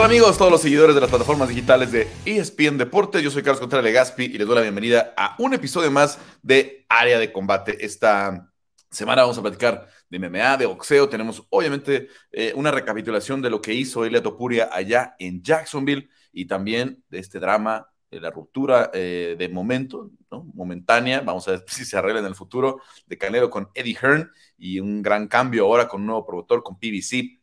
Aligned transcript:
tal 0.00 0.06
amigos, 0.06 0.38
todos 0.38 0.50
los 0.50 0.62
seguidores 0.62 0.94
de 0.94 1.00
las 1.02 1.10
plataformas 1.10 1.50
digitales 1.50 1.92
de 1.92 2.08
ESPN 2.24 2.78
Deportes? 2.78 3.22
Yo 3.22 3.30
soy 3.30 3.42
Carlos 3.42 3.60
Contreras 3.60 3.84
Legaspi 3.84 4.24
y 4.24 4.38
les 4.38 4.46
doy 4.46 4.56
la 4.56 4.62
bienvenida 4.62 5.12
a 5.14 5.36
un 5.38 5.52
episodio 5.52 5.90
más 5.90 6.18
de 6.42 6.86
Área 6.88 7.18
de 7.18 7.30
Combate. 7.30 7.84
Esta 7.84 8.50
semana 8.90 9.22
vamos 9.22 9.36
a 9.36 9.42
platicar 9.42 9.88
de 10.08 10.18
MMA, 10.18 10.56
de 10.56 10.64
boxeo. 10.64 11.06
Tenemos 11.10 11.46
obviamente 11.50 12.08
eh, 12.32 12.54
una 12.56 12.70
recapitulación 12.70 13.42
de 13.42 13.50
lo 13.50 13.60
que 13.60 13.74
hizo 13.74 14.06
Elia 14.06 14.22
Topuria 14.22 14.70
allá 14.72 15.16
en 15.18 15.42
Jacksonville 15.42 16.08
y 16.32 16.46
también 16.46 17.04
de 17.10 17.18
este 17.18 17.38
drama, 17.38 17.86
de 18.10 18.20
la 18.22 18.30
ruptura 18.30 18.90
eh, 18.94 19.36
de 19.38 19.48
momento, 19.50 20.12
momentánea, 20.54 21.20
vamos 21.20 21.46
a 21.46 21.50
ver 21.50 21.64
si 21.68 21.84
se 21.84 21.98
arregla 21.98 22.20
en 22.20 22.26
el 22.26 22.34
futuro, 22.34 22.80
de 23.04 23.18
Canelo 23.18 23.50
con 23.50 23.68
Eddie 23.74 23.98
Hearn 24.00 24.30
y 24.56 24.80
un 24.80 25.02
gran 25.02 25.28
cambio 25.28 25.66
ahora 25.66 25.88
con 25.88 26.00
un 26.00 26.06
nuevo 26.06 26.24
promotor, 26.24 26.62
con 26.62 26.78
PBC, 26.78 27.38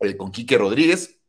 eh, 0.00 0.16
con 0.16 0.32
Quique 0.32 0.58
Rodríguez. 0.58 1.21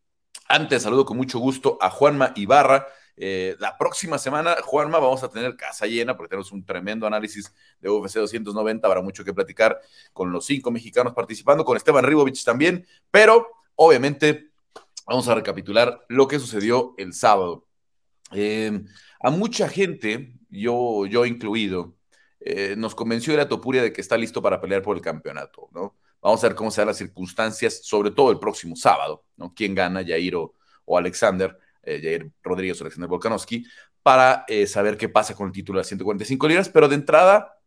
Antes 0.48 0.84
saludo 0.84 1.06
con 1.06 1.18
mucho 1.18 1.40
gusto 1.40 1.78
a 1.82 1.90
Juanma 1.90 2.34
Ibarra. 2.36 2.88
Eh, 3.16 3.56
la 3.60 3.78
próxima 3.78 4.18
semana, 4.18 4.56
Juanma, 4.64 5.00
vamos 5.00 5.24
a 5.24 5.30
tener 5.30 5.56
casa 5.56 5.86
llena 5.86 6.18
porque 6.18 6.30
tenemos 6.30 6.52
un 6.52 6.66
tremendo 6.66 7.06
análisis 7.08 7.54
de 7.80 7.90
UFC 7.90 8.16
290. 8.16 8.88
Habrá 8.88 9.02
mucho 9.02 9.24
que 9.24 9.34
platicar 9.34 9.80
con 10.12 10.32
los 10.32 10.46
cinco 10.46 10.72
mexicanos 10.72 11.14
participando, 11.14 11.64
con 11.64 11.78
Esteban 11.78 12.06
Ribovich 12.06 12.44
también. 12.44 12.86
Pero 13.12 13.48
obviamente 13.76 14.52
vamos 15.06 15.28
a 15.28 15.36
recapitular 15.36 16.06
lo 16.08 16.28
que 16.28 16.40
sucedió 16.40 16.94
el 16.98 17.14
sábado. 17.14 17.68
Eh, 18.32 18.82
a 19.22 19.30
mucha 19.30 19.70
gente, 19.70 20.36
yo, 20.50 21.06
yo 21.06 21.26
incluido, 21.26 21.96
eh, 22.40 22.76
nos 22.78 22.96
convenció 22.96 23.36
la 23.38 23.48
Topuria 23.48 23.82
de 23.82 23.94
que 23.94 24.02
está 24.02 24.18
listo 24.18 24.42
para 24.42 24.60
pelear 24.60 24.82
por 24.82 24.98
el 24.98 25.02
campeonato, 25.02 25.70
¿no? 25.72 25.96
Vamos 26.24 26.42
a 26.42 26.48
ver 26.48 26.56
cómo 26.56 26.72
se 26.72 26.80
dan 26.80 26.88
las 26.88 26.98
circunstancias, 26.98 27.82
sobre 27.84 28.10
todo 28.10 28.32
el 28.32 28.40
próximo 28.40 28.78
sábado, 28.78 29.26
¿no? 29.36 29.54
¿Quién 29.54 29.76
gana, 29.76 30.06
Jair 30.06 30.38
o, 30.38 30.56
Alexander? 30.98 31.58
Eh, 31.84 32.00
Jair 32.02 32.32
Rodríguez 32.42 32.80
o 32.80 32.86
Alexander 32.86 33.10
Volkanovski, 33.10 33.66
para 34.02 34.46
eh, 34.48 34.66
saber 34.66 34.96
qué 34.96 35.10
pasa 35.10 35.36
con 35.36 35.48
el 35.48 35.54
título 35.54 35.80
de 35.80 35.84
145 35.84 36.48
libras. 36.48 36.70
Pero 36.70 36.88
de 36.88 36.96
entrada, 36.96 37.58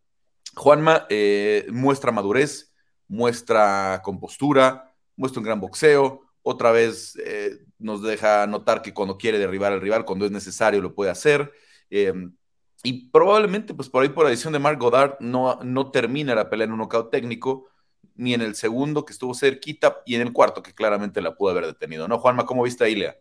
Juanma 0.54 1.06
eh, 1.10 1.66
muestra 1.70 2.12
madurez, 2.12 2.72
muestra 3.08 4.00
compostura, 4.02 4.90
muestra 5.16 5.40
un 5.40 5.44
gran 5.44 5.60
boxeo. 5.60 6.22
Otra 6.40 6.70
vez 6.70 7.14
nos 7.78 8.02
deja 8.02 8.46
notar 8.46 8.80
que 8.80 8.94
cuando 8.94 9.18
quiere 9.18 9.38
derribar 9.38 9.72
al 9.72 9.80
rival, 9.82 10.06
cuando 10.06 10.24
es 10.24 10.30
necesario, 10.30 10.80
lo 10.80 10.94
puede 10.94 11.10
hacer. 11.10 11.52
y 11.90 13.10
probablemente, 13.10 13.74
pues 13.74 13.90
por 13.90 14.02
ahí, 14.02 14.08
por 14.08 14.26
adición 14.26 14.52
de 14.52 14.60
Mark 14.60 14.78
Goddard, 14.78 15.16
no, 15.20 15.58
no 15.62 15.90
termina 15.90 16.34
la 16.34 16.48
pelea 16.48 16.66
en 16.66 16.72
un 16.72 16.78
knockout 16.78 17.10
técnico 17.10 17.68
ni 18.16 18.34
en 18.34 18.42
el 18.42 18.54
segundo 18.54 19.04
que 19.04 19.12
estuvo 19.12 19.34
cerquita 19.34 20.02
y 20.04 20.14
en 20.14 20.22
el 20.22 20.32
cuarto 20.32 20.62
que 20.62 20.74
claramente 20.74 21.20
la 21.20 21.34
pudo 21.34 21.50
haber 21.50 21.66
detenido, 21.66 22.08
¿no? 22.08 22.18
Juanma, 22.18 22.46
¿cómo 22.46 22.62
viste 22.62 22.84
a 22.84 22.88
Ilia? 22.88 23.16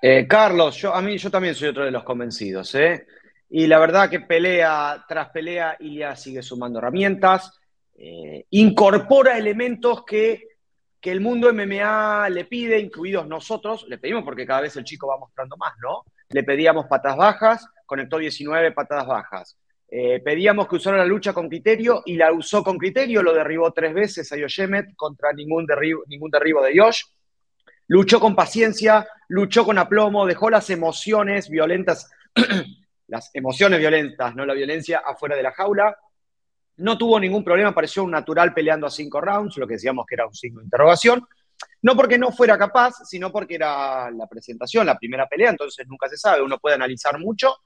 Eh, 0.00 0.26
Carlos, 0.28 0.76
yo, 0.76 0.94
a 0.94 1.02
mí 1.02 1.18
yo 1.18 1.30
también 1.30 1.54
soy 1.54 1.68
otro 1.68 1.84
de 1.84 1.90
los 1.90 2.04
convencidos, 2.04 2.74
¿eh? 2.74 3.06
Y 3.50 3.66
la 3.66 3.78
verdad 3.78 4.10
que 4.10 4.20
pelea 4.20 5.04
tras 5.08 5.30
pelea, 5.30 5.76
Ilia 5.80 6.14
sigue 6.14 6.42
sumando 6.42 6.78
herramientas, 6.78 7.58
eh, 7.96 8.44
incorpora 8.50 9.38
elementos 9.38 10.04
que, 10.04 10.58
que 11.00 11.10
el 11.10 11.20
mundo 11.20 11.52
MMA 11.52 12.28
le 12.30 12.44
pide, 12.44 12.78
incluidos 12.78 13.26
nosotros, 13.26 13.86
le 13.88 13.98
pedimos 13.98 14.22
porque 14.22 14.46
cada 14.46 14.60
vez 14.60 14.76
el 14.76 14.84
chico 14.84 15.08
va 15.08 15.18
mostrando 15.18 15.56
más, 15.56 15.72
¿no? 15.82 16.04
Le 16.28 16.44
pedíamos 16.44 16.86
patas 16.86 17.16
bajas, 17.16 17.66
conectó 17.86 18.18
19 18.18 18.72
patadas 18.72 19.06
bajas. 19.06 19.58
Eh, 19.90 20.20
pedíamos 20.20 20.68
que 20.68 20.76
usara 20.76 20.98
la 20.98 21.06
lucha 21.06 21.32
con 21.32 21.48
criterio 21.48 22.02
y 22.04 22.16
la 22.16 22.30
usó 22.30 22.62
con 22.62 22.76
criterio, 22.76 23.22
lo 23.22 23.32
derribó 23.32 23.72
tres 23.72 23.94
veces 23.94 24.30
a 24.30 24.36
Yoshemet 24.36 24.94
contra 24.94 25.32
ningún 25.32 25.64
derribo, 25.64 26.02
ningún 26.06 26.30
derribo 26.30 26.62
de 26.62 26.74
Yosh. 26.74 27.04
Luchó 27.86 28.20
con 28.20 28.36
paciencia, 28.36 29.08
luchó 29.28 29.64
con 29.64 29.78
aplomo, 29.78 30.26
dejó 30.26 30.50
las 30.50 30.68
emociones 30.68 31.48
violentas, 31.48 32.10
las 33.06 33.30
emociones 33.32 33.78
violentas, 33.78 34.36
no 34.36 34.44
la 34.44 34.52
violencia, 34.52 34.98
afuera 34.98 35.36
de 35.36 35.42
la 35.42 35.52
jaula. 35.52 35.96
No 36.76 36.98
tuvo 36.98 37.18
ningún 37.18 37.42
problema, 37.42 37.74
pareció 37.74 38.04
un 38.04 38.10
natural 38.10 38.52
peleando 38.52 38.86
a 38.86 38.90
cinco 38.90 39.22
rounds, 39.22 39.56
lo 39.56 39.66
que 39.66 39.74
decíamos 39.74 40.04
que 40.06 40.16
era 40.16 40.26
un 40.26 40.34
signo 40.34 40.60
de 40.60 40.66
interrogación. 40.66 41.26
No 41.80 41.96
porque 41.96 42.18
no 42.18 42.30
fuera 42.30 42.58
capaz, 42.58 42.94
sino 43.04 43.32
porque 43.32 43.54
era 43.54 44.10
la 44.10 44.26
presentación, 44.26 44.86
la 44.86 44.98
primera 44.98 45.26
pelea, 45.26 45.50
entonces 45.50 45.88
nunca 45.88 46.08
se 46.08 46.18
sabe, 46.18 46.42
uno 46.42 46.58
puede 46.58 46.76
analizar 46.76 47.18
mucho 47.18 47.56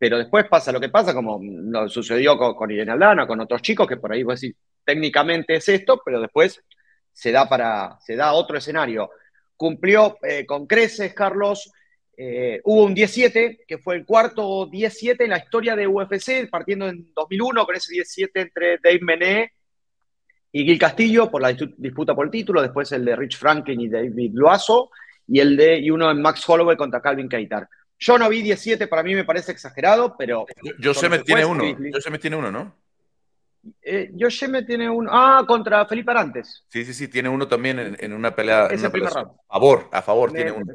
pero 0.00 0.16
después 0.16 0.46
pasa 0.48 0.72
lo 0.72 0.80
que 0.80 0.88
pasa, 0.88 1.12
como 1.12 1.38
lo 1.42 1.86
sucedió 1.90 2.38
con, 2.38 2.70
Irene 2.70 2.92
Aldana, 2.92 3.26
con 3.26 3.38
otros 3.38 3.60
chicos, 3.60 3.86
que 3.86 3.98
por 3.98 4.10
ahí 4.10 4.22
vos 4.22 4.40
decís, 4.40 4.56
técnicamente 4.82 5.56
es 5.56 5.68
esto, 5.68 6.00
pero 6.02 6.22
después 6.22 6.64
se 7.12 7.30
da 7.30 7.46
para, 7.46 7.98
se 8.00 8.16
da 8.16 8.32
otro 8.32 8.56
escenario. 8.56 9.10
Cumplió 9.58 10.16
eh, 10.22 10.46
con 10.46 10.66
creces, 10.66 11.12
Carlos. 11.12 11.70
Eh, 12.16 12.62
hubo 12.64 12.84
un 12.84 12.94
17, 12.94 13.64
que 13.68 13.76
fue 13.76 13.96
el 13.96 14.06
cuarto 14.06 14.64
17 14.64 15.22
en 15.22 15.30
la 15.30 15.38
historia 15.38 15.76
de 15.76 15.86
UFC, 15.86 16.48
partiendo 16.48 16.88
en 16.88 17.12
2001 17.12 17.66
con 17.66 17.76
ese 17.76 17.92
17 17.92 18.40
entre 18.40 18.78
Dave 18.82 19.00
Mené 19.02 19.52
y 20.50 20.64
Gil 20.64 20.78
Castillo 20.78 21.30
por 21.30 21.42
la 21.42 21.52
disputa 21.52 22.14
por 22.14 22.24
el 22.24 22.30
título, 22.30 22.62
después 22.62 22.90
el 22.92 23.04
de 23.04 23.16
Rich 23.16 23.36
Franklin 23.36 23.82
y 23.82 23.90
David 23.90 24.30
Loazo, 24.32 24.92
y 25.28 25.40
el 25.40 25.58
de 25.58 25.78
y 25.78 25.90
uno 25.90 26.10
en 26.10 26.22
Max 26.22 26.42
Holloway 26.48 26.78
contra 26.78 27.02
Calvin 27.02 27.28
Keitar. 27.28 27.68
Yo 28.00 28.18
no 28.18 28.28
vi 28.30 28.40
17, 28.40 28.88
para 28.88 29.02
mí 29.02 29.14
me 29.14 29.24
parece 29.24 29.52
exagerado, 29.52 30.16
pero. 30.16 30.46
Yo 30.78 30.94
sé 30.94 31.08
me 31.10 31.18
tiene 31.18 31.44
uno. 31.44 31.62
Yo 31.92 32.00
sé 32.00 32.10
me 32.10 32.18
tiene 32.18 32.36
uno, 32.36 32.50
¿no? 32.50 32.74
Eh, 33.82 34.10
me 34.48 34.62
tiene 34.62 34.88
uno. 34.88 35.10
Ah, 35.12 35.44
contra 35.46 35.84
Felipe 35.84 36.10
Arantes. 36.10 36.64
Sí, 36.68 36.82
sí, 36.84 36.94
sí, 36.94 37.08
tiene 37.08 37.28
uno 37.28 37.46
también 37.46 37.96
en, 37.98 38.12
una 38.14 38.34
pelea. 38.34 38.68
Ese 38.68 38.88
primer 38.88 39.12
round. 39.12 39.32
A 39.48 39.52
favor, 39.52 39.88
a 39.92 40.02
favor, 40.02 40.32
tiene 40.32 40.50
uno. 40.50 40.72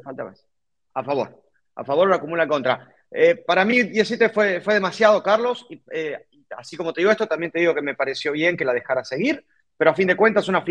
A 0.94 1.02
favor. 1.02 1.42
A 1.74 1.84
favor 1.84 2.08
lo 2.08 2.14
acumula 2.14 2.46
contra. 2.46 2.88
Eh, 3.10 3.34
para 3.34 3.64
mí 3.64 3.82
17 3.82 4.28
fue, 4.28 4.60
fue 4.60 4.74
demasiado, 4.74 5.20
Carlos. 5.20 5.66
Y, 5.68 5.82
eh, 5.90 6.26
así 6.56 6.76
como 6.76 6.92
te 6.92 7.00
digo 7.00 7.10
esto, 7.10 7.26
también 7.26 7.50
te 7.50 7.58
digo 7.58 7.74
que 7.74 7.82
me 7.82 7.96
pareció 7.96 8.30
bien 8.30 8.56
que 8.56 8.64
la 8.64 8.72
dejara 8.72 9.04
seguir. 9.04 9.44
Pero 9.76 9.90
a 9.90 9.94
fin 9.94 10.06
de 10.06 10.16
cuentas, 10.16 10.48
una, 10.48 10.64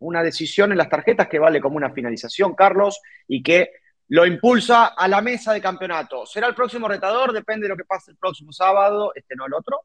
una 0.00 0.22
decisión 0.22 0.72
en 0.72 0.78
las 0.78 0.90
tarjetas 0.90 1.28
que 1.28 1.38
vale 1.38 1.60
como 1.60 1.76
una 1.76 1.92
finalización, 1.92 2.54
Carlos, 2.54 3.00
y 3.26 3.42
que 3.42 3.70
lo 4.08 4.24
impulsa 4.26 4.86
a 4.86 5.06
la 5.06 5.20
mesa 5.20 5.52
de 5.52 5.60
campeonato. 5.60 6.24
¿Será 6.24 6.46
el 6.46 6.54
próximo 6.54 6.88
retador? 6.88 7.32
Depende 7.32 7.64
de 7.64 7.70
lo 7.70 7.76
que 7.76 7.84
pase 7.84 8.10
el 8.10 8.16
próximo 8.16 8.52
sábado, 8.52 9.12
este 9.14 9.36
no 9.36 9.46
el 9.46 9.54
otro, 9.54 9.82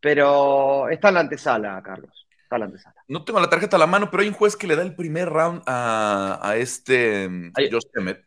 pero 0.00 0.88
está 0.90 1.08
en 1.08 1.14
la 1.14 1.20
antesala, 1.20 1.82
Carlos. 1.82 2.26
Está 2.42 2.56
en 2.56 2.60
la 2.60 2.66
antesala. 2.66 2.96
No 3.08 3.24
tengo 3.24 3.40
la 3.40 3.48
tarjeta 3.48 3.76
a 3.76 3.78
la 3.78 3.86
mano, 3.86 4.10
pero 4.10 4.22
hay 4.22 4.28
un 4.28 4.34
juez 4.34 4.56
que 4.56 4.66
le 4.66 4.76
da 4.76 4.82
el 4.82 4.94
primer 4.94 5.28
round 5.30 5.62
a, 5.66 6.54
este 6.56 7.28
mm, 7.28 7.52
Josh 7.70 7.86
Emmett. 7.94 8.24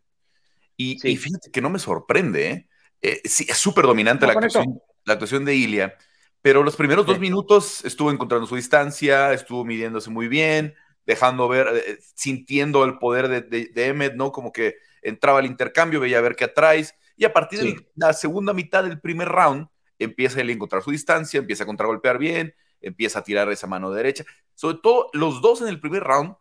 Y, 0.78 0.98
fíjate 0.98 1.52
que 1.52 1.62
no 1.62 1.70
me 1.70 1.80
sorprende, 1.80 2.50
¿eh? 2.50 2.70
eh 3.02 3.22
sí, 3.24 3.46
es 3.48 3.58
súper 3.58 3.86
dominante 3.86 4.26
la, 4.26 4.34
actuación, 4.34 5.46
de 5.46 5.56
Ilia, 5.56 5.96
pero 6.42 6.64
los 6.64 6.76
primeros 6.76 7.06
dos 7.06 7.20
minutos 7.20 7.86
estuvo 7.86 8.12
encontrando 8.12 8.46
su 8.46 8.58
distancia, 8.58 9.32
estuvo 9.32 9.64
midiéndose 9.64 10.10
muy 10.10 10.28
bien, 10.28 10.74
dejando 11.06 11.48
ver, 11.48 11.68
eh, 11.74 11.98
sintiendo 12.16 12.84
el 12.84 12.98
poder 12.98 13.30
de, 13.30 13.42
de, 13.42 13.70
de 13.74 13.88
Emmett, 13.88 14.16
¿no? 14.16 14.34
Como 14.34 14.52
que 14.52 14.76
entraba 15.06 15.40
al 15.40 15.46
intercambio, 15.46 16.00
veía 16.00 16.18
a 16.18 16.22
ver 16.22 16.36
qué 16.36 16.46
atraes, 16.46 16.96
y 17.16 17.26
a 17.26 17.34
partir 17.34 17.60
de 17.62 17.88
la 17.96 18.14
segunda 18.14 18.54
mitad 18.54 18.84
del 18.84 19.00
primer 19.00 19.30
round, 19.30 19.68
empieza 20.00 20.42
él 20.42 20.50
a 20.50 20.52
encontrar 20.52 20.84
su 20.84 20.92
distancia, 20.92 21.40
empieza 21.40 21.64
a 21.64 21.68
contragolpear 21.68 22.18
bien, 22.18 22.54
empieza 22.82 23.20
a 23.20 23.24
tirar 23.24 23.50
esa 23.52 23.68
mano 23.68 23.92
derecha. 23.92 24.26
Sobre 24.54 24.80
todo, 24.84 25.10
los 25.14 25.42
dos 25.42 25.62
en 25.62 25.68
el 25.68 25.80
primer 25.80 26.04
round, 26.04 26.36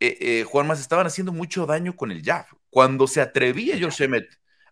eh, 0.00 0.16
eh, 0.20 0.44
Juan 0.44 0.66
Más 0.66 0.80
estaban 0.80 1.06
haciendo 1.06 1.32
mucho 1.32 1.66
daño 1.66 1.94
con 1.94 2.10
el 2.10 2.22
jab. 2.22 2.46
Cuando 2.70 3.06
se 3.06 3.20
atrevía 3.20 3.78
Josh 3.80 4.02
Emmett 4.02 4.28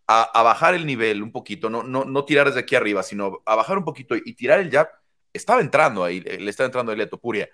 a, 0.06 0.42
bajar 0.42 0.74
el 0.74 0.86
nivel 0.86 1.22
un 1.22 1.32
poquito, 1.32 1.70
no, 1.70 1.82
no, 1.82 2.04
no 2.04 2.24
tirar 2.24 2.46
desde 2.46 2.60
aquí 2.60 2.74
arriba, 2.74 3.02
sino 3.02 3.42
a 3.44 3.54
bajar 3.56 3.78
un 3.78 3.84
poquito 3.84 4.14
y, 4.16 4.34
tirar 4.34 4.60
el 4.60 4.70
jab, 4.70 4.88
estaba 5.32 5.60
entrando 5.60 6.04
ahí, 6.04 6.20
le 6.20 6.50
estaba 6.50 6.66
entrando 6.66 6.92
a 6.92 7.06
Topuria. 7.08 7.48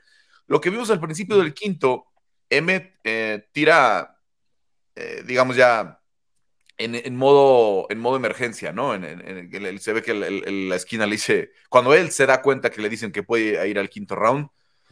Lo 0.46 0.60
que 0.60 0.70
vimos 0.70 0.90
al 0.90 1.00
principio 1.00 1.38
del 1.38 1.54
quinto, 1.54 2.06
Emmett 2.50 2.98
eh, 3.04 3.48
tira 3.52 4.18
eh, 4.94 5.22
digamos 5.26 5.56
ya 5.56 5.98
en, 6.78 7.16
modo, 7.16 7.86
en 7.90 8.00
modo 8.00 8.16
emergencia, 8.16 8.72
¿no? 8.72 8.94
En, 8.94 9.80
se 9.80 9.92
ve 9.92 10.02
que 10.02 10.14
la 10.14 10.76
esquina 10.76 11.06
le 11.06 11.12
dice, 11.12 11.52
cuando 11.68 11.94
él 11.94 12.10
se 12.10 12.26
da 12.26 12.42
cuenta 12.42 12.70
que 12.70 12.82
le 12.82 12.88
dicen 12.88 13.12
que 13.12 13.22
puede 13.22 13.68
ir 13.68 13.78
al 13.78 13.88
quinto 13.88 14.16
round, 14.16 14.48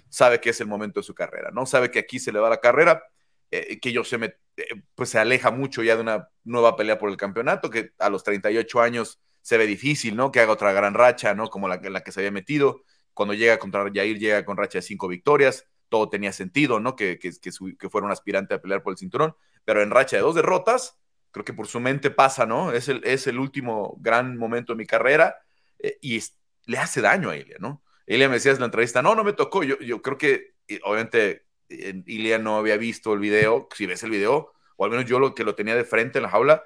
sabe 0.08 0.40
que 0.40 0.50
es 0.50 0.60
el 0.60 0.66
momento 0.66 1.00
de 1.00 1.04
su 1.04 1.14
carrera, 1.14 1.50
¿no? 1.52 1.66
Sabe 1.66 1.90
que 1.90 1.98
aquí 1.98 2.18
se 2.18 2.32
le 2.32 2.38
va 2.38 2.48
la 2.48 2.60
carrera, 2.60 3.02
eh, 3.50 3.80
que 3.80 3.92
yo 3.92 4.04
se 4.04 4.18
me, 4.18 4.26
eh, 4.56 4.82
pues 4.94 5.10
se 5.10 5.18
aleja 5.18 5.50
mucho 5.50 5.82
ya 5.82 5.96
de 5.96 6.02
una 6.02 6.28
nueva 6.44 6.76
pelea 6.76 6.98
por 6.98 7.10
el 7.10 7.16
campeonato, 7.16 7.70
que 7.70 7.92
a 7.98 8.10
los 8.10 8.22
38 8.22 8.80
años 8.80 9.20
se 9.42 9.56
ve 9.56 9.66
difícil, 9.66 10.16
¿no? 10.16 10.30
Que 10.30 10.40
haga 10.40 10.52
otra 10.52 10.72
gran 10.72 10.94
racha, 10.94 11.34
¿no? 11.34 11.48
Como 11.48 11.68
la, 11.68 11.76
la 11.76 12.02
que 12.02 12.12
se 12.12 12.20
había 12.20 12.30
metido. 12.30 12.84
Cuando 13.14 13.34
llega 13.34 13.58
contra 13.58 13.84
Jair, 13.92 14.18
llega 14.18 14.44
con 14.44 14.56
racha 14.56 14.78
de 14.78 14.82
cinco 14.82 15.08
victorias 15.08 15.66
todo 15.90 16.08
tenía 16.08 16.32
sentido, 16.32 16.80
¿no? 16.80 16.96
Que, 16.96 17.18
que, 17.18 17.30
que, 17.30 17.90
fuera 17.90 18.06
un 18.06 18.12
aspirante 18.12 18.54
a 18.54 18.62
pelear 18.62 18.82
por 18.82 18.92
el 18.92 18.96
cinturón, 18.96 19.34
pero 19.64 19.82
en 19.82 19.90
racha 19.90 20.16
de 20.16 20.22
dos 20.22 20.34
derrotas, 20.34 20.98
creo 21.30 21.44
que 21.44 21.52
por 21.52 21.66
su 21.66 21.80
mente 21.80 22.10
pasa, 22.10 22.46
¿no? 22.46 22.72
Es 22.72 22.88
el, 22.88 23.02
es 23.04 23.26
el 23.26 23.38
último 23.38 23.96
gran 24.00 24.36
momento 24.36 24.72
de 24.72 24.78
mi 24.78 24.86
carrera 24.86 25.36
eh, 25.78 25.98
y 26.00 26.22
le 26.66 26.78
hace 26.78 27.00
daño 27.00 27.30
a 27.30 27.36
Ilia, 27.36 27.56
¿no? 27.60 27.82
Ilia 28.06 28.28
me 28.28 28.34
decía 28.34 28.52
en 28.52 28.58
la 28.58 28.64
entrevista, 28.66 29.02
no, 29.02 29.14
no 29.14 29.22
me 29.22 29.32
tocó, 29.32 29.62
yo, 29.62 29.78
yo 29.78 30.02
creo 30.02 30.18
que, 30.18 30.54
obviamente, 30.82 31.46
Ilia 31.68 32.38
no 32.38 32.56
había 32.56 32.76
visto 32.76 33.12
el 33.12 33.20
video, 33.20 33.68
si 33.74 33.86
ves 33.86 34.02
el 34.02 34.10
video, 34.10 34.52
o 34.76 34.84
al 34.84 34.90
menos 34.90 35.06
yo 35.06 35.20
lo 35.20 35.34
que 35.34 35.44
lo 35.44 35.54
tenía 35.54 35.76
de 35.76 35.84
frente 35.84 36.18
en 36.18 36.24
la 36.24 36.30
jaula, 36.30 36.64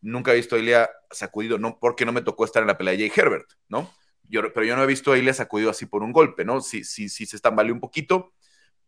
nunca 0.00 0.32
he 0.32 0.36
visto 0.36 0.54
a 0.54 0.58
Ilia 0.58 0.88
sacudido, 1.10 1.58
no 1.58 1.78
porque 1.80 2.04
no 2.04 2.12
me 2.12 2.22
tocó 2.22 2.44
estar 2.44 2.62
en 2.62 2.68
la 2.68 2.78
pelea 2.78 2.92
de 2.92 3.08
Jay 3.08 3.12
Herbert, 3.14 3.50
¿no? 3.68 3.92
Yo, 4.22 4.52
pero 4.52 4.64
yo 4.64 4.76
no 4.76 4.84
he 4.84 4.86
visto 4.86 5.12
a 5.12 5.18
Ilia 5.18 5.34
sacudido 5.34 5.70
así 5.70 5.86
por 5.86 6.02
un 6.02 6.12
golpe, 6.12 6.44
¿no? 6.44 6.60
Sí, 6.60 6.84
sí, 6.84 7.08
sí 7.08 7.26
se 7.26 7.36
estambaleó 7.36 7.74
un 7.74 7.80
poquito, 7.80 8.32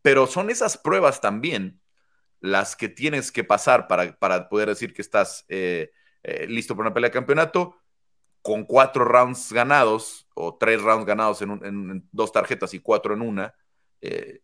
pero 0.03 0.27
son 0.27 0.51
esas 0.51 0.79
pruebas 0.79 1.21
también 1.21 1.81
las 2.41 2.77
que 2.77 2.89
tienes 2.89 3.33
que 3.33 3.45
pasar 3.45 3.89
para, 3.89 4.17
para 4.19 4.49
poder 4.49 4.69
decir 4.69 4.93
que 4.93 5.03
estás 5.03 5.45
eh, 5.49 5.91
eh, 6.23 6.47
listo 6.49 6.75
para 6.75 6.89
una 6.89 6.95
pelea 6.95 7.09
de 7.09 7.15
campeonato 7.15 7.77
con 8.43 8.65
cuatro 8.65 9.05
rounds 9.05 9.53
ganados 9.53 10.29
o 10.35 10.57
tres 10.57 10.81
rounds 10.81 11.05
ganados 11.05 11.43
en, 11.43 12.09
dos 12.13 12.31
tarjetas 12.31 12.75
y 12.75 12.79
cuatro 12.79 13.15
en 13.15 13.23
una. 13.23 13.55
Eh, 14.01 14.41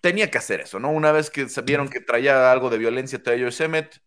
tenía 0.00 0.30
que 0.30 0.38
hacer 0.38 0.60
eso, 0.60 0.78
¿no? 0.78 0.90
Una 0.90 1.12
vez 1.12 1.30
que 1.30 1.46
vieron 1.62 1.88
que 1.88 2.00
traía 2.00 2.50
algo 2.50 2.70
de 2.70 2.78
violencia 2.78 3.22
Taylor 3.22 3.52
Semet, 3.52 4.00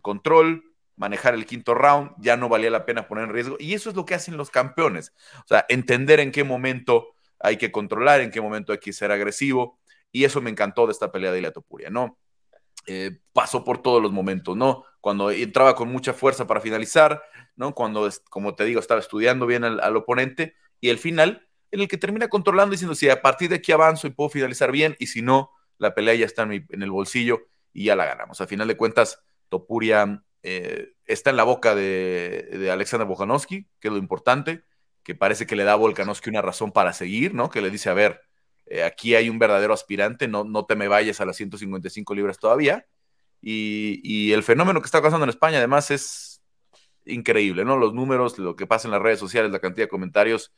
control, 0.00 0.64
manejar 0.96 1.34
el 1.34 1.44
quinto 1.46 1.74
round, 1.74 2.12
ya 2.18 2.36
no 2.36 2.48
valía 2.48 2.70
la 2.70 2.86
pena 2.86 3.08
poner 3.08 3.24
en 3.24 3.34
riesgo. 3.34 3.56
Y 3.58 3.74
eso 3.74 3.90
es 3.90 3.96
lo 3.96 4.04
que 4.04 4.14
hacen 4.14 4.36
los 4.36 4.50
campeones. 4.50 5.12
O 5.38 5.48
sea, 5.48 5.66
entender 5.68 6.20
en 6.20 6.32
qué 6.32 6.44
momento 6.44 7.14
hay 7.38 7.56
que 7.56 7.72
controlar, 7.72 8.20
en 8.20 8.30
qué 8.30 8.40
momento 8.40 8.72
hay 8.72 8.78
que 8.78 8.92
ser 8.92 9.12
agresivo. 9.12 9.78
Y 10.12 10.24
eso 10.24 10.40
me 10.40 10.50
encantó 10.50 10.86
de 10.86 10.92
esta 10.92 11.12
pelea 11.12 11.32
de 11.32 11.38
Ilia 11.38 11.52
Topuria, 11.52 11.90
¿no? 11.90 12.18
Eh, 12.86 13.20
pasó 13.32 13.64
por 13.64 13.82
todos 13.82 14.02
los 14.02 14.12
momentos, 14.12 14.56
¿no? 14.56 14.84
Cuando 15.00 15.30
entraba 15.30 15.74
con 15.74 15.88
mucha 15.90 16.12
fuerza 16.12 16.46
para 16.46 16.60
finalizar, 16.60 17.22
¿no? 17.56 17.74
Cuando, 17.74 18.08
como 18.30 18.54
te 18.54 18.64
digo, 18.64 18.80
estaba 18.80 19.00
estudiando 19.00 19.46
bien 19.46 19.64
al, 19.64 19.96
oponente 19.96 20.54
y 20.80 20.88
el 20.88 20.98
final, 20.98 21.46
en 21.70 21.80
el 21.80 21.88
que 21.88 21.98
termina 21.98 22.28
controlando 22.28 22.72
diciendo, 22.72 22.94
si 22.94 23.08
a 23.08 23.22
partir 23.22 23.50
de 23.50 23.56
aquí 23.56 23.72
avanzo 23.72 24.06
y 24.06 24.10
puedo 24.10 24.30
finalizar 24.30 24.72
bien, 24.72 24.96
y 24.98 25.06
si 25.06 25.22
no, 25.22 25.50
la 25.78 25.94
pelea 25.94 26.14
ya 26.14 26.26
está 26.26 26.42
en, 26.42 26.66
el 26.70 26.90
bolsillo 26.90 27.48
y 27.72 27.84
ya 27.84 27.96
la 27.96 28.06
ganamos. 28.06 28.40
Al 28.40 28.48
final 28.48 28.68
de 28.68 28.76
cuentas, 28.76 29.22
Topuria 29.48 30.24
eh, 30.42 30.92
está 31.04 31.30
en 31.30 31.36
la 31.36 31.44
boca 31.44 31.74
de, 31.74 32.68
Alexander 32.72 33.06
Bojanowski, 33.06 33.68
que 33.78 33.88
es 33.88 33.92
lo 33.92 33.98
importante, 33.98 34.64
que 35.02 35.14
parece 35.14 35.46
que 35.46 35.56
le 35.56 35.64
da 35.64 35.72
a 35.72 35.76
Volkanovski 35.76 36.30
una 36.30 36.42
razón 36.42 36.72
para 36.72 36.92
seguir, 36.92 37.34
¿no? 37.34 37.50
Que 37.50 37.62
le 37.62 37.70
dice, 37.70 37.88
a 37.90 37.94
ver, 37.94 38.22
eh, 38.70 38.84
aquí 38.84 39.16
hay 39.16 39.28
un 39.28 39.40
verdadero 39.40 39.74
aspirante, 39.74 40.28
no, 40.28 40.44
no 40.44 40.64
te 40.64 40.76
me 40.76 40.86
vayas 40.86 41.20
a 41.20 41.24
las 41.26 41.36
155 41.36 42.14
libras 42.14 42.38
todavía. 42.38 42.86
Y, 43.42 44.32
el 44.32 44.42
fenómeno 44.44 44.80
que 44.80 44.86
está 44.86 45.02
pasando 45.02 45.24
en 45.24 45.30
España 45.30 45.58
además 45.58 45.90
es 45.90 46.42
increíble, 47.04 47.64
¿no? 47.64 47.76
Los 47.76 47.94
números, 47.94 48.38
lo 48.38 48.54
que 48.54 48.68
pasa 48.68 48.86
en 48.86 48.92
las 48.92 49.02
redes 49.02 49.18
sociales, 49.18 49.50
la 49.50 49.58
cantidad 49.58 49.86
de 49.86 49.90
comentarios, 49.90 50.54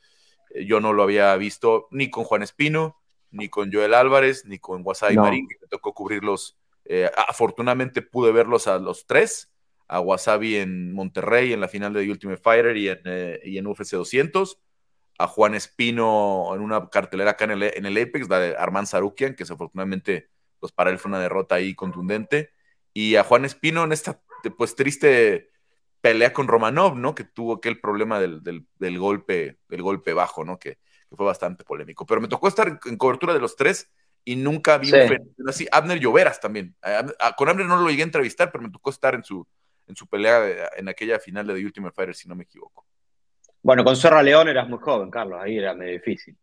eh, 0.53 0.65
yo 0.65 0.79
no 0.79 0.93
lo 0.93 1.01
había 1.01 1.35
visto 1.37 1.87
ni 1.89 2.11
con 2.11 2.23
Juan 2.23 2.43
Espino, 2.43 3.01
ni 3.31 3.49
con 3.49 3.73
Joel 3.73 3.95
Álvarez, 3.95 4.45
ni 4.45 4.59
con 4.59 4.81
Wasabi 4.85 5.17
Marín, 5.17 5.47
que 5.47 5.55
me 5.59 5.67
tocó 5.67 5.93
cubrirlos. 5.93 6.55
Eh, 6.85 7.09
afortunadamente 7.27 8.03
pude 8.03 8.31
verlos 8.31 8.67
a 8.67 8.77
los 8.77 9.07
tres, 9.07 9.51
a 9.87 10.01
Wasabi 10.01 10.57
en 10.57 10.93
Monterrey 10.93 11.51
en 11.51 11.61
la 11.61 11.67
final 11.67 11.93
de 11.93 12.11
Ultimate 12.11 12.41
Fighter 12.41 12.77
y 12.77 12.89
en, 12.89 12.99
y 13.43 13.57
en 13.57 13.65
UFC 13.65 13.93
200 13.93 14.59
a 15.17 15.27
Juan 15.27 15.55
Espino 15.55 16.51
en 16.55 16.61
una 16.61 16.89
cartelera 16.89 17.31
acá 17.31 17.45
en 17.45 17.51
el, 17.51 17.63
en 17.63 17.85
el 17.85 17.97
Apex, 17.97 18.29
la 18.29 18.39
de 18.39 18.55
Armand 18.57 18.87
Sarukian, 18.87 19.35
que 19.35 19.43
desafortunadamente 19.43 20.29
pues 20.59 20.71
para 20.71 20.91
él 20.91 20.97
fue 20.97 21.09
una 21.09 21.19
derrota 21.19 21.55
ahí 21.55 21.75
contundente, 21.75 22.51
y 22.93 23.15
a 23.15 23.23
Juan 23.23 23.45
Espino 23.45 23.83
en 23.83 23.91
esta 23.91 24.21
pues 24.57 24.75
triste 24.75 25.51
pelea 26.03 26.33
con 26.33 26.47
Romanov, 26.47 26.97
¿no? 26.97 27.15
Que 27.15 27.23
tuvo 27.23 27.55
aquel 27.55 27.79
problema 27.79 28.19
del, 28.19 28.41
golpe, 28.97 29.57
del 29.69 29.81
golpe 29.81 30.13
bajo, 30.13 30.43
¿no? 30.43 30.59
Que, 30.59 30.77
fue 31.15 31.27
bastante 31.27 31.63
polémico. 31.63 32.07
Pero 32.07 32.21
me 32.21 32.27
tocó 32.27 32.47
estar 32.47 32.79
en 32.85 32.97
cobertura 32.97 33.35
de 33.35 33.39
los 33.39 33.55
tres 33.55 33.91
y 34.25 34.35
nunca 34.35 34.79
vi 34.79 34.91
un 34.91 35.49
así. 35.49 35.67
Abner 35.71 35.99
Lloveras 35.99 36.39
también. 36.39 36.75
con 37.37 37.49
Abner 37.49 37.67
no 37.67 37.77
lo 37.77 37.87
llegué 37.87 38.01
a 38.01 38.05
entrevistar, 38.05 38.51
pero 38.51 38.63
me 38.63 38.71
tocó 38.71 38.89
estar 38.89 39.13
en 39.13 39.23
su, 39.23 39.47
en 39.85 39.95
su 39.95 40.07
pelea 40.07 40.71
en 40.75 40.89
aquella 40.89 41.19
final 41.19 41.45
de 41.45 41.53
The 41.53 41.65
Ultimate 41.65 41.93
Fighter, 41.93 42.15
si 42.15 42.27
no 42.27 42.35
me 42.35 42.45
equivoco. 42.45 42.87
Bueno, 43.63 43.83
con 43.85 43.95
Serra 43.95 44.21
León 44.21 44.49
eras 44.49 44.67
muy 44.67 44.79
joven, 44.79 45.09
Carlos, 45.09 45.39
ahí 45.41 45.57
era 45.57 45.73
medio 45.73 45.93
difícil. 45.93 46.37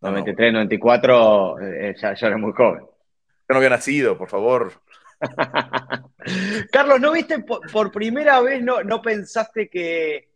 93, 0.00 0.52
94, 0.52 1.60
eh, 1.60 1.94
ya, 1.96 2.14
ya 2.14 2.26
era 2.26 2.36
muy 2.36 2.52
joven. 2.52 2.80
Yo 2.82 3.46
no 3.48 3.56
había 3.56 3.70
nacido, 3.70 4.18
por 4.18 4.28
favor. 4.28 4.72
Carlos, 6.72 7.00
¿no 7.00 7.12
viste 7.12 7.38
por, 7.38 7.92
primera 7.92 8.40
vez, 8.40 8.62
no, 8.62 8.82
no 8.82 9.00
pensaste 9.00 9.68
que 9.68 10.30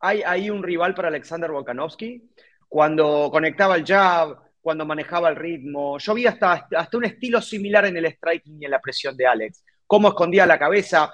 hay 0.00 0.22
ahí 0.22 0.48
un 0.48 0.62
rival 0.62 0.94
para 0.94 1.08
Alexander 1.08 1.50
Volkanovski? 1.50 2.30
Cuando 2.68 3.28
conectaba 3.30 3.76
el 3.76 3.84
jab, 3.84 4.38
cuando 4.62 4.86
manejaba 4.86 5.28
el 5.28 5.36
ritmo. 5.36 5.98
Yo 5.98 6.14
vi 6.14 6.26
hasta, 6.26 6.66
hasta 6.74 6.96
un 6.96 7.04
estilo 7.04 7.42
similar 7.42 7.84
en 7.84 7.96
el 7.98 8.06
striking 8.06 8.62
y 8.62 8.64
en 8.64 8.70
la 8.70 8.80
presión 8.80 9.16
de 9.16 9.26
Alex. 9.26 9.64
Cómo 9.86 10.08
escondía 10.08 10.46
la 10.46 10.58
cabeza, 10.58 11.12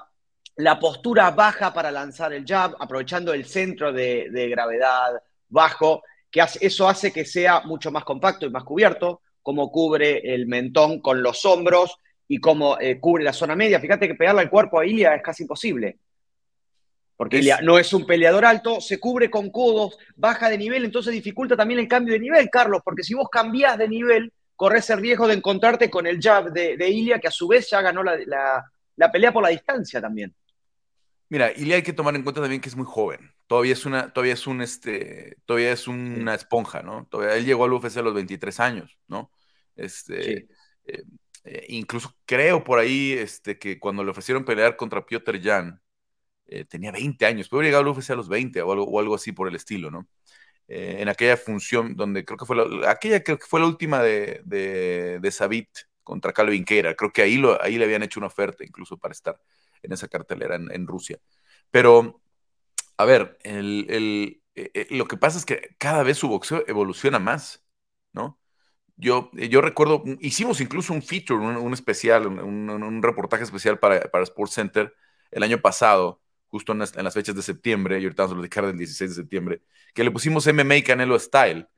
la 0.58 0.78
postura 0.80 1.30
baja 1.30 1.72
para 1.72 1.92
lanzar 1.92 2.32
el 2.32 2.44
jab, 2.44 2.74
aprovechando 2.80 3.32
el 3.32 3.44
centro 3.44 3.92
de, 3.92 4.48
gravedad 4.50 5.22
bajo, 5.48 6.02
que 6.30 6.42
eso 6.60 6.88
hace 6.88 7.12
que 7.12 7.24
sea 7.24 7.60
mucho 7.60 7.92
más 7.92 8.04
compacto 8.04 8.44
y 8.44 8.50
más 8.50 8.64
cubierto, 8.64 9.22
como 9.40 9.70
cubre 9.70 10.18
el 10.34 10.48
mentón 10.48 11.00
con 11.00 11.22
los 11.22 11.44
hombros 11.44 11.96
y 12.26 12.38
como 12.38 12.76
eh, 12.80 12.98
cubre 12.98 13.22
la 13.22 13.32
zona 13.32 13.54
media. 13.54 13.78
Fíjate 13.78 14.08
que 14.08 14.16
pegarle 14.16 14.40
al 14.40 14.50
cuerpo 14.50 14.80
a 14.80 14.86
Ilia 14.86 15.14
es 15.14 15.22
casi 15.22 15.44
imposible. 15.44 15.98
Porque 17.16 17.38
Ilia 17.38 17.60
no 17.62 17.78
es 17.78 17.92
un 17.92 18.04
peleador 18.04 18.44
alto, 18.44 18.80
se 18.80 18.98
cubre 18.98 19.30
con 19.30 19.50
codos, 19.50 19.96
baja 20.16 20.50
de 20.50 20.58
nivel, 20.58 20.84
entonces 20.84 21.12
dificulta 21.12 21.56
también 21.56 21.78
el 21.78 21.88
cambio 21.88 22.14
de 22.14 22.20
nivel, 22.20 22.50
Carlos, 22.50 22.82
porque 22.84 23.04
si 23.04 23.14
vos 23.14 23.28
cambiás 23.30 23.78
de 23.78 23.88
nivel, 23.88 24.32
corres 24.56 24.90
el 24.90 25.00
riesgo 25.00 25.28
de 25.28 25.34
encontrarte 25.34 25.88
con 25.88 26.04
el 26.08 26.18
jab 26.20 26.50
de, 26.50 26.90
Ilia, 26.90 27.20
que 27.20 27.28
a 27.28 27.32
su 27.32 27.46
vez 27.46 27.70
ya 27.70 27.80
ganó 27.80 28.02
la 28.02 29.12
pelea 29.12 29.32
por 29.32 29.44
la 29.44 29.50
distancia 29.50 30.00
también. 30.00 30.34
Mira, 31.30 31.52
y 31.54 31.72
hay 31.72 31.82
que 31.82 31.92
tomar 31.92 32.16
en 32.16 32.22
cuenta 32.22 32.40
también 32.40 32.60
que 32.60 32.68
es 32.68 32.76
muy 32.76 32.86
joven. 32.86 33.32
Todavía 33.46 33.74
es 33.74 33.84
una, 33.84 34.12
todavía 34.12 34.32
es 34.34 34.46
un, 34.46 34.62
este, 34.62 35.36
todavía 35.44 35.72
es 35.72 35.86
una 35.86 36.34
esponja, 36.34 36.82
¿no? 36.82 37.06
Todavía 37.10 37.36
él 37.36 37.44
llegó 37.44 37.64
al 37.64 37.72
UFC 37.72 37.98
a 37.98 38.02
los 38.02 38.14
23 38.14 38.60
años, 38.60 38.98
¿no? 39.08 39.30
Este, 39.76 40.48
eh, 40.84 41.02
eh, 41.44 41.66
incluso 41.68 42.14
creo 42.24 42.64
por 42.64 42.78
ahí, 42.78 43.12
este, 43.12 43.58
que 43.58 43.78
cuando 43.78 44.04
le 44.04 44.10
ofrecieron 44.10 44.44
pelear 44.44 44.76
contra 44.76 45.04
Piotr 45.04 45.40
Jan, 45.42 45.82
eh, 46.46 46.64
tenía 46.64 46.92
20 46.92 47.26
años, 47.26 47.48
puede 47.48 47.66
llegar 47.66 47.82
al 47.82 47.88
UFC 47.88 48.10
a 48.12 48.16
los 48.16 48.28
20 48.28 48.62
o 48.62 48.72
algo, 48.72 48.84
o 48.84 49.00
algo 49.00 49.14
así 49.14 49.32
por 49.32 49.48
el 49.48 49.56
estilo, 49.56 49.90
¿no? 49.90 50.08
en 50.70 51.08
aquella 51.08 51.36
función 51.38 51.96
donde 51.96 52.24
creo 52.26 52.36
que 52.36 52.44
fue 52.44 52.56
la, 52.56 52.90
aquella 52.90 53.22
creo 53.24 53.38
que 53.38 53.46
fue 53.46 53.60
la 53.60 53.66
última 53.66 54.02
de, 54.02 54.42
de, 54.44 55.18
de 55.20 55.30
Sabit 55.30 55.70
contra 56.04 56.32
Calvin 56.32 56.64
Keira, 56.64 56.94
creo 56.94 57.12
que 57.12 57.22
ahí, 57.22 57.36
lo, 57.38 57.62
ahí 57.62 57.78
le 57.78 57.84
habían 57.86 58.02
hecho 58.02 58.20
una 58.20 58.26
oferta 58.26 58.64
incluso 58.64 58.98
para 58.98 59.12
estar 59.12 59.40
en 59.82 59.92
esa 59.92 60.08
cartelera 60.08 60.56
en, 60.56 60.86
Rusia. 60.86 61.18
Pero, 61.70 62.20
a 62.96 63.04
ver, 63.04 63.38
el, 63.42 64.40
eh, 64.54 64.70
eh, 64.74 64.86
lo 64.90 65.06
que 65.06 65.16
pasa 65.16 65.38
es 65.38 65.46
que 65.46 65.76
cada 65.78 66.02
vez 66.02 66.18
su 66.18 66.28
boxeo 66.28 66.64
evoluciona 66.66 67.18
más, 67.18 67.64
¿no? 68.12 68.40
Yo, 68.96 69.30
yo 69.32 69.60
recuerdo, 69.60 70.02
hicimos 70.20 70.60
incluso 70.60 70.92
un 70.92 71.02
feature, 71.02 71.40
un, 71.40 71.72
especial, 71.72 72.26
un, 72.26 73.00
reportaje 73.02 73.44
especial 73.44 73.78
para, 73.78 74.00
para 74.10 74.24
Sports 74.24 74.54
Center 74.54 74.92
el 75.30 75.44
año 75.44 75.60
pasado, 75.60 76.20
justo 76.48 76.72
en 76.72 76.80
las, 76.80 76.96
en 76.96 77.04
las 77.04 77.14
fechas 77.14 77.36
de 77.36 77.42
septiembre, 77.42 78.00
y 78.00 78.04
ahorita 78.04 78.24
vamos 78.24 78.36
a 78.36 78.40
platicar 78.40 78.66
del 78.66 78.76
16 78.76 79.10
de 79.10 79.16
septiembre, 79.16 79.62
que 79.94 80.02
le 80.02 80.10
pusimos 80.10 80.46
MMA 80.48 80.82
Canelo 80.84 81.18
Style. 81.18 81.68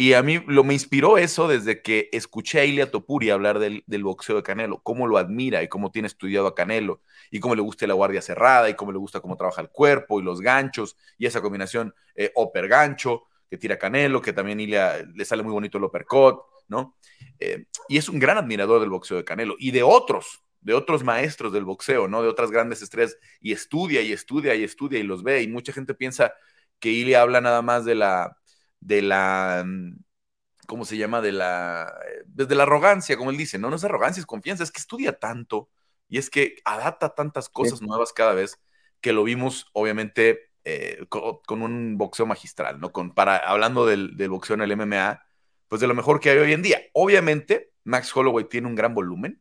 Y 0.00 0.12
a 0.12 0.22
mí 0.22 0.40
lo 0.46 0.62
me 0.62 0.74
inspiró 0.74 1.18
eso 1.18 1.48
desde 1.48 1.82
que 1.82 2.08
escuché 2.12 2.60
a 2.60 2.64
Ilia 2.64 2.88
Topuri 2.88 3.30
hablar 3.30 3.58
del, 3.58 3.82
boxeo 4.04 4.36
de 4.36 4.44
Canelo, 4.44 4.80
cómo 4.84 5.08
lo 5.08 5.18
admira 5.18 5.60
y 5.64 5.66
cómo 5.66 5.90
tiene 5.90 6.06
estudiado 6.06 6.46
a 6.46 6.54
Canelo, 6.54 7.02
y 7.32 7.40
cómo 7.40 7.56
le 7.56 7.62
gusta 7.62 7.84
la 7.88 7.94
guardia 7.94 8.22
cerrada, 8.22 8.70
y 8.70 8.74
cómo 8.74 8.92
le 8.92 8.98
gusta 8.98 9.18
cómo 9.18 9.36
trabaja 9.36 9.60
el 9.60 9.70
cuerpo 9.70 10.20
y 10.20 10.22
los 10.22 10.40
ganchos, 10.40 10.96
y 11.18 11.26
esa 11.26 11.40
combinación 11.42 11.96
eh, 12.14 12.32
gancho 12.68 13.24
que 13.50 13.58
tira 13.58 13.76
Canelo, 13.76 14.22
que 14.22 14.32
también 14.32 14.60
Ilia 14.60 15.04
le 15.16 15.24
sale 15.24 15.42
muy 15.42 15.52
bonito 15.52 15.78
el 15.78 15.84
uppercut, 15.84 16.42
¿no? 16.68 16.96
Eh, 17.40 17.66
y 17.88 17.98
es 17.98 18.08
un 18.08 18.20
gran 18.20 18.38
admirador 18.38 18.78
del 18.78 18.90
boxeo 18.90 19.16
de 19.16 19.24
Canelo 19.24 19.56
y 19.58 19.72
de 19.72 19.82
otros, 19.82 20.44
de 20.60 20.74
otros 20.74 21.02
maestros 21.02 21.52
del 21.52 21.64
boxeo, 21.64 22.06
¿no? 22.06 22.22
De 22.22 22.28
otras 22.28 22.52
grandes 22.52 22.82
estrellas, 22.82 23.16
y 23.40 23.50
estudia 23.50 24.00
y 24.02 24.12
estudia 24.12 24.54
y 24.54 24.62
estudia 24.62 25.00
y 25.00 25.02
los 25.02 25.24
ve, 25.24 25.42
y 25.42 25.48
mucha 25.48 25.72
gente 25.72 25.92
piensa 25.92 26.34
que 26.78 26.90
Ilia 26.90 27.20
habla 27.20 27.40
nada 27.40 27.62
más 27.62 27.84
de 27.84 27.96
la 27.96 28.37
de 28.80 29.02
la, 29.02 29.64
mm, 29.66 29.98
¿cómo 30.66 30.84
se 30.84 30.96
llama? 30.96 31.20
De 31.20 31.32
la, 31.32 31.92
desde 32.26 32.54
la 32.54 32.64
arrogancia, 32.64 33.16
como 33.16 33.30
él 33.30 33.36
dice, 33.36 33.58
no, 33.58 33.70
no 33.70 33.76
es 33.76 33.84
arrogancia, 33.84 34.20
es 34.20 34.26
confianza, 34.26 34.62
es 34.64 34.70
que 34.72 34.80
estudia 34.80 35.18
tanto 35.18 35.70
y 36.08 36.18
es 36.18 36.30
que 36.30 36.56
adapta 36.64 37.14
tantas 37.14 37.48
cosas 37.48 37.82
nuevas 37.82 38.12
cada 38.12 38.34
vez 38.34 38.60
que 39.00 39.12
lo 39.12 39.24
vimos, 39.24 39.66
obviamente, 39.72 40.50
eh, 40.64 41.06
con, 41.08 41.62
un 41.62 41.96
boxeo 41.98 42.26
magistral, 42.26 42.80
¿no? 42.80 42.92
Con, 42.92 43.14
para, 43.14 43.36
hablando 43.36 43.86
del, 43.86 44.14
boxeo 44.28 44.54
en 44.54 44.62
el 44.62 44.72
MMA, 44.72 45.22
pues 45.68 45.80
de 45.80 45.86
lo 45.86 45.94
mejor 45.94 46.20
que 46.20 46.30
hay 46.30 46.38
hoy 46.38 46.52
en 46.52 46.62
día. 46.62 46.80
Obviamente, 46.92 47.72
Max 47.84 48.14
Holloway 48.14 48.48
tiene 48.48 48.66
un 48.66 48.74
gran 48.74 48.94
volumen, 48.94 49.40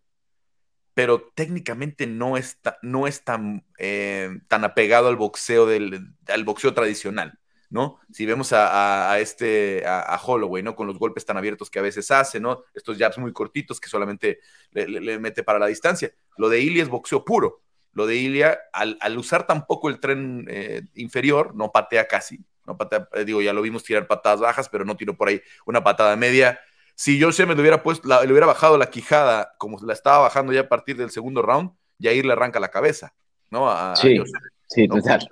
pero 0.93 1.31
técnicamente 1.35 2.07
no 2.07 2.37
está, 2.37 2.77
no 2.81 3.07
es 3.07 3.23
tan, 3.23 3.65
eh, 3.77 4.39
tan 4.47 4.63
apegado 4.63 5.09
al 5.09 5.15
boxeo, 5.15 5.65
del, 5.65 6.13
al 6.27 6.43
boxeo 6.43 6.73
tradicional. 6.73 7.39
¿No? 7.69 7.99
Si 8.11 8.25
vemos 8.25 8.53
a, 8.53 9.19
este, 9.19 9.83
a, 9.85 10.19
Holloway, 10.23 10.63
¿no? 10.63 10.75
Con 10.75 10.87
los 10.87 10.97
golpes 10.97 11.25
tan 11.25 11.37
abiertos 11.37 11.69
que 11.69 11.79
a 11.79 11.81
veces 11.81 12.09
hace, 12.11 12.39
¿no? 12.39 12.63
Estos 12.73 12.97
jabs 12.97 13.17
muy 13.17 13.33
cortitos 13.33 13.79
que 13.79 13.89
solamente 13.89 14.39
le, 14.71 15.19
mete 15.19 15.43
para 15.43 15.59
la 15.59 15.67
distancia. 15.67 16.11
Lo 16.37 16.49
de 16.49 16.61
Ilia 16.61 16.83
es 16.83 16.89
boxeo 16.89 17.25
puro. 17.25 17.61
Lo 17.93 18.05
de 18.05 18.15
Ilia, 18.15 18.59
al, 18.71 19.17
usar 19.17 19.47
tampoco 19.47 19.89
el 19.89 19.99
tren 19.99 20.45
eh, 20.49 20.83
inferior, 20.93 21.55
no 21.55 21.71
patea 21.71 22.07
casi, 22.07 22.39
no 22.65 22.77
patea, 22.77 23.09
eh, 23.13 23.25
digo, 23.25 23.41
ya 23.41 23.53
lo 23.53 23.61
vimos 23.61 23.83
tirar 23.83 24.07
patadas 24.07 24.39
bajas, 24.39 24.69
pero 24.69 24.85
no 24.85 24.95
tiró 24.95 25.17
por 25.17 25.29
ahí 25.29 25.41
una 25.65 25.83
patada 25.83 26.15
media. 26.15 26.59
Si 26.95 27.17
yo 27.17 27.29
me 27.45 27.55
le 27.55 27.61
hubiera 27.61 27.83
puesto, 27.83 28.07
le 28.07 28.31
hubiera 28.31 28.45
bajado 28.45 28.77
la 28.77 28.89
quijada 28.89 29.55
como 29.57 29.79
la 29.83 29.93
estaba 29.93 30.19
bajando 30.19 30.53
ya 30.53 30.61
a 30.61 30.69
partir 30.69 30.95
del 30.95 31.09
segundo 31.09 31.41
round, 31.41 31.71
Yair 31.97 32.25
le 32.25 32.33
arranca 32.33 32.59
la 32.59 32.69
cabeza, 32.69 33.13
¿no? 33.49 33.95
sí, 33.95 34.21
sí, 34.67 34.87
total. 34.87 35.27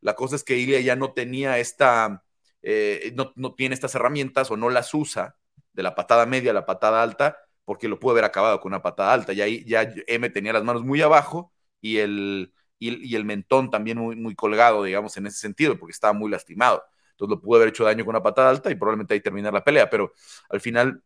La 0.00 0.14
cosa 0.14 0.36
es 0.36 0.44
que 0.44 0.58
Ilia 0.58 0.80
ya 0.80 0.96
no 0.96 1.12
tenía 1.12 1.58
esta, 1.58 2.24
eh, 2.62 3.12
no, 3.14 3.32
no, 3.36 3.54
tiene 3.54 3.74
estas 3.74 3.94
herramientas 3.94 4.50
o 4.50 4.56
no 4.56 4.70
las 4.70 4.92
usa 4.94 5.36
de 5.72 5.82
la 5.82 5.94
patada 5.94 6.26
media 6.26 6.50
a 6.50 6.54
la 6.54 6.66
patada 6.66 7.02
alta, 7.02 7.38
porque 7.64 7.88
lo 7.88 7.98
pudo 7.98 8.12
haber 8.12 8.24
acabado 8.24 8.60
con 8.60 8.72
una 8.72 8.82
patada 8.82 9.12
alta. 9.12 9.32
Ya, 9.32 9.46
ya 9.46 9.92
M 10.06 10.30
tenía 10.30 10.52
las 10.52 10.64
manos 10.64 10.84
muy 10.84 11.02
abajo 11.02 11.52
y 11.80 11.98
el, 11.98 12.52
y, 12.78 13.14
el 13.14 13.24
mentón 13.24 13.70
también 13.70 13.98
muy, 13.98 14.16
muy 14.16 14.34
colgado, 14.34 14.84
digamos, 14.84 15.16
en 15.16 15.26
ese 15.26 15.38
sentido, 15.38 15.78
porque 15.78 15.92
estaba 15.92 16.12
muy 16.12 16.30
lastimado. 16.30 16.84
Entonces 17.12 17.36
lo 17.36 17.40
pudo 17.40 17.56
haber 17.56 17.68
hecho 17.70 17.84
daño 17.84 18.04
con 18.04 18.14
una 18.14 18.22
patada 18.22 18.50
alta 18.50 18.70
y 18.70 18.74
probablemente 18.74 19.14
ahí 19.14 19.20
terminar 19.20 19.52
la 19.52 19.64
pelea, 19.64 19.88
pero 19.90 20.12
al 20.50 20.60
final 20.60 21.02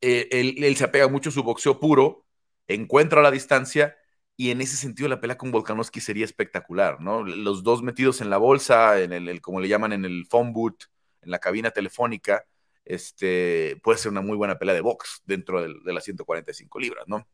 eh, 0.00 0.28
él, 0.30 0.54
él, 0.64 0.76
se 0.76 0.84
apega 0.84 1.08
mucho 1.08 1.30
a 1.30 1.32
su 1.32 1.42
boxeo 1.42 1.80
puro, 1.80 2.26
encuentra 2.68 3.22
la 3.22 3.30
distancia 3.30 3.96
y 4.36 4.50
en 4.50 4.60
ese 4.60 4.76
sentido 4.76 5.08
la 5.08 5.20
pelea 5.20 5.36
con 5.36 5.50
Volkanovski 5.50 6.00
sería 6.00 6.24
espectacular, 6.24 7.00
¿no? 7.00 7.22
Los 7.22 7.62
dos 7.62 7.82
metidos 7.82 8.20
en 8.20 8.30
la 8.30 8.38
bolsa, 8.38 9.00
en 9.00 9.12
el, 9.12 9.40
como 9.40 9.60
le 9.60 9.68
llaman, 9.68 9.92
en 9.92 10.04
el 10.04 10.26
phone 10.26 10.52
booth, 10.52 10.84
en 11.20 11.30
la 11.30 11.38
cabina 11.38 11.70
telefónica, 11.70 12.44
este, 12.84 13.78
puede 13.82 13.98
ser 13.98 14.10
una 14.10 14.22
muy 14.22 14.36
buena 14.36 14.58
pelea 14.58 14.74
de 14.74 14.80
box 14.80 15.22
dentro 15.24 15.62
de, 15.62 15.74
de 15.84 15.92
las 15.92 16.04
145 16.04 16.80
libras, 16.80 17.04
¿no? 17.06 17.26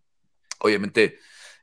Obviamente, 0.61 1.19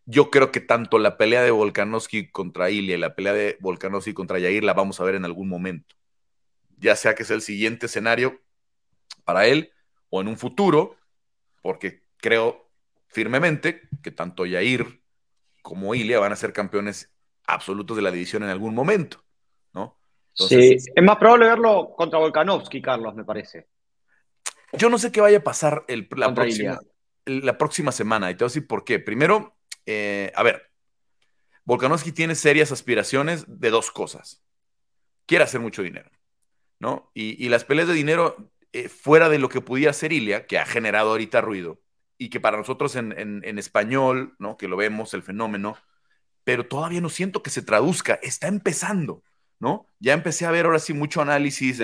yo 0.05 0.29
creo 0.31 0.51
que 0.51 0.61
tanto 0.61 0.99
la 0.99 1.17
pelea 1.17 1.41
de 1.41 1.51
Volkanovski 1.51 2.29
contra 2.31 2.69
Ilya 2.69 2.95
y 2.95 2.97
la 2.97 3.15
pelea 3.15 3.33
de 3.33 3.57
Volkanovski 3.59 4.13
contra 4.13 4.39
Yair 4.39 4.63
la 4.63 4.73
vamos 4.73 4.99
a 4.99 5.03
ver 5.03 5.15
en 5.15 5.25
algún 5.25 5.49
momento. 5.49 5.95
Ya 6.77 6.95
sea 6.95 7.15
que 7.15 7.23
sea 7.23 7.35
el 7.35 7.41
siguiente 7.41 7.87
escenario 7.87 8.41
para 9.23 9.47
él 9.47 9.71
o 10.09 10.21
en 10.21 10.27
un 10.27 10.37
futuro, 10.37 10.97
porque 11.61 12.03
creo 12.17 12.69
firmemente 13.07 13.81
que 14.03 14.11
tanto 14.11 14.45
Yair 14.45 15.01
como 15.65 15.95
Ilia 15.95 16.19
van 16.19 16.31
a 16.31 16.35
ser 16.35 16.53
campeones 16.53 17.11
absolutos 17.47 17.97
de 17.97 18.03
la 18.03 18.11
división 18.11 18.43
en 18.43 18.49
algún 18.49 18.75
momento, 18.75 19.23
¿no? 19.73 19.97
sí, 20.31 20.75
es 20.75 21.03
más 21.03 21.17
probable 21.17 21.47
verlo 21.47 21.95
contra 21.97 22.19
Volkanovski, 22.19 22.83
Carlos, 22.83 23.15
me 23.15 23.25
parece. 23.25 23.67
Yo 24.73 24.89
no 24.91 24.99
sé 24.99 25.11
qué 25.11 25.21
vaya 25.21 25.39
a 25.39 25.43
pasar 25.43 25.83
la, 25.87 27.57
próxima, 27.57 27.91
semana, 27.91 28.29
y 28.29 28.35
te 28.35 28.43
voy 28.43 28.45
a 28.45 28.51
decir 28.51 28.67
por 28.67 28.83
qué. 28.83 28.99
Primero, 28.99 29.57
eh, 29.87 30.31
a 30.35 30.43
ver, 30.43 30.69
Volkanovski 31.63 32.11
tiene 32.11 32.35
serias 32.35 32.71
aspiraciones 32.71 33.45
de 33.47 33.71
dos 33.71 33.89
cosas. 33.89 34.43
Quiere 35.25 35.45
hacer 35.45 35.61
mucho 35.61 35.81
dinero, 35.81 36.11
¿no? 36.77 37.09
Y, 37.15 37.49
las 37.49 37.65
peleas 37.65 37.87
de 37.87 37.95
dinero 37.95 38.51
eh, 38.71 38.87
fuera 38.87 39.29
de 39.29 39.39
lo 39.39 39.49
que 39.49 39.61
pudiera 39.61 39.89
hacer 39.89 40.13
Ilia, 40.13 40.45
que 40.45 40.59
ha 40.59 40.65
generado 40.67 41.09
ahorita 41.09 41.41
ruido, 41.41 41.81
y 42.17 42.29
que 42.29 42.39
para 42.39 42.57
nosotros 42.57 42.95
en, 42.95 43.59
español, 43.59 44.35
¿no? 44.39 44.57
Que 44.57 44.67
lo 44.67 44.77
vemos, 44.77 45.13
el 45.13 45.23
fenómeno, 45.23 45.77
pero 46.43 46.67
todavía 46.67 47.01
no 47.01 47.09
siento 47.09 47.43
que 47.43 47.49
se 47.49 47.61
traduzca, 47.61 48.19
está 48.21 48.47
empezando, 48.47 49.23
¿no? 49.59 49.87
Ya 49.99 50.13
empecé 50.13 50.45
a 50.45 50.51
ver 50.51 50.65
ahora 50.65 50.79
sí 50.79 50.93
mucho 50.93 51.21
análisis 51.21 51.81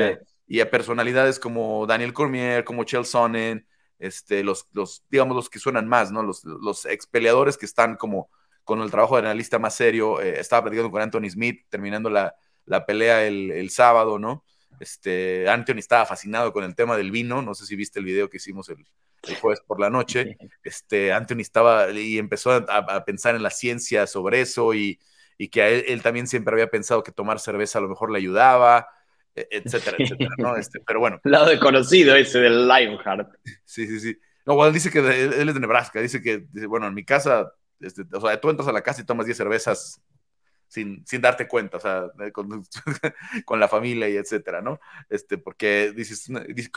y 0.47 0.59
a 0.59 0.69
personalidades 0.69 1.39
como 1.39 1.85
Daniel 1.85 2.13
Cormier, 2.13 2.63
como 2.63 2.83
Chel 2.83 3.05
Sonnen, 3.05 3.67
este, 3.99 4.43
los, 4.43 4.67
los, 4.73 5.03
digamos, 5.09 5.35
los 5.35 5.49
que 5.49 5.59
suenan 5.59 5.87
más, 5.87 6.11
¿no? 6.11 6.23
Los, 6.23 6.43
los 6.43 6.85
ex 6.85 7.05
peleadores 7.07 7.57
que 7.57 7.65
están 7.65 7.95
como 7.95 8.29
con 8.63 8.81
el 8.81 8.91
trabajo 8.91 9.15
de 9.15 9.21
analista 9.21 9.59
más 9.59 9.75
serio. 9.75 10.21
Eh, 10.21 10.39
estaba 10.39 10.63
platicando 10.63 10.91
con 10.91 11.01
Anthony 11.01 11.29
Smith, 11.29 11.65
terminando 11.69 12.09
la, 12.09 12.35
la 12.65 12.85
pelea 12.85 13.25
el, 13.25 13.51
el, 13.51 13.69
sábado, 13.69 14.17
¿no? 14.17 14.43
Este, 14.79 15.47
Anthony 15.49 15.77
estaba 15.77 16.05
fascinado 16.05 16.51
con 16.51 16.63
el 16.63 16.75
tema 16.75 16.97
del 16.97 17.11
vino, 17.11 17.41
no 17.41 17.53
sé 17.53 17.65
si 17.65 17.75
viste 17.75 17.99
el 17.99 18.05
video 18.05 18.29
que 18.29 18.37
hicimos 18.37 18.69
el, 18.69 18.85
el 19.27 19.35
jueves 19.35 19.61
por 19.61 19.79
la 19.79 19.89
noche, 19.89 20.37
este, 20.63 21.13
Anthony 21.13 21.41
estaba 21.41 21.91
y 21.91 22.17
empezó 22.17 22.51
a, 22.51 23.05
pensar 23.05 23.35
en 23.35 23.43
la 23.43 23.49
ciencia 23.49 24.07
sobre 24.07 24.41
eso 24.41 24.73
y, 24.73 24.99
y 25.37 25.49
que 25.49 25.79
él, 25.87 26.01
también 26.01 26.27
siempre 26.27 26.53
había 26.53 26.69
pensado 26.69 27.03
que 27.03 27.11
tomar 27.11 27.39
cerveza 27.39 27.79
a 27.79 27.81
lo 27.81 27.89
mejor 27.89 28.11
le 28.11 28.17
ayudaba, 28.17 28.87
e, 29.35 29.47
etcétera, 29.51 29.97
etcétera, 29.99 30.31
¿no? 30.37 30.55
Este, 30.55 30.79
pero 30.85 30.99
bueno. 30.99 31.19
Lado 31.23 31.49
desconocido 31.49 32.15
ese 32.15 32.39
del 32.39 32.67
Lionheart. 32.67 33.35
Sí, 33.65 33.87
sí, 33.87 33.99
sí. 33.99 34.17
No, 34.45 34.55
bueno, 34.55 34.71
dice 34.71 34.89
que 34.89 34.99
él, 34.99 35.47
es 35.49 35.53
de 35.53 35.59
Nebraska, 35.59 36.01
dice 36.01 36.21
que, 36.21 36.45
bueno, 36.67 36.87
en 36.87 36.93
mi 36.95 37.05
casa, 37.05 37.51
este, 37.79 38.03
o 38.11 38.21
sea, 38.21 38.39
tú 38.41 38.49
entras 38.49 38.67
a 38.67 38.71
la 38.71 38.81
casa 38.81 39.01
y 39.01 39.05
tomas 39.05 39.25
10 39.25 39.37
cervezas 39.37 40.01
sin, 40.71 41.05
sin 41.05 41.19
darte 41.19 41.49
cuenta, 41.49 41.77
o 41.77 41.79
sea, 41.81 42.11
con, 42.31 42.63
con, 43.45 43.59
la 43.59 43.67
familia 43.67 44.07
y 44.07 44.15
etcétera, 44.15 44.61
¿no? 44.61 44.79
Este, 45.09 45.37
porque 45.37 45.91
dices, 45.93 46.29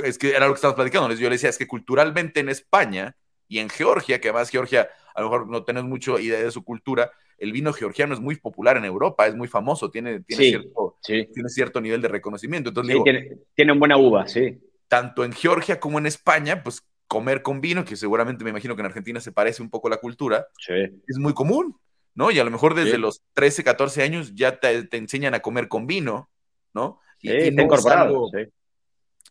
es 0.04 0.18
que 0.18 0.30
era 0.30 0.46
lo 0.46 0.52
que 0.52 0.56
estábamos 0.56 0.74
platicando, 0.74 1.14
yo 1.14 1.28
le 1.28 1.36
decía, 1.36 1.48
es 1.48 1.58
que 1.58 1.68
culturalmente 1.68 2.40
en 2.40 2.48
España 2.48 3.16
y 3.46 3.60
en 3.60 3.68
Georgia, 3.68 4.20
que 4.20 4.30
además 4.30 4.50
Georgia, 4.50 4.88
a 5.14 5.20
lo 5.20 5.30
mejor 5.30 5.48
no 5.48 5.62
tenés 5.62 5.84
mucho 5.84 6.18
idea 6.18 6.42
de 6.42 6.50
su 6.50 6.64
cultura, 6.64 7.12
el 7.38 7.52
vino 7.52 7.72
georgiano 7.72 8.14
es 8.14 8.20
muy 8.20 8.34
popular 8.34 8.76
en 8.76 8.84
Europa, 8.84 9.28
es 9.28 9.36
muy 9.36 9.46
famoso, 9.46 9.90
tiene, 9.90 10.20
tiene, 10.20 10.44
cierto, 10.44 10.98
tiene 11.06 11.48
cierto 11.48 11.80
nivel 11.80 12.02
de 12.02 12.08
reconocimiento. 12.08 12.70
Entonces, 12.70 12.96
tiene, 13.04 13.38
tiene 13.54 13.78
buena 13.78 13.96
uva, 13.96 14.26
sí. 14.26 14.58
Tanto 14.88 15.24
en 15.24 15.32
Georgia 15.32 15.78
como 15.78 15.98
en 15.98 16.06
España, 16.06 16.64
pues 16.64 16.82
comer 17.06 17.42
con 17.42 17.60
vino, 17.60 17.84
que 17.84 17.94
seguramente 17.94 18.42
me 18.42 18.50
imagino 18.50 18.74
que 18.74 18.80
en 18.80 18.86
Argentina 18.86 19.20
se 19.20 19.30
parece 19.30 19.62
un 19.62 19.70
poco 19.70 19.88
la 19.88 19.98
cultura, 19.98 20.48
es 20.68 21.18
muy 21.18 21.32
común. 21.32 21.76
¿No? 22.14 22.30
Y 22.30 22.38
a 22.38 22.44
lo 22.44 22.50
mejor 22.50 22.75
desde 22.75 22.99
los 22.99 23.23
13, 23.35 23.64
14 23.64 24.02
años 24.02 24.35
ya 24.35 24.59
te, 24.59 24.88
enseñan 24.92 25.35
a 25.35 25.40
comer 25.40 25.68
con 25.68 25.87
vino, 25.87 26.30
¿no? 26.73 27.00
Y, 27.21 27.50
no 27.50 27.75
es 27.75 27.87
algo, 27.87 28.30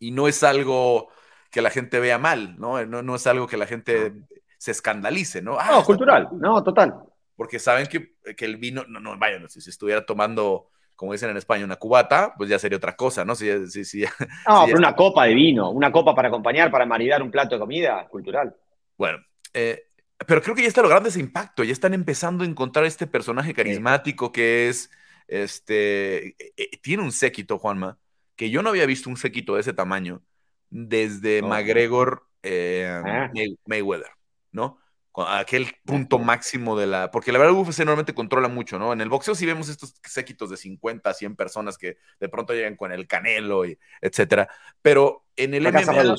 y 0.00 0.10
no 0.10 0.28
es 0.28 0.42
algo 0.42 1.08
que 1.50 1.62
la 1.62 1.70
gente 1.70 2.00
vea 2.00 2.18
mal, 2.18 2.58
¿no? 2.58 2.84
No, 2.84 3.14
es 3.14 3.26
algo 3.26 3.46
que 3.46 3.56
la 3.56 3.66
gente 3.66 4.12
se 4.58 4.72
escandalice, 4.72 5.40
¿no? 5.40 5.58
Ah, 5.58 5.68
no, 5.70 5.84
cultural, 5.84 6.28
no, 6.32 6.62
total. 6.62 6.94
Porque 7.36 7.58
saben 7.58 7.86
que, 7.86 8.16
el 8.44 8.56
vino, 8.56 8.84
no, 8.88 9.00
no, 9.00 9.16
vaya, 9.18 9.40
si 9.48 9.60
se 9.60 9.70
estuviera 9.70 10.04
tomando, 10.04 10.70
como 10.96 11.12
dicen 11.12 11.30
en 11.30 11.36
España, 11.36 11.64
una 11.64 11.76
cubata, 11.76 12.34
pues 12.36 12.50
ya 12.50 12.58
sería 12.58 12.78
otra 12.78 12.96
cosa, 12.96 13.24
¿no? 13.24 13.34
Si, 13.34 13.68
si, 13.68 13.84
si, 13.84 14.02
no, 14.48 14.64
pero 14.66 14.78
una 14.78 14.94
copa 14.94 15.24
de 15.24 15.34
vino, 15.34 15.70
una 15.70 15.92
copa 15.92 16.14
para 16.14 16.28
acompañar, 16.28 16.70
para 16.70 16.86
maridar 16.86 17.22
un 17.22 17.30
plato 17.30 17.54
de 17.54 17.60
comida, 17.60 18.06
cultural. 18.08 18.54
Bueno, 18.96 19.18
eh, 19.52 19.90
pero 20.26 20.42
creo 20.42 20.54
que 20.54 20.62
ya 20.62 20.68
está 20.68 20.82
logrando 20.82 21.08
ese 21.08 21.20
impacto, 21.20 21.64
ya 21.64 21.72
están 21.72 21.94
empezando 21.94 22.44
a 22.44 22.46
encontrar 22.46 22.84
este 22.84 23.06
personaje 23.06 23.54
carismático 23.54 24.32
que 24.32 24.68
es, 24.68 24.90
este, 25.28 26.28
e, 26.28 26.36
e, 26.56 26.76
tiene 26.82 27.02
un 27.02 27.12
séquito, 27.12 27.58
Juanma, 27.58 27.98
que 28.36 28.50
yo 28.50 28.62
no 28.62 28.70
había 28.70 28.86
visto 28.86 29.10
un 29.10 29.16
séquito 29.16 29.54
de 29.54 29.60
ese 29.60 29.72
tamaño 29.72 30.22
desde 30.70 31.42
McGregor 31.42 32.26
eh, 32.42 33.00
ah. 33.04 33.30
Mayweather, 33.66 34.10
¿no? 34.52 34.78
Aquel 35.16 35.68
punto 35.84 36.18
máximo 36.18 36.76
de 36.76 36.86
la. 36.86 37.10
Porque 37.10 37.30
la 37.30 37.38
verdad, 37.38 37.54
el 37.54 37.60
UFC 37.60 37.78
normalmente 37.80 38.14
controla 38.14 38.48
mucho, 38.48 38.78
¿no? 38.78 38.92
En 38.92 39.00
el 39.00 39.08
boxeo 39.08 39.34
sí 39.34 39.46
vemos 39.46 39.68
estos 39.68 39.94
séquitos 40.02 40.50
de 40.50 40.56
50, 40.56 41.14
100 41.14 41.36
personas 41.36 41.78
que 41.78 41.98
de 42.18 42.28
pronto 42.28 42.52
llegan 42.52 42.76
con 42.76 42.90
el 42.90 43.06
canelo, 43.06 43.64
y 43.64 43.78
etcétera. 44.00 44.48
Pero 44.82 45.24
en 45.36 45.54
el 45.54 45.62
MMA, 45.62 46.16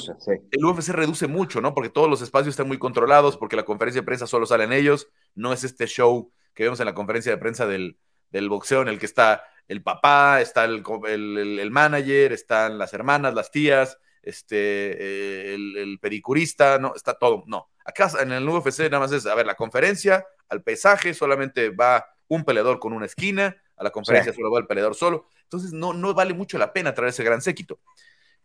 el 0.51 0.65
UFC 0.65 0.89
reduce 0.89 1.27
mucho, 1.27 1.59
¿no? 1.59 1.73
Porque 1.73 1.89
todos 1.89 2.09
los 2.09 2.21
espacios 2.21 2.53
están 2.53 2.67
muy 2.67 2.77
controlados, 2.77 3.35
porque 3.37 3.57
la 3.57 3.65
conferencia 3.65 4.01
de 4.01 4.05
prensa 4.05 4.27
solo 4.27 4.45
salen 4.45 4.71
ellos. 4.71 5.09
No 5.33 5.51
es 5.51 5.63
este 5.65 5.87
show 5.87 6.31
que 6.53 6.63
vemos 6.63 6.79
en 6.79 6.85
la 6.85 6.93
conferencia 6.93 7.33
de 7.33 7.37
prensa 7.37 7.67
del, 7.67 7.97
del 8.31 8.47
boxeo 8.47 8.81
en 8.81 8.87
el 8.87 8.97
que 8.97 9.05
está 9.05 9.43
el 9.67 9.83
papá, 9.83 10.41
está 10.41 10.63
el, 10.63 10.83
el, 11.07 11.59
el 11.59 11.71
manager, 11.71 12.31
están 12.31 12.77
las 12.77 12.93
hermanas, 12.93 13.33
las 13.33 13.51
tías, 13.51 13.97
este, 14.25 14.57
eh, 14.57 15.53
el, 15.53 15.77
el, 15.77 15.99
pedicurista, 15.99 16.79
no, 16.79 16.93
está 16.95 17.13
todo, 17.13 17.43
no. 17.45 17.69
Acá 17.85 18.11
en 18.19 18.31
el 18.31 18.49
UFC 18.49 18.79
nada 18.79 18.99
más 18.99 19.11
es, 19.11 19.27
a 19.27 19.35
ver, 19.35 19.45
la 19.45 19.55
conferencia, 19.55 20.25
al 20.49 20.63
pesaje 20.63 21.13
solamente 21.13 21.69
va 21.69 22.07
un 22.27 22.43
peleador 22.43 22.79
con 22.79 22.91
una 22.91 23.05
esquina, 23.05 23.55
a 23.77 23.83
la 23.83 23.91
conferencia 23.91 24.33
solo 24.33 24.51
va 24.51 24.59
el 24.59 24.65
peleador 24.65 24.95
solo, 24.95 25.27
entonces 25.43 25.73
no, 25.73 25.93
no 25.93 26.13
vale 26.15 26.33
mucho 26.33 26.57
la 26.57 26.73
pena 26.73 26.93
traer 26.95 27.09
ese 27.09 27.23
gran 27.23 27.41
séquito. 27.41 27.79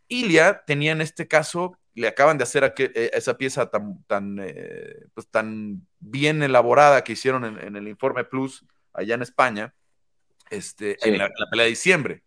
Ilia 0.07 0.63
tenía 0.67 0.93
en 0.93 1.01
este 1.01 1.27
caso, 1.27 1.79
le 1.95 2.09
acaban 2.09 2.37
de 2.37 2.45
hacer 2.45 2.75
eh, 2.77 3.11
esa 3.15 3.39
pieza 3.39 3.71
tan, 3.71 4.05
tan, 4.05 4.39
eh, 4.39 5.07
pues 5.15 5.29
tan 5.29 5.87
bien 5.99 6.43
elaborada 6.43 7.03
que 7.05 7.13
hicieron 7.13 7.45
en, 7.59 7.77
el 7.77 7.89
Informe 7.89 8.25
Plus 8.25 8.67
allá 8.93 9.15
en 9.15 9.23
España, 9.23 9.75
este, 10.51 10.99
en 11.09 11.17
la 11.17 11.31
pelea 11.51 11.65
de 11.65 11.71
diciembre 11.71 12.23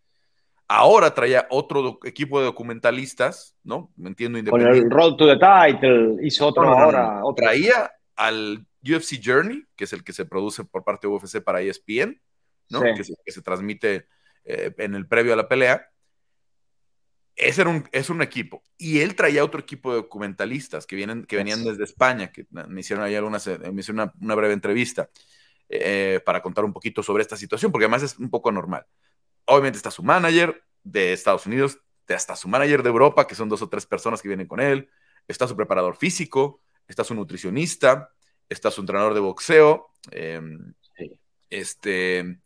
Ahora 0.66 1.12
traía 1.12 1.46
otro 1.50 1.98
equipo 2.04 2.38
de 2.38 2.46
documentalistas, 2.46 3.54
¿no? 3.62 3.92
Me 3.96 4.08
entiendo 4.08 4.38
independiente. 4.38 4.78
Con 4.78 4.86
el 4.86 4.90
Road 4.90 5.16
to 5.16 5.26
the 5.26 5.36
Title, 5.36 6.16
hizo 6.26 6.46
otro 6.46 6.62
ahora. 6.62 7.20
Traía 7.36 7.92
al 8.16 8.66
UFC 8.82 9.20
Journey, 9.22 9.64
que 9.76 9.84
es 9.84 9.92
el 9.92 10.04
que 10.04 10.12
se 10.12 10.24
produce 10.24 10.64
por 10.64 10.84
parte 10.84 11.06
de 11.06 11.14
UFC 11.14 11.42
para 11.42 11.60
ESPN, 11.60 12.20
¿no? 12.70 12.80
Que, 12.80 13.04
se, 13.04 13.42
transmite 13.42 14.06
eh, 14.44 14.74
en 14.78 14.94
el 14.94 15.06
previo 15.06 15.34
a 15.34 15.36
la 15.36 15.48
pelea. 15.48 15.90
ese 17.36 17.60
era 17.60 17.70
un, 17.70 17.84
es 17.92 18.08
un 18.08 18.22
equipo. 18.22 18.62
Y 18.78 19.00
él 19.00 19.16
traía 19.16 19.44
otro 19.44 19.60
equipo 19.60 19.90
de 19.90 19.96
documentalistas 19.96 20.86
que, 20.86 20.96
vienen, 20.96 21.24
que 21.24 21.36
venían 21.36 21.62
desde 21.62 21.84
España, 21.84 22.32
que 22.32 22.46
me 22.50 22.80
hicieron 22.80 23.04
ahí 23.04 23.14
algunas, 23.14 23.46
eh, 23.46 23.58
me 23.70 23.80
hicieron 23.80 24.10
una, 24.20 24.34
breve 24.34 24.54
entrevista 24.54 25.10
eh, 25.68 26.20
para 26.24 26.40
contar 26.40 26.64
un 26.64 26.72
poquito 26.72 27.02
sobre 27.02 27.22
esta 27.22 27.36
situación, 27.36 27.70
porque 27.70 27.84
además 27.84 28.02
es 28.02 28.18
un 28.18 28.30
poco 28.30 28.48
anormal. 28.48 28.86
Obviamente 29.46 29.76
está 29.76 29.90
su 29.90 30.02
manager 30.02 30.62
de 30.82 31.12
Estados 31.12 31.46
Unidos, 31.46 31.78
está 32.08 32.36
su 32.36 32.48
manager 32.48 32.82
de 32.82 32.90
Europa, 32.90 33.26
que 33.26 33.34
son 33.34 33.48
dos 33.48 33.62
o 33.62 33.68
tres 33.68 33.86
personas 33.86 34.20
que 34.20 34.28
vienen 34.28 34.46
con 34.46 34.60
él, 34.60 34.88
está 35.28 35.48
su 35.48 35.56
preparador 35.56 35.96
físico, 35.96 36.60
está 36.86 37.04
su 37.04 37.14
nutricionista, 37.14 38.10
está 38.48 38.70
su 38.70 38.80
entrenador 38.80 39.14
de 39.14 39.20
boxeo, 39.20 39.90
em, 40.10 40.74
este, 41.50 42.38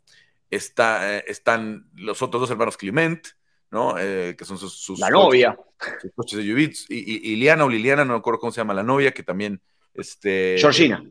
está, 0.50 1.18
eh, 1.18 1.24
están 1.26 1.88
los 1.94 2.22
otros 2.22 2.40
dos 2.40 2.50
hermanos 2.50 2.76
Clement, 2.76 3.26
¿no? 3.70 3.98
Eh, 3.98 4.34
que 4.36 4.44
son 4.44 4.58
sus, 4.58 4.98
La 4.98 5.10
novia. 5.10 5.58
Sus 6.00 6.12
coches 6.14 6.38
de 6.38 6.50
Jubitz. 6.50 6.86
Y, 6.88 7.32
y, 7.32 7.36
Liana 7.36 7.64
o 7.64 7.68
Liliana, 7.68 8.04
no 8.04 8.14
recuerdo 8.14 8.40
cómo 8.40 8.52
se 8.52 8.60
llama 8.60 8.74
la 8.74 8.82
novia, 8.82 9.12
que 9.12 9.22
también. 9.22 9.60
Este, 9.94 10.56
Georgina. 10.58 11.04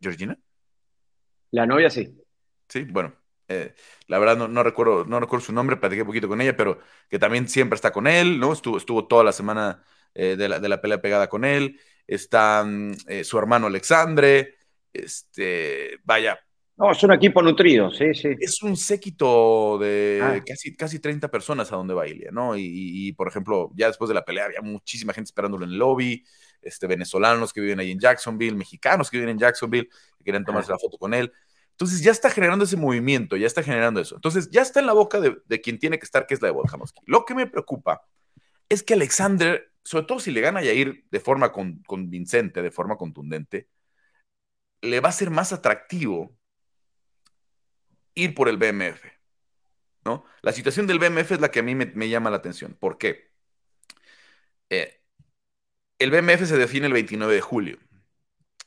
¿Georgina? 0.00 0.38
La 1.50 1.66
novia, 1.66 1.90
sí. 1.90 2.14
Sí, 2.68 2.84
bueno. 2.84 3.14
Eh, 3.52 3.74
la 4.06 4.18
verdad 4.18 4.36
no, 4.36 4.48
no, 4.48 4.62
recuerdo, 4.62 5.04
no 5.04 5.20
recuerdo 5.20 5.46
su 5.46 5.52
nombre, 5.52 5.76
platiqué 5.76 6.02
un 6.02 6.08
poquito 6.08 6.28
con 6.28 6.40
ella, 6.40 6.56
pero 6.56 6.78
que 7.08 7.18
también 7.18 7.48
siempre 7.48 7.76
está 7.76 7.92
con 7.92 8.06
él, 8.06 8.38
¿no? 8.40 8.52
Estuvo, 8.52 8.76
estuvo 8.76 9.06
toda 9.06 9.24
la 9.24 9.32
semana 9.32 9.82
de, 10.14 10.48
la, 10.48 10.58
de, 10.60 10.68
la, 10.68 10.80
pelea 10.80 11.00
pegada 11.00 11.28
con 11.28 11.44
él. 11.44 11.80
Está 12.06 12.64
mm, 12.64 12.94
su 13.24 13.38
hermano 13.38 13.66
Alexandre. 13.66 14.56
Este, 14.92 15.98
vaya, 16.04 16.38
no, 16.76 16.90
es 16.90 17.02
un 17.04 17.12
equipo 17.12 17.42
nutrido, 17.42 17.90
sí, 17.90 18.14
sí. 18.14 18.30
Es 18.40 18.62
un 18.62 18.76
séquito 18.76 19.78
de 19.78 20.20
ah. 20.22 20.42
casi, 20.44 20.74
casi 20.74 20.98
30 20.98 21.30
personas 21.30 21.70
a 21.70 21.76
donde 21.76 21.92
va 21.92 22.08
Ilia, 22.08 22.30
¿no? 22.32 22.56
Y, 22.56 23.12
por 23.12 23.28
ejemplo, 23.28 23.70
ya 23.74 23.88
después 23.88 24.08
de 24.08 24.14
la 24.14 24.24
pelea 24.24 24.46
había 24.46 24.62
muchísima 24.62 25.12
gente 25.12 25.28
esperándolo 25.28 25.64
en 25.64 25.72
el 25.72 25.78
lobby, 25.78 26.24
este, 26.62 26.86
venezolanos 26.86 27.52
que 27.52 27.60
viven 27.60 27.78
ahí 27.78 27.90
en 27.90 28.00
Jacksonville, 28.00 28.56
mexicanos 28.56 29.10
que 29.10 29.18
viven 29.18 29.30
en 29.30 29.38
Jacksonville, 29.38 29.88
que 30.16 30.24
quieren 30.24 30.44
tomarse 30.44 30.72
la 30.72 30.78
foto 30.78 30.96
con 30.96 31.12
él. 31.12 31.30
Entonces 31.72 32.02
ya 32.02 32.12
está 32.12 32.30
generando 32.30 32.64
ese 32.64 32.76
movimiento, 32.76 33.36
ya 33.36 33.46
está 33.46 33.62
generando 33.62 34.00
eso. 34.00 34.14
Entonces 34.14 34.50
ya 34.50 34.62
está 34.62 34.80
en 34.80 34.86
la 34.86 34.92
boca 34.92 35.20
de, 35.20 35.60
quien 35.60 35.78
tiene 35.78 35.98
que 35.98 36.04
estar, 36.04 36.26
que 36.26 36.34
es 36.34 36.42
la 36.42 36.48
de 36.48 36.52
Volkanovski. 36.52 37.02
Lo 37.06 37.24
que 37.24 37.34
me 37.34 37.46
preocupa 37.46 38.06
es 38.68 38.82
que 38.82 38.94
Alexander, 38.94 39.72
sobre 39.84 40.06
todo 40.06 40.20
si 40.20 40.30
le 40.30 40.40
gana 40.40 40.60
a 40.60 40.62
Yair 40.62 41.04
de 41.10 41.20
forma 41.20 41.52
convincente, 41.52 42.62
de 42.62 42.70
forma 42.70 42.96
contundente, 42.96 43.68
le 44.80 45.00
va 45.00 45.08
a 45.08 45.12
ser 45.12 45.30
más 45.30 45.52
atractivo 45.52 46.36
ir 48.14 48.34
por 48.34 48.48
el 48.48 48.58
BMF. 48.58 49.02
¿no? 50.04 50.24
La 50.42 50.52
situación 50.52 50.86
del 50.86 50.98
BMF 50.98 51.32
es 51.32 51.40
la 51.40 51.50
que 51.50 51.60
a 51.60 51.62
mí 51.62 51.74
me, 51.74 52.08
llama 52.08 52.30
la 52.30 52.36
atención. 52.36 52.76
¿Por 52.78 52.98
qué? 52.98 53.30
Eh, 54.70 55.00
el 55.98 56.10
BMF 56.10 56.46
se 56.46 56.56
define 56.56 56.86
el 56.86 56.92
29 56.92 57.34
de 57.34 57.40
julio, 57.40 57.78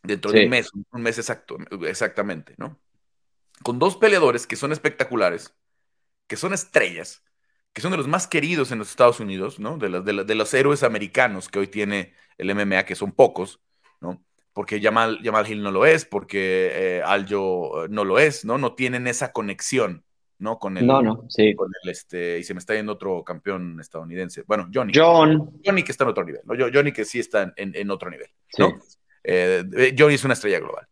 dentro 0.04 0.32
de 0.32 0.46
un 0.46 0.50
mes, 0.50 0.70
un 0.74 1.02
mes 1.02 1.18
exacto, 1.18 1.58
exactamente, 1.86 2.56
¿no? 2.58 2.80
Con 3.64 3.80
dos 3.80 3.98
peleadores 3.98 4.48
que 4.48 4.56
son 4.56 4.72
espectaculares, 4.72 5.56
que 6.28 6.38
son 6.38 6.54
estrellas, 6.54 7.24
que 7.74 7.82
son 7.82 7.92
de 7.92 7.98
los 7.98 8.08
más 8.08 8.28
queridos 8.28 8.72
en 8.72 8.80
los 8.80 8.90
Estados 8.90 9.20
Unidos, 9.20 9.60
¿no? 9.60 9.78
De, 9.78 9.90
de 10.24 10.36
los 10.36 10.54
héroes 10.54 10.84
americanos 10.84 11.50
que 11.50 11.60
hoy 11.60 11.68
tiene 11.68 12.14
el 12.38 12.50
MMA, 12.50 12.86
que 12.86 12.96
son 12.96 13.12
pocos, 13.12 13.62
¿no? 14.02 14.26
porque 14.56 14.80
Jamal, 14.82 15.20
Jamal 15.22 15.52
Hill 15.52 15.62
no 15.62 15.70
lo 15.70 15.86
es, 15.86 16.06
porque 16.06 16.72
eh, 16.74 17.02
Aljo 17.06 17.84
eh, 17.84 17.88
no 17.90 18.06
lo 18.06 18.18
es, 18.20 18.46
¿no? 18.46 18.58
No 18.58 18.74
tienen 18.74 19.06
esa 19.06 19.34
conexión, 19.34 20.06
¿no? 20.40 20.60
Con 20.60 20.78
el, 20.78 20.88
no, 20.88 21.02
no, 21.02 21.26
sí. 21.28 21.54
Con 21.56 21.70
el, 21.84 21.90
este, 21.92 22.40
y 22.40 22.44
se 22.46 22.54
me 22.54 22.60
está 22.60 22.74
yendo 22.74 22.94
otro 22.94 23.22
campeón 23.26 23.78
estadounidense. 23.82 24.44
Bueno, 24.48 24.70
Johnny. 24.74 24.94
John. 24.96 25.60
Johnny 25.64 25.84
que 25.84 25.92
está 25.92 26.06
en 26.06 26.10
otro 26.10 26.24
nivel, 26.24 26.40
¿no? 26.46 26.56
Johnny 26.74 26.94
que 26.94 27.04
sí 27.04 27.20
está 27.20 27.54
en, 27.58 27.74
en 27.76 27.92
otro 27.92 28.10
nivel, 28.10 28.30
¿no? 28.58 28.80
Eh, 29.26 29.94
Johnny 30.00 30.14
es 30.14 30.24
una 30.24 30.36
estrella 30.36 30.60
global. 30.60 30.88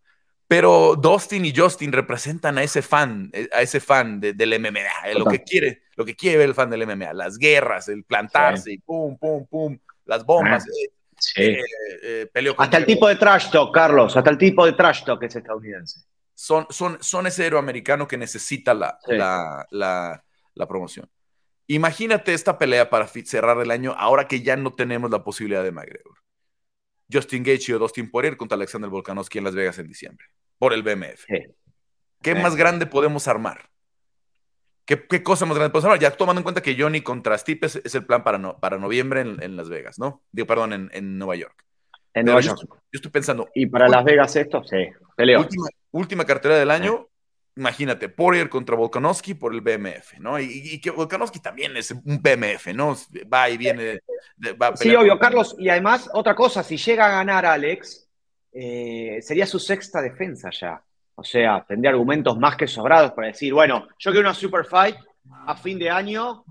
Pero 0.53 0.95
Dustin 0.95 1.43
y 1.45 1.51
Justin 1.55 1.91
representan 1.91 2.59
a 2.59 2.63
ese 2.63 2.83
fan, 2.83 3.31
a 3.51 3.63
ese 3.63 3.79
fan 3.79 4.19
del 4.19 4.59
MMA, 4.59 5.17
lo 5.17 5.25
que 5.25 5.41
quiere, 5.41 5.81
lo 5.95 6.05
que 6.05 6.15
quiere 6.15 6.37
ver 6.37 6.49
el 6.49 6.53
fan 6.53 6.69
del 6.69 6.85
MMA, 6.85 7.11
las 7.11 7.39
guerras, 7.39 7.89
el 7.89 8.03
plantarse, 8.03 8.73
y 8.73 8.77
pum, 8.77 9.17
pum, 9.17 9.47
pum, 9.47 9.79
las 10.05 10.23
bombas. 10.23 10.63
Ah. 10.63 11.41
Eh, 11.41 11.59
eh, 12.03 12.55
hasta 12.55 12.77
el 12.77 12.85
tipo 12.85 13.07
de 13.07 13.15
trash 13.15 13.49
talk, 13.49 13.73
Carlos, 13.73 14.15
hasta 14.15 14.29
el 14.29 14.37
tipo 14.37 14.63
de 14.63 14.73
trash 14.73 15.03
talk 15.03 15.23
es 15.23 15.35
estadounidense. 15.35 16.01
Son, 16.35 16.67
son, 16.69 16.99
son 17.01 17.25
ese 17.25 17.47
héroe 17.47 17.57
americano 17.57 18.07
que 18.07 18.17
necesita 18.17 18.75
la, 18.75 18.99
la, 19.71 20.67
promoción. 20.67 21.09
Imagínate 21.65 22.31
esta 22.31 22.59
pelea 22.59 22.91
para 22.91 23.07
cerrar 23.07 23.59
el 23.59 23.71
año 23.71 23.95
ahora 23.97 24.27
que 24.27 24.43
ya 24.43 24.55
no 24.55 24.71
tenemos 24.71 25.09
la 25.09 25.23
posibilidad 25.23 25.63
de 25.63 25.71
McGregor. 25.71 26.19
Justin 27.11 27.41
Gaethje 27.41 27.73
o 27.73 27.79
Dustin 27.79 28.11
Poirier 28.11 28.37
contra 28.37 28.55
Alexander 28.55 28.91
Volkanovski 28.91 29.39
en 29.39 29.45
Las 29.45 29.55
Vegas 29.55 29.79
en 29.79 29.87
diciembre 29.87 30.27
por 30.63 30.73
el 30.73 30.81
BMF. 30.81 31.25
¿Qué 32.21 32.35
más 32.35 32.55
grande 32.55 32.85
podemos 32.85 33.27
armar? 33.27 33.69
¿Qué, 34.85 35.21
cosa 35.21 35.45
más 35.45 35.57
grande 35.57 35.73
podemos 35.73 35.83
hablar? 35.83 35.99
Ya 35.99 36.11
tomando 36.11 36.39
en 36.39 36.43
cuenta 36.43 36.61
que 36.61 36.77
Johnny 36.79 37.01
contra 37.01 37.37
Stipe 37.37 37.65
es, 37.65 37.95
el 37.95 38.05
plan 38.05 38.23
para, 38.23 38.37
no, 38.37 38.57
para 38.61 38.77
noviembre 38.77 39.19
en, 39.19 39.57
Las 39.57 39.67
Vegas, 39.67 39.99
¿no? 39.99 40.23
Digo, 40.31 40.47
perdón, 40.47 40.89
en, 40.89 41.17
Nueva 41.17 41.35
York. 41.35 41.65
En 42.13 42.27
Nueva 42.27 42.39
York. 42.39 42.59
Yo, 42.61 42.77
estoy 42.93 43.11
pensando. 43.11 43.49
¿Y 43.53 43.65
para 43.65 43.89
Las 43.89 44.05
Vegas 44.05 44.37
esto? 44.37 44.63
Sí, 44.63 44.87
peleo. 45.17 45.45
Última, 45.91 46.23
cartera 46.23 46.55
del 46.55 46.71
año, 46.71 47.09
imagínate, 47.57 48.07
Poirier 48.07 48.47
contra 48.47 48.77
Volkanovski 48.77 49.33
por 49.33 49.53
el 49.53 49.59
BMF, 49.59 50.17
¿no? 50.19 50.39
Y, 50.39 50.79
que 50.79 50.91
Volkanovski 50.91 51.41
también 51.41 51.75
es 51.75 51.91
un 51.91 52.21
BMF, 52.21 52.67
¿no? 52.73 52.95
Va 53.33 53.49
y 53.49 53.57
viene. 53.57 53.99
sí, 54.75 54.95
obvio, 54.95 55.19
Carlos. 55.19 55.57
Y 55.59 55.67
además, 55.67 56.09
otra 56.13 56.33
cosa, 56.33 56.63
si 56.63 56.77
llega 56.77 57.07
a 57.07 57.11
ganar 57.11 57.45
Alex, 57.45 58.03
eh, 58.53 59.19
sería 59.21 59.45
su 59.45 59.59
sexta 59.59 60.01
defensa 60.01 60.49
ya. 60.51 60.81
O 61.15 61.23
sea, 61.23 61.65
tendría 61.67 61.91
argumentos 61.91 62.37
más 62.37 62.55
que 62.55 62.67
sobrados 62.67 63.11
para 63.11 63.27
decir, 63.27 63.53
bueno, 63.53 63.87
yo 63.99 64.11
quiero 64.11 64.27
una 64.27 64.33
super 64.33 64.65
fight 64.65 64.95
a 65.45 65.55
fin 65.55 65.79
de 65.79 65.89
año, 65.89 66.43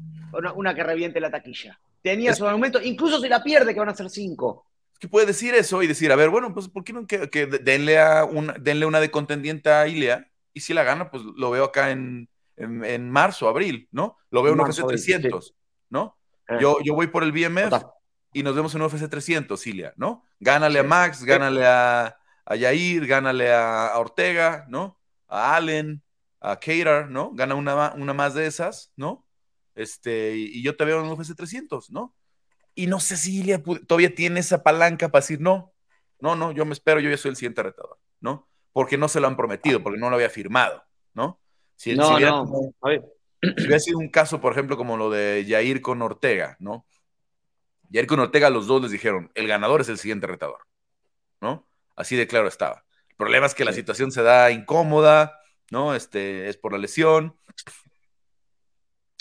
una, 0.55 0.75
que 0.75 0.83
reviente 0.83 1.21
la 1.21 1.31
taquilla. 1.31 1.79
Tenía 2.01 2.35
su 2.35 2.47
argumento, 2.47 2.81
incluso 2.83 3.21
si 3.21 3.29
la 3.29 3.43
pierde, 3.43 3.73
que 3.73 3.81
van 3.81 3.89
a 3.89 3.95
ser 3.95 4.09
cinco. 4.09 4.67
Que 4.99 5.09
puede 5.09 5.27
decir 5.27 5.55
eso 5.55 5.83
y 5.83 5.87
decir, 5.87 6.13
a 6.13 6.17
ver, 6.17 6.31
bueno, 6.31 6.55
pues 6.55 6.69
¿por 6.69 6.85
qué 6.85 6.93
no 6.93 7.07
que, 7.07 7.47
denle, 7.47 8.01
a 8.01 8.25
una, 8.25 8.55
denle 8.55 8.87
una 8.87 9.01
de 9.01 9.11
contendiente 9.11 9.71
a 9.71 9.87
Ilia? 9.89 10.29
Y 10.55 10.61
si 10.61 10.75
la 10.75 10.85
gana, 10.85 11.11
pues 11.11 11.23
lo 11.37 11.51
veo 11.51 11.65
acá 11.65 11.91
en, 11.91 12.29
en, 12.57 13.11
marzo, 13.11 13.49
abril, 13.49 13.89
¿no? 13.91 14.17
Lo 14.31 14.43
veo 14.43 14.53
en 14.53 14.61
UFC 14.61 14.87
300, 14.87 15.55
¿no? 15.91 16.17
Eh. 16.49 16.59
Yo, 16.61 16.79
yo 16.85 16.95
voy 16.95 17.09
por 17.09 17.25
el 17.25 17.33
BMF 17.33 17.73
y 18.33 18.43
nos 18.43 18.55
vemos 18.55 18.75
en 18.75 18.83
UFC 18.83 19.09
300, 19.09 19.67
Ilia, 19.67 19.93
¿no? 19.97 20.25
Gánale 20.41 20.79
a 20.79 20.83
Max, 20.83 21.25
gánale 21.25 21.67
a, 21.67 22.17
a 22.45 22.57
Yair, 22.57 23.07
gánale 23.07 23.53
a, 23.53 23.93
Ortega, 23.97 24.67
¿no? 24.69 24.99
A 25.29 25.57
Allen, 25.57 26.03
a 26.41 26.57
Cater, 26.57 27.09
¿no? 27.09 27.33
Gana 27.33 27.55
una, 27.55 27.93
una 27.93 28.15
más 28.15 28.35
de 28.35 28.47
esas, 28.47 28.93
¿no? 28.97 29.27
Este, 29.75 30.37
y, 30.37 30.63
yo 30.63 30.77
te 30.77 30.85
veo 30.85 31.05
en 31.05 31.11
UFC 31.11 31.35
300, 31.37 31.91
¿no? 31.91 32.15
Y 32.75 32.87
no 32.87 33.01
sé 33.01 33.17
si 33.17 33.41
Ilia 33.41 33.63
todavía 33.87 34.15
tiene 34.15 34.41
esa 34.41 34.63
palanca 34.63 35.11
para 35.11 35.21
decir, 35.21 35.41
no, 35.41 35.73
no, 36.19 36.37
no, 36.37 36.53
yo 36.53 36.65
me 36.65 36.73
espero, 36.73 37.01
yo 37.01 37.11
ya 37.11 37.19
soy 37.19 37.31
el 37.31 37.37
siguiente 37.37 37.63
retador, 37.63 37.99
¿no? 38.21 38.49
Porque 38.73 38.97
no 38.97 39.09
se 39.09 39.21
lo 39.21 39.27
han 39.27 39.37
prometido, 39.37 39.83
porque 39.83 39.99
no 39.99 40.09
lo 40.09 40.17
había 40.17 40.31
firmado, 40.31 40.83
¿no? 41.13 41.39
Si, 41.77 41.95
no, 41.95 42.15
hubiera, 42.15 42.31
no. 42.31 42.73
si 43.43 43.65
hubiera 43.65 43.79
sido 43.79 43.99
un 43.99 44.09
caso, 44.09 44.41
por 44.41 44.53
ejemplo, 44.53 44.77
como 44.77 44.97
lo 44.97 45.11
de 45.11 45.45
Yair 45.45 45.83
con 45.83 46.01
Ortega, 46.01 46.57
¿no? 46.61 46.87
Yair 47.93 48.07
con 48.07 48.21
Ortega, 48.21 48.51
los 48.51 48.67
dos 48.67 48.83
les 48.83 48.91
dijeron, 48.91 49.31
el 49.35 49.47
ganador 49.47 49.83
es 49.83 49.89
el 49.89 49.99
siguiente 49.99 50.27
retador, 50.27 50.67
¿no? 51.41 51.69
Así 51.95 52.17
de 52.17 52.27
claro 52.27 52.49
estaba. 52.49 52.85
El 53.11 53.17
problema 53.17 53.47
es 53.47 53.55
que 53.55 53.65
la 53.65 53.73
situación 53.73 54.11
se 54.13 54.23
da 54.23 54.51
incómoda, 54.51 55.39
¿no? 55.71 55.95
Este, 55.95 56.49
es 56.49 56.57
por 56.57 56.73
la 56.73 56.79
lesión. 56.79 57.37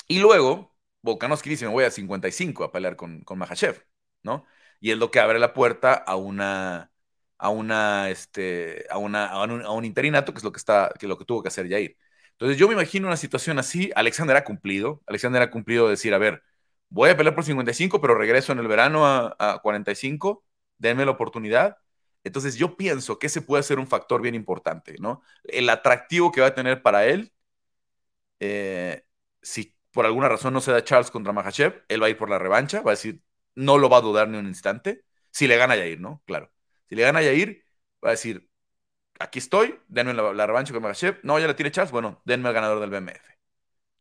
Y 0.08 0.20
luego, 0.20 0.76
Volkanovski 1.02 1.50
dice, 1.50 1.66
me 1.66 1.72
voy 1.72 1.84
a 1.84 1.92
55 1.92 2.64
a 2.64 2.72
pelear 2.72 2.96
con, 2.96 3.22
con 3.24 3.38
Mahachev, 3.38 3.86
¿no? 4.24 4.46
Y 4.80 4.92
es 4.92 4.98
lo 4.98 5.12
que 5.12 5.20
abre 5.20 5.40
la 5.40 5.54
puerta 5.54 5.94
a 5.94 6.16
una, 6.16 6.92
a 7.38 7.50
una, 7.50 8.10
este, 8.10 8.86
a 8.90 8.98
una, 8.98 9.28
a 9.28 9.44
un, 9.44 9.86
interinato, 9.86 10.34
que 10.34 10.40
es 10.40 10.44
lo 10.44 10.52
que 10.52 10.60
está, 10.60 10.92
que 11.00 11.08
lo 11.08 11.18
que 11.18 11.26
tuvo 11.26 11.42
que 11.44 11.50
hacer 11.50 11.70
Jair. 11.70 11.98
Entonces 12.34 12.58
yo 12.58 12.68
me 12.68 12.74
imagino 12.74 13.08
una 13.08 13.18
situación 13.18 13.60
así, 13.60 13.92
Alexander 13.96 14.38
ha 14.38 14.44
cumplido, 14.44 15.02
Alexander 15.08 15.42
ha 15.42 15.52
cumplido 15.52 15.90
decir, 15.90 16.14
a 16.14 16.18
ver, 16.18 16.44
voy 16.92 17.10
a 17.10 17.18
pelear 17.18 17.34
por 17.36 17.44
55, 17.44 18.00
pero 18.02 18.16
regreso 18.16 18.52
en 18.52 18.60
el 18.60 18.68
verano 18.68 19.08
a, 19.08 19.36
a 19.40 19.60
45, 19.60 20.46
denme 20.78 21.06
la 21.06 21.12
oportunidad, 21.12 21.78
entonces 22.24 22.56
yo 22.56 22.78
pienso 22.78 23.20
que 23.20 23.28
ese 23.28 23.42
puede 23.42 23.64
ser 23.64 23.80
un 23.80 23.88
factor 23.88 24.22
bien 24.22 24.36
importante, 24.36 24.96
¿no? 25.00 25.24
El 25.44 25.70
atractivo 25.70 26.32
que 26.32 26.42
va 26.42 26.48
a 26.48 26.56
tener 26.56 26.82
para 26.84 27.06
él, 27.06 27.34
eh, 28.40 29.06
si 29.42 29.76
por 29.92 30.06
alguna 30.06 30.30
razón 30.30 30.54
no 30.54 30.62
se 30.62 30.72
da 30.72 30.84
Charles 30.84 31.12
contra 31.12 31.34
Mahachev, 31.34 31.84
él 31.88 32.02
va 32.02 32.08
a 32.08 32.10
ir 32.10 32.18
por 32.18 32.30
la 32.30 32.40
revancha, 32.40 32.82
va 32.82 32.92
a 32.92 32.96
decir, 32.96 33.24
no 33.56 33.78
lo 33.78 33.90
va 33.90 33.98
a 33.98 34.02
dudar 34.02 34.28
ni 34.30 34.38
un 34.38 34.48
instante, 34.48 35.06
si 35.32 35.48
le 35.48 35.58
gana 35.58 35.76
Yair, 35.76 36.00
¿no? 36.00 36.22
Claro. 36.26 36.52
Si 36.90 36.96
le 36.96 37.04
gana 37.04 37.22
Yair, 37.22 37.66
va 38.04 38.10
a 38.10 38.12
decir, 38.12 38.50
aquí 39.20 39.40
estoy, 39.40 39.80
denme 39.88 40.14
la, 40.14 40.48
revancha 40.48 40.74
con 40.74 40.84
Mahachev, 40.84 41.20
no, 41.24 41.40
ya 41.40 41.48
la 41.48 41.56
tiene 41.56 41.72
Charles, 41.72 41.92
bueno, 41.92 42.22
denme 42.26 42.50
al 42.50 42.56
ganador 42.56 42.80
del 42.80 42.90
BMF, 42.90 43.24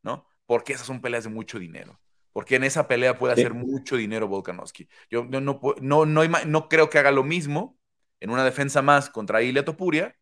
¿no? 0.03 0.26
Porque 0.46 0.72
esas 0.74 0.87
son 0.87 1.00
peleas 1.00 1.24
de 1.24 1.31
mucho 1.31 1.59
dinero. 1.59 1.99
Porque 2.33 2.57
en 2.57 2.64
esa 2.64 2.87
pelea 2.87 3.19
puede 3.19 3.35
hacer 3.35 3.55
mucho 3.55 3.97
dinero 3.97 4.29
Volkanovski. 4.29 4.88
Yo 5.11 5.25
no, 5.25 5.40
no, 5.40 5.61
no, 5.81 6.07
no, 6.07 6.69
creo 6.69 6.90
que 6.90 6.99
haga 6.99 7.11
lo 7.11 7.25
mismo 7.25 7.79
en 8.21 8.31
una 8.31 8.45
defensa 8.45 8.83
más 8.83 9.11
contra 9.11 9.43
Ilia 9.43 9.64
Topuria 9.64 10.16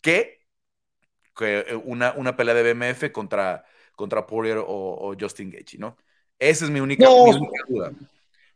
que, 0.00 0.46
que 1.36 1.60
eh, 1.60 1.74
una, 1.84 2.12
una, 2.12 2.36
pelea 2.36 2.54
de 2.54 2.72
BMF 2.72 3.12
contra, 3.12 3.64
contra 3.94 4.26
Poirier 4.26 4.58
o, 4.66 5.14
Justin 5.18 5.50
Gaethje, 5.50 5.78
¿no? 5.78 5.96
Esa 6.38 6.64
es 6.64 6.70
mi 6.70 6.80
única, 6.80 7.08
mi 7.08 7.30
única 7.30 7.64
duda. 7.68 7.92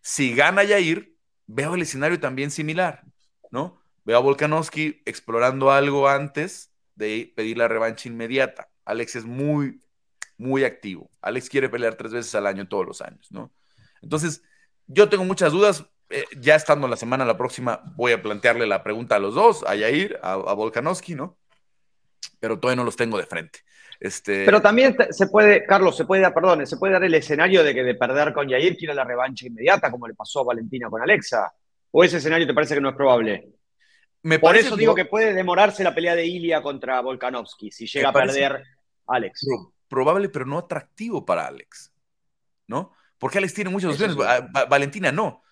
Si 0.00 0.34
gana 0.34 0.64
Yair, 0.64 1.16
veo 1.46 1.74
el 1.74 1.82
escenario 1.82 2.18
también 2.18 2.50
similar, 2.50 3.04
¿no? 3.50 3.80
Veo 4.04 4.18
a 4.18 4.20
Volkanovski 4.20 5.02
explorando 5.04 5.70
algo 5.70 6.08
antes 6.08 6.72
de 6.94 7.32
pedir 7.36 7.58
la 7.58 7.68
revancha 7.68 8.08
inmediata. 8.08 8.68
Alex 8.84 9.16
es 9.16 9.24
muy, 9.24 9.80
muy 10.36 10.64
activo. 10.64 11.10
Alex 11.20 11.48
quiere 11.48 11.68
pelear 11.68 11.94
tres 11.94 12.12
veces 12.12 12.34
al 12.34 12.46
año 12.46 12.68
todos 12.68 12.86
los 12.86 13.00
años, 13.00 13.30
¿no? 13.30 13.52
Entonces, 14.02 14.42
yo 14.86 15.08
tengo 15.08 15.24
muchas 15.24 15.52
dudas. 15.52 15.84
Eh, 16.10 16.24
ya 16.38 16.56
estando 16.56 16.88
la 16.88 16.96
semana 16.96 17.24
la 17.24 17.38
próxima, 17.38 17.80
voy 17.96 18.12
a 18.12 18.22
plantearle 18.22 18.66
la 18.66 18.82
pregunta 18.82 19.16
a 19.16 19.18
los 19.18 19.34
dos, 19.34 19.64
a 19.66 19.74
Yair, 19.74 20.18
a, 20.22 20.32
a 20.32 20.54
Volkanovski, 20.54 21.14
¿no? 21.14 21.38
Pero 22.38 22.58
todavía 22.58 22.76
no 22.76 22.84
los 22.84 22.96
tengo 22.96 23.16
de 23.16 23.26
frente. 23.26 23.60
Este... 24.02 24.44
Pero 24.44 24.60
también 24.60 24.96
se 25.10 25.28
puede, 25.28 25.64
Carlos, 25.64 25.96
se 25.96 26.04
puede 26.04 26.22
dar, 26.22 26.34
perdón, 26.34 26.66
se 26.66 26.76
puede 26.76 26.94
dar 26.94 27.04
el 27.04 27.14
escenario 27.14 27.62
de 27.62 27.72
que 27.72 27.84
de 27.84 27.94
perder 27.94 28.32
con 28.32 28.48
Yair 28.48 28.76
quiera 28.76 28.94
la 28.94 29.04
revancha 29.04 29.46
inmediata, 29.46 29.92
como 29.92 30.08
le 30.08 30.14
pasó 30.14 30.40
a 30.40 30.44
Valentina 30.44 30.90
con 30.90 31.00
Alexa. 31.00 31.52
¿O 31.92 32.02
ese 32.02 32.16
escenario 32.16 32.46
te 32.46 32.52
parece 32.52 32.74
que 32.74 32.80
no 32.80 32.88
es 32.88 32.96
probable? 32.96 33.48
Me 34.22 34.38
Por 34.38 34.56
eso 34.56 34.76
digo 34.76 34.94
que 34.94 35.04
puede 35.04 35.32
demorarse 35.32 35.84
la 35.84 35.94
pelea 35.94 36.16
de 36.16 36.26
Ilia 36.26 36.62
contra 36.62 37.00
Volkanovski 37.00 37.70
si 37.70 37.86
llega 37.86 38.08
a 38.08 38.12
perder 38.12 38.64
Alex. 39.06 39.46
Probable, 39.92 40.30
pero 40.30 40.46
no 40.46 40.56
atractivo 40.56 41.26
para 41.26 41.46
Alex. 41.46 41.92
¿No? 42.66 42.94
Porque 43.18 43.36
Alex 43.36 43.52
tiene 43.52 43.68
muchas 43.68 43.92
opciones. 43.92 44.16
Valentina 44.70 45.12
no. 45.12 45.42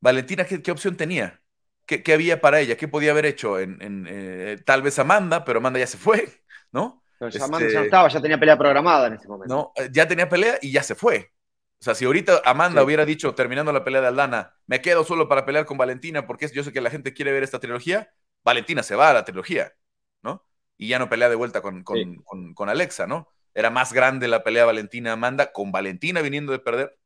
Valentina, 0.00 0.44
¿qué, 0.44 0.70
opción 0.70 0.96
tenía? 0.96 1.42
¿Qué, 1.86 2.12
había 2.12 2.40
para 2.40 2.60
ella? 2.60 2.76
¿Qué 2.76 2.86
podía 2.86 3.10
haber 3.10 3.26
hecho? 3.26 3.58
En, 3.58 4.06
eh, 4.08 4.62
tal 4.64 4.82
vez 4.82 4.98
Amanda, 5.00 5.44
pero 5.44 5.58
Amanda 5.58 5.80
ya 5.80 5.88
se 5.88 5.98
fue, 5.98 6.28
¿no? 6.72 7.02
Pero 7.18 7.44
Amanda 7.44 7.60
ya 7.60 7.66
este, 7.66 7.84
estaba, 7.86 8.08
ya 8.08 8.20
tenía 8.20 8.38
pelea 8.38 8.56
programada 8.56 9.08
en 9.08 9.14
ese 9.14 9.26
momento. 9.26 9.52
No, 9.52 9.72
eh, 9.76 9.88
ya 9.90 10.06
tenía 10.06 10.28
pelea 10.28 10.58
y 10.62 10.70
ya 10.70 10.82
se 10.82 10.94
fue. 10.94 11.32
O 11.80 11.84
sea, 11.84 11.94
si 11.94 12.04
ahorita 12.04 12.40
Amanda 12.44 12.82
hubiera 12.82 13.04
dicho, 13.04 13.34
terminando 13.34 13.72
la 13.72 13.84
pelea 13.84 14.00
de 14.00 14.06
Aldana, 14.06 14.54
me 14.66 14.80
quedo 14.80 15.04
solo 15.04 15.28
para 15.28 15.44
pelear 15.44 15.66
con 15.66 15.76
Valentina 15.76 16.26
porque 16.26 16.48
yo 16.48 16.62
sé 16.62 16.72
que 16.72 16.80
la 16.80 16.88
gente 16.88 17.12
quiere 17.12 17.32
ver 17.32 17.42
esta 17.42 17.58
trilogía, 17.60 18.10
Valentina 18.42 18.82
se 18.82 18.96
va 18.96 19.10
a 19.10 19.12
la 19.12 19.24
trilogía, 19.24 19.74
¿no? 20.22 20.46
Y 20.78 20.88
ya 20.88 20.98
no 20.98 21.10
pelea 21.10 21.28
de 21.28 21.34
vuelta 21.34 21.60
con, 21.60 21.82
con, 21.82 22.68
Alexa, 22.70 23.06
¿no? 23.06 23.28
Era 23.54 23.70
más 23.70 23.92
grande 23.92 24.28
la 24.28 24.42
pelea 24.42 24.64
Valentina-Amanda, 24.64 25.52
con 25.52 25.72
Valentina 25.72 26.20
viniendo 26.20 26.52
de 26.52 26.58
perder, 26.58 26.98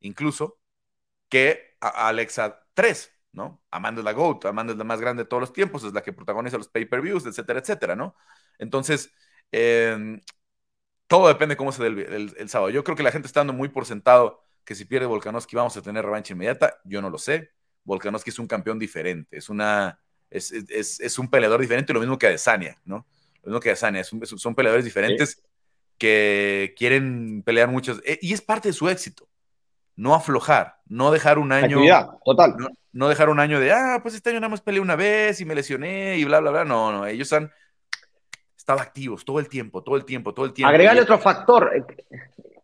incluso, 0.00 0.58
que 1.28 1.76
Alexa 1.80 2.64
3, 2.74 3.12
¿no? 3.32 3.62
Amanda 3.70 4.00
es 4.00 4.04
la 4.04 4.12
GOAT, 4.12 4.46
Amanda 4.46 4.72
es 4.72 4.78
la 4.78 4.84
más 4.84 5.00
grande 5.00 5.24
de 5.24 5.28
todos 5.28 5.40
los 5.40 5.52
tiempos, 5.52 5.84
es 5.84 5.92
la 5.92 6.02
que 6.02 6.12
protagoniza 6.12 6.58
los 6.58 6.68
pay-per-views, 6.68 7.26
etcétera, 7.26 7.60
etcétera, 7.60 7.96
¿no? 7.96 8.14
Entonces, 8.58 9.12
eh, 9.52 10.20
todo 11.06 11.28
depende 11.28 11.56
cómo 11.56 11.72
se 11.72 11.82
dé 11.82 12.32
el, 12.36 12.48
sábado. 12.48 12.70
Yo 12.70 12.84
creo 12.84 12.96
que 12.96 13.02
la 13.02 13.12
gente 13.12 13.26
está 13.26 13.40
dando 13.40 13.52
muy 13.52 13.68
por 13.68 13.86
sentado 13.86 14.42
que 14.64 14.74
si 14.74 14.84
pierde 14.84 15.06
Volkanovski 15.06 15.56
vamos 15.56 15.76
a 15.76 15.82
tener 15.82 16.04
revancha 16.04 16.32
inmediata. 16.32 16.80
Yo 16.84 17.02
no 17.02 17.10
lo 17.10 17.18
sé. 17.18 17.50
Volkanovski 17.84 18.30
es 18.30 18.38
un 18.38 18.46
campeón 18.46 18.78
diferente, 18.78 19.36
es, 19.36 19.50
una, 19.50 20.00
es, 20.30 21.18
un 21.18 21.28
peleador 21.28 21.60
diferente, 21.60 21.92
lo 21.92 22.00
mismo 22.00 22.18
que 22.18 22.28
Adesanya, 22.28 22.80
¿no? 22.86 23.06
Lo 23.42 23.50
mismo 23.50 23.60
que 23.60 23.68
Adesanya, 23.70 24.02
son 24.04 24.54
peleadores 24.54 24.86
diferentes 24.86 25.42
que 25.98 26.74
quieren 26.76 27.42
pelear 27.44 27.68
muchos, 27.68 28.02
eh, 28.04 28.18
y 28.20 28.32
es 28.32 28.42
parte 28.42 28.68
de 28.68 28.74
su 28.74 28.88
éxito. 28.88 29.28
No 29.96 30.14
aflojar, 30.14 30.80
no 30.86 31.12
dejar 31.12 31.38
un 31.38 31.52
año. 31.52 31.80
total. 32.24 32.56
No, 32.92 33.08
dejar 33.08 33.28
un 33.28 33.40
año 33.40 33.60
de, 33.60 33.72
ah, 33.72 34.00
pues 34.02 34.14
este 34.14 34.30
año 34.30 34.40
nada 34.40 34.50
más 34.50 34.60
peleé 34.60 34.80
una 34.80 34.96
vez 34.96 35.40
y 35.40 35.44
me 35.44 35.54
lesioné 35.54 36.16
y 36.16 36.24
bla, 36.24 36.40
bla, 36.40 36.50
bla. 36.50 36.64
No, 36.64 36.92
no, 36.92 37.06
ellos 37.06 37.32
han 37.32 37.50
estado 38.56 38.80
activos 38.80 39.24
todo 39.24 39.38
el 39.38 39.48
tiempo, 39.48 39.82
todo 39.82 39.96
el 39.96 40.04
tiempo, 40.04 40.32
todo 40.32 40.46
el 40.46 40.52
tiempo. 40.52 40.68
Agregale 40.68 41.00
otro 41.00 41.18
factor, 41.18 41.70
eh, 41.74 41.84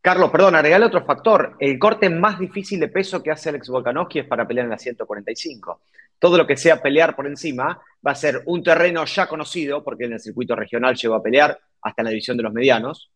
Carlos, 0.01 0.31
perdón, 0.31 0.55
agregale 0.55 0.87
otro 0.87 1.05
factor. 1.05 1.57
El 1.59 1.79
corte 1.79 2.09
más 2.09 2.39
difícil 2.39 2.81
de 2.81 2.89
peso 2.89 3.23
que 3.23 3.31
hace 3.31 3.51
Alex 3.51 3.69
Volkanovski 3.69 4.21
es 4.21 4.27
para 4.27 4.47
pelear 4.47 4.65
en 4.65 4.71
la 4.71 4.79
145. 4.79 5.83
Todo 6.19 6.39
lo 6.39 6.47
que 6.47 6.57
sea 6.57 6.81
pelear 6.81 7.15
por 7.15 7.27
encima 7.27 7.79
va 8.07 8.13
a 8.13 8.15
ser 8.15 8.43
un 8.47 8.63
terreno 8.63 9.05
ya 9.05 9.27
conocido, 9.27 9.85
porque 9.85 10.05
en 10.05 10.15
el 10.15 10.21
circuito 10.21 10.57
regional 10.57 10.97
llegó 10.97 11.15
a 11.15 11.23
pelear 11.23 11.59
hasta 11.83 12.03
la 12.03 12.11
división 12.11 12.37
de 12.37 12.43
los 12.45 12.53
medianos, 12.53 13.11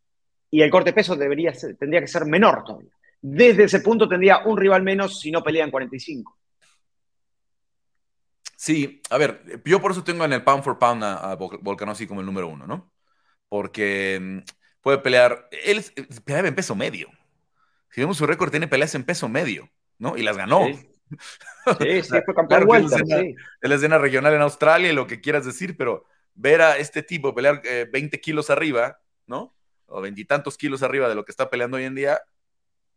y 0.55 0.63
el 0.63 0.71
corte 0.71 0.91
de 0.91 0.95
peso 0.95 1.17
debería 1.17 1.53
tendría 1.77 2.01
que 2.01 2.07
ser 2.07 2.27
menor 2.27 2.63
todavía. 2.63 2.93
Desde 3.21 3.65
ese 3.65 3.81
punto 3.81 4.09
tendría 4.09 4.45
un 4.45 4.57
rival 4.57 4.85
menos 4.85 5.19
si 5.19 5.33
no 5.33 5.43
pelea 5.43 5.65
en 5.65 5.73
45. 5.73 6.39
Sí, 8.55 9.03
a 9.11 9.19
ver, 9.19 9.43
yo 9.65 9.83
por 9.83 9.91
eso 9.91 10.05
tengo 10.05 10.25
en 10.25 10.33
el 10.33 10.45
pound 10.45 10.63
for 10.63 10.79
pound 10.79 11.03
a, 11.03 11.35
Volkanovski 11.35 12.07
como 12.07 12.21
el 12.21 12.27
número 12.27 12.47
uno, 12.47 12.69
¿no? 12.69 12.93
Porque 13.49 14.21
mm, 14.23 14.39
puede 14.81 14.99
pelear, 14.99 15.49
él 15.51 15.85
peleaba 16.25 16.47
en 16.47 16.55
peso 16.55 16.77
medio. 16.77 17.09
Si 17.91 18.01
vemos 18.01 18.17
su 18.17 18.25
récord, 18.25 18.53
tiene 18.53 18.69
peleas 18.69 18.95
en 18.95 19.03
peso 19.03 19.29
medio, 19.29 19.69
¿no? 19.99 20.17
Y 20.17 20.23
las 20.23 20.37
ganó. 20.37 20.67
Sí, 20.67 22.03
sí, 22.05 22.15
fue 22.25 22.33
campeón 22.33 22.65
vuelta, 22.65 22.99
sí. 22.99 23.35
Es 23.61 23.69
la 23.69 23.75
escena 23.75 23.99
regional 23.99 24.33
en 24.33 24.43
Australia 24.43 24.93
lo 24.93 25.09
que 25.09 25.21
quieras 25.21 25.45
decir, 25.45 25.77
pero 25.77 26.07
ver 26.37 26.63
a 26.63 26.77
este 26.77 27.03
tipo 27.03 27.35
pelear 27.35 27.61
20 27.91 27.99
eh, 27.99 28.21
kilos 28.21 28.51
arriba, 28.51 29.01
¿no? 29.27 29.53
O 29.95 30.01
veintitantos 30.01 30.59
kilos 30.59 30.83
arriba 30.83 31.09
de 31.09 31.15
lo 31.15 31.25
que 31.25 31.31
está 31.31 31.49
peleando 31.49 31.77
hoy 31.77 31.85
en 31.85 31.95
día, 31.95 32.21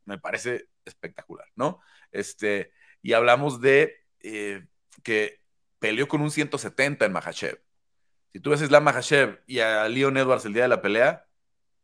me 0.05 0.17
parece 0.17 0.67
espectacular, 0.83 1.45
¿no? 1.55 1.79
Este, 2.11 2.71
y 3.03 3.13
hablamos 3.13 3.61
de 3.61 4.03
eh, 4.21 4.65
que 5.03 5.39
peleó 5.77 6.07
con 6.07 6.21
un 6.21 6.31
170 6.31 7.05
en 7.05 7.11
Mahachev. 7.11 7.61
Si 8.33 8.39
tú 8.39 8.49
ves 8.49 8.61
a 8.61 8.65
Islam 8.65 8.83
Mahachev 8.83 9.43
y 9.45 9.59
a 9.59 9.87
Leon 9.87 10.17
Edwards 10.17 10.45
el 10.45 10.53
día 10.53 10.63
de 10.63 10.69
la 10.69 10.81
pelea, 10.81 11.27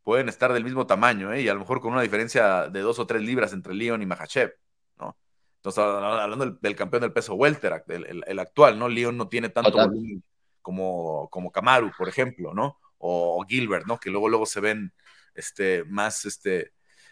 pueden 0.01 0.29
estar 0.29 0.51
del 0.51 0.63
mismo 0.63 0.87
tamaño, 0.87 1.31
¿eh? 1.31 1.41
y 1.41 1.47
a 1.47 1.53
lo 1.53 1.59
mejor 1.59 1.79
con 1.79 1.93
una 1.93 2.01
diferencia 2.01 2.69
de 2.69 2.79
dos 2.79 2.97
o 2.97 3.05
tres 3.05 3.21
libras 3.21 3.53
entre 3.53 3.75
Leon 3.75 4.01
y 4.01 4.07
Mahachev, 4.07 4.55
¿no? 4.97 5.15
Entonces, 5.57 5.77
hablando 5.77 6.57
del, 6.59 6.75
campeón 6.75 7.01
del 7.01 7.13
peso 7.13 7.35
welter, 7.35 7.83
el, 7.87 8.39
actual, 8.39 8.79
¿no? 8.79 8.89
Leon 8.89 9.15
no 9.15 9.29
tiene 9.29 9.49
tanto 9.49 9.71
volumen 9.71 10.23
como, 10.63 11.29
como 11.29 11.51
Kamaru, 11.51 11.91
por 11.95 12.09
ejemplo, 12.09 12.55
¿no? 12.55 12.79
O, 12.97 13.45
Gilbert, 13.47 13.85
¿no? 13.85 13.99
Que 13.99 14.09
luego, 14.09 14.27
luego 14.27 14.45
se 14.47 14.59
ven 14.59 14.91
este, 15.35 15.83
más, 15.85 16.25
este, 16.25 16.71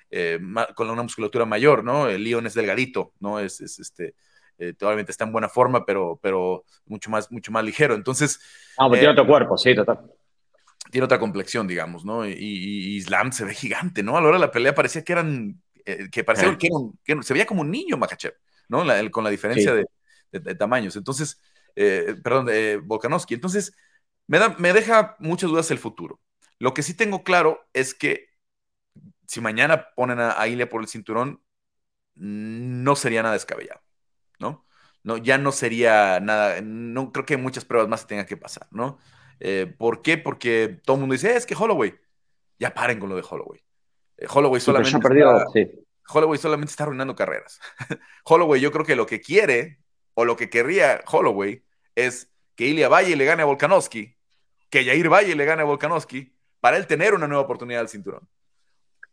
eh, 0.10 0.40
con 0.76 0.90
una 0.90 1.04
musculatura 1.04 1.46
mayor, 1.46 1.84
¿no? 1.84 2.08
El 2.08 2.24
Leon 2.24 2.46
es 2.48 2.54
delgadito, 2.54 3.14
¿no? 3.20 3.40
Es, 3.40 3.62
es 3.62 3.80
este, 3.80 4.16
eh, 4.62 4.76
obviamente 4.82 5.12
está 5.12 5.26
en 5.26 5.32
buena 5.32 5.50
forma, 5.50 5.86
pero, 5.86 6.20
pero 6.22 6.66
mucho, 6.86 7.10
más, 7.10 7.32
mucho 7.32 7.52
más 7.52 7.64
ligero. 7.64 7.96
Entonces. 7.96 8.40
Ah, 8.78 8.88
pues 8.88 9.00
tiene 9.00 9.14
otro 9.14 9.26
cuerpo, 9.26 9.58
sí, 9.58 9.74
total. 9.74 10.02
Tiene 10.92 11.06
otra 11.06 11.20
complexión, 11.20 11.68
digamos, 11.68 12.06
¿no? 12.06 12.28
Y, 12.28 12.96
Islam 12.96 13.32
se 13.32 13.44
ve 13.44 13.56
gigante, 13.56 14.04
¿no? 14.04 14.16
A 14.18 14.22
la 14.22 14.28
hora 14.28 14.38
de 14.38 14.46
la 14.46 14.52
pelea 14.52 14.76
parecía 14.76 15.04
que 15.04 15.14
eran. 15.14 15.62
Eh, 15.84 16.10
que 16.12 16.24
parecía 16.24 16.50
eh. 16.50 16.58
que, 17.04 17.24
se 17.24 17.34
veía 17.34 17.48
como 17.48 17.62
un 17.62 17.72
niño 17.72 17.98
Makachev, 17.98 18.36
¿no? 18.70 18.84
con 19.10 19.24
la 19.24 19.32
diferencia 19.32 19.74
de, 19.74 20.56
tamaños. 20.56 20.96
Entonces, 20.96 21.42
perdón, 21.76 22.46
de 22.46 22.78
Volkanovski. 22.78 23.34
Entonces, 23.34 23.76
me, 24.28 24.38
da, 24.38 24.56
me 24.60 24.74
deja 24.74 25.16
muchas 25.18 25.50
dudas 25.50 25.72
el 25.72 25.80
futuro. 25.80 26.20
Lo 26.62 26.74
que 26.74 26.84
sí 26.84 26.94
tengo 26.94 27.24
claro 27.24 27.68
es 27.74 27.96
que 27.96 28.30
si 29.26 29.42
mañana 29.42 29.90
ponen 29.96 30.20
a, 30.20 30.40
a 30.40 30.48
Ilia 30.48 30.70
por 30.70 30.82
el 30.82 30.88
cinturón, 30.88 31.42
no 32.14 32.96
sería 32.96 33.24
nada 33.24 33.34
descabellado. 33.34 33.82
¿no? 34.42 34.68
No, 35.04 35.18
ya 35.18 35.38
no 35.38 35.52
sería 35.52 36.20
nada, 36.20 36.62
no 36.62 37.12
creo 37.12 37.26
que 37.26 37.38
muchas 37.38 37.66
pruebas 37.66 37.90
más 37.90 38.02
se 38.02 38.08
tengan 38.08 38.26
que 38.26 38.38
pasar, 38.38 38.68
¿no? 38.72 39.00
Eh, 39.40 39.74
¿Por 39.78 40.02
qué? 40.02 40.18
Porque 40.18 40.80
todo 40.84 40.98
el 40.98 41.00
mundo 41.00 41.14
dice, 41.14 41.36
es 41.36 41.46
que 41.46 41.56
Holloway, 41.56 41.96
ya 42.60 42.74
paren 42.74 43.00
con 43.00 43.10
lo 43.10 43.16
de 43.16 43.24
Holloway. 43.28 43.64
Eh, 44.18 44.28
Holloway, 44.30 44.62
solamente 44.62 44.96
está, 44.96 45.46
Holloway 46.14 46.38
solamente 46.38 46.72
está 46.72 46.84
arruinando 46.84 47.16
carreras. 47.16 47.60
Holloway 48.26 48.62
yo 48.62 48.72
creo 48.72 48.86
que 48.86 48.96
lo 48.96 49.08
que 49.08 49.22
quiere 49.22 49.80
o 50.14 50.26
lo 50.26 50.36
que 50.36 50.52
querría 50.52 51.04
Holloway 51.12 51.64
es 51.96 52.32
que 52.56 52.68
Ilia 52.68 52.90
Valle 52.90 53.16
le 53.16 53.26
gane 53.26 53.42
a 53.42 53.46
Volkanovski, 53.46 54.16
que 54.70 54.86
Jair 54.86 55.10
Valle 55.10 55.36
le 55.36 55.46
gane 55.46 55.64
a 55.64 55.66
Volkanovski, 55.66 56.36
para 56.62 56.78
él 56.78 56.88
tener 56.88 57.14
una 57.14 57.28
nueva 57.28 57.44
oportunidad 57.44 57.82
al 57.82 57.90
cinturón. 57.90 58.30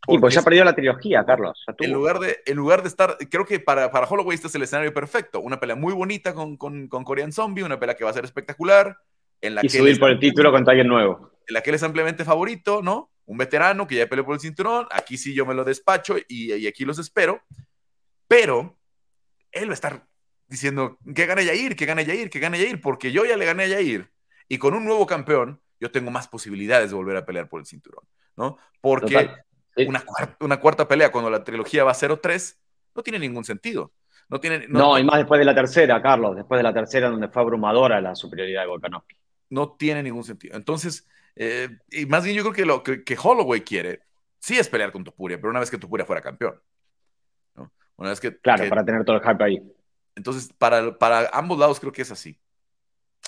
Y 0.07 0.19
pues 0.19 0.33
ya 0.33 0.43
perdió 0.43 0.65
la 0.65 0.75
trilogía, 0.75 1.25
Carlos. 1.27 1.65
En 1.79 1.93
lugar, 1.93 2.21
de, 2.21 2.39
en 2.47 2.57
lugar 2.57 2.83
de 2.83 2.89
estar, 2.89 3.19
creo 3.31 3.45
que 3.45 3.59
para, 3.59 3.91
para 3.91 4.07
Holloway 4.07 4.37
este 4.37 4.47
es 4.47 4.55
el 4.55 4.63
escenario 4.63 4.95
perfecto. 4.95 5.41
Una 5.41 5.59
pelea 5.59 5.75
muy 5.75 5.93
bonita 5.93 6.33
con, 6.33 6.57
con, 6.57 6.87
con 6.87 7.03
Korean 7.03 7.33
Zombie, 7.33 7.65
una 7.65 7.81
pelea 7.81 7.97
que 7.97 8.05
va 8.05 8.11
a 8.11 8.15
ser 8.15 8.25
espectacular. 8.25 8.97
En 9.41 9.57
la 9.57 9.61
y 9.65 9.69
que 9.69 9.79
subir 9.79 9.99
por 9.99 10.11
el 10.11 10.21
título 10.21 10.53
con 10.53 10.69
alguien 10.69 10.87
nuevo. 10.87 11.33
En 11.47 11.55
la 11.55 11.63
que 11.63 11.71
él 11.71 11.77
es 11.77 11.83
ampliamente 11.83 12.25
favorito, 12.25 12.81
¿no? 12.81 13.11
Un 13.27 13.39
veterano 13.39 13.87
que 13.87 13.97
ya 13.97 14.07
peleó 14.07 14.25
por 14.25 14.35
el 14.35 14.41
cinturón. 14.41 14.87
Aquí 14.91 15.19
sí 15.19 15.35
yo 15.35 15.45
me 15.45 15.55
lo 15.55 15.65
despacho 15.65 16.17
y, 16.17 16.55
y 16.55 16.67
aquí 16.67 16.85
los 16.85 16.99
espero. 16.99 17.43
Pero 18.29 18.79
él 19.53 19.69
va 19.69 19.73
a 19.73 19.75
estar 19.75 20.07
diciendo 20.47 20.99
que 21.15 21.27
gane 21.27 21.45
Yair, 21.45 21.77
que 21.77 21.87
gane 21.87 22.05
Yair, 22.05 22.31
que 22.31 22.39
gane 22.39 22.59
Yair, 22.59 22.81
porque 22.81 23.13
yo 23.13 23.25
ya 23.25 23.37
le 23.37 23.45
gané 23.45 23.65
a 23.65 23.69
Yair. 23.69 24.11
Y 24.49 24.59
con 24.59 24.75
un 24.75 24.85
nuevo 24.85 25.07
campeón, 25.07 25.61
yo 25.81 25.91
tengo 25.91 26.11
más 26.11 26.29
posibilidades 26.29 26.91
de 26.91 26.97
volver 26.97 27.17
a 27.17 27.25
pelear 27.25 27.49
por 27.49 27.61
el 27.61 27.67
cinturón, 27.67 28.05
¿no? 28.37 28.57
Porque 28.81 29.31
una, 29.87 30.01
cuarta, 30.01 30.37
una 30.41 30.61
cuarta 30.61 30.89
pelea 30.89 31.13
cuando 31.13 31.31
la 31.31 31.45
trilogía 31.45 31.85
va 31.85 31.93
0-3, 31.93 32.57
no 32.95 33.03
tiene 33.03 33.19
ningún 33.19 33.45
sentido. 33.45 33.93
No, 34.29 34.41
tiene, 34.41 34.67
no, 34.69 34.99
y 34.99 35.05
más 35.05 35.17
después 35.17 35.39
de 35.39 35.47
la 35.47 35.55
tercera, 35.55 36.03
Carlos, 36.03 36.37
después 36.37 36.59
de 36.59 36.63
la 36.63 36.75
tercera 36.75 37.09
donde 37.09 37.29
fue 37.29 37.41
abrumadora 37.41 38.01
la 38.01 38.15
superioridad 38.15 38.63
de 38.63 38.69
Volkanovski. 38.69 39.17
No 39.51 39.73
tiene 39.73 40.03
ningún 40.03 40.25
sentido. 40.25 40.55
Entonces, 40.55 41.09
eh, 41.35 41.79
y 41.91 42.05
más 42.05 42.25
bien 42.25 42.37
yo 42.37 42.43
creo 42.43 42.53
que 42.53 42.67
lo 42.67 42.83
que, 42.83 43.05
que, 43.05 43.17
Holloway 43.17 43.63
quiere, 43.63 44.03
sí 44.39 44.59
es 44.59 44.69
pelear 44.69 44.93
con 44.93 45.03
Topuria, 45.03 45.39
pero 45.39 45.49
una 45.49 45.61
vez 45.61 45.71
que 45.71 45.79
Topuria 45.79 46.05
fuera 46.05 46.21
campeón. 46.21 46.61
Una 47.97 48.11
vez 48.11 48.21
que, 48.21 48.37
claro, 48.39 48.69
para 48.69 48.85
tener 48.85 49.05
todo 49.05 49.17
el 49.17 49.23
hype 49.23 49.43
ahí. 49.43 49.63
Entonces, 50.15 50.53
para, 50.57 50.97
para 50.99 51.31
ambos 51.33 51.59
lados 51.59 51.81
creo 51.81 51.93
que 51.93 52.03
es 52.03 52.11
así. 52.13 52.39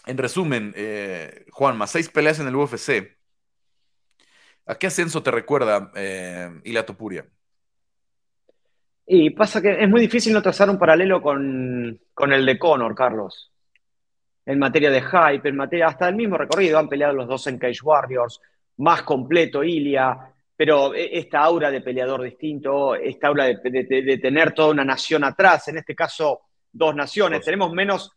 En 0.06 0.18
resumen, 0.18 0.72
eh, 0.76 1.46
Juan, 1.50 1.76
más 1.76 1.90
seis 1.90 2.08
peleas 2.08 2.40
en 2.40 2.48
el 2.48 2.56
UFC. 2.56 3.16
¿A 4.66 4.76
qué 4.76 4.86
ascenso 4.86 5.22
te 5.22 5.30
recuerda 5.30 5.90
eh, 5.94 6.60
Ilia 6.64 6.86
Topuria? 6.86 7.26
Y 9.12 9.30
pasa 9.30 9.60
que 9.60 9.82
es 9.82 9.88
muy 9.88 10.00
difícil 10.02 10.32
no 10.32 10.40
trazar 10.40 10.70
un 10.70 10.78
paralelo 10.78 11.20
con, 11.20 11.98
el 12.32 12.46
de 12.46 12.58
Conor, 12.58 12.94
Carlos. 12.94 13.50
En 14.46 14.58
materia 14.60 14.90
de 14.90 15.02
hype, 15.02 15.48
en 15.48 15.56
materia 15.56 15.88
hasta 15.88 16.06
del 16.06 16.14
mismo 16.14 16.38
recorrido, 16.38 16.78
han 16.78 16.88
peleado 16.88 17.14
los 17.14 17.26
dos 17.26 17.46
en 17.48 17.58
Cage 17.58 17.80
Warriors, 17.82 18.40
más 18.76 19.02
completo 19.02 19.64
Ilia, 19.64 20.16
pero 20.56 20.94
e, 20.94 21.18
esta 21.18 21.40
aura 21.40 21.72
de 21.72 21.80
peleador 21.80 22.22
distinto, 22.22 22.94
esta 22.94 23.26
aura 23.26 23.46
de, 23.46 24.18
tener 24.22 24.52
toda 24.52 24.70
una 24.70 24.84
nación 24.84 25.24
atrás, 25.24 25.66
en 25.66 25.78
este 25.78 25.96
caso 25.96 26.42
dos 26.70 26.94
naciones, 26.94 27.44
tenemos 27.44 27.72
menos, 27.72 28.12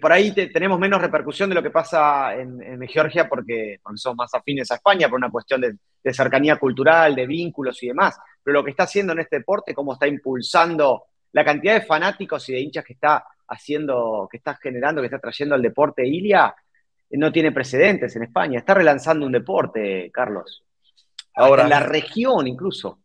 por 0.00 0.12
ahí 0.12 0.32
tenemos 0.32 0.78
menos 0.78 1.00
repercusión 1.00 1.48
de 1.48 1.56
lo 1.56 1.62
que 1.62 1.70
pasa 1.70 2.34
en, 2.34 2.80
Georgia 2.86 3.28
porque, 3.28 3.80
porque 3.82 3.98
son 3.98 4.14
más 4.14 4.32
afines 4.32 4.70
a 4.70 4.76
España 4.76 5.08
por 5.08 5.18
una 5.18 5.30
cuestión 5.30 5.60
de, 5.60 6.12
cercanía 6.12 6.56
cultural, 6.56 7.14
de 7.14 7.26
vínculos 7.26 7.82
y 7.82 7.88
demás 7.88 8.16
pero 8.48 8.60
lo 8.60 8.64
que 8.64 8.70
está 8.70 8.84
haciendo 8.84 9.12
en 9.12 9.18
este 9.18 9.36
deporte, 9.36 9.74
cómo 9.74 9.92
está 9.92 10.06
impulsando 10.06 11.04
la 11.32 11.44
cantidad 11.44 11.74
de 11.74 11.84
fanáticos 11.84 12.48
y 12.48 12.54
de 12.54 12.60
hinchas 12.60 12.82
que 12.82 12.94
está 12.94 13.22
haciendo, 13.46 14.26
que 14.30 14.38
está 14.38 14.54
generando, 14.54 15.02
que 15.02 15.06
está 15.06 15.18
trayendo 15.18 15.54
al 15.54 15.60
deporte 15.60 16.06
Ilia, 16.06 16.54
no 17.10 17.30
tiene 17.30 17.52
precedentes 17.52 18.16
en 18.16 18.22
España. 18.22 18.58
Está 18.58 18.72
relanzando 18.72 19.26
un 19.26 19.32
deporte, 19.32 20.10
Carlos. 20.10 20.64
Ahora, 21.34 21.64
en 21.64 21.68
la 21.68 21.80
región 21.80 22.46
incluso. 22.46 23.00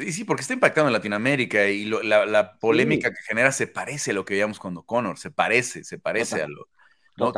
Y 0.00 0.12
sí, 0.12 0.24
porque 0.24 0.42
está 0.42 0.54
impactando 0.54 0.88
en 0.88 0.92
Latinoamérica 0.92 1.68
y 1.68 1.84
la, 1.84 2.58
polémica 2.58 3.10
que 3.10 3.22
genera 3.22 3.52
se 3.52 3.66
parece 3.66 4.10
a 4.10 4.14
lo 4.14 4.24
que 4.24 4.34
veíamos 4.34 4.58
cuando 4.58 4.82
Conor, 4.82 5.18
se 5.18 5.30
parece, 5.30 5.84
se 5.84 5.98
parece 5.98 6.42
a 6.42 6.48
lo. 6.48 6.68
No, 7.16 7.32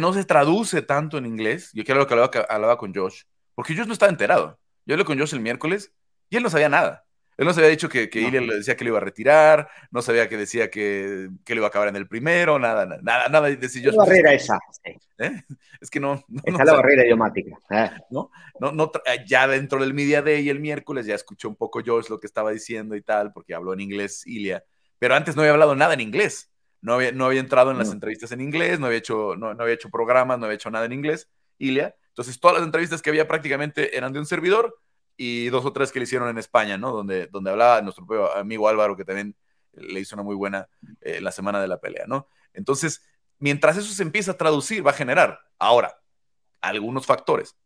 no, 0.00 0.12
se 0.12 0.24
traduce 0.24 0.82
tanto 0.82 1.18
en 1.18 1.26
inglés. 1.26 1.70
Yo 1.72 1.84
quiero 1.84 2.00
lo 2.00 2.06
que 2.06 2.14
hablaba, 2.14 2.30
hablaba, 2.48 2.78
con 2.78 2.94
Josh, 2.94 3.22
porque 3.54 3.76
Josh 3.76 3.86
no 3.86 3.92
estaba 3.92 4.10
enterado. 4.10 4.58
Yo 4.84 4.94
hablé 4.94 5.04
con 5.04 5.18
Josh 5.18 5.34
el 5.34 5.40
miércoles 5.40 5.92
y 6.28 6.36
él 6.36 6.42
no 6.42 6.50
sabía 6.50 6.68
nada. 6.68 7.04
Él 7.38 7.46
no 7.46 7.52
se 7.52 7.60
había 7.60 7.70
dicho 7.70 7.88
que, 7.88 8.10
que 8.10 8.28
le 8.32 8.56
decía 8.56 8.76
que 8.76 8.82
le 8.82 8.90
iba 8.90 8.98
a 8.98 9.00
retirar, 9.00 9.70
no 9.92 10.02
sabía 10.02 10.28
que 10.28 10.36
decía 10.36 10.70
que, 10.70 11.30
que 11.44 11.54
le 11.54 11.60
iba 11.60 11.66
a 11.66 11.68
acabar 11.68 11.86
en 11.86 11.94
el 11.94 12.08
primero, 12.08 12.58
nada, 12.58 12.84
nada, 13.00 13.28
nada. 13.28 13.48
Decía, 13.48 13.92
la 13.92 13.96
barrera 13.96 14.32
esa. 14.32 14.58
¿Eh? 15.18 15.40
Es 15.80 15.88
que 15.88 16.00
no. 16.00 16.24
no 16.26 16.42
Está 16.44 16.64
la 16.64 16.72
barrera 16.72 17.04
idiomática. 17.04 17.56
¿eh? 17.70 17.90
¿No? 18.10 18.32
No, 18.58 18.72
no, 18.72 18.90
ya 19.24 19.46
dentro 19.46 19.78
del 19.80 19.94
Media 19.94 20.20
Day 20.20 20.48
el 20.48 20.58
miércoles 20.58 21.06
ya 21.06 21.14
escuchó 21.14 21.48
un 21.48 21.54
poco 21.54 21.80
Josh 21.86 22.08
lo 22.08 22.18
que 22.18 22.26
estaba 22.26 22.50
diciendo 22.50 22.96
y 22.96 23.02
tal, 23.02 23.32
porque 23.32 23.54
habló 23.54 23.72
en 23.72 23.80
inglés 23.82 24.26
Ilia, 24.26 24.64
pero 24.98 25.14
antes 25.14 25.36
no 25.36 25.42
había 25.42 25.52
hablado 25.52 25.76
nada 25.76 25.94
en 25.94 26.00
inglés. 26.00 26.50
No 26.80 26.94
había, 26.94 27.12
no 27.12 27.26
había 27.26 27.40
entrado 27.40 27.70
en 27.70 27.78
las 27.78 27.92
entrevistas 27.92 28.32
en 28.32 28.40
inglés, 28.40 28.80
no 28.80 28.86
había, 28.86 28.98
hecho, 28.98 29.36
no, 29.36 29.54
no 29.54 29.62
había 29.62 29.74
hecho 29.74 29.90
programas, 29.90 30.40
no 30.40 30.46
había 30.46 30.56
hecho 30.56 30.70
nada 30.70 30.86
en 30.86 30.92
inglés, 30.92 31.28
Ilia. 31.58 31.94
Entonces, 32.08 32.40
todas 32.40 32.56
las 32.56 32.66
entrevistas 32.66 33.00
que 33.00 33.10
había 33.10 33.28
prácticamente 33.28 33.96
eran 33.96 34.12
de 34.12 34.18
un 34.18 34.26
servidor 34.26 34.76
y 35.20 35.48
dos 35.48 35.64
o 35.66 35.72
tres 35.72 35.90
que 35.90 35.98
le 35.98 36.04
hicieron 36.04 36.28
en 36.28 36.38
España, 36.38 36.78
¿no? 36.78 36.92
Donde, 36.92 37.26
donde 37.26 37.50
hablaba 37.50 37.82
nuestro 37.82 38.32
amigo 38.34 38.68
Álvaro, 38.68 38.96
que 38.96 39.04
también 39.04 39.34
le 39.72 40.00
hizo 40.00 40.14
una 40.14 40.22
muy 40.22 40.36
buena 40.36 40.68
eh, 41.00 41.20
la 41.20 41.32
semana 41.32 41.60
de 41.60 41.66
la 41.66 41.80
pelea, 41.80 42.04
¿no? 42.06 42.28
Entonces, 42.54 43.04
mientras 43.38 43.76
eso 43.76 43.92
se 43.92 44.04
empieza 44.04 44.32
a 44.32 44.36
traducir, 44.36 44.86
va 44.86 44.92
a 44.92 44.94
generar, 44.94 45.40
ahora, 45.58 46.00
algunos 46.60 47.04
factores. 47.04 47.56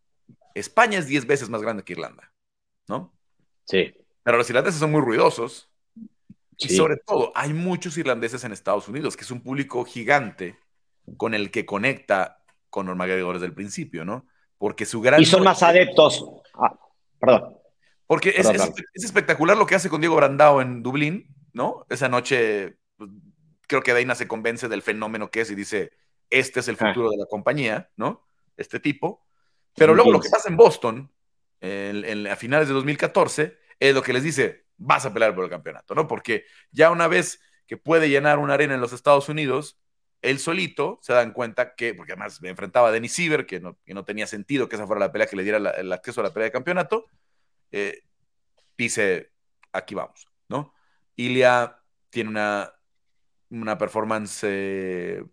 España 0.55 0.99
es 0.99 1.07
10 1.07 1.27
veces 1.27 1.51
más 1.51 1.61
grande 1.61 1.85
que 1.85 1.93
Irlanda, 1.93 2.33
¿no? 2.89 3.15
Sí. 3.67 3.95
Pero 4.23 4.39
los 4.39 4.49
irlandeses 4.49 4.81
son 4.81 4.91
muy 4.91 5.03
ruidosos. 5.03 5.69
Y 6.57 6.69
sobre 6.71 6.97
todo, 6.97 7.33
hay 7.35 7.53
muchos 7.53 7.99
irlandeses 7.99 8.45
en 8.45 8.53
Estados 8.53 8.89
Unidos, 8.89 9.17
que 9.17 9.25
es 9.25 9.31
un 9.31 9.43
público 9.43 9.85
gigante 9.85 10.59
con 11.17 11.35
el 11.35 11.51
que 11.51 11.67
conecta 11.67 12.43
con 12.71 12.87
los 12.87 12.97
McGregor 12.97 13.35
desde 13.35 13.47
el 13.47 13.55
principio, 13.55 14.05
¿no? 14.05 14.27
Porque 14.59 14.87
su 14.87 15.01
gran... 15.01 15.21
Y 15.21 15.27
son 15.27 15.43
más 15.43 15.63
adeptos. 15.63 16.25
Perdón. 17.23 17.57
Porque 18.09 18.35
es, 18.37 18.49
espectacular 18.95 19.57
lo 19.57 19.65
que 19.65 19.77
hace 19.77 19.89
con 19.89 20.01
Diego 20.01 20.17
Brandao 20.17 20.61
en 20.61 20.83
Dublín, 20.83 21.35
¿no? 21.53 21.87
Esa 21.89 22.09
noche, 22.09 22.77
pues, 22.97 23.11
creo 23.69 23.81
que 23.81 23.95
Dana 23.95 24.17
se 24.17 24.27
convence 24.27 24.69
del 24.69 24.83
fenómeno 24.83 25.31
que 25.31 25.43
es 25.43 25.51
y 25.51 25.55
dice, 25.55 25.93
este 26.29 26.61
es 26.61 26.69
el 26.69 26.77
ah. 26.81 26.89
futuro 26.89 27.11
de 27.11 27.17
la 27.17 27.27
compañía, 27.27 27.89
¿no? 27.97 28.27
Este 28.57 28.81
tipo. 28.81 29.25
Pero 29.77 29.95
luego 29.95 30.11
lo 30.11 30.21
que 30.21 30.29
pasa 30.29 30.49
en 30.49 30.57
Boston, 30.57 31.11
a 31.63 32.37
finales 32.37 32.67
de 32.67 32.75
2014, 32.75 33.57
es 33.79 33.95
lo 33.95 34.03
que 34.03 34.13
les 34.13 34.25
dice, 34.25 34.67
vas 34.77 35.07
a 35.07 35.13
pelear 35.15 35.35
por 35.35 35.45
el 35.45 35.51
campeonato, 35.51 35.95
¿no? 35.95 36.09
Porque 36.09 36.45
ya 36.73 36.91
una 36.91 37.07
vez 37.07 37.41
que 37.69 37.77
puede 37.77 38.11
llenar 38.11 38.41
una 38.41 38.55
arena 38.55 38.75
en 38.75 38.81
los 38.81 38.93
Estados 38.93 39.29
Unidos, 39.29 39.81
él 40.23 40.39
solito 40.39 40.99
se 41.03 41.13
dan 41.13 41.33
cuenta 41.33 41.75
que, 41.75 41.95
porque 41.95 42.13
además 42.13 42.41
me 42.41 42.49
enfrentaba 42.49 42.89
a 42.89 42.93
Denis 42.93 43.13
Siever, 43.13 43.45
que 43.45 43.61
no, 43.61 43.77
no 43.87 44.05
tenía 44.05 44.27
sentido 44.27 44.69
que 44.69 44.77
esa 44.77 44.87
fuera 44.87 45.01
la 45.01 45.13
pelea 45.13 45.27
que 45.27 45.37
le 45.37 45.43
diera 45.43 45.59
el 45.59 45.93
acceso 45.93 46.21
a 46.21 46.25
la 46.25 46.33
pelea 46.33 46.47
de 46.47 46.53
campeonato, 46.53 47.07
eh, 47.73 48.03
dice, 48.79 49.33
aquí 49.73 49.95
vamos, 49.95 50.29
¿no? 50.49 50.75
Ilia 51.17 51.79
tiene 52.11 52.31
una, 52.31 52.73
una 53.51 53.79
performance 53.79 54.45
eh, 54.45 55.25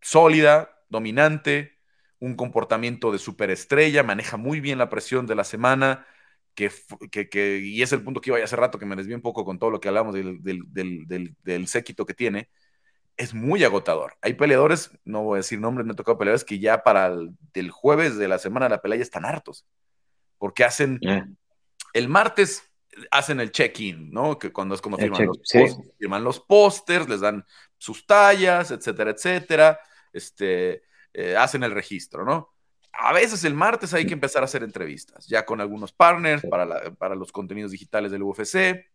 sólida, 0.00 0.84
dominante, 0.88 1.78
un 2.18 2.34
comportamiento 2.36 3.12
de 3.12 3.18
superestrella, 3.18 4.02
maneja 4.02 4.36
muy 4.36 4.60
bien 4.60 4.78
la 4.78 4.90
presión 4.90 5.26
de 5.26 5.34
la 5.36 5.44
semana, 5.44 6.06
que, 6.54 6.70
que, 7.10 7.58
y 7.58 7.82
es 7.82 7.92
el 7.92 8.02
punto 8.02 8.20
que 8.20 8.30
iba 8.30 8.38
hace 8.42 8.56
rato 8.56 8.78
que 8.78 8.86
me 8.86 8.96
desvié 8.96 9.14
un 9.14 9.22
poco 9.22 9.44
con 9.44 9.58
todo 9.58 9.70
lo 9.70 9.80
que 9.80 9.88
hablamos 9.88 10.14
del, 10.14 10.42
del, 10.42 11.36
del 11.42 11.66
séquito 11.68 12.06
que 12.06 12.14
tiene, 12.14 12.48
es 13.16 13.34
muy 13.34 13.64
agotador. 13.64 14.16
Hay 14.22 14.34
peleadores, 14.34 14.90
no 15.04 15.22
voy 15.22 15.36
a 15.36 15.38
decir 15.38 15.60
nombres, 15.60 15.86
me 15.86 15.92
he 15.92 15.96
tocado 15.96 16.18
peleadores 16.18 16.44
que 16.44 16.58
ya 16.58 16.82
para 16.82 17.14
el 17.54 17.70
jueves 17.70 18.16
de 18.16 18.28
la 18.28 18.38
semana 18.38 18.66
de 18.66 18.70
la 18.70 18.82
pelea 18.82 18.98
ya 18.98 19.04
están 19.04 19.24
hartos. 19.24 19.66
Porque 20.38 20.64
hacen. 20.64 21.00
El 21.92 22.08
martes 22.08 22.64
hacen 23.10 23.40
el 23.40 23.52
check-in, 23.52 24.10
¿no? 24.10 24.38
Que 24.38 24.52
cuando 24.52 24.74
es 24.74 24.80
como 24.80 24.96
firman, 24.96 25.26
los 25.26 25.40
firman 25.98 26.24
los 26.24 26.40
pósters, 26.40 27.08
les 27.08 27.20
dan 27.20 27.44
sus 27.78 28.06
tallas, 28.06 28.70
etcétera, 28.70 29.12
etcétera. 29.12 29.80
Este, 30.12 30.82
eh, 31.12 31.36
hacen 31.36 31.62
el 31.62 31.70
registro, 31.70 32.24
¿no? 32.24 32.50
A 32.92 33.12
veces 33.12 33.44
el 33.44 33.54
martes 33.54 33.94
hay 33.94 34.06
que 34.06 34.12
empezar 34.12 34.42
a 34.42 34.46
hacer 34.46 34.62
entrevistas, 34.62 35.26
ya 35.26 35.44
con 35.44 35.60
algunos 35.60 35.92
partners 35.92 36.44
para, 36.48 36.92
para 36.94 37.14
los 37.16 37.32
contenidos 37.32 37.72
digitales 37.72 38.12
del 38.12 38.22
UFC. 38.22 38.86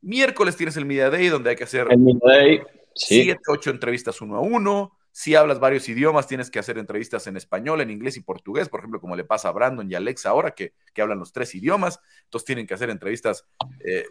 Miércoles 0.00 0.56
tienes 0.56 0.76
el 0.76 0.84
Media 0.84 1.08
Day, 1.08 1.28
donde 1.28 1.50
hay 1.50 1.56
que 1.56 1.64
hacer. 1.64 1.86
El 1.90 1.98
Media 1.98 2.20
Day 2.22 2.62
siete, 2.94 3.40
ocho 3.48 3.70
entrevistas 3.70 4.20
uno 4.20 4.36
a 4.36 4.40
uno. 4.40 4.96
Si 5.10 5.34
hablas 5.34 5.60
varios 5.60 5.88
idiomas, 5.88 6.26
tienes 6.26 6.50
que 6.50 6.58
hacer 6.58 6.76
entrevistas 6.76 7.26
en 7.28 7.36
español, 7.36 7.80
en 7.80 7.90
inglés 7.90 8.16
y 8.16 8.20
portugués, 8.20 8.68
por 8.68 8.80
ejemplo, 8.80 9.00
como 9.00 9.14
le 9.14 9.24
pasa 9.24 9.48
a 9.48 9.52
Brandon 9.52 9.88
y 9.88 9.94
Alex 9.94 10.26
ahora, 10.26 10.52
que, 10.52 10.74
que 10.92 11.02
hablan 11.02 11.20
los 11.20 11.32
tres 11.32 11.54
idiomas. 11.54 12.00
Entonces 12.24 12.46
tienen 12.46 12.66
que 12.66 12.74
hacer 12.74 12.90
entrevistas 12.90 13.46
eh, 13.84 14.06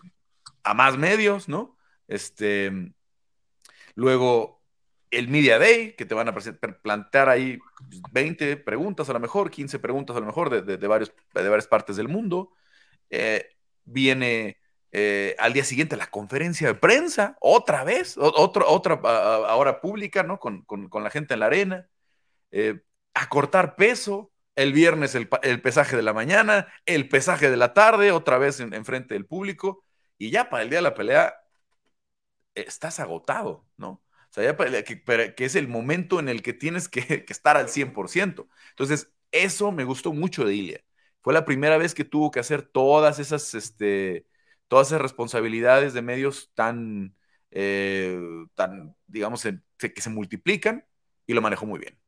a 0.63 0.73
más 0.73 0.97
medios, 0.97 1.49
¿no? 1.49 1.77
Este, 2.07 2.71
luego, 3.95 4.61
el 5.11 5.27
Media 5.27 5.59
Day, 5.59 5.93
que 5.93 6.05
te 6.05 6.15
van 6.15 6.29
a 6.29 6.35
plantear 6.81 7.29
ahí 7.29 7.59
20 8.11 8.57
preguntas 8.57 9.09
a 9.09 9.13
lo 9.13 9.19
mejor, 9.19 9.51
15 9.51 9.79
preguntas 9.79 10.15
a 10.15 10.19
lo 10.21 10.25
mejor 10.25 10.49
de, 10.49 10.77
de, 10.77 10.87
varios, 10.87 11.13
de 11.33 11.49
varias 11.49 11.67
partes 11.67 11.97
del 11.97 12.07
mundo. 12.07 12.53
Eh, 13.09 13.49
viene 13.85 14.57
eh, 14.95 15.35
al 15.39 15.53
día 15.53 15.63
siguiente 15.65 15.97
la 15.97 16.11
conferencia 16.11 16.67
de 16.67 16.75
prensa, 16.75 17.35
otra 17.41 17.83
vez, 17.83 18.15
otra, 18.17 18.65
otra 18.67 18.93
ahora 18.93 19.81
pública, 19.81 20.21
¿no? 20.21 20.39
Con, 20.39 20.65
la 20.93 21.09
gente 21.09 21.33
en 21.33 21.39
la 21.39 21.47
arena, 21.47 21.89
eh, 22.51 22.81
a 23.15 23.29
cortar 23.29 23.75
peso, 23.75 24.31
el 24.55 24.73
viernes 24.73 25.15
el, 25.15 25.27
pesaje 25.61 25.95
de 25.95 26.03
la 26.03 26.13
mañana, 26.13 26.67
el 26.85 27.09
pesaje 27.09 27.49
de 27.49 27.57
la 27.57 27.73
tarde, 27.73 28.11
otra 28.11 28.37
vez 28.37 28.59
en, 28.59 28.85
frente 28.85 29.15
del 29.15 29.25
público, 29.25 29.83
y 30.19 30.31
ya 30.31 30.49
para 30.49 30.63
el 30.63 30.69
día 30.69 30.79
de 30.79 30.83
la 30.83 30.93
pelea 30.93 31.35
estás 32.55 32.99
agotado, 32.99 33.65
¿no? 33.77 33.89
O 34.29 34.33
sea, 34.33 34.43
ya 34.43 34.83
que, 34.83 35.03
que, 35.35 35.45
es 35.45 35.55
el 35.55 35.67
momento 35.67 36.19
en 36.19 36.29
el 36.29 36.41
que 36.43 36.53
tienes 36.53 36.87
que, 36.89 37.25
que 37.25 37.33
estar 37.33 37.57
al 37.57 37.67
100%. 37.69 38.47
Entonces, 38.69 39.11
eso 39.31 39.71
me 39.71 39.83
gustó 39.85 40.13
mucho 40.13 40.45
de 40.45 40.55
Ilia. 40.55 40.83
Fue 41.21 41.33
la 41.33 41.45
primera 41.45 41.77
vez 41.77 41.93
que 41.95 42.05
tuvo 42.05 42.31
que 42.31 42.39
hacer 42.39 42.63
todas 42.63 43.19
esas, 43.19 43.53
este, 43.55 44.27
todas 44.67 44.87
esas 44.87 45.01
responsabilidades 45.01 45.93
de 45.93 46.01
medios 46.01 46.51
tan, 46.53 47.15
eh, 47.51 48.19
tan 48.55 48.95
digamos, 49.07 49.43
que 49.77 50.01
se 50.01 50.09
multiplican 50.09 50.85
y 51.25 51.33
lo 51.33 51.41
manejó 51.41 51.65
muy 51.65 51.79
bien. 51.79 51.99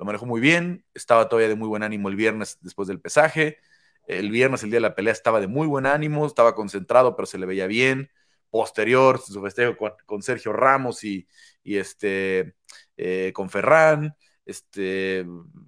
Lo 0.00 0.06
manejó 0.06 0.24
muy 0.26 0.40
bien, 0.40 0.86
estaba 0.94 1.28
todavía 1.28 1.48
de 1.48 1.56
muy 1.56 1.68
buen 1.68 1.82
ánimo 1.82 2.08
el 2.08 2.16
viernes 2.16 2.58
después 2.62 2.88
del 2.88 3.00
pesaje, 3.00 3.58
El 4.06 4.30
viernes, 4.30 4.62
el 4.62 4.70
día 4.70 4.78
de 4.78 4.82
la 4.82 4.94
pelea, 4.94 5.12
estaba 5.12 5.40
de 5.40 5.46
muy 5.46 5.66
buen 5.66 5.86
ánimo, 5.86 6.26
estaba 6.26 6.54
concentrado, 6.54 7.14
pero 7.16 7.26
se 7.26 7.38
le 7.38 7.46
veía 7.46 7.66
bien. 7.66 8.10
Posterior, 8.50 9.20
su 9.20 9.40
festejo 9.42 9.76
con, 10.06 10.22
Sergio 10.22 10.52
Ramos 10.54 11.04
y, 11.04 11.28
este, 11.64 12.54
eh, 12.96 13.32
con 13.34 13.50
Ferran, 13.50 14.16
este, 14.46 15.26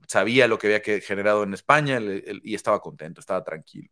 sabía 0.09 0.49
lo 0.49 0.59
que 0.59 0.67
había 0.69 1.01
generado 1.01 1.43
en 1.45 1.55
España 1.55 2.01
y 2.43 2.55
estaba 2.55 2.81
contento, 2.81 3.21
estaba 3.21 3.45
tranquilo. 3.45 3.91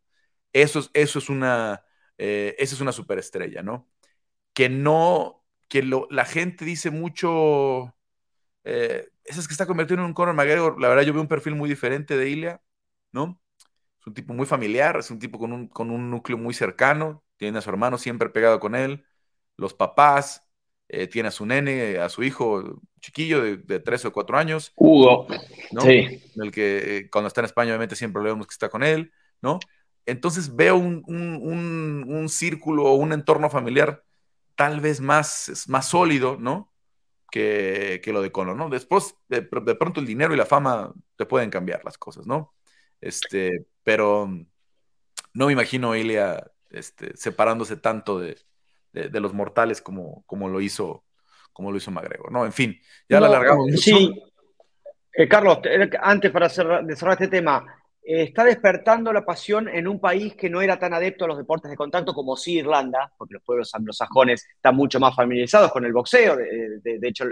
Eso 0.52 0.80
es, 0.80 0.90
eso 0.94 1.18
es 1.18 1.28
una, 1.28 1.84
eh, 2.22 2.54
esa 2.59 2.74
es 2.74 2.83
una 2.83 2.92
superestrella, 2.92 3.62
¿no? 3.62 3.88
Que 4.52 4.68
no, 4.68 5.42
que 5.68 5.83
la 5.83 6.26
gente 6.26 6.66
dice 6.66 6.90
mucho, 6.90 7.96
eh, 8.62 9.09
es 9.24 9.48
que 9.48 9.54
está 9.54 9.64
convertido 9.64 10.00
en 10.00 10.06
un 10.06 10.12
Conor 10.12 10.35
McGregor, 10.35 10.78
la 10.78 10.88
verdad 10.88 11.04
yo 11.04 11.14
veo 11.14 11.22
un 11.22 11.28
perfil 11.28 11.54
muy 11.54 11.70
diferente 11.70 12.18
de 12.18 12.28
Ilia, 12.28 12.62
¿no? 13.11 13.40
Es 13.98 14.06
un 14.06 14.12
tipo 14.12 14.35
muy 14.35 14.44
familiar, 14.44 14.98
es 14.98 15.11
un 15.11 15.18
tipo 15.18 15.38
con 15.38 15.54
un, 15.54 15.68
con 15.68 15.90
un 15.90 16.11
núcleo 16.11 16.37
muy 16.37 16.52
cercano, 16.52 17.24
tiene 17.38 17.56
a 17.56 17.62
su 17.62 17.70
hermano 17.70 17.96
siempre 17.96 18.28
pegado 18.28 18.61
con 18.61 18.74
él, 18.74 19.06
los 19.56 19.72
papás, 19.72 20.46
eh, 20.88 21.06
tiene 21.06 21.28
a 21.28 21.33
su 21.33 21.46
nene, 21.46 21.96
a 21.96 22.11
su 22.11 22.22
hijo 22.22 22.83
chiquillo 23.00 23.42
de, 23.42 23.56
de 23.56 23.80
13 23.80 24.09
o 24.09 24.12
4 24.12 24.37
años. 24.37 24.74
Hugo, 24.76 25.26
¿no? 25.72 25.80
Sí. 25.80 26.22
El 26.37 26.50
que 26.50 26.98
eh, 26.98 27.11
cuando 27.11 27.28
está 27.28 27.40
en 27.40 27.46
España 27.46 27.70
obviamente 27.70 27.96
siempre 27.96 28.22
lo 28.22 28.28
vemos 28.28 28.46
que 28.46 28.52
está 28.52 28.68
con 28.68 28.83
él, 28.83 29.11
¿no? 29.40 29.59
Entonces 30.06 30.54
veo 30.54 30.76
un, 30.76 31.02
un, 31.06 32.04
un, 32.08 32.28
círculo 32.28 32.84
o 32.84 32.94
un 32.94 33.12
entorno 33.12 33.50
familiar 33.50 34.02
tal 34.56 34.80
vez 34.80 35.00
más, 35.00 35.66
más 35.68 35.88
sólido, 35.88 36.36
¿no? 36.38 36.72
Que, 37.30 38.00
que, 38.02 38.12
lo 38.12 38.22
de 38.22 38.32
Conor, 38.32 38.56
¿no? 38.56 38.68
Después, 38.68 39.14
de, 39.28 39.40
de, 39.40 39.74
pronto 39.74 40.00
el 40.00 40.06
dinero 40.06 40.34
y 40.34 40.36
la 40.36 40.46
fama 40.46 40.92
te 41.16 41.26
pueden 41.26 41.50
cambiar 41.50 41.84
las 41.84 41.96
cosas, 41.96 42.26
¿no? 42.26 42.54
Este, 43.00 43.66
pero 43.84 44.28
no 45.32 45.46
me 45.46 45.52
imagino 45.52 45.92
a 45.92 45.98
Ilia 45.98 46.50
este, 46.70 47.16
separándose 47.16 47.76
tanto 47.76 48.18
de, 48.18 48.36
de, 48.92 49.20
los 49.20 49.32
mortales 49.32 49.80
como, 49.80 50.24
como 50.26 50.48
lo 50.48 50.60
hizo 50.60 51.04
como 51.52 51.72
lo 51.72 51.78
hizo 51.78 51.90
McGregor, 51.90 52.30
¿no? 52.32 52.46
En 52.46 52.52
fin, 52.52 52.80
ya 53.08 53.20
la 53.20 53.26
alargamos 53.26 53.66
mucho. 53.66 53.82
Sí, 53.82 54.22
eh, 55.12 55.28
Carlos, 55.28 55.58
antes 56.00 56.30
para 56.30 56.48
cerrar, 56.48 56.84
de 56.84 56.96
cerrar 56.96 57.14
este 57.14 57.28
tema, 57.28 57.66
eh, 57.66 57.80
está 58.02 58.44
despertando 58.44 59.12
la 59.12 59.24
pasión 59.24 59.68
en 59.68 59.86
un 59.86 60.00
país 60.00 60.34
que 60.34 60.50
no 60.50 60.60
era 60.62 60.78
tan 60.78 60.94
adepto 60.94 61.24
a 61.24 61.28
los 61.28 61.38
deportes 61.38 61.70
de 61.70 61.76
contacto 61.76 62.12
como 62.12 62.36
sí 62.36 62.58
Irlanda, 62.58 63.12
porque 63.16 63.34
los 63.34 63.42
pueblos 63.42 63.74
anglosajones 63.74 64.46
están 64.54 64.76
mucho 64.76 64.98
más 64.98 65.14
familiarizados 65.14 65.70
con 65.72 65.84
el 65.84 65.92
boxeo. 65.92 66.36
De, 66.36 66.98
hecho, 67.02 67.24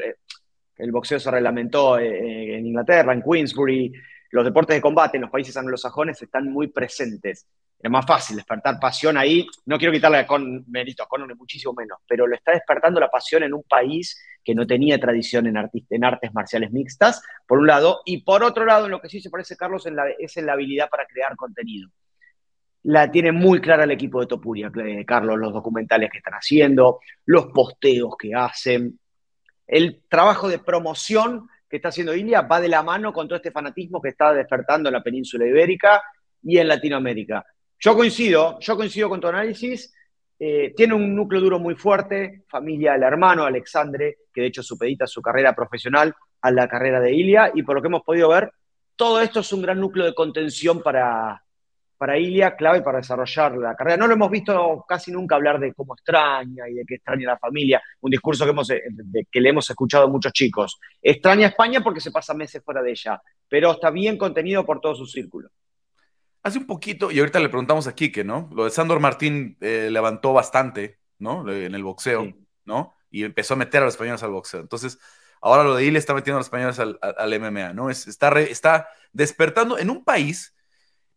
el, 0.77 0.93
boxeo 0.93 1.19
se 1.19 1.31
reglamentó 1.31 1.99
eh, 1.99 2.57
en 2.57 2.67
Inglaterra, 2.67 3.13
en 3.13 3.23
Queensbury. 3.23 3.93
Los 4.31 4.45
deportes 4.45 4.77
de 4.77 4.83
combate 4.83 5.17
en 5.17 5.23
los 5.23 5.31
países 5.31 5.57
anglosajones 5.57 6.21
están 6.21 6.51
muy 6.51 6.69
presentes 6.69 7.47
es 7.81 7.91
más 7.91 8.05
fácil 8.05 8.37
despertar 8.37 8.79
pasión 8.81 9.17
ahí. 9.17 9.47
No 9.67 9.79
quiero 9.79 9.93
quitarle 9.93 10.27
con 10.27 10.65
mérito 10.69 11.03
a 11.03 11.07
Conor, 11.09 11.35
muchísimo 11.37 11.73
menos, 11.75 11.99
pero 12.07 12.27
lo 12.27 12.35
está 12.35 12.53
despertando 12.53 12.99
la 12.99 13.09
pasión 13.09 13.45
en 13.45 13.55
un 13.55 13.63
país 13.63 14.21
que 14.49 14.55
no 14.55 14.67
tenía 14.67 14.99
tradición 14.99 15.47
en, 15.47 15.59
en 15.91 16.05
artes 16.05 16.33
marciales 16.33 16.73
mixtas, 16.73 17.23
por 17.47 17.59
un 17.59 17.67
lado, 17.67 18.01
y 18.07 18.23
por 18.23 18.43
otro 18.43 18.65
lado, 18.65 18.87
en 18.87 18.93
lo 18.93 18.99
que 18.99 19.11
sí 19.11 19.21
se 19.21 19.29
parece, 19.29 19.59
Carlos, 19.59 19.85
es 20.19 20.37
en 20.39 20.47
la 20.47 20.55
habilidad 20.55 20.89
para 20.89 21.05
crear 21.05 21.37
contenido. 21.37 21.91
La 22.85 23.11
tiene 23.11 23.31
muy 23.31 23.61
clara 23.61 23.85
el 23.85 23.91
equipo 23.91 24.21
de 24.21 24.27
Topuria, 24.27 24.73
eh, 24.75 25.05
Carlos, 25.05 25.39
los 25.39 25.53
documentales 25.53 26.09
que 26.11 26.17
están 26.17 26.33
haciendo, 26.33 27.01
los 27.27 27.49
posteos 27.49 28.17
que 28.19 28.35
hacen, 28.35 28.99
el 29.67 30.01
trabajo 30.09 30.49
de 30.49 30.61
promoción 30.61 31.47
que 31.69 31.77
está 31.77 31.91
haciendo 31.91 32.15
Ilia 32.15 32.41
va 32.41 32.59
de 32.59 32.69
la 32.69 32.83
mano 32.83 33.13
con 33.13 33.29
todo 33.29 33.37
este 33.37 33.51
fanatismo 33.51 34.01
que 34.01 34.09
está 34.09 34.33
despertando 34.33 34.89
en 34.89 34.95
la 34.95 35.03
península 35.03 35.47
ibérica 35.47 36.03
y 36.43 36.57
en 36.57 36.69
Latinoamérica. 36.69 37.45
Yo 37.79 37.95
coincido, 37.95 38.59
yo 38.61 38.77
coincido 38.79 39.11
con 39.11 39.21
tu 39.21 39.27
análisis. 39.27 39.95
Eh, 40.39 40.73
tiene 40.77 40.95
un 40.95 41.15
núcleo 41.17 41.41
duro 41.41 41.59
muy 41.59 41.75
fuerte, 41.75 42.45
familia 42.49 42.93
del 42.93 43.03
hermano 43.03 43.45
Alexandre, 43.45 44.19
que 44.33 44.43
de 44.43 44.47
hecho 44.47 44.63
supedita 44.63 45.07
su 45.07 45.21
carrera 45.21 45.53
profesional 45.55 46.15
a 46.41 46.51
la 46.51 46.69
carrera 46.69 47.01
de 47.01 47.13
Ilia, 47.13 47.51
y 47.55 47.63
por 47.63 47.75
lo 47.75 47.83
que 47.83 47.89
hemos 47.89 48.03
podido 48.03 48.29
ver, 48.29 48.53
todo 48.95 49.21
esto 49.21 49.41
es 49.41 49.53
un 49.53 49.63
gran 49.63 49.81
núcleo 49.81 50.07
de 50.07 50.15
contención 50.15 50.81
para, 50.81 51.43
para 51.97 52.17
Ilia, 52.17 52.55
clave 52.57 52.83
para 52.83 52.99
desarrollar 52.99 53.57
la 53.57 53.75
carrera. 53.75 53.97
No 53.97 54.07
lo 54.07 54.15
hemos 54.15 54.31
visto 54.31 54.85
casi 54.89 55.11
nunca 55.11 55.35
hablar 55.35 55.59
de 55.59 55.75
cómo 55.75 55.95
extraña 55.95 56.69
y 56.69 56.75
de 56.75 56.85
que 56.85 56.95
extraña 56.95 57.27
la 57.27 57.39
familia, 57.39 57.83
un 58.01 58.11
discurso 58.11 58.45
que, 58.45 58.51
hemos, 58.53 58.69
que 58.69 59.41
le 59.41 59.49
hemos 59.49 59.69
escuchado 59.69 60.05
a 60.05 60.09
muchos 60.09 60.33
chicos. 60.33 60.79
Extraña 61.03 61.49
España 61.49 61.81
porque 61.83 62.01
se 62.01 62.13
pasa 62.13 62.35
meses 62.35 62.63
fuera 62.65 62.83
de 62.83 62.93
ella, 62.93 63.21
pero 63.49 63.73
está 63.73 63.91
bien 63.91 64.17
contenido 64.17 64.65
por 64.65 64.81
todo 64.81 64.95
su 64.95 65.07
círculo. 65.07 65.51
Hace 66.49 66.57
un 66.57 66.67
poquito, 66.67 67.11
y 67.11 67.19
ahorita 67.19 67.41
le 67.41 67.51
preguntamos 67.51 67.87
a 67.89 67.95
Quique, 67.95 68.25
¿no? 68.25 68.49
Lo 68.55 68.65
de 68.65 68.71
Sandor 68.71 69.01
Martín 69.01 69.59
eh, 69.61 69.91
levantó 69.91 70.33
bastante, 70.33 70.99
¿no? 71.19 71.47
En 71.53 71.75
el 71.75 71.85
boxeo, 71.85 72.33
¿no? 72.65 72.95
Y 73.11 73.25
empezó 73.25 73.53
a 73.53 73.59
meter 73.59 73.83
a 73.83 73.85
los 73.85 73.93
españoles 73.93 74.23
al 74.23 74.31
boxeo. 74.31 74.61
Entonces, 74.61 74.99
ahora 75.43 75.63
lo 75.63 75.75
de 75.75 75.85
Ile 75.85 75.99
está 75.99 76.15
metiendo 76.15 76.39
a 76.39 76.41
los 76.41 76.47
españoles 76.47 76.79
al, 76.79 77.35
MMA, 77.35 77.75
¿no? 77.75 77.91
Es, 77.91 78.09
está, 78.09 78.33
está 78.41 78.89
despertando 79.13 79.79
en 79.79 79.91
un 79.91 80.05
país, 80.05 80.57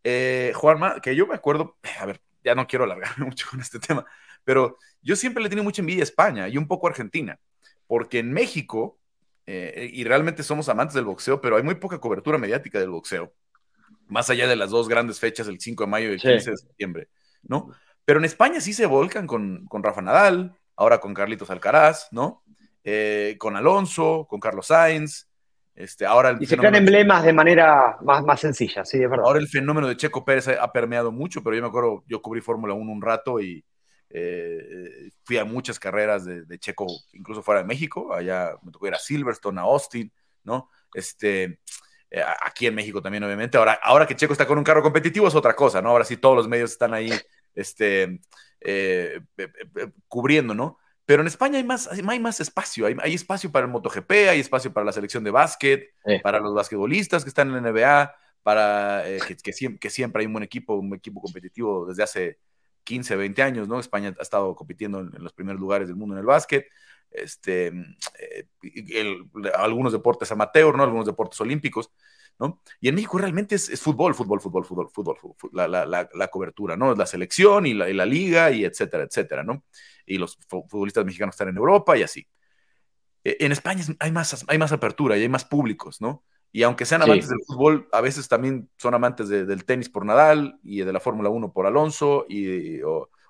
eh, 0.03 0.51
Juanma, 0.53 0.99
que 0.99 1.15
yo 1.15 1.25
me 1.25 1.35
acuerdo, 1.35 1.77
a 2.01 2.05
ver, 2.05 2.19
ya 2.43 2.53
no 2.53 2.67
quiero 2.67 2.83
alargarme 2.83 3.23
mucho 3.27 3.47
con 3.49 3.61
este 3.61 3.79
tema, 3.79 4.05
pero 4.43 4.79
yo 5.01 5.15
siempre 5.15 5.41
le 5.41 5.47
tenía 5.47 5.63
mucha 5.63 5.81
envidia 5.81 6.01
a 6.01 6.03
España 6.03 6.49
y 6.49 6.57
un 6.57 6.67
poco 6.67 6.87
a 6.87 6.89
Argentina, 6.89 7.39
porque 7.87 8.19
en 8.19 8.33
México, 8.33 8.99
eh, 9.45 9.89
y 9.93 10.03
realmente 10.03 10.43
somos 10.43 10.67
amantes 10.67 10.93
del 10.93 11.05
boxeo, 11.05 11.39
pero 11.39 11.55
hay 11.55 11.63
muy 11.63 11.75
poca 11.75 12.01
cobertura 12.01 12.37
mediática 12.37 12.81
del 12.81 12.89
boxeo 12.89 13.33
más 14.11 14.29
allá 14.29 14.47
de 14.47 14.55
las 14.55 14.69
dos 14.69 14.89
grandes 14.89 15.19
fechas, 15.19 15.47
el 15.47 15.59
5 15.59 15.85
de 15.85 15.89
mayo 15.89 16.09
y 16.09 16.13
el 16.13 16.21
15 16.21 16.51
de 16.51 16.57
septiembre, 16.57 17.07
¿no? 17.43 17.69
Pero 18.03 18.19
en 18.19 18.25
España 18.25 18.59
sí 18.59 18.73
se 18.73 18.85
volcan 18.85 19.25
con, 19.25 19.65
con 19.65 19.81
Rafa 19.81 20.01
Nadal, 20.01 20.55
ahora 20.75 20.99
con 20.99 21.13
Carlitos 21.13 21.49
Alcaraz, 21.49 22.09
¿no? 22.11 22.43
Eh, 22.83 23.35
con 23.39 23.55
Alonso, 23.55 24.27
con 24.29 24.39
Carlos 24.39 24.67
Sainz, 24.67 25.29
este, 25.73 26.05
ahora 26.05 26.37
y 26.39 26.45
se 26.45 26.57
crean 26.57 26.75
emblemas 26.75 27.23
de 27.23 27.31
manera 27.31 27.97
más, 28.01 28.23
más 28.23 28.41
sencilla, 28.41 28.83
sí, 28.83 28.97
es 29.01 29.09
verdad. 29.09 29.25
Ahora 29.25 29.39
el 29.39 29.47
fenómeno 29.47 29.87
de 29.87 29.95
Checo 29.95 30.25
Pérez 30.25 30.49
ha 30.49 30.71
permeado 30.73 31.11
mucho, 31.13 31.41
pero 31.41 31.55
yo 31.55 31.61
me 31.61 31.69
acuerdo, 31.69 32.03
yo 32.07 32.21
cubrí 32.21 32.41
Fórmula 32.41 32.73
1 32.73 32.91
un 32.91 33.01
rato 33.01 33.39
y 33.39 33.63
eh, 34.09 35.09
fui 35.23 35.37
a 35.37 35.45
muchas 35.45 35.79
carreras 35.79 36.25
de, 36.25 36.43
de, 36.43 36.59
Checo, 36.59 36.85
incluso 37.13 37.41
fuera 37.41 37.61
de 37.61 37.67
México, 37.67 38.13
allá 38.13 38.57
me 38.61 38.71
tocó 38.71 38.87
ir 38.87 38.93
a 38.93 38.99
Silverstone, 38.99 39.61
a 39.61 39.63
Austin, 39.63 40.11
¿no? 40.43 40.69
Este, 40.93 41.59
eh, 42.13 42.21
aquí 42.41 42.67
en 42.67 42.75
México 42.75 43.01
también, 43.01 43.23
obviamente. 43.23 43.57
Ahora, 43.57 43.79
ahora 43.81 44.05
que 44.05 44.17
Checo 44.17 44.33
está 44.33 44.45
con 44.45 44.57
un 44.57 44.65
carro 44.65 44.83
competitivo 44.83 45.29
es 45.29 45.35
otra 45.35 45.55
cosa, 45.55 45.81
¿no? 45.81 45.89
Ahora 45.89 46.03
sí 46.03 46.17
todos 46.17 46.35
los 46.35 46.47
medios 46.47 46.71
están 46.71 46.93
ahí 46.93 47.09
este, 47.55 48.19
eh, 48.59 49.21
eh, 49.37 49.47
cubriendo, 50.09 50.53
¿no? 50.53 50.77
Pero 51.05 51.21
en 51.21 51.27
España 51.27 51.57
hay 51.57 51.63
más, 51.63 51.87
hay 51.87 52.19
más 52.19 52.41
espacio, 52.41 52.85
hay, 52.85 53.13
espacio 53.13 53.49
para 53.49 53.65
el 53.65 53.71
MotoGP, 53.71 54.11
hay 54.29 54.41
espacio 54.41 54.73
para 54.73 54.85
la 54.85 54.91
selección 54.91 55.23
de 55.23 55.31
básquet, 55.31 55.93
para 56.21 56.39
los 56.39 56.53
basquetbolistas 56.53 57.23
que 57.23 57.29
están 57.29 57.47
en 57.47 57.63
la 57.63 57.71
NBA, 57.71 58.15
para 58.43 59.03
que, 59.43 59.89
siempre, 59.89 60.21
hay 60.21 60.25
un 60.27 60.33
buen 60.33 60.43
equipo, 60.43 60.75
un 60.75 60.93
equipo 60.93 61.21
competitivo 61.21 61.85
desde 61.87 62.03
hace 62.03 62.39
15, 62.83 63.15
20 63.15 63.41
años, 63.41 63.67
¿no? 63.67 63.79
España 63.79 64.13
ha 64.17 64.21
estado 64.21 64.55
compitiendo 64.55 64.99
en, 64.99 65.11
los 65.17 65.33
primeros 65.33 65.59
lugares 65.59 65.87
del 65.87 65.97
mundo 65.97 66.15
en 66.15 66.19
el 66.19 66.25
básquet 66.25 66.67
este, 67.11 67.67
eh, 68.19 68.45
algunos 69.55 69.91
deportes 69.91 70.31
amateur, 70.31 70.75
¿no? 70.75 70.83
Algunos 70.83 71.05
deportes 71.05 71.39
olímpicos, 71.41 71.91
¿no? 72.39 72.61
Y 72.79 72.87
en 72.87 72.95
México 72.95 73.17
realmente 73.17 73.55
es, 73.55 73.81
fútbol, 73.81 74.15
fútbol, 74.15 74.39
fútbol, 74.39 74.65
fútbol, 74.65 74.89
fútbol, 74.89 75.51
la, 75.53 75.67
la, 75.67 76.09
la, 76.13 76.27
cobertura, 76.29 76.77
¿no? 76.77 76.95
La 76.95 77.05
selección 77.05 77.65
y 77.65 77.73
la, 77.73 77.89
y 77.89 77.93
la, 77.93 78.05
liga 78.05 78.51
y 78.51 78.65
etcétera, 78.65 79.03
etcétera, 79.03 79.43
¿no? 79.43 79.65
Y 80.05 80.17
los 80.17 80.37
futbolistas 80.47 81.05
mexicanos 81.05 81.35
están 81.35 81.49
en 81.49 81.57
Europa 81.57 81.97
y 81.97 82.03
así. 82.03 82.27
E, 83.23 83.37
en 83.41 83.51
España 83.51 83.83
hay 83.99 84.11
más, 84.11 84.45
hay 84.47 84.57
más 84.57 84.71
apertura 84.71 85.17
y 85.17 85.21
hay 85.21 85.29
más 85.29 85.45
públicos, 85.45 86.01
¿no? 86.01 86.23
Y 86.53 86.63
aunque 86.63 86.85
sean 86.85 87.01
amantes 87.01 87.29
del 87.29 87.39
fútbol, 87.47 87.87
a 87.93 88.01
veces 88.01 88.27
también 88.27 88.69
son 88.77 88.93
amantes 88.93 89.29
del 89.29 89.63
tenis 89.63 89.87
por 89.87 90.05
Nadal 90.05 90.59
y 90.63 90.81
de 90.81 90.91
la 90.91 90.99
Fórmula 90.99 91.29
1 91.29 91.53
por 91.53 91.65
Alonso 91.65 92.25
y, 92.27 92.81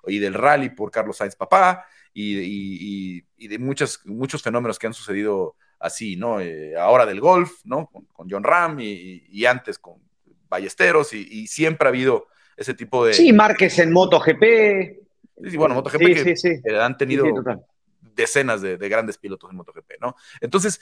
y 0.06 0.18
del 0.18 0.34
rally 0.34 0.70
por 0.70 0.90
Carlos 0.90 1.18
Sainz 1.18 1.36
papá 1.36 1.86
y, 2.14 3.22
de 3.48 3.58
muchos, 3.58 4.00
muchos 4.04 4.42
fenómenos 4.42 4.78
que 4.78 4.86
han 4.86 4.94
sucedido 4.94 5.56
así, 5.78 6.16
¿no? 6.16 6.40
Eh, 6.40 6.76
ahora 6.76 7.06
del 7.06 7.20
golf, 7.20 7.60
¿no? 7.64 7.90
Con, 8.12 8.28
John 8.30 8.44
Ram 8.44 8.78
y, 8.80 9.44
antes 9.46 9.78
con 9.78 9.94
Ballesteros 10.48 11.12
y, 11.12 11.46
siempre 11.46 11.88
ha 11.88 11.90
habido 11.90 12.28
ese 12.56 12.74
tipo 12.74 13.04
de... 13.04 13.14
Sí, 13.14 13.32
Márquez 13.32 13.78
en 13.78 13.92
MotoGP. 13.92 14.42
Sí, 15.48 15.56
bueno, 15.56 15.74
MotoGP 15.74 15.98
que, 16.62 16.80
han 16.80 16.96
tenido 16.96 17.26
decenas 18.14 18.60
de, 18.62 18.76
grandes 18.76 19.18
pilotos 19.18 19.50
en 19.50 19.56
MotoGP, 19.56 19.92
¿no? 20.00 20.14
Entonces, 20.40 20.80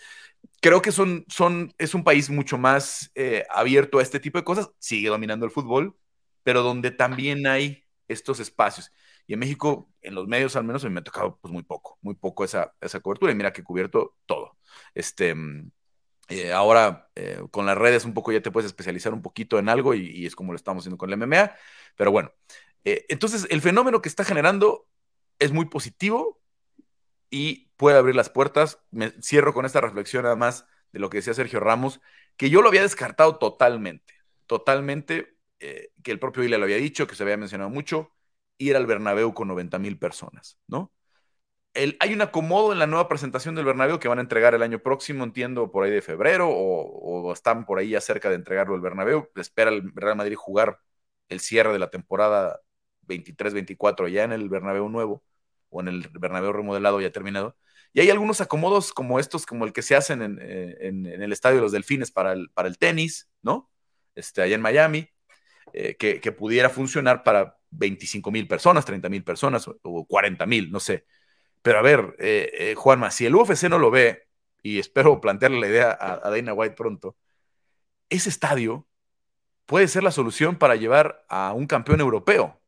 creo 0.61 0.83
que 0.83 0.93
son, 0.93 1.25
son, 1.29 1.73
es 1.79 1.95
un 1.95 2.05
país 2.05 2.29
mucho 2.29 2.59
más 2.59 3.11
eh, 3.15 3.45
abierto 3.51 3.99
a 3.99 4.03
este 4.03 4.21
tipo 4.21 4.39
de 4.39 4.45
cosas, 4.45 4.71
sigue 4.79 5.09
dominando 5.09 5.47
el 5.47 5.53
fútbol, 5.53 5.97
pero 6.43 6.63
donde 6.63 6.91
también 6.91 7.47
hay 7.47 7.85
estos 8.09 8.41
espacios. 8.41 8.93
Y 9.27 9.35
en 9.35 9.39
México, 9.39 9.90
en 10.03 10.15
los 10.15 10.27
medios 10.29 10.57
al 10.57 10.65
menos, 10.65 10.85
me 10.85 11.01
ha 11.01 11.05
tocado 11.05 11.39
pues 11.41 11.53
muy 11.53 11.63
poco, 11.63 11.99
muy 12.03 12.15
poco 12.15 12.45
esa, 12.45 12.75
esa 12.81 13.01
cobertura. 13.01 13.33
Y 13.33 13.35
mira 13.35 13.53
que 13.53 13.63
he 13.63 13.65
cubierto 13.65 14.17
todo. 14.27 14.57
Este, 14.95 15.35
Eh, 16.31 16.53
ahora 16.53 17.11
eh, 17.17 17.43
con 17.51 17.67
las 17.67 17.77
redes 17.77 18.05
un 18.05 18.15
poco 18.15 18.31
ya 18.31 18.41
te 18.41 18.53
puedes 18.53 18.67
especializar 18.69 19.13
un 19.13 19.21
poquito 19.21 19.59
en 19.59 19.69
algo 19.69 19.95
y, 19.95 20.27
es 20.27 20.37
como 20.37 20.53
lo 20.53 20.57
estamos 20.57 20.83
haciendo 20.83 20.97
con 20.97 21.11
el 21.11 21.19
MMA. 21.19 21.53
Pero 21.97 22.13
bueno, 22.13 22.33
eh, 22.85 23.05
entonces 23.09 23.47
el 23.51 23.61
fenómeno 23.61 24.01
que 24.01 24.09
está 24.09 24.25
generando 24.25 24.87
es 25.41 25.53
muy 25.53 25.67
positivo 25.67 26.41
y 27.31 27.71
puede 27.77 27.99
abrir 27.99 28.15
las 28.15 28.31
puertas. 28.31 28.79
Me 28.93 29.11
cierro 29.23 29.53
con 29.55 29.67
esta 29.67 29.81
reflexión 29.81 30.25
además 30.25 30.67
de 30.93 31.01
lo 31.01 31.11
que 31.11 31.19
decía 31.19 31.35
Sergio 31.35 31.61
Ramos, 31.61 32.01
que 32.37 32.49
yo 32.51 32.63
lo 32.63 32.69
había 32.69 32.83
descartado 32.83 33.37
totalmente, 33.39 34.15
totalmente, 34.47 35.37
que 35.59 36.11
el 36.11 36.19
propio 36.19 36.43
Ile 36.45 36.59
lo 36.59 36.65
había 36.65 36.77
dicho, 36.79 37.07
que 37.07 37.15
se 37.15 37.23
había 37.23 37.37
mencionado 37.37 37.71
mucho, 37.71 38.13
ir 38.61 38.77
al 38.77 38.87
Bernabéu 38.87 39.35
con 39.35 39.49
90 39.49 39.79
mil 39.81 39.99
personas, 39.99 40.59
¿no? 40.69 40.93
hay 41.75 42.13
un 42.13 42.21
acomodo 42.21 42.73
en 42.73 42.79
la 42.81 42.87
nueva 42.87 43.09
presentación 43.09 43.55
del 43.55 43.65
Bernabéu 43.65 43.99
que 44.01 44.09
van 44.09 44.19
a 44.19 44.23
entregar 44.23 44.55
el 44.55 44.63
año 44.63 44.81
próximo, 44.81 45.25
entiendo, 45.25 45.71
por 45.71 45.85
ahí 45.85 45.91
de 45.91 46.03
febrero, 46.03 46.49
o, 46.51 47.33
están 47.33 47.65
por 47.65 47.79
ahí 47.79 47.91
ya 47.91 48.01
cerca 48.01 48.29
de 48.29 48.35
entregarlo 48.35 48.75
el 48.75 48.81
Bernabéu. 48.81 49.29
Espera 49.37 49.71
el 49.71 49.93
Real 49.95 50.17
Madrid 50.17 50.35
jugar 50.37 50.81
el 51.29 51.41
cierre 51.41 51.73
de 51.73 51.79
la 51.79 51.91
temporada 51.91 52.61
23-24 53.07 54.09
ya 54.09 54.25
en 54.25 54.33
el 54.33 54.49
Bernabéu 54.49 54.89
nuevo, 54.89 55.25
o 55.69 55.81
en 55.81 55.89
el 55.89 56.09
Bernabéu 56.09 56.53
remodelado 56.53 57.01
ya 57.01 57.13
terminado. 57.13 57.57
Y 57.93 58.01
hay 58.01 58.11
algunos 58.11 58.41
acomodos 58.41 58.93
como 58.93 59.21
estos, 59.21 59.47
como 59.47 59.65
el 59.65 59.73
que 59.73 59.83
se 59.83 59.97
hacen 59.97 60.23
en, 60.23 60.39
eh, 60.43 60.77
el 61.23 61.33
Estadio 61.33 61.57
de 61.57 61.63
los 61.63 61.73
Delfines 61.73 62.11
para 62.11 62.33
el, 62.33 62.51
para 62.51 62.69
el 62.69 62.79
tenis, 62.79 63.31
¿no? 63.43 63.71
Este, 64.15 64.43
allá 64.43 64.55
en 64.57 64.61
Miami, 64.61 65.09
eh, 65.73 65.97
que, 65.97 66.33
pudiera 66.33 66.69
funcionar 66.69 67.23
para 67.23 67.60
25 67.71 68.31
mil 68.31 68.49
personas, 68.49 68.85
30 68.85 69.09
mil 69.09 69.25
personas 69.25 69.67
o, 69.69 69.79
o 69.83 70.07
40 70.07 70.47
mil, 70.47 70.71
no 70.71 70.81
sé. 70.81 71.07
Pero 71.63 71.79
a 71.79 71.83
ver, 71.83 72.17
eh, 72.19 72.51
eh, 72.55 72.75
Juanma, 72.75 73.11
si 73.11 73.27
el 73.27 73.35
UFC 73.35 73.65
no 73.69 73.79
lo 73.79 73.91
ve, 73.91 74.27
y 74.63 74.79
espero 74.79 75.21
plantearle 75.21 75.61
la 75.61 75.69
idea 75.69 75.99
a, 75.99 76.31
Dana 76.31 76.53
White 76.55 76.75
pronto, 76.75 77.17
ese 78.09 78.29
estadio 78.29 78.87
puede 79.67 79.89
ser 79.89 80.03
la 80.03 80.11
solución 80.11 80.57
para 80.57 80.77
llevar 80.77 81.25
a 81.29 81.53
un 81.53 81.67
campeón 81.67 82.01
europeo, 82.01 82.61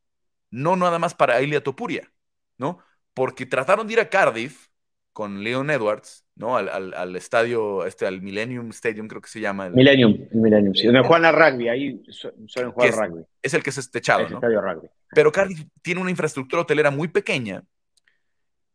no 0.50 0.76
nada 0.76 0.98
más 0.98 1.14
para 1.14 1.40
Ilia 1.42 1.62
Topuria, 1.62 2.12
¿no? 2.58 2.78
Porque 3.14 3.46
trataron 3.46 3.86
de 3.86 3.94
ir 3.94 4.00
a 4.00 4.08
Cardiff 4.10 4.68
con 5.12 5.42
Leon 5.42 5.70
Edwards, 5.70 6.21
¿no? 6.36 6.56
Al, 6.56 7.16
estadio, 7.16 7.84
este, 7.84 8.06
al 8.06 8.22
Millennium 8.22 8.70
Stadium, 8.70 9.08
creo 9.08 9.20
que 9.20 9.28
se 9.28 9.40
llama. 9.40 9.68
Millennium, 9.70 10.28
Millennium, 10.32 10.74
sí. 10.74 10.86
Donde 10.86 11.02
juegan 11.02 11.24
a 11.26 11.32
rugby, 11.32 11.68
ahí 11.68 12.02
suelen 12.46 12.72
jugar 12.72 12.88
es, 12.88 12.96
rugby. 12.96 13.24
Es 13.42 13.54
el 13.54 13.62
que 13.62 13.70
es 13.70 13.90
techado, 13.90 14.28
¿no? 14.28 14.36
Estadio 14.36 14.60
rugby. 14.60 14.88
Pero 15.14 15.30
Cardiff 15.30 15.64
tiene 15.82 16.00
una 16.00 16.10
infraestructura 16.10 16.62
hotelera 16.62 16.90
muy 16.90 17.08
pequeña 17.08 17.64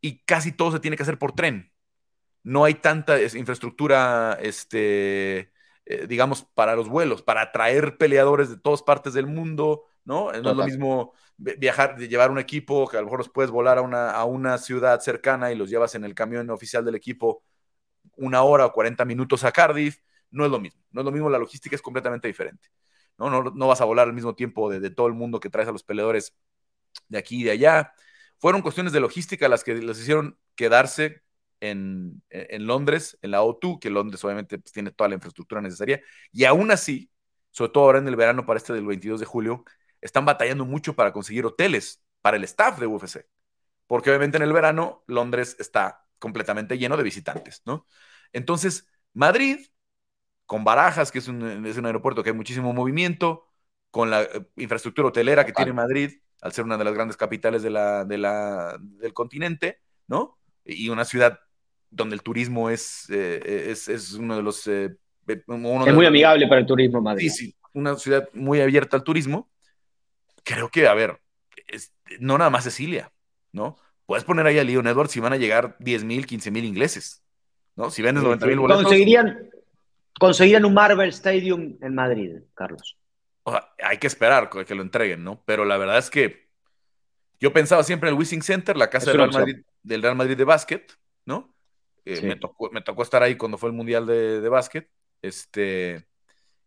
y 0.01 0.23
casi 0.23 0.51
todo 0.51 0.71
se 0.71 0.79
tiene 0.79 0.95
que 0.95 1.03
hacer 1.03 1.17
por 1.17 1.33
tren. 1.33 1.71
No 2.43 2.63
hay 2.63 2.75
tanta 2.75 3.19
infraestructura, 3.21 4.37
este, 4.39 5.51
eh, 5.85 6.05
digamos, 6.07 6.43
para 6.53 6.75
los 6.75 6.87
vuelos, 6.87 7.23
para 7.23 7.41
atraer 7.41 7.97
peleadores 7.97 8.49
de 8.49 8.57
todas 8.57 8.83
partes 8.83 9.13
del 9.13 9.27
mundo, 9.27 9.83
¿no? 10.05 10.31
No 10.31 10.51
es 10.51 10.55
lo 10.55 10.65
mismo 10.65 11.13
viajar, 11.37 11.97
llevar 11.97 12.31
un 12.31 12.39
equipo, 12.39 12.87
que 12.87 12.97
a 12.97 13.01
lo 13.01 13.07
mejor 13.07 13.19
los 13.19 13.29
puedes 13.29 13.51
volar 13.51 13.79
a 13.79 13.81
una, 13.81 14.11
a 14.11 14.23
una 14.25 14.57
ciudad 14.59 14.99
cercana 15.01 15.51
y 15.51 15.55
los 15.55 15.69
llevas 15.69 15.95
en 15.95 16.05
el 16.05 16.15
camión 16.15 16.49
oficial 16.49 16.85
del 16.85 16.95
equipo 16.95 17.43
una 18.17 18.43
hora 18.43 18.65
o 18.65 18.73
40 18.73 19.05
minutos 19.05 19.43
a 19.43 19.51
Cardiff. 19.51 19.99
No 20.29 20.45
es 20.45 20.51
lo 20.51 20.59
mismo, 20.59 20.81
no 20.91 21.01
es 21.01 21.05
lo 21.05 21.11
mismo, 21.11 21.29
la 21.29 21.39
logística 21.39 21.75
es 21.75 21.81
completamente 21.81 22.27
diferente. 22.27 22.69
No, 23.17 23.29
no, 23.29 23.43
no 23.43 23.67
vas 23.67 23.81
a 23.81 23.85
volar 23.85 24.07
al 24.07 24.13
mismo 24.13 24.35
tiempo 24.35 24.69
de, 24.69 24.79
de 24.79 24.89
todo 24.89 25.07
el 25.07 25.13
mundo 25.13 25.39
que 25.39 25.49
traes 25.49 25.67
a 25.67 25.71
los 25.71 25.83
peleadores 25.83 26.35
de 27.07 27.17
aquí 27.17 27.41
y 27.41 27.43
de 27.43 27.51
allá. 27.51 27.93
Fueron 28.39 28.61
cuestiones 28.61 28.93
de 28.93 28.99
logística 28.99 29.47
las 29.47 29.63
que 29.63 29.75
les 29.75 29.99
hicieron 29.99 30.37
quedarse 30.55 31.23
en, 31.59 32.21
Londres, 32.59 33.17
en 33.21 33.31
la 33.31 33.41
O2, 33.41 33.79
que 33.79 33.89
Londres 33.89 34.23
obviamente 34.23 34.59
pues, 34.59 34.71
tiene 34.71 34.91
toda 34.91 35.09
la 35.09 35.15
infraestructura 35.15 35.61
necesaria, 35.61 36.01
y 36.31 36.45
aún 36.45 36.71
así, 36.71 37.11
sobre 37.51 37.71
todo 37.71 37.85
ahora 37.85 37.99
en 37.99 38.07
el 38.07 38.15
verano 38.15 38.45
para 38.45 38.57
este 38.57 38.73
del 38.73 38.85
22 38.85 39.19
de 39.19 39.25
julio, 39.25 39.63
están 40.01 40.25
batallando 40.25 40.65
mucho 40.65 40.95
para 40.95 41.11
conseguir 41.11 41.45
hoteles 41.45 42.03
para 42.21 42.37
el 42.37 42.43
staff 42.43 42.79
de 42.79 42.87
UFC, 42.87 43.25
porque 43.87 44.09
obviamente 44.09 44.37
en 44.37 44.43
el 44.43 44.53
verano 44.53 45.03
Londres 45.07 45.55
está 45.59 46.05
completamente 46.19 46.77
lleno 46.77 46.97
de 46.97 47.03
visitantes, 47.03 47.61
¿no? 47.65 47.85
Entonces, 48.33 48.87
Madrid, 49.13 49.59
con 50.45 50.63
Barajas, 50.63 51.11
que 51.11 51.19
es 51.19 51.27
un, 51.27 51.65
es 51.65 51.77
un 51.77 51.85
aeropuerto 51.85 52.23
que 52.23 52.29
hay 52.29 52.35
muchísimo 52.35 52.73
movimiento, 52.73 53.47
con 53.91 54.09
la 54.09 54.23
eh, 54.23 54.47
infraestructura 54.57 55.09
hotelera 55.09 55.45
que 55.45 55.53
tiene 55.53 55.73
Madrid, 55.73 56.11
al 56.41 56.53
ser 56.53 56.65
una 56.65 56.77
de 56.77 56.83
las 56.83 56.93
grandes 56.93 57.17
capitales 57.17 57.63
de 57.63 57.69
la, 57.69 58.05
del 58.79 59.13
continente, 59.13 59.81
¿no? 60.07 60.37
Y 60.63 60.89
una 60.89 61.05
ciudad 61.05 61.39
donde 61.89 62.15
el 62.15 62.21
turismo 62.21 62.69
es, 62.69 63.07
eh, 63.09 63.71
es, 63.71 64.13
uno 64.13 64.35
de 64.35 64.43
los... 64.43 64.67
Eh, 64.67 64.95
es 65.27 65.47
muy 65.47 66.05
amigable 66.05 66.47
para 66.47 66.61
el 66.61 66.67
turismo, 66.67 67.01
Madrid. 67.01 67.29
Sí, 67.29 67.47
sí, 67.47 67.55
una 67.73 67.95
ciudad 67.95 68.29
muy 68.33 68.61
abierta 68.61 68.97
al 68.97 69.03
turismo. 69.03 69.49
Creo 70.43 70.69
que, 70.69 70.87
a 70.87 70.93
ver, 70.93 71.19
no 72.19 72.37
nada 72.37 72.49
más 72.49 72.63
Cecilia, 72.63 73.11
¿no? 73.51 73.77
Puedes 74.07 74.23
poner 74.23 74.47
ahí 74.47 74.57
a 74.57 74.63
Leon 74.63 74.87
Edwards 74.87 75.11
si 75.11 75.19
van 75.19 75.33
a 75.33 75.37
llegar 75.37 75.75
10 75.77 76.03
mil, 76.03 76.25
15 76.25 76.49
mil 76.49 76.65
ingleses, 76.65 77.23
¿no? 77.75 77.91
Si 77.91 78.01
vendes 78.01 78.23
90 78.23 78.47
mil 78.47 78.57
boletos. 78.57 78.83
Conseguirían, 78.83 79.49
conseguirían 80.19 80.65
un 80.65 80.73
Marvel 80.73 81.09
Stadium 81.09 81.77
en 81.81 81.93
Madrid, 81.93 82.37
Carlos 82.55 82.97
hay 83.83 83.97
que 83.97 84.07
esperar 84.07 84.49
que 84.49 84.75
lo 84.75 84.81
entreguen, 84.81 85.23
¿no? 85.23 85.41
Pero 85.45 85.65
la 85.65 85.77
verdad 85.77 85.97
es 85.97 86.09
que 86.09 86.47
yo 87.39 87.53
pensaba 87.53 87.83
siempre 87.83 88.09
en 88.09 88.15
el 88.15 88.19
Wishing 88.19 88.41
Center, 88.41 88.75
la 88.75 88.89
casa 88.89 89.11
del 89.11 89.17
Real, 89.17 89.31
Madrid, 89.31 89.57
del 89.83 90.01
Real, 90.01 90.15
Madrid, 90.15 90.37
de 90.37 90.43
básquet, 90.43 90.97
¿no? 91.25 91.53
Eh, 92.03 92.21
me, 92.21 92.35
tocó, 92.35 92.69
me, 92.71 92.81
tocó, 92.81 93.03
estar 93.03 93.21
ahí 93.21 93.35
cuando 93.35 93.57
fue 93.57 93.69
el 93.69 93.75
Mundial 93.75 94.05
de, 94.05 94.41
de 94.41 94.49
básquet. 94.49 94.89
Este, 95.21 96.07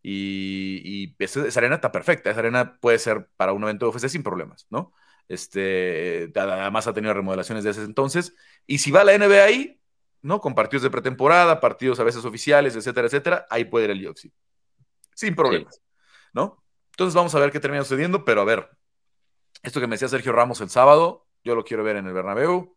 y, 0.03 1.15
esa, 1.19 1.41
arena 1.59 1.77
está 1.77 1.93
perfecta. 1.93 2.31
Esa 2.31 2.41
arena 2.41 2.79
puede 2.79 2.99
ser 2.99 3.29
para 3.37 3.53
un 3.53 3.63
evento 3.63 3.87
de 3.87 3.97
UFC 3.97 4.09
sin 4.09 4.23
problemas, 4.23 4.67
¿no? 4.71 4.93
Este, 5.31 6.33
además 6.35 6.89
ha 6.89 6.93
tenido 6.93 7.15
remodelaciones 7.15 7.63
desde 7.63 7.83
ese 7.83 7.89
entonces. 7.89 8.35
Y 8.67 8.79
si 8.79 8.91
va 8.91 9.05
la 9.05 9.17
NBA 9.17 9.45
ahí, 9.45 9.81
¿no? 10.23 10.41
Con 10.41 10.57
partidos 10.57 10.83
de 10.83 10.91
pretemporada, 10.91 11.61
partidos 11.61 12.01
a 12.01 12.03
veces 12.05 12.25
oficiales, 12.25 12.75
etcétera, 12.75 13.07
etcétera, 13.07 13.47
ahí 13.49 13.65
puede 13.65 13.85
ir 13.85 13.93
el 13.93 14.09
UFC. 14.09 14.33
Sin 15.15 15.37
problemas, 15.37 15.81
¿no? 16.33 16.61
Entonces 16.91 17.15
vamos 17.15 17.33
a 17.37 17.39
ver 17.39 17.53
qué 17.53 17.61
termina 17.61 17.85
sucediendo, 17.85 18.25
pero 18.25 18.41
a 18.41 18.45
ver, 18.45 18.71
esto 19.63 19.81
que 19.81 19.87
me 19.87 19.95
decía 19.95 20.09
Sergio 20.09 20.33
Ramos 20.33 20.61
el 20.63 20.69
sábado, 20.69 21.29
yo 21.45 21.55
lo 21.55 21.63
quiero 21.63 21.85
ver 21.85 21.95
en 21.95 22.09
el 22.09 22.13
Bernabéu, 22.13 22.77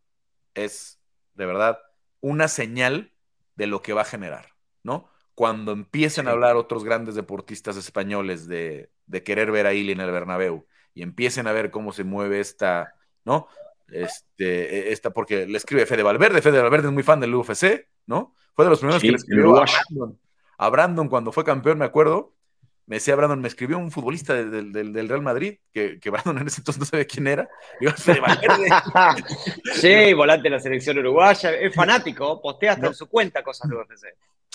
es 0.54 1.02
de 1.34 1.48
verdad 1.48 1.80
una 2.22 2.48
señal 2.48 3.14
de 3.56 3.66
lo 3.66 3.82
que 3.82 3.94
va 3.94 4.02
a 4.02 4.06
generar, 4.06 4.54
¿no? 4.84 5.10
Cuando 5.34 5.72
empiecen 5.72 6.28
a 6.28 6.32
hablar 6.32 6.56
otros 6.56 6.84
grandes 6.84 7.16
deportistas 7.16 7.78
españoles 7.78 8.48
de, 8.48 8.92
querer 9.26 9.52
ver 9.52 9.66
a 9.66 9.74
Ili 9.74 9.94
en 9.94 10.02
el 10.02 10.12
Bernabéu 10.12 10.68
y 10.94 11.02
empiecen 11.02 11.48
a 11.48 11.52
ver 11.52 11.72
cómo 11.72 11.92
se 11.92 12.04
mueve 12.04 12.40
esta, 12.40 12.96
¿no? 13.26 13.48
Este, 13.88 14.92
esta, 14.92 15.12
porque 15.12 15.46
le 15.46 15.58
escribe 15.58 15.86
Fede 15.86 16.04
Valverde, 16.04 16.42
Fede 16.42 16.62
Valverde 16.62 16.88
es 16.88 16.94
muy 16.94 17.04
fan 17.04 17.20
del 17.20 17.36
UFC, 17.36 17.88
¿no? 18.08 18.36
Fue 18.54 18.66
de 18.66 18.70
los 18.70 18.80
primeros 18.80 19.02
que 19.02 19.10
le 19.10 19.18
escribió 19.18 19.64
a 20.58 20.70
Brandon 20.70 21.10
cuando 21.10 21.32
fue 21.32 21.44
campeón, 21.44 21.80
me 21.80 21.86
acuerdo, 21.86 22.34
me 22.86 22.98
decía 22.98 23.16
Brandon, 23.16 23.40
me 23.40 23.48
escribió 23.48 23.78
un 23.78 23.92
futbolista 23.92 24.34
del, 24.34 25.08
Real 25.08 25.22
Madrid, 25.22 25.58
que, 25.72 26.00
que, 26.00 26.10
Brandon 26.10 26.38
en 26.38 26.48
ese 26.48 26.62
entonces 26.62 26.80
no 26.80 26.86
sabía 26.86 27.06
quién 27.06 27.28
era. 27.28 27.50
sí, 29.76 30.14
volante 30.14 30.44
de 30.44 30.50
la 30.50 30.60
selección 30.60 30.98
uruguaya, 30.98 31.54
es 31.54 31.74
fanático, 31.76 32.42
postea 32.42 32.74
hasta 32.74 32.88
en 32.88 32.94
su 32.94 33.08
cuenta 33.08 33.44
cosas 33.44 33.70
de 33.70 33.78
UFC. 33.78 34.08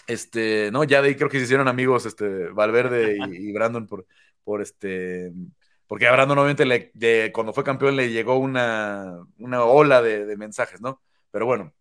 Este, 0.06 0.70
no, 0.70 0.84
ya 0.84 1.02
de 1.02 1.08
ahí 1.08 1.14
creo 1.14 1.28
que 1.28 1.38
se 1.38 1.44
hicieron 1.44 1.68
amigos 1.68 2.06
este, 2.06 2.48
Valverde 2.48 3.18
y, 3.30 3.52
Brandon 3.52 3.86
por, 3.86 4.06
por 4.44 4.62
este, 4.62 5.32
porque 5.88 6.06
a 6.06 6.12
Brandon 6.12 6.38
obviamente 6.38 6.92
le, 6.94 7.32
cuando 7.32 7.52
fue 7.52 7.64
campeón 7.64 7.96
le 7.96 8.10
llegó 8.12 8.38
una, 8.38 9.18
una 9.38 9.64
ola 9.64 10.02
de, 10.02 10.36
mensajes, 10.36 10.80
¿no? 10.80 11.02
Pero 11.32 11.46
bueno, 11.46 11.74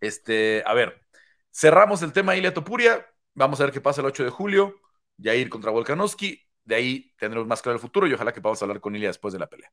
este, 0.00 0.62
a 0.66 0.74
ver, 0.74 1.02
cerramos 1.50 2.02
el 2.02 2.12
tema 2.12 2.36
Ilia 2.36 2.52
Topuria, 2.52 3.06
vamos 3.34 3.60
a 3.60 3.64
ver 3.64 3.72
qué 3.72 3.80
pasa 3.80 4.02
el 4.02 4.06
8 4.08 4.24
de 4.24 4.30
julio 4.30 4.80
ir 5.22 5.48
contra 5.48 5.70
Volkanovski. 5.70 6.46
De 6.64 6.74
ahí 6.74 7.12
tendremos 7.18 7.48
más 7.48 7.62
claro 7.62 7.76
el 7.76 7.80
futuro 7.80 8.06
y 8.06 8.12
ojalá 8.12 8.32
que 8.32 8.40
podamos 8.40 8.62
hablar 8.62 8.80
con 8.80 8.94
Ilya 8.94 9.08
después 9.08 9.32
de 9.32 9.40
la 9.40 9.48
pelea. 9.48 9.72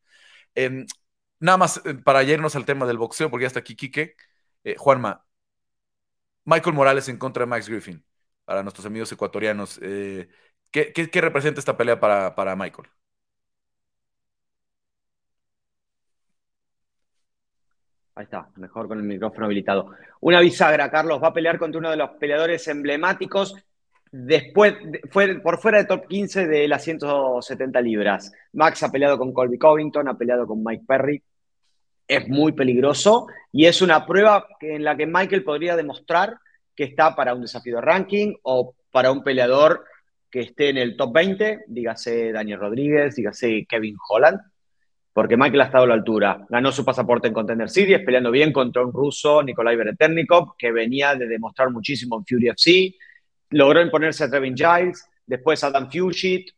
Em, 0.56 0.86
nada 1.40 1.58
más 1.58 1.82
eh, 1.86 1.96
para 1.96 2.24
irnos 2.24 2.56
al 2.56 2.66
tema 2.66 2.86
del 2.86 2.98
boxeo, 2.98 3.30
porque 3.30 3.44
ya 3.44 3.48
está 3.48 3.60
aquí 3.60 3.76
Quique. 3.76 4.16
Eh, 4.64 4.76
Juanma, 4.78 5.26
Michael 6.46 6.76
Morales 6.76 7.10
en 7.10 7.18
contra 7.18 7.42
de 7.42 7.48
Max 7.48 7.70
Griffin, 7.70 8.04
para 8.46 8.64
nuestros 8.64 8.86
amigos 8.86 9.12
ecuatorianos. 9.12 9.80
Eh, 9.82 10.30
¿qué, 10.72 11.10
representa 11.22 11.60
esta 11.60 11.78
pelea 11.78 12.00
para, 12.00 12.36
para 12.36 12.56
Michael? 12.56 12.90
Ahí 18.18 18.24
está, 18.24 18.50
mejor 18.56 18.88
con 18.88 18.98
el 18.98 19.06
micrófono 19.06 19.46
habilitado. 19.46 19.92
Una 20.22 20.40
bisagra, 20.40 20.90
Carlos, 20.90 21.22
va 21.22 21.28
a 21.28 21.34
pelear 21.34 21.60
contra 21.60 21.80
uno 21.80 21.92
de 21.92 21.98
los 21.98 22.10
peleadores 22.12 22.68
emblemáticos 22.68 23.56
Después, 24.12 24.76
fue 25.12 25.40
por 25.42 25.60
fuera 25.60 25.80
de 25.80 25.86
top 25.86 26.08
15 26.08 26.48
de 26.48 26.68
las 26.68 26.84
170 26.84 27.82
libras. 27.82 28.32
Max 28.54 28.84
ha 28.84 28.92
peleado 28.92 29.18
con 29.18 29.34
Colby 29.34 29.58
Covington, 29.58 30.08
ha 30.08 30.18
peleado 30.18 30.48
con 30.48 30.64
Mike 30.64 30.86
Perry. 30.88 31.22
Es 32.08 32.28
muy 32.30 32.54
peligroso 32.54 33.28
y 33.52 33.66
es 33.66 33.82
una 33.82 34.06
prueba 34.06 34.48
en 34.62 34.84
la 34.84 34.96
que 34.96 35.06
Michael 35.06 35.44
podría 35.44 35.76
demostrar 35.76 36.38
que 36.74 36.86
está 36.86 37.16
para 37.16 37.34
un 37.34 37.42
desafío 37.42 37.76
de 37.76 37.82
ranking 37.82 38.34
o 38.44 38.76
para 38.92 39.12
un 39.12 39.24
peleador 39.24 39.84
que 40.32 40.42
esté 40.42 40.70
en 40.70 40.78
el 40.78 40.96
top 40.96 41.14
20, 41.14 41.66
dígase 41.68 42.32
Daniel 42.32 42.60
Rodríguez, 42.60 43.16
dígase 43.16 43.66
Kevin 43.68 43.98
Holland, 44.08 44.40
porque 45.18 45.36
Michael 45.36 45.62
ha 45.62 45.66
estado 45.66 45.86
a 45.86 45.88
la 45.88 45.94
altura. 45.96 46.46
Ganó 46.48 46.72
su 46.72 46.86
pasaporte 46.86 47.28
en 47.28 47.34
Contender 47.34 47.72
Series, 47.72 48.04
peleando 48.06 48.30
bien 48.30 48.54
contra 48.54 48.86
un 48.86 48.94
ruso, 48.94 49.42
Nikolai 49.42 49.76
Bereternikov, 49.76 50.56
que 50.56 50.72
venía 50.72 51.16
de 51.16 51.26
demostrar 51.28 51.72
muchísimo 51.72 52.18
en 52.18 52.24
Fury 52.24 52.50
FC. 52.50 52.96
Logró 53.50 53.82
imponerse 53.82 54.26
a 54.26 54.30
Trevin 54.30 54.56
Giles, 54.56 55.04
después 55.26 55.64
Adam 55.64 55.90
Fugit. 55.90 56.52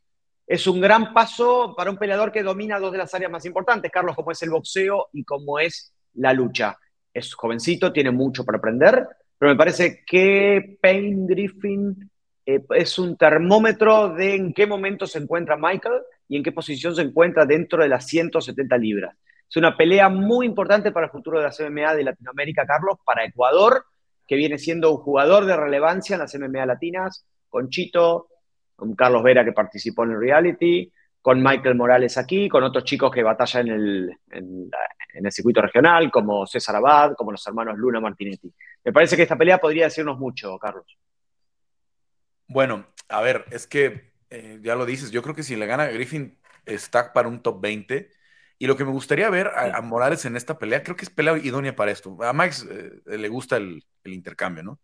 Es 0.45 0.67
un 0.67 0.81
gran 0.81 1.13
paso 1.13 1.73
para 1.73 1.89
un 1.89 1.95
peleador 1.95 2.33
que 2.33 2.43
domina 2.43 2.81
dos 2.81 2.91
de 2.91 2.97
las 2.97 3.13
áreas 3.15 3.31
más 3.31 3.45
importantes, 3.45 3.89
Carlos, 3.89 4.13
como 4.13 4.31
es 4.31 4.43
el 4.43 4.49
boxeo 4.49 5.07
y 5.13 5.23
como 5.23 5.57
es 5.57 5.93
la 6.15 6.33
lucha. 6.33 6.77
Es 7.13 7.33
jovencito, 7.33 7.93
tiene 7.93 8.11
mucho 8.11 8.43
para 8.43 8.57
aprender, 8.57 9.07
pero 9.37 9.53
me 9.53 9.57
parece 9.57 10.03
que 10.05 10.77
Payne 10.81 11.27
Griffin 11.29 12.11
eh, 12.45 12.59
es 12.75 12.99
un 12.99 13.15
termómetro 13.15 14.09
de 14.09 14.35
en 14.35 14.53
qué 14.53 14.67
momento 14.67 15.07
se 15.07 15.19
encuentra 15.19 15.55
Michael 15.55 16.01
y 16.29 16.37
en 16.37 16.43
qué 16.43 16.51
posición 16.51 16.95
se 16.95 17.01
encuentra 17.01 17.45
dentro 17.45 17.83
de 17.83 17.89
las 17.89 18.05
170 18.05 18.77
libras. 18.77 19.17
Es 19.49 19.57
una 19.57 19.75
pelea 19.75 20.09
muy 20.09 20.45
importante 20.45 20.91
para 20.91 21.07
el 21.07 21.11
futuro 21.11 21.39
de 21.39 21.45
las 21.45 21.59
MMA 21.59 21.95
de 21.95 22.03
Latinoamérica, 22.03 22.65
Carlos, 22.67 22.99
para 23.03 23.25
Ecuador, 23.25 23.83
que 24.27 24.35
viene 24.35 24.59
siendo 24.59 24.91
un 24.91 24.97
jugador 24.97 25.45
de 25.45 25.57
relevancia 25.57 26.13
en 26.13 26.19
las 26.19 26.35
MMA 26.35 26.67
latinas, 26.67 27.25
con 27.49 27.69
Chito, 27.69 28.27
con 28.75 28.95
Carlos 28.95 29.23
Vera, 29.23 29.43
que 29.43 29.53
participó 29.53 30.03
en 30.03 30.11
el 30.11 30.19
reality, 30.19 30.93
con 31.19 31.41
Michael 31.41 31.75
Morales 31.75 32.15
aquí, 32.19 32.47
con 32.47 32.63
otros 32.63 32.83
chicos 32.83 33.11
que 33.11 33.23
batallan 33.23 33.67
en 33.67 33.73
el, 33.73 34.17
en 34.31 35.25
el 35.25 35.31
circuito 35.31 35.61
regional, 35.61 36.11
como 36.11 36.45
César 36.45 36.75
Abad, 36.75 37.13
como 37.15 37.31
los 37.31 37.45
hermanos 37.47 37.75
Luna 37.75 37.99
Martinetti. 37.99 38.53
Me 38.83 38.93
parece 38.93 39.15
que 39.15 39.23
esta 39.23 39.35
pelea 39.35 39.57
podría 39.57 39.85
decirnos 39.85 40.19
mucho, 40.19 40.57
Carlos. 40.59 40.85
Bueno, 42.47 42.85
a 43.09 43.21
ver, 43.21 43.45
es 43.51 43.65
que 43.67 44.09
eh, 44.29 44.59
ya 44.61 44.75
lo 44.75 44.85
dices, 44.85 45.11
yo 45.11 45.21
creo 45.21 45.35
que 45.35 45.43
si 45.43 45.55
le 45.55 45.65
gana 45.65 45.87
Griffin 45.87 46.37
está 46.65 47.13
para 47.13 47.27
un 47.27 47.41
top 47.41 47.61
20. 47.61 48.09
Y 48.61 48.67
lo 48.67 48.75
que 48.75 48.83
me 48.83 48.91
gustaría 48.91 49.29
ver 49.29 49.47
a, 49.47 49.81
Morales 49.81 50.25
en 50.25 50.35
esta 50.35 50.59
pelea, 50.59 50.83
creo 50.83 50.97
que 50.97 51.05
es 51.05 51.09
pelea 51.09 51.37
idónea 51.37 51.75
para 51.75 51.91
esto. 51.91 52.17
A 52.21 52.33
Max 52.33 52.67
eh, 52.69 53.17
le 53.17 53.29
gusta 53.29 53.55
el, 53.55 53.85
intercambio, 54.03 54.63
¿no? 54.63 54.79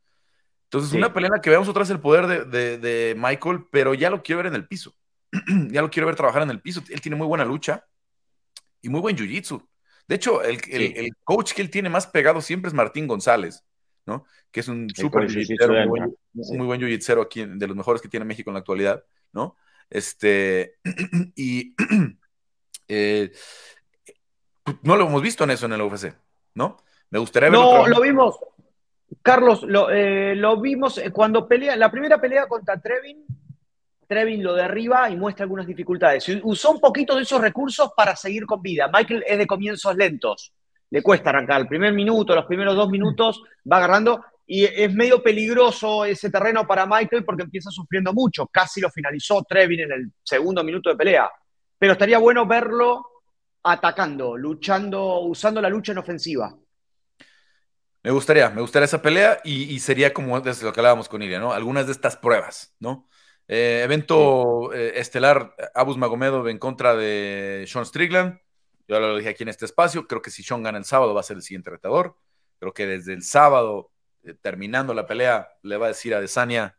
Entonces, 0.64 0.94
una 0.94 1.14
pelea 1.14 1.28
en 1.28 1.34
la 1.34 1.42
que 1.42 1.50
veamos 1.50 1.68
otra 1.68 1.82
vez 1.82 1.90
el 1.90 2.00
poder 2.00 2.48
de, 2.48 3.16
Michael, 3.18 3.66
pero 3.72 3.94
ya 3.94 4.10
lo 4.10 4.24
quiero 4.24 4.38
ver 4.38 4.48
en 4.48 4.56
el 4.56 4.68
piso. 4.68 4.96
ya 5.70 5.82
lo 5.82 5.90
quiero 5.90 6.08
ver 6.08 6.16
trabajar 6.16 6.44
en 6.44 6.52
el 6.52 6.62
piso. 6.62 6.82
Él 6.90 7.02
tiene 7.02 7.18
muy 7.18 7.28
buena 7.28 7.44
lucha 7.44 7.86
y 8.82 8.88
muy 8.88 9.02
buen 9.02 9.18
jiu-jitsu. 9.18 9.68
De 10.08 10.16
hecho, 10.16 10.42
el, 10.42 10.60
el, 10.70 11.12
coach 11.24 11.54
que 11.54 11.62
él 11.62 11.70
tiene 11.70 11.90
más 11.90 12.08
pegado 12.08 12.40
siempre 12.40 12.70
es 12.70 12.74
Martín 12.74 13.08
González. 13.08 13.64
¿No? 14.06 14.26
Que 14.52 14.60
es 14.60 14.68
un 14.68 14.90
súper 14.90 15.30
muy, 15.30 15.88
buen, 15.88 16.16
muy 16.34 16.66
buen 16.66 16.80
jiu 16.80 17.22
aquí, 17.22 17.46
de 17.46 17.68
los 17.68 17.76
mejores 17.76 18.02
que 18.02 18.08
tiene 18.08 18.26
México 18.26 18.50
en 18.50 18.56
la 18.56 18.60
actualidad, 18.60 19.04
¿no? 19.34 19.56
Este, 19.90 20.76
y 21.36 21.76
eh, 22.88 23.32
no 24.84 24.96
lo 24.96 25.08
hemos 25.08 25.22
visto 25.22 25.44
en 25.44 25.52
eso 25.52 25.66
en 25.66 25.74
el 25.74 25.82
UFC, 25.82 26.14
¿no? 26.54 26.78
Me 27.10 27.20
gustaría 27.20 27.50
verlo. 27.50 27.78
No, 27.78 27.88
lo 27.88 28.02
vimos, 28.02 28.38
Carlos, 29.22 29.64
lo, 29.64 29.90
eh, 29.90 30.36
lo 30.36 30.60
vimos 30.60 30.98
eh, 30.98 31.12
cuando 31.12 31.48
pelea, 31.48 31.76
la 31.76 31.92
primera 31.92 32.20
pelea 32.20 32.48
contra 32.48 32.80
Trevin, 32.80 33.26
Trevin 34.08 34.44
lo 34.44 34.54
derriba 34.54 35.10
y 35.10 35.16
muestra 35.16 35.44
algunas 35.44 35.66
dificultades. 35.66 36.28
Usó 36.44 36.72
un 36.72 36.80
poquito 36.80 37.16
de 37.16 37.24
esos 37.24 37.42
recursos 37.42 37.92
para 37.96 38.16
seguir 38.16 38.46
con 38.46 38.62
vida. 38.62 38.88
Michael 38.94 39.24
es 39.26 39.38
de 39.40 39.48
comienzos 39.48 39.96
lentos 39.96 40.54
le 40.90 41.02
cuesta 41.02 41.30
arrancar. 41.30 41.62
El 41.62 41.68
primer 41.68 41.94
minuto, 41.94 42.36
los 42.36 42.46
primeros 42.46 42.76
dos 42.76 42.90
minutos 42.90 43.42
va 43.72 43.78
agarrando 43.78 44.24
y 44.48 44.64
es 44.66 44.94
medio 44.94 45.24
peligroso 45.24 46.06
ese 46.06 46.30
terreno 46.30 46.68
para 46.68 46.86
Michael 46.86 47.26
porque 47.26 47.44
empieza 47.44 47.72
sufriendo 47.72 48.14
mucho. 48.14 48.48
Casi 48.48 48.80
lo 48.80 48.90
finalizó 48.90 49.44
Trevin 49.44 49.82
en 49.82 49.92
el 49.92 50.12
segundo 50.24 50.64
minuto 50.64 50.90
de 50.90 50.96
pelea. 50.96 51.30
Pero 51.78 51.94
estaría 51.94 52.20
bueno 52.20 52.46
verlo 52.46 53.06
atacando, 53.64 54.38
luchando, 54.38 55.22
usando 55.22 55.62
la 55.62 55.70
lucha 55.70 55.92
en 55.92 55.98
ofensiva. 55.98 56.56
Me 58.04 58.12
gustaría, 58.12 58.52
me 58.52 58.62
gustaría 58.62 58.86
esa 58.86 59.02
pelea 59.02 59.40
y, 59.44 59.80
sería 59.80 60.14
como 60.14 60.40
desde 60.40 60.64
lo 60.64 60.72
que 60.72 60.80
hablábamos 60.80 61.10
con 61.10 61.24
Iria, 61.24 61.40
¿no? 61.40 61.52
Algunas 61.52 61.88
de 61.88 61.92
estas 61.92 62.16
pruebas, 62.16 62.76
¿no? 62.80 63.10
Eh, 63.48 63.82
evento 63.84 64.72
eh, 64.74 64.94
estelar 65.00 65.56
Abus 65.74 65.98
Magomedov 65.98 66.48
en 66.48 66.60
contra 66.60 66.96
de 66.96 67.66
Sean 67.68 67.86
Strickland. 67.86 68.40
Yo 68.88 69.00
lo 69.00 69.18
dije 69.18 69.30
aquí 69.30 69.44
en 69.44 69.50
este 69.50 69.66
espacio, 69.66 70.08
creo 70.08 70.22
que 70.22 70.30
si 70.30 70.44
Sean 70.44 70.64
gana 70.64 70.78
el 70.78 70.86
sábado 70.86 71.14
va 71.14 71.22
a 71.22 71.24
ser 71.24 71.38
el 71.38 71.44
siguiente 71.44 71.70
retador. 71.70 72.16
Creo 72.60 72.74
que 72.74 72.86
desde 72.86 73.14
el 73.14 73.24
sábado, 73.24 73.92
eh, 74.24 74.36
terminando 74.40 74.94
la 74.94 75.08
pelea, 75.08 75.50
le 75.64 75.78
va 75.78 75.88
a 75.88 75.90
decir 75.90 76.14
a 76.14 76.22
Desania, 76.22 76.78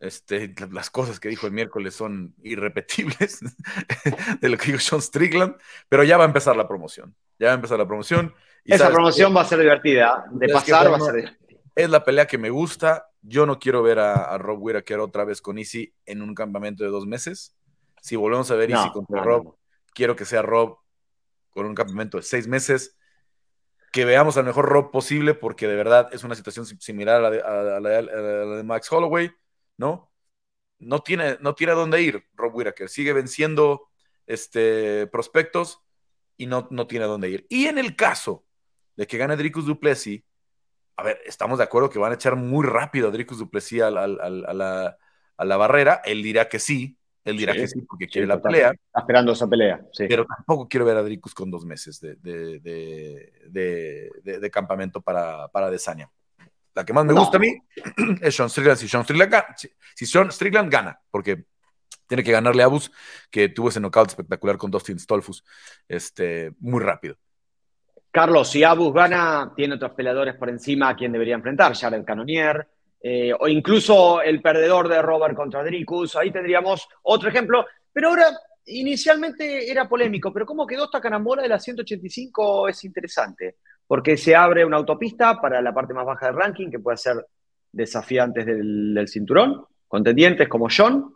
este, 0.00 0.54
las 0.70 0.90
cosas 0.90 1.18
que 1.18 1.28
dijo 1.28 1.46
el 1.46 1.52
miércoles 1.52 1.94
son 1.94 2.34
irrepetibles 2.42 3.40
de 4.40 4.48
lo 4.48 4.56
que 4.56 4.66
dijo 4.66 4.78
Sean 4.78 5.00
Strickland, 5.00 5.56
pero 5.88 6.04
ya 6.04 6.16
va 6.16 6.24
a 6.24 6.26
empezar 6.26 6.56
la 6.56 6.68
promoción. 6.68 7.14
Ya 7.38 7.48
va 7.48 7.52
a 7.52 7.56
empezar 7.56 7.78
la 7.78 7.86
promoción. 7.86 8.34
Esa 8.64 8.90
promoción 8.90 9.34
va 9.34 9.42
a 9.42 9.44
ser 9.44 9.58
divertida. 9.58 10.24
De 10.30 10.48
pasar 10.48 10.90
va 10.90 10.96
a 10.96 11.00
ser 11.00 11.14
divertida. 11.14 11.60
Es 11.74 11.90
la 11.90 12.04
pelea 12.04 12.26
que 12.26 12.38
me 12.38 12.50
gusta. 12.50 13.08
Yo 13.20 13.46
no 13.46 13.58
quiero 13.58 13.82
ver 13.82 13.98
a, 13.98 14.38
Rob 14.38 14.62
Whittaker 14.62 15.00
otra 15.00 15.24
vez 15.24 15.40
con 15.40 15.58
Easy 15.58 15.92
en 16.06 16.22
un 16.22 16.34
campamento 16.34 16.84
de 16.84 16.90
dos 16.90 17.06
meses. 17.06 17.56
Si 18.00 18.16
volvemos 18.16 18.50
a 18.50 18.54
ver 18.54 18.70
Easy 18.70 18.90
contra 18.92 19.22
Rob, 19.22 19.56
quiero 19.92 20.14
que 20.14 20.24
sea 20.24 20.42
Rob 20.42 20.78
con 21.54 21.66
un 21.66 21.74
campamento 21.74 22.18
de 22.18 22.24
seis 22.24 22.46
meses, 22.46 22.98
que 23.92 24.04
veamos 24.04 24.36
al 24.36 24.44
mejor 24.44 24.66
Rob 24.66 24.90
posible, 24.90 25.34
porque 25.34 25.68
de 25.68 25.76
verdad 25.76 26.08
es 26.12 26.24
una 26.24 26.34
situación 26.34 26.66
similar 26.66 27.24
a 27.24 27.80
la 27.80 27.88
de, 28.00 28.62
Max 28.64 28.90
Holloway, 28.90 29.30
¿no? 29.76 30.12
No 30.80 31.00
tiene, 31.00 31.38
no 31.40 31.54
tiene 31.54 31.72
a 31.72 31.76
dónde 31.76 32.02
ir 32.02 32.24
Rob 32.34 32.54
Whittaker, 32.56 32.88
sigue 32.88 33.12
venciendo 33.12 33.88
este, 34.26 35.06
prospectos 35.06 35.80
y 36.36 36.46
no, 36.46 36.66
no 36.72 36.88
tiene 36.88 37.04
a 37.04 37.08
dónde 37.08 37.30
ir. 37.30 37.46
Y 37.48 37.66
en 37.66 37.78
el 37.78 37.94
caso 37.94 38.44
de 38.96 39.06
que 39.06 39.16
gane 39.16 39.36
Dricus 39.36 39.66
Duplessis, 39.66 40.24
a 40.96 41.04
ver, 41.04 41.20
estamos 41.24 41.58
de 41.58 41.64
acuerdo 41.64 41.88
que 41.88 42.00
van 42.00 42.10
a 42.10 42.16
echar 42.16 42.34
muy 42.34 42.66
rápido 42.66 43.08
a 43.08 43.10
Dricus 43.12 43.38
Duplessis 43.38 43.82
a 43.82 43.90
la, 43.92 44.02
a 45.36 45.44
la 45.44 45.56
barrera, 45.56 46.02
él 46.04 46.22
dirá 46.22 46.48
que 46.48 46.58
sí, 46.58 46.98
él 47.24 47.36
dirá 47.38 47.54
que 47.54 47.66
sí 47.66 47.80
porque 47.82 48.06
quiere 48.06 48.26
la 48.26 48.40
pelea. 48.40 48.72
Está 48.72 49.00
esperando 49.00 49.32
esa 49.32 49.48
pelea. 49.48 49.80
Pero 49.96 50.26
tampoco 50.26 50.68
quiero 50.68 50.84
ver 50.84 50.98
a 50.98 51.02
Dricus 51.02 51.34
con 51.34 51.50
dos 51.50 51.64
meses 51.64 52.00
de, 52.00 52.16
de, 53.50 54.50
campamento 54.50 55.00
para, 55.00 55.48
para 55.48 55.70
Desania. 55.70 56.10
La 56.74 56.84
que 56.84 56.92
más 56.92 57.04
me 57.04 57.12
gusta 57.12 57.36
a 57.36 57.40
mí 57.40 57.56
es 58.20 58.34
Sean 58.34 58.50
Strickland. 58.50 58.78
Si 58.78 58.88
Sean 58.88 59.04
Strickland, 59.04 59.32
gana, 59.32 59.56
si 59.94 60.06
Sean 60.06 60.30
Strickland 60.30 60.70
gana, 60.70 61.00
porque 61.10 61.46
tiene 62.06 62.22
que 62.22 62.32
ganarle 62.32 62.62
a 62.62 62.66
Abus, 62.66 62.92
que 63.30 63.48
tuvo 63.48 63.68
ese 63.68 63.80
knockout 63.80 64.08
espectacular 64.08 64.58
con 64.58 64.70
Dustin 64.70 64.98
Stolfus, 64.98 65.44
este, 65.88 66.52
muy 66.58 66.82
rápido. 66.82 67.16
Carlos, 68.10 68.50
si 68.50 68.62
Abus 68.62 68.92
gana, 68.92 69.52
tiene 69.56 69.74
otros 69.74 69.92
peleadores 69.92 70.34
por 70.34 70.48
encima 70.48 70.90
a 70.90 70.96
quien 70.96 71.12
debería 71.12 71.34
enfrentar. 71.34 71.74
Jared 71.74 72.04
Cannonier, 72.04 72.68
eh, 73.06 73.34
o 73.38 73.48
incluso 73.48 74.22
el 74.22 74.40
perdedor 74.40 74.88
de 74.88 75.02
Robert 75.02 75.36
contra 75.36 75.62
Dricus, 75.62 76.16
ahí 76.16 76.30
tendríamos 76.30 76.88
otro 77.02 77.28
ejemplo, 77.28 77.66
pero 77.92 78.08
ahora 78.08 78.28
inicialmente 78.64 79.70
era 79.70 79.86
polémico, 79.86 80.32
pero 80.32 80.46
cómo 80.46 80.66
quedó 80.66 80.86
esta 80.86 81.02
carambola 81.02 81.42
de 81.42 81.50
la 81.50 81.58
185 81.58 82.66
es 82.68 82.82
interesante, 82.82 83.56
porque 83.86 84.16
se 84.16 84.34
abre 84.34 84.64
una 84.64 84.78
autopista 84.78 85.38
para 85.38 85.60
la 85.60 85.74
parte 85.74 85.92
más 85.92 86.06
baja 86.06 86.28
del 86.28 86.36
ranking, 86.36 86.70
que 86.70 86.78
puede 86.78 86.96
ser 86.96 87.26
desafiantes 87.70 88.46
del, 88.46 88.94
del 88.94 89.08
cinturón, 89.08 89.66
contendientes 89.86 90.48
como 90.48 90.68
John, 90.74 91.14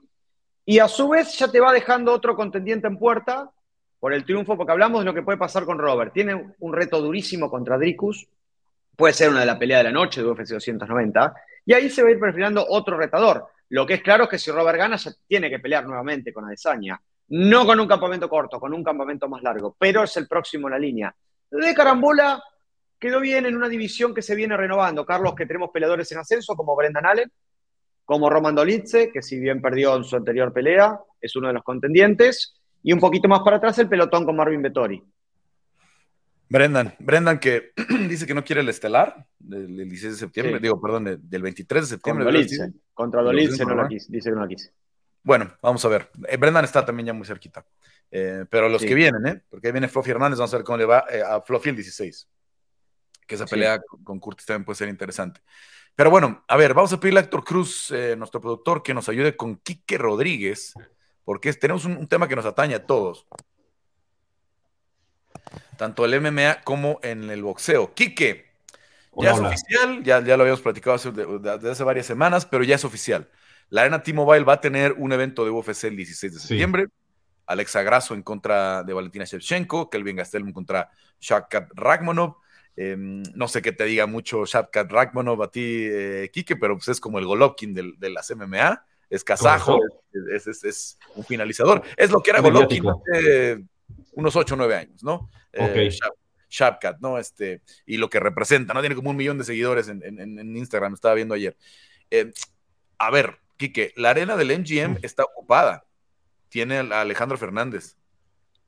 y 0.66 0.80
a 0.80 0.89
su 0.89 1.09
vez 1.09 1.39
ya 1.39 1.51
te 1.51 1.59
va 1.59 1.72
dejando 1.72 2.12
otro 2.12 2.36
contendiente 2.36 2.86
en 2.86 2.99
puerta 2.99 3.51
por 3.99 4.12
el 4.12 4.26
triunfo, 4.26 4.59
porque 4.59 4.72
hablamos 4.72 5.01
de 5.01 5.07
lo 5.07 5.14
que 5.14 5.22
puede 5.22 5.39
pasar 5.39 5.64
con 5.64 5.78
Robert. 5.78 6.12
Tiene 6.12 6.53
un 6.59 6.72
reto 6.74 7.01
durísimo 7.01 7.51
contra 7.51 7.78
Dricus, 7.78 8.28
puede 8.95 9.14
ser 9.14 9.30
una 9.30 9.41
de 9.41 9.47
la 9.47 9.59
pelea 9.59 9.78
de 9.78 9.84
la 9.84 9.93
noche 9.93 10.20
de 10.20 10.28
UFC 10.28 10.51
290, 10.51 11.34
y 11.68 11.74
ahí 11.74 11.90
se 11.90 12.02
va 12.02 12.08
a 12.08 12.12
ir 12.12 12.18
perfilando 12.18 12.64
otro 12.66 12.96
retador. 12.96 13.46
Lo 13.68 13.84
que 13.84 13.92
es 13.92 14.02
claro 14.02 14.24
es 14.24 14.30
que 14.30 14.38
si 14.38 14.50
Robert 14.50 14.78
gana, 14.78 14.96
se 14.96 15.16
tiene 15.26 15.50
que 15.50 15.58
pelear 15.58 15.84
nuevamente 15.84 16.32
con 16.32 16.46
Adesanya. 16.46 16.98
No 17.28 17.66
con 17.66 17.78
un 17.78 17.86
campamento 17.86 18.26
corto, 18.26 18.58
con 18.58 18.72
un 18.72 18.82
campamento 18.82 19.28
más 19.28 19.42
largo, 19.42 19.76
pero 19.78 20.02
es 20.02 20.16
el 20.16 20.26
próximo 20.26 20.68
en 20.68 20.72
la 20.72 20.78
línea. 20.78 21.14
De 21.50 21.74
carambola 21.74 22.42
quedó 22.98 23.20
bien 23.20 23.44
en 23.44 23.54
una 23.54 23.68
división 23.68 24.14
que 24.14 24.22
se 24.22 24.34
viene 24.34 24.56
renovando. 24.56 25.04
Carlos, 25.04 25.34
que 25.34 25.44
tenemos 25.44 25.68
peleadores 25.70 26.10
en 26.10 26.16
ascenso 26.16 26.56
como 26.56 26.74
Brendan 26.74 27.04
Allen, 27.04 27.30
como 28.06 28.30
Roman 28.30 28.54
Dolitze, 28.54 29.12
que 29.12 29.20
si 29.20 29.38
bien 29.38 29.60
perdió 29.60 29.94
en 29.94 30.04
su 30.04 30.16
anterior 30.16 30.54
pelea, 30.54 30.98
es 31.20 31.36
uno 31.36 31.48
de 31.48 31.52
los 31.52 31.64
contendientes. 31.64 32.58
Y 32.82 32.94
un 32.94 32.98
poquito 32.98 33.28
más 33.28 33.40
para 33.40 33.58
atrás 33.58 33.78
el 33.78 33.90
pelotón 33.90 34.24
con 34.24 34.36
Marvin 34.36 34.62
Vettori. 34.62 35.04
Brendan, 36.49 36.94
Brendan 36.99 37.38
que 37.38 37.72
dice 38.09 38.26
que 38.26 38.34
no 38.34 38.44
quiere 38.44 38.62
el 38.62 38.68
estelar 38.68 39.26
del, 39.38 39.76
16 39.76 40.12
de 40.14 40.18
septiembre, 40.18 40.59
digo, 40.61 40.80
perdón, 40.80 41.20
del 41.20 41.42
23 41.42 41.82
de 41.82 41.88
septiembre. 41.88 42.24
Contra 42.94 43.22
Dolice, 43.22 43.64
no 43.64 43.74
lo 43.74 43.88
quise, 43.88 44.11
dice 44.11 44.30
que 44.30 44.34
no 44.34 44.42
lo 44.42 44.49
quise. 44.49 44.72
Bueno, 45.22 45.53
vamos 45.61 45.84
a 45.84 45.88
ver. 45.88 46.11
Eh, 46.28 46.36
Brendan 46.36 46.64
está 46.64 46.84
también 46.84 47.09
ya 47.09 47.12
muy 47.12 47.26
cerquita. 47.26 47.64
Eh, 48.11 48.46
pero 48.49 48.68
los 48.68 48.82
que 48.82 48.94
vienen, 48.94 49.26
¿eh? 49.26 49.42
Porque 49.49 49.68
ahí 49.68 49.72
viene 49.72 49.88
Fluffy 49.88 50.11
Hernández, 50.11 50.38
vamos 50.38 50.55
a 50.55 50.57
ver 50.57 50.64
cómo 50.64 50.78
le 50.78 50.86
va 50.86 51.05
eh, 51.11 51.22
a 51.22 51.40
Fluffy 51.42 51.70
el 51.70 51.76
16. 51.76 52.28
Que 53.26 53.34
esa 53.34 53.44
pelea 53.44 53.78
con 54.05 54.18
Curtis 54.18 54.46
también 54.46 54.64
puede 54.64 54.76
ser 54.76 54.88
interesante. 54.88 55.40
Pero 55.94 56.11
bueno, 56.11 56.44
a 56.46 56.57
ver, 56.57 56.74
vamos 56.74 56.92
a 56.92 57.01
pedirle 57.01 57.20
a 57.20 57.22
Héctor 57.24 57.44
Cruz, 57.44 57.90
eh, 57.90 58.14
nuestro 58.16 58.40
productor, 58.40 58.82
que 58.82 58.94
nos 58.94 59.09
ayude 59.09 59.36
con 59.36 59.57
Quique 59.57 59.99
Rodríguez, 59.99 60.72
porque 61.24 61.53
tenemos 61.53 61.84
un, 61.84 62.07
tema 62.07 62.28
que 62.28 62.36
nos 62.36 62.46
atañe 62.46 62.76
a 62.76 62.86
todos. 62.86 63.26
Tanto 65.76 66.04
el 66.04 66.20
MMA 66.20 66.62
como 66.64 67.00
en 67.02 67.30
el 67.30 67.42
boxeo. 67.42 67.94
Quique, 67.94 68.48
ya 69.16 69.32
es 69.32 69.40
oficial, 69.40 70.02
ya, 70.04 70.22
ya, 70.22 70.36
lo 70.36 70.42
habíamos 70.42 70.61
platicado 70.61 70.96
hace, 70.96 71.11
desde 71.11 71.70
hace 71.70 71.84
varias 71.84 72.06
semanas, 72.06 72.46
pero 72.46 72.64
ya 72.64 72.76
es 72.76 72.84
oficial. 72.84 73.28
La 73.70 73.82
Arena 73.82 74.02
T-Mobile 74.02 74.44
va 74.44 74.54
a 74.54 74.61
tener 74.61 74.92
un 74.92 75.12
evento 75.12 75.44
de 75.44 75.50
UFC 75.50 75.84
el 75.84 75.96
16 75.96 76.34
de 76.34 76.40
septiembre. 76.40 76.86
Alexa 77.46 77.82
Grasso 77.82 78.14
en 78.14 78.22
contra 78.22 78.82
de 78.82 78.92
Valentina 78.92 79.24
Shevchenko, 79.24 79.88
Kelvin 79.90 80.16
Gastelum 80.16 80.52
contra 80.52 80.90
Shakat 81.20 81.70
Ragmonov. 81.74 82.36
Em, 82.76 83.22
no 83.34 83.48
sé 83.48 83.61
qué 83.61 83.72
te 83.72 83.84
diga 83.84 84.06
mucho 84.06 84.44
Shavkat 84.46 84.90
Ragmonov 84.90 85.42
a 85.42 85.50
ti, 85.50 85.88
eh, 85.90 86.30
Kike, 86.32 86.56
pero 86.56 86.76
pues 86.76 86.88
es 86.88 87.00
como 87.00 87.18
el 87.18 87.26
Golovkin 87.26 87.74
de, 87.74 88.11
las 88.11 88.30
MMA. 88.30 88.84
Es 89.11 89.24
kazajo, 89.24 89.80
es, 90.12 90.98
un 91.16 91.24
finalizador. 91.24 91.82
Es 91.96 92.11
lo 92.11 92.20
que 92.20 92.30
era 92.30 92.40
Golovkin 92.40 92.84
hace 92.88 93.64
unos 94.12 94.36
8 94.36 94.54
o 94.54 94.56
9 94.56 94.74
años, 94.74 95.02
¿no? 95.02 95.30
Eh, 95.52 95.90
¿no? 97.00 97.18
Este, 97.18 97.62
y 97.86 97.96
lo 97.96 98.09
que 98.09 98.20
representa, 98.20 98.74
¿no? 98.74 98.80
Tiene 98.80 98.94
como 98.94 99.11
un 99.11 99.16
millón 99.16 99.38
de 99.38 99.44
seguidores 99.44 99.88
en, 99.88 100.56
Instagram, 100.56 100.94
estaba 100.94 101.14
viendo 101.14 101.34
ayer. 101.34 101.56
Eh, 102.11 102.32
a 102.98 103.11
ver, 103.11 103.38
Kike, 103.56 103.92
la 103.96 104.11
arena 104.11 104.36
del 104.36 104.59
MGM 104.59 104.98
está 105.02 105.24
ocupada. 105.24 105.84
Tiene 106.48 106.78
a 106.78 107.00
Alejandro 107.00 107.36
Fernández 107.36 107.98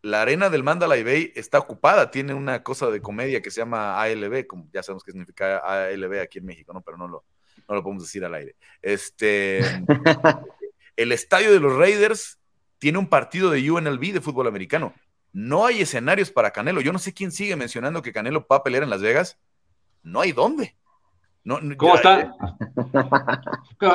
la 0.03 0.23
arena 0.23 0.49
del 0.49 0.63
Mandalay 0.63 1.03
Bay 1.03 1.33
está 1.35 1.59
ocupada, 1.59 2.11
tiene 2.11 2.35
una 2.35 2.63
cosa 2.63 2.91
de 2.91 3.03
comedia 3.03 3.43
que 3.43 3.51
se 3.51 3.61
llama 3.61 4.01
ALB, 4.01 4.47
como 4.47 4.69
ya 4.73 4.83
sabemos 4.83 5.05
qué 5.05 5.13
significa 5.13 5.59
ALB 5.59 6.21
aquí 6.21 6.39
en 6.39 6.47
México, 6.47 6.73
¿no? 6.73 6.81
Pero 6.81 6.97
no 6.97 7.09
lo, 7.09 7.25
no 7.69 7.75
lo 7.75 7.83
podemos 7.83 8.05
decir 8.05 8.25
al 8.25 8.35
aire. 8.35 8.57
Este, 8.81 9.61
el 10.97 11.13
estadio 11.13 11.53
de 11.53 11.61
los 11.61 11.77
Raiders 11.77 12.39
tiene 12.79 12.99
un 12.99 13.09
partido 13.09 13.51
de 13.51 13.71
UNLV 13.71 14.13
de 14.13 14.21
fútbol 14.21 14.47
americano. 14.47 14.95
No 15.33 15.67
hay 15.67 15.81
escenarios 15.83 16.31
para 16.31 16.51
Canelo. 16.51 16.81
Yo 16.81 16.93
no 16.93 16.99
sé 16.99 17.15
quién 17.15 17.33
sigue 17.33 17.57
mencionando 17.57 18.03
que 18.03 18.13
Canelo 18.13 18.47
va 18.51 18.57
a 18.57 18.63
pelear 18.63 18.83
en 18.83 18.91
Las 18.91 19.03
Vegas. 19.03 19.39
No 20.03 20.21
hay 20.21 20.33
dónde. 20.33 20.77
¿Cómo 21.77 21.95
está? 21.95 22.21
Eh. 22.21 22.31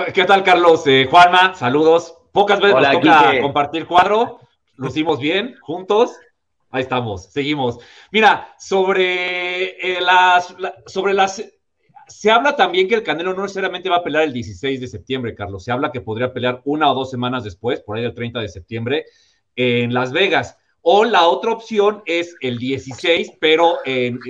¿Qué 0.14 0.26
tal, 0.26 0.44
Carlos? 0.44 0.84
Eh, 0.88 1.08
Juanma, 1.10 1.54
saludos. 1.56 2.18
Pocas 2.32 2.60
veces 2.60 2.76
nos 2.76 2.92
toca 2.92 3.42
compartir 3.42 3.86
cuadro 3.86 4.40
lo 4.78 4.88
hicimos 4.88 5.20
bien, 5.20 5.56
juntos. 5.62 6.18
Ahí 6.70 6.82
estamos, 6.82 7.26
seguimos. 7.32 7.80
Mira, 8.12 8.54
sobre 8.60 9.98
eh, 9.98 10.02
las, 10.02 10.54
sobre 10.86 11.14
las, 11.14 11.44
se 12.08 12.32
habla 12.32 12.56
también 12.56 12.88
que 12.88 12.96
el 12.96 13.04
Canelo 13.04 13.34
no 13.34 13.44
necesariamente 13.44 13.90
va 13.90 13.98
a 13.98 14.04
pelear 14.04 14.26
el 14.26 14.34
16 14.34 14.82
de 14.82 14.88
septiembre, 14.88 15.36
Carlos. 15.36 15.64
Se 15.64 15.72
habla 15.72 15.92
que 15.92 16.02
podría 16.02 16.34
pelear 16.34 16.62
una 16.66 16.92
o 16.92 16.96
dos 16.96 17.10
semanas 17.10 17.44
después, 17.44 17.80
por 17.82 17.98
ahí 17.98 18.04
el 18.04 18.14
30 18.14 18.42
de 18.42 18.50
septiembre, 18.50 19.06
en 19.56 19.94
Las 19.94 20.12
Vegas. 20.12 20.58
O 20.88 21.04
la 21.04 21.26
otra 21.26 21.52
opción 21.52 22.04
es 22.06 22.36
el 22.42 22.60
16, 22.60 23.34
pero 23.40 23.80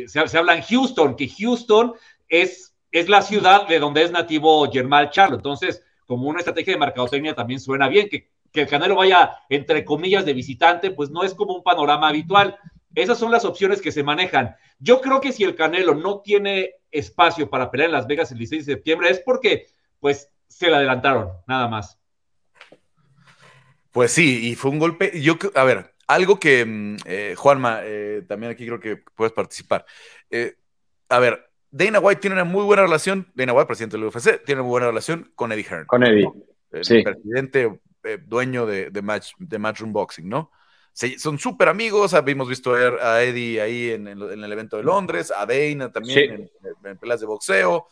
se, 0.07 0.37
habla 0.37 0.55
en 0.55 0.61
Houston, 0.61 1.15
que 1.17 1.27
Houston 1.27 1.93
es, 2.29 2.73
es 2.91 3.09
la 3.09 3.21
ciudad 3.21 3.67
de 3.67 3.79
donde 3.79 4.03
es 4.03 4.11
nativo 4.11 4.71
Germán 4.71 5.09
Charlo. 5.09 5.35
Entonces, 5.35 5.83
como 6.05 6.29
una 6.29 6.39
estrategia 6.39 6.73
de 6.73 6.79
mercadotecnia 6.79 7.35
también 7.35 7.59
suena 7.59 7.89
bien, 7.89 8.07
que 8.07 8.29
que 8.55 8.61
el 8.61 8.67
Canelo 8.67 8.95
vaya, 8.95 9.37
entre 9.49 9.85
comillas, 9.85 10.25
de 10.25 10.33
visitante, 10.33 10.89
pues 10.89 11.11
no 11.11 11.23
es 11.23 11.35
como 11.35 11.53
un 11.53 11.63
panorama 11.63 12.07
habitual. 12.07 12.57
Esas 12.95 13.19
son 13.19 13.31
las 13.31 13.45
opciones 13.45 13.81
que 13.81 13.91
se 13.91 14.01
manejan. 14.01 14.55
Yo 14.79 15.01
creo 15.01 15.21
que 15.21 15.33
si 15.33 15.43
el 15.43 15.55
Canelo 15.55 15.93
no 15.93 16.21
tiene 16.21 16.71
espacio 16.89 17.49
para 17.49 17.69
pelear 17.69 17.89
en 17.89 17.93
Las 17.93 18.07
Vegas 18.07 18.31
el 18.31 18.39
16 18.39 18.65
de 18.65 18.73
septiembre 18.73 19.09
es 19.09 19.19
porque, 19.19 19.67
pues, 19.99 20.31
se 20.47 20.69
le 20.69 20.77
adelantaron, 20.77 21.29
nada 21.45 21.67
más. 21.67 21.99
Pues 23.91 24.11
sí, 24.11 24.49
y 24.49 24.55
fue 24.55 24.71
un 24.71 24.79
golpe. 24.79 25.21
Yo, 25.21 25.37
a 25.53 25.63
ver, 25.63 25.93
algo 26.07 26.39
que, 26.39 26.65
mm, 26.65 26.97
eh, 27.05 27.35
Juanma, 27.37 27.79
eh, 27.83 28.23
también 28.27 28.51
aquí 28.51 28.65
creo 28.65 28.79
que 28.79 28.97
puedes 29.15 29.33
participar. 29.33 29.85
Eh, 30.29 30.55
a 31.09 31.19
ver, 31.19 31.49
Dana 31.71 31.99
White 31.99 32.21
tiene 32.21 32.35
una 32.35 32.43
muy 32.43 32.63
buena 32.63 32.83
relación, 32.83 33.31
Dana 33.35 33.53
White, 33.53 33.67
presidente 33.67 33.97
del 33.97 34.05
UFC, 34.05 34.43
tiene 34.45 34.61
una 34.61 34.63
muy 34.63 34.71
buena 34.71 34.87
relación 34.87 35.31
con 35.35 35.51
Eddie 35.51 35.65
Hearn. 35.69 35.85
Con 35.85 36.03
Eddie. 36.03 36.29
El 36.71 36.85
sí. 36.85 37.03
presidente 37.03 37.79
dueño 38.25 38.65
de, 38.65 38.91
de, 38.91 39.01
match, 39.01 39.31
de 39.39 39.57
Matchroom 39.57 39.91
Boxing, 39.91 40.29
¿no? 40.29 40.51
son 41.17 41.37
súper 41.37 41.67
amigos, 41.67 42.13
habíamos 42.13 42.47
visto 42.47 42.73
a 42.73 43.21
Eddie 43.21 43.59
ahí 43.59 43.91
en, 43.91 44.07
el 44.07 44.51
evento 44.51 44.77
de 44.77 44.83
Londres, 44.83 45.33
a 45.35 45.45
Dana 45.45 45.91
también 45.91 46.49
en, 46.85 46.97
peleas 46.97 47.19
de 47.19 47.25
boxeo. 47.25 47.87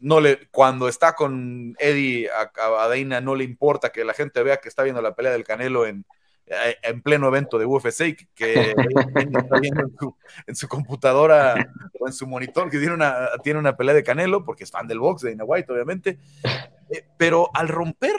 No 0.00 0.18
le, 0.18 0.48
cuando 0.50 0.88
está 0.88 1.14
con 1.14 1.76
Eddie, 1.78 2.30
a, 2.30 2.50
a, 2.84 2.88
Dana 2.88 3.20
no 3.20 3.34
le 3.34 3.44
importa 3.44 3.90
que 3.90 4.02
la 4.04 4.14
gente 4.14 4.42
vea 4.42 4.56
que 4.56 4.70
está 4.70 4.82
viendo 4.82 5.02
la 5.02 5.14
pelea 5.14 5.32
del 5.32 5.44
Canelo 5.44 5.84
en, 5.84 6.06
en 6.46 7.02
pleno 7.02 7.28
evento 7.28 7.58
de 7.58 7.66
UFC, 7.66 8.28
que, 8.34 8.70
está 8.70 9.60
viendo 9.60 10.16
en 10.46 10.56
su, 10.56 10.68
computadora 10.68 11.54
o 11.98 12.06
en 12.06 12.12
su 12.12 12.26
monitor 12.26 12.70
que 12.70 12.78
tiene 12.78 12.94
una, 12.94 13.28
tiene 13.42 13.58
una 13.58 13.76
pelea 13.76 13.94
de 13.94 14.02
Canelo, 14.02 14.44
porque 14.44 14.64
es 14.64 14.70
fan 14.70 14.86
del 14.86 14.98
box 14.98 15.22
de 15.22 15.30
Dana 15.30 15.44
White, 15.44 15.72
obviamente. 15.72 16.18
Eh, 16.90 17.06
pero 17.16 17.50
al 17.54 17.68
romper 17.68 18.14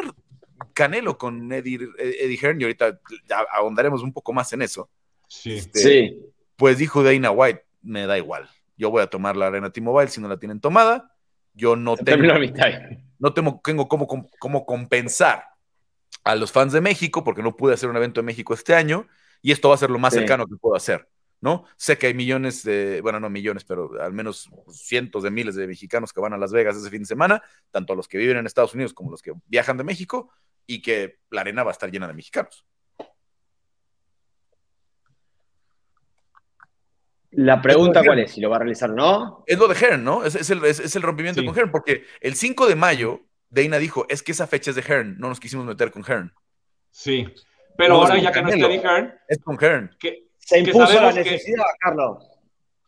Canelo 0.74 1.18
con 1.18 1.52
Eddie, 1.52 1.80
Eddie 1.98 2.40
Hearn, 2.42 2.60
y 2.60 2.64
ahorita 2.64 3.00
ya 3.28 3.46
ahondaremos 3.52 4.02
un 4.02 4.14
poco 4.14 4.34
más 4.34 4.52
en 4.54 4.62
eso. 4.62 4.90
Sí. 5.28 5.58
Este, 5.58 5.80
sí. 5.80 6.26
Pues 6.56 6.78
dijo 6.78 7.04
Dana 7.04 7.32
White, 7.32 7.66
me 7.82 8.06
da 8.08 8.18
igual. 8.18 8.50
Yo 8.78 8.90
voy 8.90 9.04
a 9.04 9.08
tomar 9.08 9.36
la 9.36 9.48
arena 9.48 9.72
T-Mobile 9.72 10.10
si 10.10 10.22
no 10.22 10.28
la 10.28 10.38
tienen 10.38 10.60
tomada. 10.60 11.12
Yo 11.54 11.76
no 11.76 11.96
tengo, 11.96 12.34
no 13.20 13.34
tengo, 13.34 13.62
tengo 13.64 13.88
cómo, 13.88 14.08
cómo, 14.40 14.66
compensar 14.66 15.46
a 16.24 16.36
los 16.36 16.52
fans 16.52 16.74
de 16.74 16.82
México 16.82 17.24
porque 17.24 17.44
no 17.44 17.56
pude 17.56 17.74
hacer 17.74 17.90
un 17.90 17.98
evento 17.98 18.20
en 18.20 18.26
México 18.26 18.54
este 18.54 18.76
año 18.76 19.08
y 19.42 19.52
esto 19.52 19.70
va 19.70 19.76
a 19.76 19.78
ser 19.78 19.90
lo 19.90 20.00
más 20.00 20.14
cercano 20.14 20.46
que 20.48 20.56
puedo 20.56 20.76
hacer. 20.76 21.08
¿no? 21.42 21.66
Sé 21.76 21.98
que 21.98 22.08
hay 22.08 22.14
millones 22.14 22.64
de, 22.64 23.02
bueno, 23.02 23.20
no 23.20 23.30
millones, 23.30 23.66
pero 23.66 24.02
al 24.02 24.14
menos 24.14 24.50
cientos 24.72 25.24
de 25.24 25.30
miles 25.30 25.56
de 25.56 25.68
mexicanos 25.68 26.14
que 26.14 26.22
van 26.22 26.32
a 26.32 26.38
Las 26.38 26.54
Vegas 26.54 26.78
ese 26.78 26.90
fin 26.90 27.02
de 27.02 27.06
semana, 27.06 27.44
tanto 27.70 27.92
a 27.92 27.96
los 27.98 28.08
que 28.08 28.18
viven 28.18 28.38
en 28.38 28.46
Estados 28.46 28.74
Unidos 28.74 28.94
como 28.94 29.12
los 29.12 29.22
que 29.22 29.34
viajan 29.48 29.76
de 29.76 29.84
México, 29.84 30.32
y 30.66 30.82
que 30.82 31.20
la 31.32 31.42
arena 31.42 31.64
va 31.64 31.72
a 31.72 31.74
estar 31.74 31.92
llena 31.92 32.08
de 32.08 32.14
mexicanos. 32.14 32.66
La 37.32 37.62
pregunta 37.62 38.04
cuál 38.06 38.20
es, 38.20 38.32
si 38.32 38.40
lo 38.42 38.50
va 38.50 38.58
a 38.58 38.60
realizar 38.60 38.92
o 38.92 38.94
no. 38.94 39.44
Es 39.48 39.58
lo 39.58 39.68
de 39.68 39.76
Hearn, 39.76 40.04
¿no? 40.04 40.24
Es, 40.24 40.50
el, 40.50 41.02
rompimiento 41.02 41.44
con 41.44 41.54
Hearn, 41.54 41.72
porque 41.72 42.06
el 42.22 42.36
5 42.36 42.68
de 42.68 42.76
mayo, 42.76 43.22
Dana 43.54 43.78
dijo, 43.78 44.06
es 44.10 44.24
que 44.24 44.32
esa 44.32 44.48
fecha 44.48 44.72
es 44.72 44.76
de 44.76 44.82
Hearn, 44.82 45.16
no 45.20 45.30
nos 45.30 45.40
quisimos 45.40 45.66
meter 45.66 45.92
con 45.92 46.04
Hearn. 46.04 46.34
Sí, 46.90 47.28
pero 47.78 47.96
ahora 47.96 48.18
ya 48.18 48.32
que 48.32 48.42
no 48.42 48.50
está 48.50 48.68
de 48.68 48.80
Hearn. 48.80 49.14
Es 49.28 49.40
con 49.40 49.58
Hearn. 49.62 49.96
Que, 50.00 50.28
se 50.40 50.60
impuso 50.60 50.92
la 51.00 51.12
necesidad, 51.12 51.64
Carlos. 51.80 52.28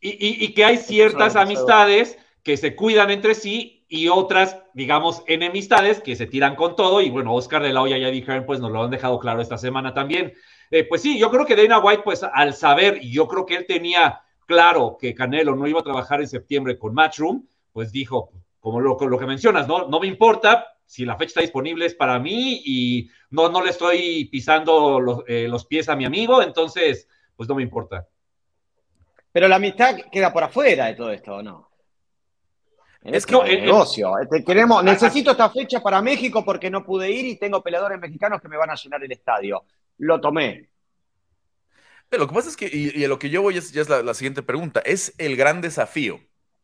Y, 0.01 0.53
que 0.53 0.66
hay 0.66 0.78
ciertas 0.78 1.36
amistades 1.36 2.18
que 2.43 2.57
se 2.57 2.76
cuidan 2.76 3.09
entre 3.09 3.34
sí 3.34 3.86
y 3.88 4.07
otras, 4.07 4.57
digamos, 4.74 5.24
enemistades 5.26 6.01
que 6.01 6.16
se 6.16 6.28
tiran 6.28 6.55
con 6.55 6.76
todo. 6.76 7.01
Y 7.01 7.09
bueno, 7.09 7.34
Oscar 7.34 7.63
de 7.63 7.74
la 7.74 7.82
Hoya 7.82 7.97
y 7.97 8.03
Eddie 8.03 8.24
Hearn, 8.24 8.45
pues 8.45 8.59
nos 8.59 8.72
lo 8.72 8.84
han 8.84 8.91
dejado 8.91 9.20
claro 9.20 9.41
esta 9.41 9.57
semana 9.57 9.93
también. 9.93 10.34
Eh, 10.70 10.84
pues 10.84 11.01
sí, 11.01 11.18
yo 11.18 11.32
creo 11.32 11.45
que 11.45 11.55
Dana 11.55 11.80
White, 11.80 12.03
pues 12.03 12.24
al 12.24 12.53
saber, 12.53 12.99
y 13.01 13.11
yo 13.11 13.28
creo 13.28 13.45
que 13.45 13.55
él 13.55 13.66
tenía 13.66 14.22
claro 14.45 14.97
que 14.99 15.16
Canelo 15.16 15.55
no 15.55 15.68
iba 15.68 15.80
a 15.80 15.84
trabajar 15.84 16.22
en 16.22 16.28
septiembre 16.28 16.78
con 16.78 16.93
Matchroom, 16.93 17.47
pues 17.72 17.91
dijo, 17.91 18.32
como 18.66 18.82
lo, 18.82 18.97
lo 18.99 19.20
que 19.20 19.28
mencionas, 19.28 19.68
¿no? 19.68 19.88
No 19.88 19.99
me 19.99 20.07
importa, 20.07 20.66
si 20.88 21.05
la 21.05 21.16
fecha 21.18 21.28
está 21.28 21.41
disponible 21.41 21.86
es 21.86 21.93
para 21.93 22.18
mí 22.18 22.63
y 22.66 23.07
no, 23.30 23.47
no 23.47 23.63
le 23.63 23.70
estoy 23.70 24.26
pisando 24.26 24.99
los, 24.99 25.20
eh, 25.28 25.47
los 25.47 25.68
pies 25.68 25.88
a 25.88 25.95
mi 25.95 26.03
amigo, 26.03 26.41
entonces 26.41 27.07
pues 27.36 27.47
no 27.47 27.53
me 27.53 27.61
importa. 27.61 28.07
Pero 29.32 29.47
la 29.47 29.57
amistad 29.57 29.95
queda 30.11 30.34
por 30.34 30.45
afuera 30.45 30.88
de 30.88 30.95
todo 30.95 31.11
esto, 31.11 31.36
¿o 31.36 31.43
no? 31.43 31.70
es 33.03 33.18
este 33.18 33.36
que 33.36 33.53
el 33.53 33.66
negocio. 33.66 34.18
Este, 34.18 34.43
queremos, 34.43 34.84
necesito 34.84 35.30
esta 35.30 35.51
fecha 35.51 35.80
para 35.80 36.01
México 36.01 36.43
porque 36.43 36.72
no 36.72 36.84
pude 36.84 37.11
ir 37.11 37.28
y 37.28 37.36
tengo 37.36 37.61
peleadores 37.61 37.99
mexicanos 37.99 38.41
que 38.41 38.47
me 38.47 38.57
van 38.57 38.72
a 38.72 38.76
llenar 38.76 39.03
el 39.03 39.11
estadio. 39.11 39.63
Lo 39.99 40.20
tomé. 40.20 40.70
Pero 42.09 42.24
lo 42.24 42.30
que 42.30 42.34
pasa 42.34 42.49
es 42.49 42.57
que, 42.57 42.68
y, 42.74 43.03
a 43.03 43.07
lo 43.07 43.20
que 43.20 43.30
yo 43.30 43.43
voy 43.43 43.57
es, 43.57 43.72
ya 43.72 43.84
es 43.84 43.89
la, 43.89 44.11
siguiente 44.16 44.41
pregunta, 44.41 44.80
es 44.80 45.13
el 45.20 45.36
gran 45.36 45.61
desafío. 45.61 46.20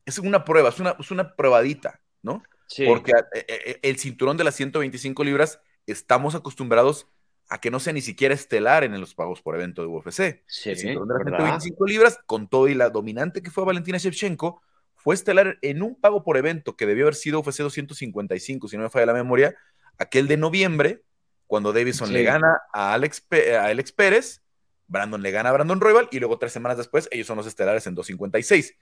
Es 0.05 0.17
una 0.17 0.43
prueba, 0.43 0.69
es 0.69 0.79
una, 0.79 0.95
es 0.99 1.11
una 1.11 1.35
probadita, 1.35 2.01
¿no? 2.21 2.43
Sí. 2.67 2.85
Porque 2.85 3.11
eh, 3.11 3.45
eh, 3.47 3.79
el 3.81 3.97
cinturón 3.97 4.37
de 4.37 4.43
las 4.43 4.55
125 4.55 5.23
libras 5.23 5.59
estamos 5.85 6.35
acostumbrados 6.35 7.07
a 7.49 7.59
que 7.59 7.69
no 7.69 7.81
sea 7.81 7.91
ni 7.91 8.01
siquiera 8.01 8.33
estelar 8.33 8.85
en 8.85 8.97
los 8.99 9.13
pagos 9.13 9.41
por 9.41 9.55
evento 9.55 9.81
de 9.81 9.89
UFC. 9.89 10.41
Sí, 10.47 10.73
125 10.73 11.85
libras, 11.85 12.17
con 12.25 12.47
todo 12.47 12.69
y 12.69 12.75
la 12.75 12.89
dominante 12.89 13.43
que 13.43 13.51
fue 13.51 13.65
Valentina 13.65 13.97
Shevchenko, 13.97 14.61
fue 14.95 15.15
estelar 15.15 15.57
en 15.61 15.81
un 15.81 15.99
pago 15.99 16.23
por 16.23 16.37
evento 16.37 16.77
que 16.77 16.85
debió 16.85 17.05
haber 17.05 17.15
sido 17.15 17.39
UFC 17.39 17.57
255, 17.57 18.69
si 18.69 18.77
no 18.77 18.83
me 18.83 18.89
falla 18.89 19.07
la 19.07 19.13
memoria, 19.13 19.55
aquel 19.97 20.27
de 20.27 20.37
noviembre, 20.37 21.03
cuando 21.47 21.73
Davison 21.73 22.13
le 22.13 22.23
gana 22.23 22.61
a 22.71 22.93
Alex, 22.93 23.27
a 23.59 23.65
Alex 23.65 23.91
Pérez, 23.91 24.41
Brandon 24.87 25.21
le 25.21 25.31
gana 25.31 25.49
a 25.49 25.51
Brandon 25.51 25.81
Royal 25.81 26.07
y 26.11 26.19
luego 26.19 26.37
tres 26.37 26.53
semanas 26.53 26.77
después 26.77 27.09
ellos 27.11 27.27
son 27.27 27.35
los 27.35 27.47
estelares 27.47 27.85
en 27.87 27.95
256. 27.95 28.77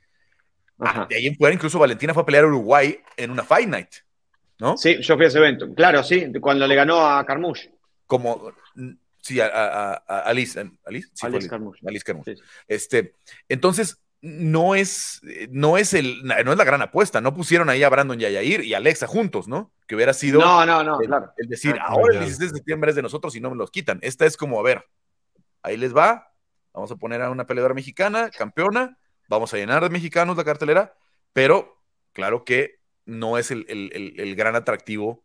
Ah, 0.80 1.06
de 1.10 1.16
ahí 1.16 1.28
en 1.28 1.36
fuera, 1.36 1.54
incluso 1.54 1.80
Valentina 1.80 2.14
fue 2.14 2.24
a 2.24 2.26
pelear 2.26 2.46
a 2.46 2.48
Uruguay 2.48 3.00
en 3.18 3.32
una 3.32 3.44
Fight 3.44 3.68
Night, 3.68 3.90
¿no? 4.60 4.78
Sí, 4.78 5.02
yo 5.02 5.16
fui 5.16 5.26
a 5.26 5.28
ese 5.28 5.40
evento. 5.40 5.74
Claro, 5.74 6.04
sí, 6.04 6.32
cuando 6.40 6.66
le 6.68 6.76
ganó 6.76 7.06
a 7.06 7.26
Carmouche. 7.26 7.74
Como, 8.06 8.54
sí, 9.22 9.40
a, 9.40 9.48
a, 9.48 10.04
a 10.08 10.20
Alice. 10.22 10.60
¿Alice? 10.86 11.10
Sí, 11.14 11.26
Alice 11.26 11.50
Carmouche. 11.50 11.82
Alice 11.88 12.06
Carmouche. 12.06 12.36
Este, 12.68 13.16
entonces, 13.48 14.02
no 14.22 14.76
es, 14.76 15.22
no 15.50 15.78
es 15.78 15.94
el, 15.94 16.24
no 16.24 16.52
es 16.52 16.58
la 16.58 16.64
gran 16.64 16.82
apuesta. 16.82 17.22
No 17.22 17.34
pusieron 17.34 17.70
ahí 17.70 17.84
a 17.84 17.90
Brandon 17.90 18.20
y 18.20 18.26
a 18.26 18.30
Yair 18.30 18.64
y 18.64 18.74
a 18.74 18.78
Alexa 18.78 19.08
juntos, 19.08 19.48
¿no? 19.48 19.72
Que 19.88 19.96
hubiera 19.96 20.14
sido. 20.14 20.40
No, 20.40 20.66
no, 20.66 20.84
no, 20.84 21.00
el, 21.00 21.08
claro. 21.08 21.32
El 21.38 21.48
decir, 21.48 21.76
ah, 21.80 21.88
ahora 21.90 22.14
el 22.14 22.20
16 22.20 22.52
de 22.52 22.58
septiembre 22.58 22.90
es 22.90 22.96
de 22.96 23.02
nosotros 23.02 23.36
y 23.36 23.42
no 23.42 23.50
me 23.50 23.56
los 23.56 23.72
quitan. 23.72 24.00
Esta 24.02 24.26
es 24.26 24.36
como, 24.36 24.60
a 24.60 24.64
ver, 24.64 24.86
ahí 25.62 25.78
les 25.78 25.96
va. 25.96 26.32
Vamos 26.74 26.92
a 26.92 26.98
poner 26.98 27.22
a 27.22 27.30
una 27.30 27.46
peleadora 27.46 27.74
mexicana, 27.74 28.30
campeona. 28.30 28.98
Vamos 29.30 29.54
a 29.54 29.58
llenar 29.58 29.84
de 29.84 29.92
mexicanos 29.92 30.36
la 30.36 30.44
cartelera, 30.44 30.96
pero 31.34 31.82
claro 32.14 32.44
que 32.44 32.80
no 33.06 33.38
es 33.38 33.52
el, 33.52 33.66
el, 33.70 34.36
gran 34.36 34.56
atractivo 34.56 35.24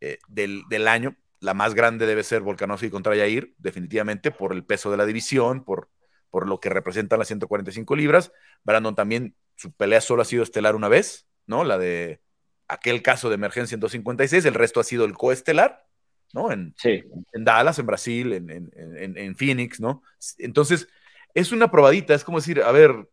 eh, 0.00 0.18
del, 0.28 0.64
del, 0.68 0.88
año. 0.88 1.16
La 1.40 1.54
más 1.54 1.74
grande 1.74 2.06
debe 2.06 2.24
ser 2.24 2.42
Volkanovski 2.42 2.90
contra 2.90 3.14
Yair, 3.14 3.54
definitivamente, 3.58 4.32
por 4.32 4.52
el 4.52 4.64
peso 4.64 4.90
de 4.90 4.96
la 4.96 5.06
división, 5.06 5.64
por, 5.64 5.88
por 6.30 6.48
lo 6.48 6.58
que 6.58 6.68
representan 6.68 7.20
las 7.20 7.28
145 7.28 7.94
libras. 7.94 8.32
Brandon 8.64 8.96
también, 8.96 9.36
su 9.54 9.72
pelea 9.72 10.00
solo 10.00 10.22
ha 10.22 10.24
sido 10.26 10.42
estelar 10.42 10.74
una 10.74 10.88
vez, 10.88 11.28
¿no? 11.46 11.62
La 11.62 11.78
de 11.78 12.20
aquel 12.66 13.02
caso 13.02 13.28
de 13.28 13.36
emergencia 13.36 13.74
en 13.76 13.80
256, 13.80 14.44
el 14.46 14.54
resto 14.54 14.80
ha 14.80 14.84
sido 14.84 15.04
el 15.04 15.14
coestelar, 15.14 15.86
¿no? 16.32 16.50
En, 16.50 16.74
en 16.82 17.44
Dallas, 17.44 17.78
en 17.78 17.86
Brasil, 17.86 18.32
en, 18.32 18.50
en, 18.50 19.16
en, 19.16 19.36
Phoenix, 19.36 19.78
¿no? 19.78 20.02
Entonces, 20.38 20.88
es 21.34 21.52
una 21.52 21.70
probadita, 21.70 22.14
es 22.14 22.24
como 22.24 22.38
decir, 22.38 22.62
a 22.62 22.72
ver, 22.72 23.08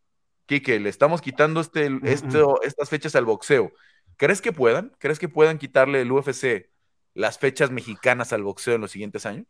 Kike, 0.52 0.82
le 0.82 0.90
estamos 0.90 1.22
quitando 1.22 1.62
este, 1.62 1.90
estas 2.64 2.90
fechas 2.90 3.16
al 3.16 3.24
boxeo. 3.24 3.72
¿Crees 4.18 4.42
que 4.42 4.52
puedan? 4.52 4.92
¿Crees 4.98 5.18
que 5.18 5.30
puedan 5.30 5.58
quitarle 5.58 6.02
el 6.02 6.12
UFC 6.12 6.70
las 7.14 7.40
fechas 7.40 7.72
mexicanas 7.72 8.34
al 8.34 8.44
boxeo 8.44 8.76
en 8.76 8.82
los 8.82 8.92
siguientes 8.92 9.26
años? 9.26 9.48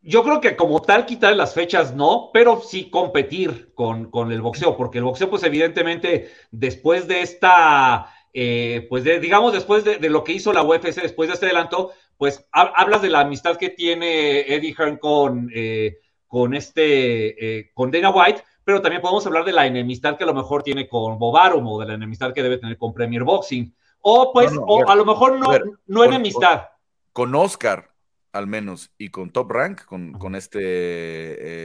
Yo 0.00 0.22
creo 0.22 0.40
que 0.40 0.54
como 0.54 0.80
tal 0.80 1.06
quitar 1.06 1.34
las 1.34 1.54
fechas 1.54 1.92
no, 1.92 2.30
pero 2.32 2.60
sí 2.60 2.88
competir 2.88 3.72
con, 3.74 4.12
con 4.12 4.30
el 4.30 4.40
boxeo, 4.40 4.76
porque 4.76 4.98
el 4.98 5.04
boxeo 5.04 5.28
pues 5.28 5.42
evidentemente 5.42 6.30
después 6.52 7.08
de 7.08 7.22
esta, 7.22 8.14
eh, 8.32 8.86
pues 8.88 9.02
digamos 9.02 9.54
después 9.54 9.82
de, 9.82 9.98
lo 10.08 10.22
que 10.22 10.34
hizo 10.34 10.52
la 10.52 10.62
UFC, 10.62 11.02
después 11.02 11.28
de 11.28 11.34
este 11.34 11.46
adelanto, 11.46 11.90
pues 12.16 12.46
hablas 12.52 13.02
de 13.02 13.10
la 13.10 13.20
amistad 13.20 13.56
que 13.56 13.70
tiene 13.70 14.42
Eddie 14.54 14.74
Hearn 14.78 14.98
con, 14.98 15.50
eh, 15.52 15.98
con 16.28 16.54
este, 16.54 17.58
eh, 17.58 17.70
con 17.74 17.90
Dana 17.90 18.10
White, 18.10 18.44
pero 18.66 18.82
también 18.82 19.00
podemos 19.00 19.24
hablar 19.24 19.44
de 19.44 19.52
la 19.52 19.64
enemistad 19.64 20.18
que 20.18 20.24
a 20.24 20.26
lo 20.26 20.34
mejor 20.34 20.64
tiene 20.64 20.88
con 20.88 21.20
Bobarum 21.20 21.64
o 21.68 21.78
de 21.78 21.86
la 21.86 21.94
enemistad 21.94 22.34
que 22.34 22.42
debe 22.42 22.58
tener 22.58 22.76
con 22.76 22.92
Premier 22.92 23.22
Boxing, 23.22 23.72
o 24.00 24.32
pues, 24.32 24.50
o 24.58 24.90
a, 24.90 24.96
lo 24.96 25.04
mejor 25.04 25.38
no, 25.38 25.46
no 25.86 26.02
enemistad. 26.02 26.64
con 27.12 27.32
Oscar, 27.36 27.92
al 28.32 28.48
menos, 28.48 28.90
y 28.98 29.10
con 29.10 29.30
Top 29.30 29.52
Rank, 29.52 29.84
con, 29.84 30.14
con 30.14 30.34
este, 30.34 30.58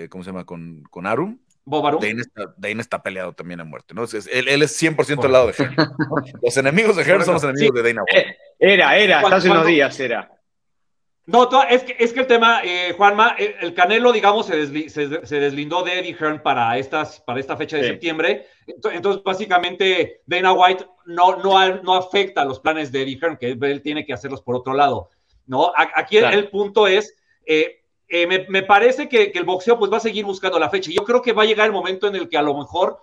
eh, 0.03 0.09
¿cómo 0.09 0.23
se 0.23 0.29
llama? 0.29 0.45
Con, 0.45 0.83
con 0.91 1.07
Arum. 1.07 1.39
Bob 1.65 1.87
Arum. 1.87 2.01
Dane 2.01 2.21
está, 2.21 2.53
Dane 2.55 2.81
está, 2.81 3.01
peleado 3.01 3.33
también 3.33 3.61
a 3.61 3.63
muerte, 3.63 3.95
¿no? 3.95 4.03
él, 4.03 4.47
él, 4.47 4.61
es 4.61 4.79
100% 4.79 5.25
al 5.25 5.31
lado 5.31 5.47
de 5.47 5.53
Hearn. 5.53 5.75
Los 6.43 6.55
enemigos 6.55 6.95
de 6.97 7.03
Hearn 7.03 7.25
son 7.25 7.33
los 7.33 7.43
enemigos 7.43 7.81
de 7.81 7.81
Dana 7.81 8.03
White. 8.03 8.37
Era, 8.59 8.95
era, 8.95 9.21
hasta 9.21 9.37
hace 9.37 9.49
unos 9.49 9.65
días 9.65 9.99
era. 9.99 10.29
No, 11.31 11.49
es 11.63 11.83
que, 11.83 11.95
es 11.97 12.11
que 12.11 12.19
el 12.19 12.27
tema, 12.27 12.61
eh, 12.63 12.93
Juanma, 12.97 13.35
el, 13.37 13.73
Canelo, 13.73 14.11
digamos, 14.11 14.47
se, 14.47 14.89
se, 14.89 15.39
deslindó 15.39 15.81
de 15.83 15.99
Eddie 15.99 16.15
Hearn 16.19 16.43
para, 16.43 16.77
estas, 16.77 17.21
para 17.21 17.39
esta 17.39 17.55
fecha 17.55 17.77
de 17.77 17.87
septiembre. 17.87 18.47
Entonces, 18.67 19.23
básicamente, 19.23 20.21
Dana 20.25 20.51
White 20.51 20.85
no, 21.05 21.37
no, 21.37 21.81
no 21.81 21.95
afecta 21.95 22.43
los 22.43 22.59
planes 22.59 22.91
de 22.91 23.03
Eddie 23.03 23.17
Hearn, 23.21 23.37
que 23.37 23.51
él 23.51 23.81
tiene 23.81 24.05
que 24.05 24.13
hacerlos 24.13 24.41
por 24.41 24.55
otro 24.55 24.73
lado. 24.73 25.09
¿no? 25.47 25.71
Aquí 25.75 26.17
el, 26.17 26.49
punto 26.49 26.87
es, 26.87 27.15
eh, 27.45 27.81
eh, 28.07 28.45
me, 28.47 28.63
parece 28.63 29.07
que, 29.07 29.31
el 29.33 29.43
boxeo 29.43 29.77
pues 29.79 29.91
va 29.91 29.97
a 29.97 30.01
seguir 30.01 30.25
buscando 30.25 30.59
la 30.59 30.69
fecha. 30.69 30.91
Yo 30.91 31.03
creo 31.03 31.21
que 31.21 31.33
va 31.33 31.43
a 31.43 31.45
llegar 31.45 31.65
el 31.65 31.73
momento 31.73 32.07
en 32.07 32.15
el 32.15 32.29
que 32.29 32.37
a 32.37 32.41
lo 32.41 32.57
mejor 32.57 32.99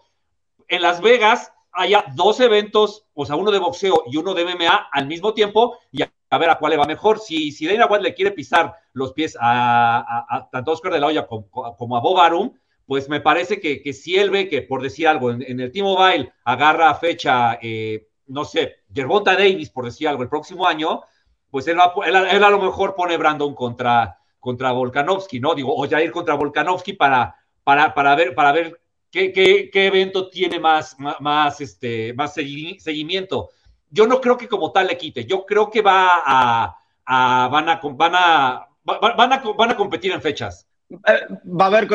en 0.69 0.83
Las 0.83 1.01
Vegas 1.01 1.53
haya 1.73 2.05
dos 2.15 2.41
eventos, 2.41 3.07
o 3.15 3.25
sea, 3.25 3.37
uno 3.37 3.51
de 3.51 3.59
boxeo 3.59 4.03
y 4.07 4.17
uno 4.17 4.35
de 4.35 4.45
MMA 4.45 4.89
al 4.93 5.07
mismo 5.07 5.35
tiempo 5.35 5.79
y 5.93 6.03
a, 6.31 6.39
ver 6.39 6.51
a 6.51 6.59
cuál 6.59 6.71
le 6.71 6.77
va 6.77 6.87
mejor. 6.87 7.19
Si, 7.19 7.53
si 7.53 7.67
Dana 7.67 7.87
White 7.87 8.03
le 8.05 8.15
quiere 8.15 8.31
pisar 8.33 8.75
los 8.93 9.13
pies 9.13 9.37
a, 9.41 10.49
tanto 10.51 10.73
Oscar 10.73 10.93
de 10.93 11.01
la 11.01 11.07
Hoya 11.07 11.27
como, 11.27 11.97
a 11.97 12.01
Bob 12.01 12.19
Arum, 12.19 12.53
pues 12.87 13.09
me 13.09 13.21
parece 13.21 13.61
que, 13.61 13.93
si 13.93 14.17
él 14.17 14.31
ve 14.31 14.49
que, 14.49 14.63
por 14.63 14.83
decir 14.83 15.09
algo, 15.09 15.31
en, 15.31 15.61
el 15.61 15.71
T-Mobile 15.71 16.33
agarra 16.45 16.95
fecha, 16.95 17.59
eh, 17.61 18.09
no 18.27 18.45
sé, 18.45 18.77
Gervonta 18.93 19.35
Davis, 19.35 19.71
por 19.71 19.85
decir 19.85 20.09
algo, 20.09 20.23
el 20.23 20.29
próximo 20.29 20.67
año, 20.67 21.03
pues 21.51 21.67
él, 21.69 21.79
a 21.81 22.51
lo 22.51 22.61
mejor 22.61 22.95
pone 22.95 23.17
Brandon 23.17 23.55
contra, 23.55 24.19
contra 24.41 24.73
Volkanovski, 24.73 25.41
¿no? 25.41 25.55
Digo, 25.55 25.75
o 25.75 25.85
ya 25.87 26.03
ir 26.03 26.13
contra 26.13 26.35
Volkanovski 26.35 26.95
para, 26.95 27.37
para, 27.65 27.95
para 27.95 28.15
ver, 28.15 28.35
para 28.35 28.53
ver 28.53 28.81
qué, 29.11 29.33
qué, 29.33 29.71
qué 29.71 29.87
evento 29.87 30.29
tiene 30.29 30.59
más, 30.59 30.97
más, 31.21 31.61
este, 31.61 32.13
más 32.15 32.35
seguimiento. 32.35 33.51
Yo 33.91 34.07
no 34.07 34.21
creo 34.21 34.37
que 34.37 34.49
como 34.49 34.73
tal 34.73 34.87
le 34.87 34.99
quite, 34.99 35.25
yo 35.25 35.45
creo 35.47 35.71
que 35.71 35.83
va 35.83 36.23
a, 36.25 37.49
van, 37.49 37.69
a, 37.69 37.81
van, 37.81 38.15
a, 38.15 38.69
van, 38.85 39.33
a, 39.33 39.39
van 39.57 39.71
a 39.71 39.77
competir 39.77 40.13
en 40.13 40.23
fechas. 40.23 40.67
Eh, 40.91 41.27
va 41.45 41.65
a 41.65 41.69
haber 41.69 41.89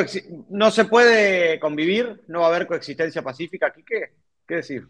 no 0.50 0.72
se 0.72 0.86
puede 0.86 1.60
convivir, 1.60 2.24
no 2.28 2.42
va 2.42 2.46
a 2.46 2.50
haber 2.50 2.68
coexistencia 2.68 3.22
pacífica 3.22 3.68
aquí, 3.68 3.84
¿qué, 3.84 4.14
qué 4.48 4.56
decir? 4.56 4.88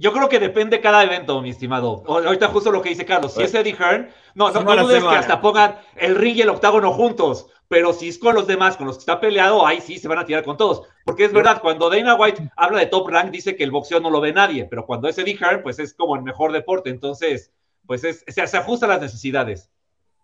Yo 0.00 0.12
creo 0.12 0.28
que 0.28 0.38
depende 0.38 0.80
cada 0.80 1.02
evento, 1.02 1.42
mi 1.42 1.50
estimado. 1.50 2.04
Ahorita 2.06 2.46
justo 2.48 2.70
lo 2.70 2.80
que 2.80 2.90
dice 2.90 3.04
Carlos. 3.04 3.34
Si 3.34 3.42
es 3.42 3.52
Eddie 3.52 3.74
Hearn, 3.74 4.08
no, 4.36 4.52
no, 4.52 4.62
no 4.62 4.86
dudes 4.86 5.02
que 5.02 5.16
hasta 5.16 5.40
pongan 5.40 5.76
el 5.96 6.14
ring 6.14 6.36
y 6.36 6.42
el 6.42 6.50
octágono 6.50 6.92
juntos. 6.92 7.48
Pero 7.66 7.92
si 7.92 8.08
es 8.08 8.18
con 8.18 8.36
los 8.36 8.46
demás, 8.46 8.76
con 8.76 8.86
los 8.86 8.96
que 8.96 9.00
está 9.00 9.18
peleado, 9.18 9.66
ahí 9.66 9.80
sí 9.80 9.98
se 9.98 10.06
van 10.06 10.18
a 10.18 10.24
tirar 10.24 10.44
con 10.44 10.56
todos. 10.56 10.82
Porque 11.04 11.24
es 11.24 11.32
verdad, 11.32 11.60
cuando 11.60 11.90
Dana 11.90 12.14
White 12.14 12.48
habla 12.56 12.78
de 12.78 12.86
top 12.86 13.08
rank, 13.08 13.32
dice 13.32 13.56
que 13.56 13.64
el 13.64 13.72
boxeo 13.72 13.98
no 13.98 14.08
lo 14.08 14.20
ve 14.20 14.32
nadie. 14.32 14.66
Pero 14.70 14.86
cuando 14.86 15.08
es 15.08 15.18
Eddie 15.18 15.36
Hearn, 15.36 15.64
pues 15.64 15.80
es 15.80 15.92
como 15.94 16.14
el 16.14 16.22
mejor 16.22 16.52
deporte. 16.52 16.90
Entonces, 16.90 17.52
pues 17.84 18.04
es, 18.04 18.24
se, 18.28 18.46
se 18.46 18.56
ajusta 18.56 18.86
a 18.86 18.90
las 18.90 19.00
necesidades. 19.00 19.68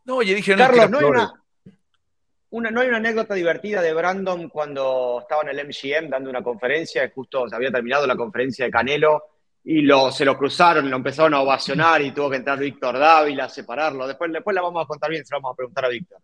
No, 0.05 0.19
oye, 0.19 0.37
dije, 0.37 0.55
Carlos, 0.55 0.89
no 0.89 0.99
hay 0.99 1.05
una, 2.51 2.71
no 2.71 2.81
hay 2.81 2.89
una 2.89 2.99
anécdota 2.99 3.35
divertida 3.35 3.83
de 3.83 3.93
Brandon 3.93 4.49
cuando 4.49 5.19
estaba 5.21 5.43
en 5.43 5.49
el 5.49 5.67
MGM 5.67 6.11
dando 6.11 6.31
una 6.31 6.45
conferencia, 6.45 7.11
justo 7.13 7.49
se 7.49 7.57
había 7.57 7.73
terminado 7.73 8.07
la 8.07 8.15
conferencia 8.15 8.65
de 8.65 8.71
Canelo 8.71 9.34
y 9.65 9.81
lo, 9.81 10.13
se 10.13 10.25
lo 10.25 10.37
cruzaron, 10.37 10.91
lo 10.91 10.97
empezaron 10.97 11.33
a 11.35 11.41
ovacionar 11.41 12.03
y 12.03 12.13
tuvo 12.13 12.31
que 12.31 12.37
entrar 12.37 12.59
Víctor 12.59 12.99
Dávila 12.99 13.47
a 13.47 13.49
separarlo. 13.49 14.07
Después, 14.07 14.31
después 14.31 14.55
la 14.55 14.61
vamos 14.61 14.85
a 14.85 14.87
contar 14.87 15.11
bien, 15.11 15.25
se 15.25 15.35
lo 15.35 15.41
vamos 15.41 15.55
a 15.55 15.57
preguntar 15.57 15.85
a 15.87 15.89
Víctor. 15.89 16.19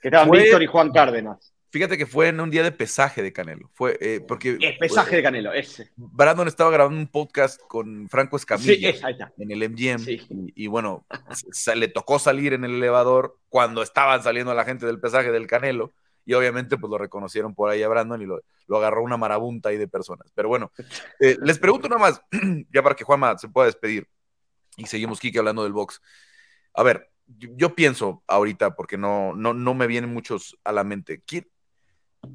Que 0.00 0.08
estaban 0.08 0.30
Víctor 0.30 0.62
y 0.62 0.66
Juan 0.66 0.92
Cárdenas. 0.92 1.54
Fíjate 1.70 1.98
que 1.98 2.06
fue 2.06 2.28
en 2.28 2.40
un 2.40 2.50
día 2.50 2.62
de 2.62 2.70
pesaje 2.70 3.20
de 3.20 3.32
Canelo. 3.32 3.68
Fue 3.74 3.98
eh, 4.00 4.20
porque. 4.20 4.58
Es 4.60 4.78
pesaje 4.78 5.16
de 5.16 5.22
Canelo, 5.24 5.52
ese. 5.52 5.90
Brandon 5.96 6.46
estaba 6.46 6.70
grabando 6.70 7.00
un 7.00 7.08
podcast 7.08 7.60
con 7.66 8.08
Franco 8.08 8.36
Escamilla 8.36 8.94
en 9.38 9.50
el 9.50 9.70
MGM. 9.70 10.52
Y, 10.54 10.68
bueno, 10.68 11.04
se, 11.50 11.74
le 11.74 11.88
tocó 11.88 12.20
salir 12.20 12.52
en 12.52 12.64
el 12.64 12.76
elevador 12.76 13.38
cuando 13.48 13.82
estaban 13.82 14.22
saliendo 14.22 14.54
la 14.54 14.64
gente 14.64 14.86
del 14.86 15.00
pesaje 15.00 15.32
del 15.32 15.48
Canelo 15.48 15.90
y 16.24 16.34
obviamente 16.34 16.76
pues 16.78 16.90
lo 16.90 16.98
reconocieron 16.98 17.54
por 17.54 17.70
ahí 17.70 17.82
a 17.82 17.88
Brandon 17.88 18.20
y 18.22 18.26
lo, 18.26 18.42
agarró 18.76 19.02
una 19.02 19.16
marabunta 19.16 19.68
ahí 19.68 19.76
de 19.76 19.88
personas. 19.88 20.30
Pero 20.34 20.48
bueno, 20.48 20.72
eh, 21.20 21.36
les 21.42 21.58
pregunto 21.58 21.88
nada 21.88 22.00
más, 22.00 22.22
ya 22.72 22.82
para 22.82 22.94
que 22.94 23.04
Juanma 23.04 23.38
se 23.38 23.48
pueda 23.48 23.66
despedir 23.66 24.08
y 24.76 24.86
seguimos 24.86 25.20
Kike 25.20 25.38
hablando 25.38 25.62
del 25.62 25.72
box. 25.72 26.00
A 26.74 26.82
ver, 26.82 27.10
yo, 27.26 27.74
pienso 27.74 28.22
ahorita, 28.26 28.74
porque 28.74 28.98
no, 28.98 29.34
no, 29.34 29.54
no 29.54 29.74
me 29.74 29.86
vienen 29.86 30.12
muchos 30.12 30.58
a 30.64 30.72
la 30.72 30.84
mente, 30.84 31.22
¿quién, 31.24 31.48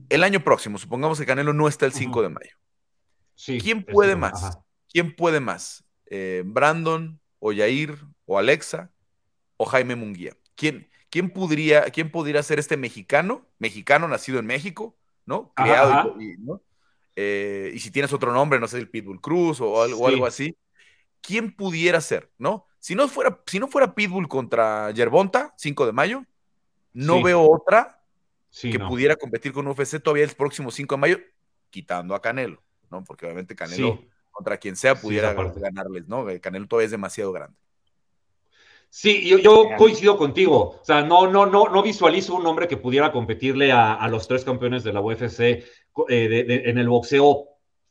el 0.10 0.24
año 0.24 0.44
próximo, 0.44 0.78
supongamos 0.78 1.20
que 1.20 1.26
Canelo 1.26 1.54
no 1.54 1.68
está 1.68 1.86
el 1.86 1.94
5 1.94 2.22
de 2.22 2.30
mayo. 2.30 2.56
¿Quién 3.46 3.84
puede 3.84 4.16
más? 4.16 4.60
¿Quién 4.92 5.16
puede 5.16 5.40
más? 5.40 5.84
Eh, 6.08 6.44
¿Brandon 6.46 7.20
o 7.40 7.52
Yair 7.52 7.98
o 8.26 8.38
Alexa 8.38 8.92
o 9.58 9.66
Jaime 9.66 9.96
Munguía? 9.96 10.36
¿Quién, 10.56 10.90
¿quién 11.10 11.30
podría, 11.30 11.84
quién 11.86 12.12
podría 12.12 12.42
ser 12.44 12.60
este 12.60 12.78
mexicano, 12.78 13.46
mexicano 13.58 14.08
nacido 14.08 14.40
en 14.40 14.46
México, 14.46 14.96
¿no? 15.26 15.52
Creado 15.56 16.16
y, 16.20 16.38
¿no? 16.38 16.62
Eh, 17.16 17.72
y 17.74 17.80
si 17.80 17.92
tienes 17.92 18.14
otro 18.14 18.32
nombre, 18.32 18.60
no 18.60 18.68
sé, 18.68 18.78
el 18.78 18.90
Pitbull 18.90 19.20
Cruz 19.20 19.60
o 19.60 19.82
algo, 19.82 20.08
algo 20.08 20.26
así, 20.26 20.56
¿quién 21.22 21.54
pudiera 21.54 22.00
ser, 22.02 22.32
no? 22.38 22.66
Si 22.80 22.96
no 22.96 23.08
fuera, 23.10 23.42
si 23.46 23.60
no 23.60 23.68
fuera 23.68 23.94
Pitbull 23.94 24.28
contra 24.30 24.92
Yerbonta, 24.92 25.54
5 25.58 25.86
de 25.86 25.92
mayo, 25.92 26.24
no 26.94 27.22
veo 27.22 27.42
otra 27.42 28.02
que 28.62 28.80
pudiera 28.80 29.16
competir 29.16 29.52
con 29.52 29.68
UFC 29.68 30.02
todavía 30.02 30.24
el 30.24 30.32
próximo 30.32 30.72
5 30.72 30.96
de 30.96 31.02
mayo, 31.02 31.20
quitando 31.70 32.16
a 32.16 32.22
Canelo, 32.22 32.64
¿no? 32.90 33.04
Porque 33.04 33.26
obviamente 33.26 33.56
Canelo 33.56 34.02
contra 34.32 34.58
quien 34.58 34.76
sea 34.76 34.96
pudiera 34.96 35.34
ganarles, 35.34 36.08
¿no? 36.08 36.26
Canelo 36.42 36.68
todavía 36.68 36.86
es 36.86 36.92
demasiado 36.92 37.32
grande. 37.32 37.58
Sí, 38.90 39.30
yo, 39.42 39.70
coincido 39.78 40.18
contigo. 40.18 40.80
O 40.82 40.84
sea, 40.84 41.04
no, 41.04 41.28
no, 41.28 41.46
no, 41.46 41.70
no 41.70 41.84
visualizo 41.84 42.36
un 42.36 42.46
hombre 42.48 42.68
que 42.68 42.78
pudiera 42.78 43.12
competirle 43.12 43.72
a, 43.72 44.08
los 44.10 44.28
tres 44.28 44.44
campeones 44.44 44.84
de 44.84 44.94
la 44.94 45.02
UFC 45.02 45.40
eh, 45.40 45.64
en 46.10 46.78
el 46.78 46.90
boxeo 46.90 47.50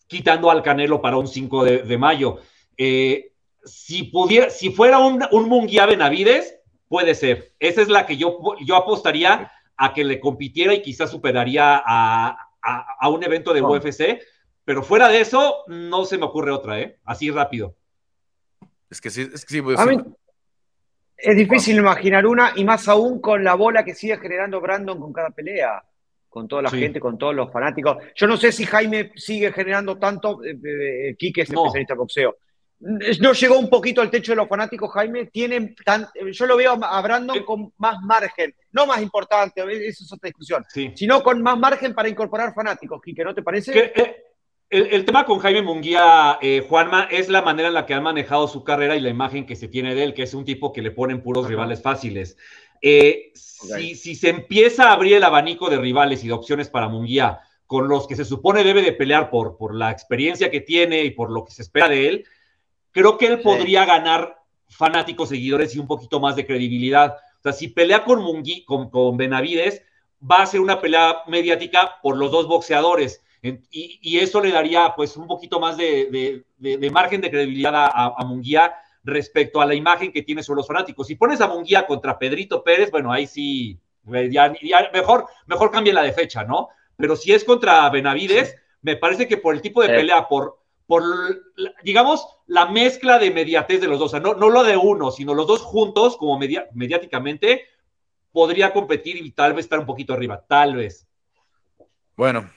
quitando 0.08 0.50
al 0.50 0.62
Canelo 0.62 1.00
para 1.00 1.16
un 1.16 1.28
5 1.28 1.64
de, 1.64 1.98
mayo. 1.98 2.38
Eh, 2.76 3.32
si, 3.64 4.04
pudiera, 4.04 4.50
si 4.50 4.70
fuera 4.70 4.98
un, 4.98 5.24
un 5.30 5.48
Munguía 5.48 5.86
Benavides, 5.86 6.58
puede 6.88 7.14
ser. 7.14 7.52
Esa 7.60 7.82
es 7.82 7.88
la 7.88 8.06
que 8.06 8.16
yo, 8.16 8.38
yo 8.64 8.74
apostaría 8.74 9.52
a 9.76 9.94
que 9.94 10.02
le 10.02 10.18
compitiera 10.18 10.74
y 10.74 10.82
quizás 10.82 11.10
superaría 11.10 11.80
a, 11.84 12.44
un 13.08 13.22
evento 13.22 13.54
de 13.54 13.62
UFC. 13.62 14.20
Pero 14.64 14.82
fuera 14.82 15.08
de 15.08 15.20
eso, 15.20 15.64
no 15.68 16.04
se 16.04 16.18
me 16.18 16.26
ocurre 16.26 16.50
otra, 16.50 16.80
¿eh? 16.80 16.98
Así 17.04 17.30
rápido. 17.30 17.74
Es 18.90 19.00
que 19.00 19.08
sí, 19.08 19.22
es 19.32 19.46
que 19.46 19.54
sí. 19.54 19.62
Pues, 19.62 19.78
es 21.18 21.36
difícil 21.36 21.76
imaginar 21.76 22.24
una, 22.26 22.52
y 22.54 22.64
más 22.64 22.88
aún 22.88 23.20
con 23.20 23.42
la 23.42 23.54
bola 23.54 23.84
que 23.84 23.94
sigue 23.94 24.16
generando 24.18 24.60
Brandon 24.60 25.00
con 25.00 25.12
cada 25.12 25.30
pelea, 25.30 25.82
con 26.28 26.46
toda 26.46 26.62
la 26.62 26.70
gente, 26.70 27.00
con 27.00 27.18
todos 27.18 27.34
los 27.34 27.52
fanáticos. 27.52 27.96
Yo 28.14 28.28
no 28.28 28.36
sé 28.36 28.52
si 28.52 28.64
Jaime 28.64 29.10
sigue 29.16 29.52
generando 29.52 29.98
tanto, 29.98 30.44
eh, 30.44 30.56
eh, 31.10 31.16
Quique 31.18 31.42
es 31.42 31.50
especialista 31.50 31.94
en 31.94 31.98
boxeo. 31.98 32.36
¿No 32.80 33.32
llegó 33.32 33.58
un 33.58 33.68
poquito 33.68 34.00
al 34.00 34.10
techo 34.10 34.30
de 34.30 34.36
los 34.36 34.48
fanáticos, 34.48 34.92
Jaime? 34.92 35.26
Tienen 35.26 35.74
tan, 35.84 36.06
yo 36.30 36.46
lo 36.46 36.56
veo 36.56 36.78
a 36.80 37.02
Brandon 37.02 37.42
con 37.42 37.72
más 37.78 38.00
margen, 38.02 38.54
no 38.70 38.86
más 38.86 39.02
importante, 39.02 39.60
eso 39.62 40.04
es 40.04 40.12
otra 40.12 40.28
discusión, 40.28 40.64
sino 40.94 41.20
con 41.24 41.42
más 41.42 41.58
margen 41.58 41.92
para 41.92 42.08
incorporar 42.08 42.54
fanáticos, 42.54 43.02
Quique, 43.02 43.24
¿no 43.24 43.34
te 43.34 43.42
parece? 43.42 43.76
Eh, 43.76 43.92
el, 44.70 45.04
tema 45.04 45.24
con 45.24 45.38
Jaime 45.38 45.62
Munguía, 45.62 46.38
eh, 46.42 46.64
Juanma, 46.68 47.04
es 47.10 47.28
la 47.28 47.42
manera 47.42 47.68
en 47.68 47.74
la 47.74 47.86
que 47.86 47.94
ha 47.94 48.00
manejado 48.00 48.48
su 48.48 48.64
carrera 48.64 48.96
y 48.96 49.00
la 49.00 49.08
imagen 49.08 49.46
que 49.46 49.56
se 49.56 49.68
tiene 49.68 49.94
de 49.94 50.04
él, 50.04 50.14
que 50.14 50.24
es 50.24 50.34
un 50.34 50.44
tipo 50.44 50.72
que 50.72 50.82
le 50.82 50.90
ponen 50.90 51.22
puros 51.22 51.48
rivales 51.48 51.80
fáciles. 51.80 52.36
Eh, 52.82 53.32
si, 53.34 54.14
se 54.14 54.28
empieza 54.28 54.88
a 54.88 54.92
abrir 54.92 55.14
el 55.14 55.24
abanico 55.24 55.70
de 55.70 55.78
rivales 55.78 56.22
y 56.22 56.28
de 56.28 56.34
opciones 56.34 56.68
para 56.68 56.88
Munguía, 56.88 57.40
con 57.66 57.88
los 57.88 58.06
que 58.06 58.16
se 58.16 58.24
supone 58.24 58.62
debe 58.62 58.82
de 58.82 58.92
pelear 58.92 59.30
por, 59.30 59.56
por 59.56 59.74
la 59.74 59.90
experiencia 59.90 60.50
que 60.50 60.60
tiene 60.60 61.02
y 61.04 61.10
por 61.10 61.30
lo 61.30 61.44
que 61.44 61.52
se 61.52 61.62
espera 61.62 61.88
de 61.88 62.08
él, 62.08 62.24
creo 62.90 63.16
que 63.16 63.26
él 63.26 63.40
podría 63.40 63.84
ganar 63.86 64.42
fanáticos, 64.68 65.30
seguidores 65.30 65.74
y 65.74 65.78
un 65.78 65.86
poquito 65.86 66.20
más 66.20 66.36
de 66.36 66.46
credibilidad. 66.46 67.16
O 67.38 67.42
sea, 67.42 67.52
si 67.52 67.68
pelea 67.68 68.04
con, 68.04 68.20
Munguía, 68.22 68.62
con, 68.66 68.90
con 68.90 69.16
Benavides, 69.16 69.82
va 70.22 70.42
a 70.42 70.46
ser 70.46 70.60
una 70.60 70.80
pelea 70.80 71.22
mediática 71.26 71.96
por 72.02 72.16
los 72.16 72.30
dos 72.30 72.46
boxeadores 72.46 73.22
y, 73.42 74.18
eso 74.18 74.40
le 74.40 74.50
daría 74.50 74.92
pues 74.96 75.16
un 75.16 75.26
poquito 75.26 75.60
más 75.60 75.76
de, 75.76 76.44
margen 76.92 77.20
de 77.20 77.30
credibilidad 77.30 77.72
a, 77.74 78.24
Munguía 78.24 78.74
respecto 79.04 79.60
a 79.60 79.66
la 79.66 79.74
imagen 79.74 80.12
que 80.12 80.22
tiene 80.22 80.42
sobre 80.42 80.58
los 80.58 80.66
fanáticos. 80.66 81.06
Si 81.06 81.14
pones 81.14 81.40
a 81.40 81.48
Munguía 81.48 81.86
contra 81.86 82.18
Pedrito 82.18 82.62
Pérez, 82.62 82.90
bueno, 82.90 83.12
ahí 83.12 83.26
sí, 83.26 83.78
ya, 84.30 84.52
mejor, 84.92 85.26
mejor 85.46 85.70
cambia 85.70 85.94
la 85.94 86.02
de 86.02 86.12
fecha, 86.12 86.44
¿no? 86.44 86.68
Pero 86.96 87.14
si 87.14 87.32
es 87.32 87.44
contra 87.44 87.88
Benavides, 87.90 88.56
me 88.82 88.96
parece 88.96 89.28
que 89.28 89.36
por 89.36 89.54
el 89.54 89.62
tipo 89.62 89.82
de 89.82 89.88
pelea, 89.88 90.26
por, 90.28 90.58
por 90.86 91.02
digamos, 91.84 92.26
la 92.46 92.66
mezcla 92.66 93.18
de 93.18 93.30
mediatez 93.30 93.80
de 93.80 93.86
los 93.86 93.98
dos, 93.98 94.06
o 94.06 94.10
sea, 94.10 94.20
no, 94.20 94.34
no 94.34 94.48
lo 94.50 94.64
de 94.64 94.76
uno, 94.76 95.10
sino 95.10 95.34
los 95.34 95.46
dos 95.46 95.62
juntos, 95.62 96.16
como 96.16 96.38
mediáticamente, 96.38 97.66
podría 98.32 98.72
competir 98.72 99.16
y 99.16 99.30
tal 99.30 99.54
vez 99.54 99.66
estar 99.66 99.78
un 99.78 99.86
poquito 99.86 100.12
arriba, 100.12 100.44
tal 100.46 100.76
vez. 100.76 101.06
Bueno, 102.16 102.50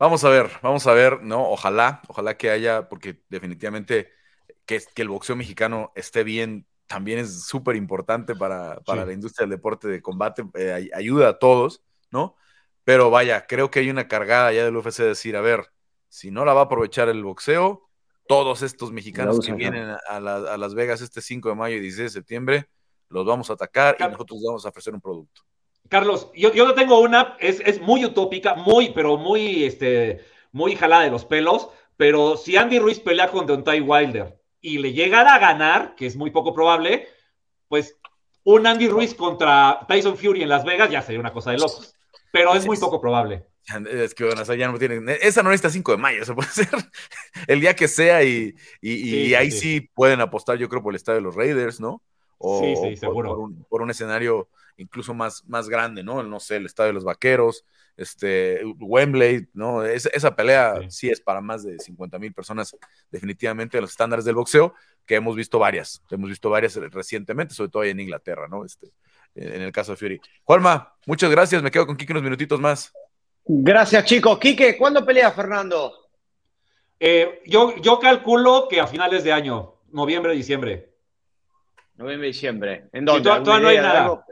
Vamos 0.00 0.24
a 0.24 0.30
ver, 0.30 0.50
vamos 0.62 0.86
a 0.86 0.94
ver, 0.94 1.22
¿no? 1.22 1.50
Ojalá, 1.50 2.00
ojalá 2.08 2.38
que 2.38 2.48
haya, 2.48 2.88
porque 2.88 3.22
definitivamente 3.28 4.10
que, 4.64 4.82
que 4.94 5.02
el 5.02 5.10
boxeo 5.10 5.36
mexicano 5.36 5.92
esté 5.94 6.24
bien 6.24 6.66
también 6.86 7.18
es 7.18 7.44
súper 7.44 7.76
importante 7.76 8.34
para, 8.34 8.80
la 8.86 9.12
industria 9.12 9.44
del 9.44 9.56
deporte 9.56 9.88
de 9.88 10.00
combate, 10.00 10.42
eh, 10.54 10.88
ayuda 10.94 11.28
a 11.28 11.38
todos, 11.38 11.84
¿no? 12.10 12.34
Pero 12.82 13.10
vaya, 13.10 13.46
creo 13.46 13.70
que 13.70 13.80
hay 13.80 13.90
una 13.90 14.08
cargada 14.08 14.52
ya 14.52 14.64
del 14.64 14.74
UFC 14.74 15.02
de 15.02 15.08
decir, 15.08 15.36
a 15.36 15.42
ver, 15.42 15.70
si 16.08 16.30
no 16.30 16.46
la 16.46 16.54
va 16.54 16.62
a 16.62 16.64
aprovechar 16.64 17.10
el 17.10 17.22
boxeo, 17.22 17.86
todos 18.26 18.62
estos 18.62 18.92
mexicanos 18.92 19.38
que 19.38 19.52
vienen 19.52 19.94
a, 20.08 20.18
Las 20.18 20.74
Vegas 20.74 21.02
este 21.02 21.20
5 21.20 21.50
de 21.50 21.54
mayo 21.54 21.76
y 21.76 21.80
16 21.80 22.12
de 22.12 22.20
septiembre, 22.20 22.70
los 23.10 23.26
vamos 23.26 23.50
a 23.50 23.52
atacar 23.52 23.96
y 24.00 24.04
nosotros 24.04 24.40
vamos 24.46 24.64
a 24.64 24.70
ofrecer 24.70 24.94
un 24.94 25.02
producto. 25.02 25.42
Carlos, 25.90 26.30
yo, 26.36 26.52
yo 26.54 26.72
tengo 26.74 27.00
una, 27.00 27.36
es, 27.40 27.80
muy 27.80 28.04
utópica, 28.04 28.54
muy, 28.54 28.90
pero 28.90 29.16
muy, 29.16 29.64
este, 29.64 30.24
muy 30.52 30.76
jalada 30.76 31.02
de 31.02 31.10
los 31.10 31.24
pelos, 31.24 31.68
pero 31.96 32.36
si 32.36 32.56
Andy 32.56 32.78
Ruiz 32.78 33.00
pelea 33.00 33.28
con 33.28 33.44
Deontay 33.44 33.80
Wilder 33.80 34.38
y 34.60 34.78
le 34.78 34.92
llegara 34.92 35.34
a 35.34 35.40
ganar, 35.40 35.96
que 35.96 36.06
es 36.06 36.14
muy 36.14 36.30
poco 36.30 36.54
probable, 36.54 37.08
pues 37.66 37.98
un 38.44 38.68
Andy 38.68 38.88
Ruiz 38.88 39.14
contra 39.14 39.80
Tyson 39.88 40.16
Fury 40.16 40.44
en 40.44 40.48
Las 40.48 40.64
Vegas 40.64 40.90
ya 40.90 41.02
sería 41.02 41.18
una 41.18 41.32
cosa 41.32 41.50
de 41.50 41.58
locos, 41.58 41.96
pero 42.30 42.54
es 42.54 42.64
muy 42.66 42.76
poco 42.76 43.00
probable. 43.00 43.46
Es 43.90 44.14
que 44.14 44.24
bueno, 44.24 44.44
ya 44.54 44.70
no 44.70 44.78
tienen, 44.78 45.08
esa 45.08 45.42
no 45.42 45.50
necesita 45.50 45.70
5 45.70 45.90
de 45.90 45.98
mayo, 45.98 46.24
se 46.24 46.34
puede 46.34 46.48
ser 46.52 46.68
el 47.48 47.60
día 47.60 47.74
que 47.74 47.88
sea 47.88 48.22
y, 48.22 48.54
y, 48.80 49.34
ahí 49.34 49.50
sí. 49.50 49.90
pueden 49.92 50.20
apostar, 50.20 50.56
yo 50.56 50.68
creo, 50.68 50.84
por 50.84 50.92
el 50.92 50.96
estadio 50.96 51.16
de 51.16 51.24
los 51.24 51.34
Raiders, 51.34 51.80
¿no? 51.80 52.00
O, 52.38 52.60
sí, 52.60 52.74
sí, 52.76 52.96
seguro. 52.96 53.50
por 53.68 53.82
un 53.82 53.90
escenario 53.90 54.48
incluso 54.80 55.14
más, 55.14 55.44
más 55.46 55.68
grande, 55.68 56.02
¿no? 56.02 56.22
No 56.22 56.40
sé, 56.40 56.56
el 56.56 56.66
Estadio 56.66 56.88
de 56.88 56.94
los 56.94 57.04
Vaqueros, 57.04 57.64
este, 57.96 58.62
Wembley, 58.78 59.48
¿no? 59.52 59.84
esa 59.84 60.34
pelea 60.34 60.80
sí. 60.88 61.10
es 61.10 61.20
para 61.20 61.40
más 61.40 61.62
de 61.64 61.78
50 61.78 62.18
mil 62.18 62.32
personas, 62.32 62.74
definitivamente, 63.10 63.76
en 63.76 63.82
los 63.82 63.90
estándares 63.90 64.24
del 64.24 64.36
boxeo, 64.36 64.74
que 65.04 65.16
hemos 65.16 65.36
visto 65.36 65.58
varias, 65.58 66.02
hemos 66.10 66.30
visto 66.30 66.48
varias 66.48 66.76
recientemente, 66.76 67.54
sobre 67.54 67.70
todo 67.70 67.82
ahí 67.82 67.90
en 67.90 68.00
Inglaterra, 68.00 68.48
¿no? 68.48 68.64
Este, 68.64 68.90
en 69.34 69.62
el 69.62 69.72
caso 69.72 69.92
de 69.92 69.96
Fury. 69.96 70.20
Juanma, 70.44 70.94
muchas 71.06 71.30
gracias, 71.30 71.62
me 71.62 71.70
quedo 71.70 71.86
con 71.86 71.96
Kike 71.96 72.12
unos 72.12 72.22
minutitos 72.22 72.58
más. 72.58 72.92
Gracias, 73.44 74.04
chicos. 74.04 74.38
Quique, 74.38 74.76
¿cuándo 74.78 75.04
pelea 75.04 75.30
Fernando? 75.32 75.92
Eh, 76.98 77.42
yo, 77.46 77.76
yo 77.76 77.98
calculo 77.98 78.66
que 78.68 78.80
a 78.80 78.86
finales 78.86 79.24
de 79.24 79.32
año, 79.32 79.74
noviembre, 79.90 80.34
diciembre. 80.34 80.90
Noviembre, 81.96 82.28
diciembre. 82.28 82.88
¿En 82.92 83.04
dónde? 83.04 83.22
todavía 83.22 83.60
no 83.60 83.68
hay 83.68 83.76
nada. 83.76 84.24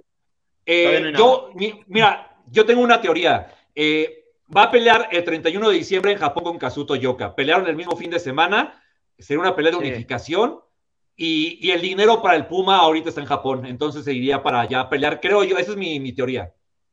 Eh, 0.71 1.15
yo, 1.17 1.51
mira, 1.87 2.37
yo 2.47 2.67
tengo 2.67 2.83
una 2.83 3.01
teoría. 3.01 3.51
Eh, 3.75 4.27
va 4.55 4.65
a 4.65 4.71
pelear 4.71 5.09
el 5.11 5.25
31 5.25 5.71
de 5.71 5.75
diciembre 5.75 6.13
en 6.13 6.19
Japón 6.19 6.45
con 6.45 6.59
Kazuto 6.59 6.95
Yoka. 6.95 7.35
Pelearon 7.35 7.67
el 7.69 7.75
mismo 7.75 7.97
fin 7.97 8.11
de 8.11 8.19
semana. 8.19 8.83
Sería 9.19 9.41
una 9.41 9.57
pelea 9.57 9.73
de 9.73 9.79
unificación. 9.79 10.61
Y, 11.17 11.71
el 11.71 11.81
dinero 11.81 12.21
para 12.21 12.37
el 12.37 12.47
Puma 12.47 12.81
ahorita 12.81 13.09
está 13.09 13.23
en 13.23 13.27
Japón. 13.27 13.65
Entonces 13.65 14.05
se 14.05 14.13
iría 14.13 14.43
para 14.43 14.61
allá 14.61 14.81
a 14.81 14.91
pelear. 14.91 15.21
Creo 15.21 15.43
yo, 15.43 15.57
esa 15.57 15.71
es 15.71 15.77
mi, 15.79 16.13
teoría. 16.13 16.53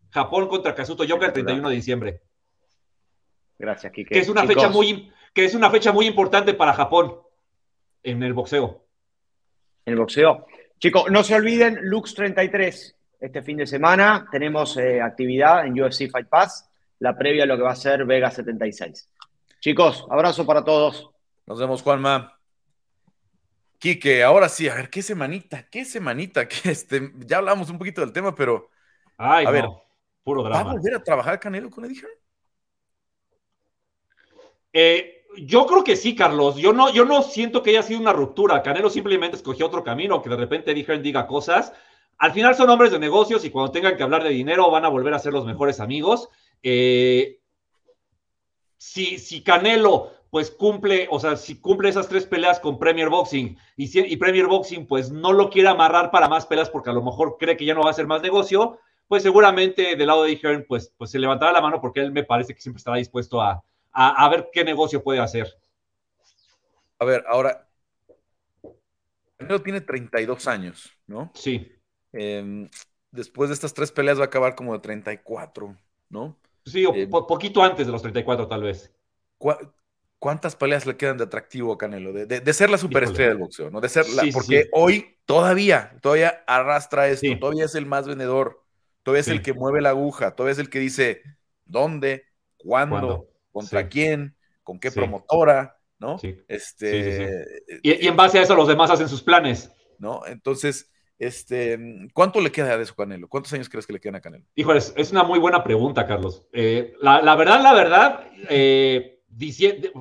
Japón 0.09 0.47
contra 0.47 0.73
Kazuto 0.73 1.03
Yoka 1.03 1.26
el 1.26 1.34
31 1.34 1.67
de 1.67 1.76
diciembre. 1.76 2.21
Gracias, 3.59 3.91
Kike. 3.91 4.13
Que 4.13 4.19
es 4.19 4.30
una 4.30 4.45
fecha 4.45 4.69
muy, 4.69 5.11
que 5.34 5.43
es 5.43 5.53
una 5.53 5.69
fecha 5.69 5.91
muy 5.91 6.07
importante 6.07 6.53
para 6.53 6.71
Japón 6.71 7.17
en 8.03 8.23
el 8.23 8.32
boxeo. 8.32 8.86
En 9.86 9.93
el 9.93 9.99
boxeo. 9.99 10.45
Chicos, 10.80 11.11
no 11.11 11.23
se 11.23 11.36
olviden, 11.36 11.80
Lux 11.82 12.15
33, 12.15 12.95
este 13.20 13.41
fin 13.41 13.57
de 13.57 13.68
semana 13.68 14.28
tenemos 14.32 14.78
eh, 14.78 15.01
actividad 15.01 15.66
en 15.66 15.80
UFC 15.80 16.09
Fight 16.09 16.28
Pass, 16.28 16.70
la 16.99 17.18
previa 17.18 17.43
a 17.43 17.47
lo 17.47 17.57
que 17.57 17.63
va 17.63 17.72
a 17.72 17.76
ser 17.76 18.05
Vega 18.05 18.32
76. 18.32 19.09
Chicos, 19.59 20.05
abrazo 20.09 20.45
para 20.45 20.63
todos. 20.63 21.09
Nos 21.45 21.59
vemos, 21.59 21.82
Juanma. 21.82 22.38
Quique, 23.80 24.24
ahora 24.24 24.49
sí, 24.49 24.70
a 24.70 24.76
ver, 24.76 24.89
qué 24.89 25.01
semanita, 25.01 25.68
qué 25.70 25.86
semanita, 25.86 26.47
que 26.47 26.72
este, 26.72 27.11
ya 27.18 27.38
hablamos 27.38 27.70
un 27.70 27.78
poquito 27.78 28.01
del 28.01 28.13
tema, 28.13 28.34
pero 28.34 28.70
Ay, 29.18 29.45
a 29.45 29.51
ver, 29.51 29.66
puro 30.24 30.43
drama. 30.43 30.63
¿Va 30.63 30.70
a 30.72 30.74
volver 30.74 30.95
a 30.95 31.03
trabajar 31.03 31.39
Canelo 31.39 31.70
con 31.70 31.86
Eddie 31.86 32.01
eh, 34.78 35.26
yo 35.38 35.66
creo 35.66 35.86
que 35.86 35.95
sí, 35.95 36.16
Carlos. 36.16 36.57
Yo 36.57 36.74
no, 36.74 36.91
yo 36.91 37.05
no 37.05 37.24
siento 37.24 37.63
que 37.63 37.70
haya 37.70 37.82
sido 37.82 38.01
una 38.01 38.11
ruptura. 38.11 38.61
Canelo 38.61 38.89
simplemente 38.89 39.38
escogió 39.38 39.68
otro 39.68 39.86
camino, 39.86 40.22
que 40.22 40.30
de 40.30 40.36
repente 40.36 40.72
Eddie 40.72 40.99
diga 40.99 41.28
cosas 41.28 41.72
al 42.18 42.32
final 42.32 42.55
son 42.55 42.70
hombres 42.70 42.91
de 42.91 42.99
negocios 42.99 43.43
y 43.45 43.49
cuando 43.49 43.72
tengan 43.72 43.97
que 43.97 44.03
hablar 44.03 44.24
de 44.24 44.30
dinero 44.30 44.70
van 44.72 44.86
a 44.86 44.89
volver 44.89 45.13
a 45.13 45.20
ser 45.20 45.34
los 45.34 45.45
mejores 45.45 45.80
amigos. 45.80 46.30
Eh, 46.63 47.39
si, 48.78 49.18
si, 49.18 49.43
Canelo 49.43 50.11
pues 50.30 50.51
cumple, 50.51 51.07
o 51.11 51.20
sea, 51.20 51.38
si 51.38 51.59
cumple 51.59 51.89
esas 51.89 52.09
tres 52.09 52.26
peleas 52.26 52.59
con 52.59 52.78
Premier 52.78 53.09
Boxing 53.09 53.57
y, 53.78 54.13
y 54.13 54.18
Premier 54.18 54.47
Boxing 54.47 54.86
pues 54.86 55.11
no 55.11 55.32
lo 55.34 55.49
quiere 55.49 55.70
amarrar 55.70 56.11
para 56.11 56.28
más 56.28 56.45
peleas 56.45 56.70
porque 56.70 56.89
a 56.89 56.93
lo 56.93 57.01
mejor 57.01 57.38
cree 57.39 57.55
que 57.55 57.66
ya 57.66 57.74
no 57.74 57.84
va 57.84 57.91
a 57.91 57.93
ser 57.93 58.07
más 58.07 58.22
negocio, 58.22 58.80
pues 59.07 59.24
seguramente 59.24 59.95
del 59.95 60.07
lado 60.07 60.24
de 60.24 60.38
Hearn 60.38 60.66
pues, 60.68 60.93
pues 60.97 61.11
se 61.11 61.20
levantará 61.20 61.51
la 61.51 61.61
mano 61.61 61.80
porque 61.80 62.01
él 62.01 62.11
me 62.11 62.24
parece 62.24 62.53
que 62.53 62.61
siempre 62.61 62.80
estará 62.80 62.97
dispuesto 62.97 63.41
a, 63.41 63.63
a 63.93 64.30
ver 64.30 64.49
qué 64.51 64.63
negocio 64.63 65.01
puede 65.01 65.20
hacer. 65.20 65.47
A 66.99 67.05
ver, 67.05 67.24
ahora, 67.28 67.68
Canelo 69.38 69.61
tiene 69.61 69.82
32 69.82 70.47
años, 70.47 70.91
¿no? 71.07 71.32
Sí. 71.34 71.74
Em, 72.16 72.70
después 73.11 73.49
de 73.49 73.53
estas 73.53 73.74
tres 73.74 73.91
peleas 73.91 74.18
va 74.18 74.24
a 74.24 74.28
acabar 74.28 74.55
como 74.55 74.74
de 74.74 74.80
34, 74.80 75.76
¿no? 76.09 76.38
Sí, 76.66 76.86
o 76.86 76.95
em, 76.95 77.09
poquito 77.09 77.61
antes 77.61 77.86
de 77.86 77.91
los 77.91 78.01
34 78.01 78.47
tal 78.47 78.63
vez. 78.63 78.91
¿Cuántas 80.18 80.55
peleas 80.55 80.86
le 80.86 80.97
quedan 80.97 81.18
de 81.18 81.26
atractivo 81.26 81.74
a 81.74 81.78
Canelo? 81.78 82.13
De, 82.13 82.53
ser 82.53 82.70
la 82.70 82.78
superestrella 82.78 83.30
del 83.30 83.38
boxeo, 83.38 83.70
¿no? 83.70 83.82
De 83.82 83.89
ser 83.89 84.09
la, 84.09 84.24
porque 84.34 84.70
hoy 84.72 85.18
todavía, 85.26 85.97
todavía 86.01 86.43
arrastra 86.47 87.09
esto, 87.09 87.38
todavía 87.38 87.66
es 87.66 87.76
el 87.76 87.86
más 87.86 88.07
vendedor, 88.07 88.63
todavía 89.03 89.22
es 89.22 89.28
el 89.28 89.41
que 89.41 89.53
mueve 89.53 89.82
la 89.82 89.89
aguja, 89.89 90.36
todavía 90.36 90.53
es 90.53 90.59
el 90.59 90.70
que 90.70 90.80
dice 90.80 91.22
dónde, 91.66 92.26
cuándo, 92.57 93.28
contra 93.51 93.88
quién, 93.89 94.36
con 94.63 94.80
qué 94.80 94.89
promotora, 94.89 95.78
¿no? 95.99 96.18
Este, 96.47 97.45
y, 97.84 98.07
en 98.07 98.16
base 98.16 98.39
a 98.39 98.41
eso 98.41 98.55
los 98.55 98.68
demás 98.68 98.89
hacen 98.89 99.09
sus 99.09 99.22
planes. 99.22 99.72
¿No? 99.97 100.26
Entonces, 100.26 100.91
este, 101.18 101.80
¿cuánto 102.13 102.41
le 102.41 102.51
queda 102.51 102.78
de 102.78 102.84
eso 102.84 102.95
Canelo? 102.95 103.28
¿Cuántos 103.28 103.53
años 103.53 103.70
crees 103.70 103.88
que 103.88 103.93
le 103.93 103.99
quedan 103.99 104.16
a 104.16 104.22
Canelo? 104.22 104.45
Híjole, 104.55 104.80
es 104.80 105.11
una 105.11 105.24
muy 105.24 105.39
buena 105.39 105.63
pregunta, 105.63 106.05
Carlos. 106.05 106.45
Eh, 106.51 106.93
la, 107.01 107.36
verdad, 107.36 107.61
la 107.61 107.74
verdad, 107.74 108.28
eh, 108.49 109.22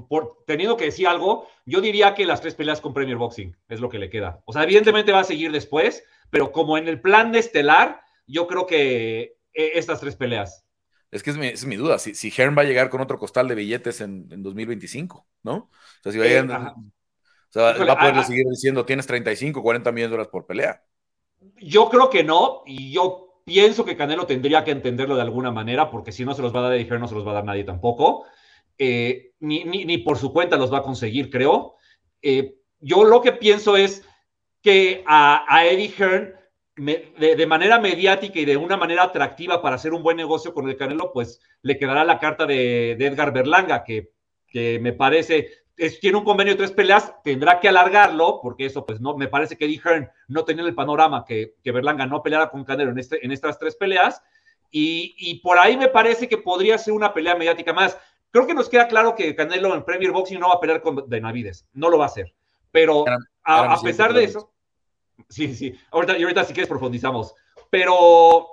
por, 0.08 0.44
teniendo 0.46 0.76
que 0.76 0.86
decir 0.86 1.06
algo, 1.06 1.46
yo 1.64 1.80
diría 1.80 2.14
que 2.14 2.26
las 2.26 2.40
tres 2.40 2.54
peleas 2.54 2.80
con 2.80 2.94
Premier 2.94 3.16
Boxing 3.16 3.56
es 3.68 3.80
lo 3.80 3.88
que 3.88 3.98
le 3.98 4.10
queda. 4.10 4.42
O 4.44 4.52
sea, 4.52 4.64
evidentemente 4.64 5.12
va 5.12 5.20
a 5.20 5.24
seguir 5.24 5.52
después, 5.52 6.04
pero 6.30 6.52
como 6.52 6.78
en 6.78 6.88
el 6.88 7.00
plan 7.00 7.32
de 7.32 7.38
estelar, 7.38 8.00
yo 8.26 8.46
creo 8.46 8.66
que 8.66 9.38
eh, 9.52 9.72
estas 9.74 10.00
tres 10.00 10.16
peleas. 10.16 10.64
Es 11.12 11.22
que 11.22 11.30
es 11.30 11.64
mi, 11.64 11.76
duda, 11.76 12.00
si, 12.00 12.16
si 12.16 12.32
Hearn 12.32 12.58
va 12.58 12.62
a 12.62 12.64
llegar 12.64 12.90
con 12.90 13.00
otro 13.00 13.20
costal 13.20 13.46
de 13.46 13.54
billetes 13.54 14.00
en, 14.00 14.42
2025, 14.42 15.24
¿no? 15.44 15.54
O 15.54 15.70
sea, 16.02 16.10
si 16.10 16.18
va 16.18 16.24
a 16.24 16.28
llegar, 16.28 16.74
o 16.74 16.92
sea, 17.50 17.62
va 17.84 17.92
a 17.92 17.98
poder 18.00 18.24
seguir 18.24 18.46
diciendo, 18.50 18.84
tienes 18.84 19.06
35, 19.06 19.62
40 19.62 19.92
millones 19.92 20.10
de 20.10 20.16
dólares 20.16 20.32
por 20.32 20.44
pelea. 20.44 20.82
Yo 21.56 21.88
creo 21.88 22.10
que 22.10 22.24
no, 22.24 22.62
y 22.66 22.92
yo 22.92 23.24
pienso 23.44 23.84
que 23.84 23.96
Canelo 23.96 24.26
tendría 24.26 24.64
que 24.64 24.70
entenderlo 24.70 25.16
de 25.16 25.22
alguna 25.22 25.50
manera, 25.50 25.90
porque 25.90 26.12
si 26.12 26.24
no 26.24 26.34
se 26.34 26.42
los 26.42 26.54
va 26.54 26.60
a 26.60 26.62
dar 26.62 26.74
Eddie 26.74 26.98
no 26.98 27.08
se 27.08 27.14
los 27.14 27.26
va 27.26 27.32
a 27.32 27.34
dar 27.34 27.44
nadie 27.44 27.64
tampoco. 27.64 28.24
Eh, 28.78 29.32
ni, 29.40 29.98
por 29.98 30.18
su 30.18 30.32
cuenta 30.32 30.56
los 30.56 30.72
va 30.72 30.78
a 30.78 30.82
conseguir, 30.82 31.30
creo. 31.30 31.76
Eh, 32.22 32.56
yo 32.80 33.04
lo 33.04 33.20
que 33.20 33.32
pienso 33.32 33.76
es 33.76 34.06
que 34.62 35.04
a, 35.06 35.64
Eddie 35.66 35.92
Hearn, 35.96 36.34
de, 36.76 37.46
manera 37.46 37.78
mediática 37.78 38.38
y 38.38 38.44
de 38.44 38.56
una 38.56 38.76
manera 38.76 39.04
atractiva 39.04 39.62
para 39.62 39.76
hacer 39.76 39.92
un 39.92 40.02
buen 40.02 40.16
negocio 40.16 40.54
con 40.54 40.68
el 40.68 40.76
Canelo, 40.76 41.12
pues 41.12 41.40
le 41.62 41.78
quedará 41.78 42.04
la 42.04 42.18
carta 42.18 42.46
de, 42.46 42.92
Edgar 42.92 43.32
Berlanga, 43.32 43.84
que, 43.84 44.10
que 44.48 44.78
me 44.80 44.92
parece 44.92 45.63
tiene 46.00 46.18
un 46.18 46.24
convenio 46.24 46.54
de 46.54 46.58
tres 46.58 46.72
peleas, 46.72 47.12
tendrá 47.22 47.60
que 47.60 47.68
alargarlo, 47.68 48.40
porque 48.40 48.66
eso, 48.66 48.86
pues, 48.86 49.00
no, 49.00 49.16
me 49.16 49.28
parece 49.28 49.56
que 49.56 49.64
Eddie 49.64 49.80
Hearn 49.84 50.10
no 50.28 50.44
tenía 50.44 50.64
el 50.64 50.74
panorama 50.74 51.24
que, 51.26 51.54
que 51.62 51.72
Berlanga 51.72 52.06
no 52.06 52.22
peleara 52.22 52.50
con 52.50 52.64
Canelo 52.64 52.90
en, 52.90 52.98
este, 52.98 53.24
en 53.24 53.32
estas 53.32 53.58
tres 53.58 53.74
peleas, 53.74 54.22
y, 54.76 55.40
por 55.40 55.56
ahí 55.56 55.76
me 55.76 55.86
parece 55.86 56.28
que 56.28 56.36
podría 56.36 56.78
ser 56.78 56.94
una 56.94 57.14
pelea 57.14 57.36
mediática 57.36 57.72
más. 57.72 57.96
Creo 58.32 58.44
que 58.44 58.54
nos 58.54 58.68
queda 58.68 58.88
claro 58.88 59.14
que 59.14 59.36
Canelo 59.36 59.72
en 59.72 59.84
Premier 59.84 60.10
Boxing 60.10 60.40
no 60.40 60.48
va 60.48 60.54
a 60.54 60.60
pelear 60.60 60.82
con 60.82 61.04
Benavides, 61.06 61.64
no 61.74 61.88
lo 61.88 61.98
va 61.98 62.06
a 62.06 62.08
hacer, 62.08 62.34
pero 62.72 63.04
a, 63.44 63.80
pesar 63.80 64.12
de 64.12 64.24
eso, 64.24 64.52
sí, 65.28 65.54
sí, 65.54 65.78
ahorita, 65.92 66.18
y 66.18 66.22
ahorita 66.24 66.42
si 66.42 66.52
quieres 66.52 66.68
profundizamos, 66.68 67.36
pero 67.70 68.48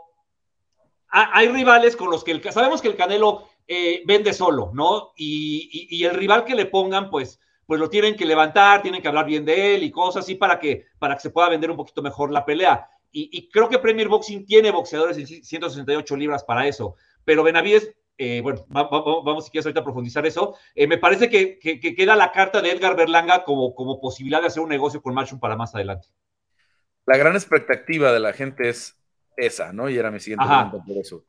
hay 1.09 1.47
rivales 1.47 1.95
con 1.95 2.11
los 2.11 2.23
que 2.23 2.31
el, 2.31 2.51
sabemos 2.51 2.81
que 2.81 2.87
el 2.87 2.95
Canelo 2.95 3.49
eh, 3.67 4.03
vende 4.05 4.33
solo, 4.33 4.71
¿no? 4.73 5.13
Y, 5.15 6.03
el 6.03 6.15
rival 6.15 6.43
que 6.43 6.55
le 6.55 6.65
pongan, 6.65 7.09
pues, 7.09 7.39
pues 7.65 7.79
lo 7.79 7.89
tienen 7.89 8.15
que 8.15 8.25
levantar, 8.25 8.81
tienen 8.81 9.01
que 9.01 9.07
hablar 9.07 9.25
bien 9.25 9.45
de 9.45 9.75
él 9.75 9.83
y 9.83 9.91
cosas 9.91 10.23
así 10.23 10.35
para 10.35 10.59
que, 10.59 10.87
para 10.99 11.15
que 11.15 11.21
se 11.21 11.29
pueda 11.29 11.49
vender 11.49 11.71
un 11.71 11.77
poquito 11.77 12.01
mejor 12.01 12.31
la 12.31 12.45
pelea. 12.45 12.89
Y, 13.13 13.49
creo 13.49 13.67
que 13.67 13.79
Premier 13.79 14.07
Boxing 14.07 14.45
tiene 14.45 14.71
boxeadores 14.71 15.17
en 15.17 15.27
168 15.27 16.15
libras 16.15 16.45
para 16.45 16.65
eso. 16.65 16.95
Pero 17.25 17.43
Benavides, 17.43 17.93
eh, 18.17 18.39
bueno, 18.41 18.65
vamos 18.69 19.45
si 19.45 19.51
quieres 19.51 19.65
ahorita 19.65 19.81
a 19.81 19.83
profundizar 19.83 20.25
eso. 20.25 20.55
Eh, 20.75 20.87
me 20.87 20.97
parece 20.97 21.29
que, 21.29 21.59
queda 21.59 22.15
la 22.15 22.31
carta 22.31 22.61
de 22.61 22.71
Edgar 22.71 22.95
Berlanga 22.95 23.43
como, 23.43 23.75
como 23.75 23.99
posibilidad 23.99 24.39
de 24.39 24.47
hacer 24.47 24.63
un 24.63 24.69
negocio 24.69 25.01
con 25.01 25.13
Matchroom 25.13 25.41
para 25.41 25.57
más 25.57 25.75
adelante. 25.75 26.07
La 27.05 27.17
gran 27.17 27.35
expectativa 27.35 28.11
de 28.13 28.19
la 28.19 28.31
gente 28.31 28.69
es 28.69 28.97
esa, 29.35 29.73
¿no? 29.73 29.89
Y 29.89 29.97
era 29.97 30.11
mi 30.11 30.19
siguiente 30.19 30.45
pregunta 30.45 30.83
por 30.85 30.97
eso. 30.97 31.25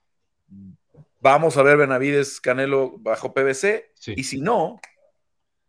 Vamos 1.23 1.57
a 1.57 1.63
ver 1.63 1.77
Benavides 1.77 2.41
Canelo 2.41 2.97
bajo 2.99 3.33
PBC. 3.33 3.93
Y 4.17 4.25
si 4.25 4.41
no, 4.41 4.81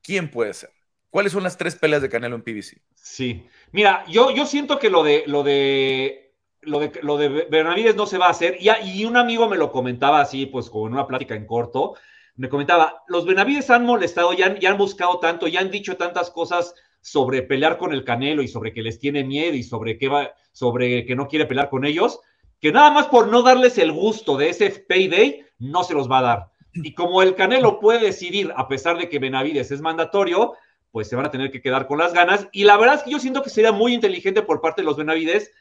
¿quién 0.02 0.32
puede 0.32 0.52
ser? 0.56 0.72
¿Cuáles 1.12 1.32
son 1.32 1.44
las 1.44 1.58
tres 1.58 1.76
peleas 1.76 2.02
de 2.02 2.10
Canelo 2.10 2.36
en 2.36 2.42
PBC? 2.42 2.82
Sí. 2.96 3.46
Mira, 3.72 4.04
yo, 4.10 4.32
yo 4.32 4.48
siento 4.48 4.80
que 4.80 4.90
lo 4.90 5.04
de, 5.04 5.24
lo 5.28 5.44
de 5.44 6.34
lo 6.62 6.80
de, 6.80 6.92
lo 7.04 7.18
de 7.18 7.30
Benavides 7.52 7.96
no 7.96 8.08
se 8.08 8.18
va 8.18 8.28
a 8.28 8.32
hacer. 8.32 8.58
Y, 8.60 8.70
y, 8.84 9.06
un 9.06 9.16
amigo 9.16 9.48
me 9.48 9.58
lo 9.58 9.72
comentaba 9.72 10.22
así, 10.22 10.48
pues 10.48 10.72
como 10.72 10.88
en 10.88 10.94
una 10.94 11.06
plática 11.06 11.36
en 11.36 11.46
corto. 11.46 11.94
Me 12.36 12.50
comentaba, 12.50 13.04
los 13.08 13.28
Benavides 13.28 13.70
han 13.70 13.86
molestado, 13.86 14.34
ya 14.34 14.48
han, 14.48 14.60
ya 14.60 14.72
han 14.72 14.78
buscado 14.80 15.20
tanto, 15.20 15.48
ya 15.48 15.60
han 15.60 15.70
dicho 15.70 15.98
tantas 15.98 16.32
cosas 16.32 16.74
sobre 17.00 17.44
pelear 17.44 17.78
con 17.78 17.94
el 17.94 18.04
Canelo 18.04 18.42
y 18.42 18.48
sobre 18.48 18.74
que 18.74 18.82
les 18.82 18.98
tiene 18.98 19.24
miedo 19.24 19.56
y 19.56 19.62
sobre 19.62 20.00
que, 20.00 20.08
va, 20.08 20.34
sobre 20.52 21.06
que 21.06 21.16
no 21.16 21.28
quiere 21.28 21.46
pelear 21.46 21.70
con 21.70 21.86
ellos, 21.86 22.22
que 22.64 22.72
nada 22.72 22.92
más 22.92 23.08
por 23.08 23.28
no 23.28 23.42
darles 23.42 23.78
el 23.78 23.92
gusto 23.92 24.38
de 24.38 24.48
ese 24.48 24.70
payday, 24.70 25.46
no 25.60 25.84
se 25.84 25.94
los 25.94 26.10
va 26.10 26.20
a 26.20 26.22
dar. 26.22 26.52
Y 26.72 26.94
como 26.94 27.22
el 27.22 27.36
Canelo 27.36 27.78
puede 27.78 28.00
decidir, 28.00 28.54
a 28.56 28.70
pesar 28.70 28.98
de 28.98 29.10
que 29.10 29.20
Benavides 29.20 29.70
es 29.72 29.82
mandatorio, 29.82 30.54
pues 30.90 31.10
se 31.10 31.18
van 31.18 31.26
a 31.26 31.30
tener 31.30 31.52
que 31.52 31.62
quedar 31.62 31.88
con 31.88 32.00
las 32.00 32.14
ganas. 32.14 32.48
Y 32.54 32.64
la 32.64 32.78
verdad 32.78 32.96
es 32.96 33.04
que 33.04 33.12
yo 33.12 33.20
siento 33.20 33.44
que 33.44 33.50
sería 33.50 33.74
muy 33.74 33.94
inteligente 33.94 34.44
por 34.44 34.62
parte 34.62 34.82
de 34.82 34.86
los 34.86 34.96
Benavides 34.96 35.52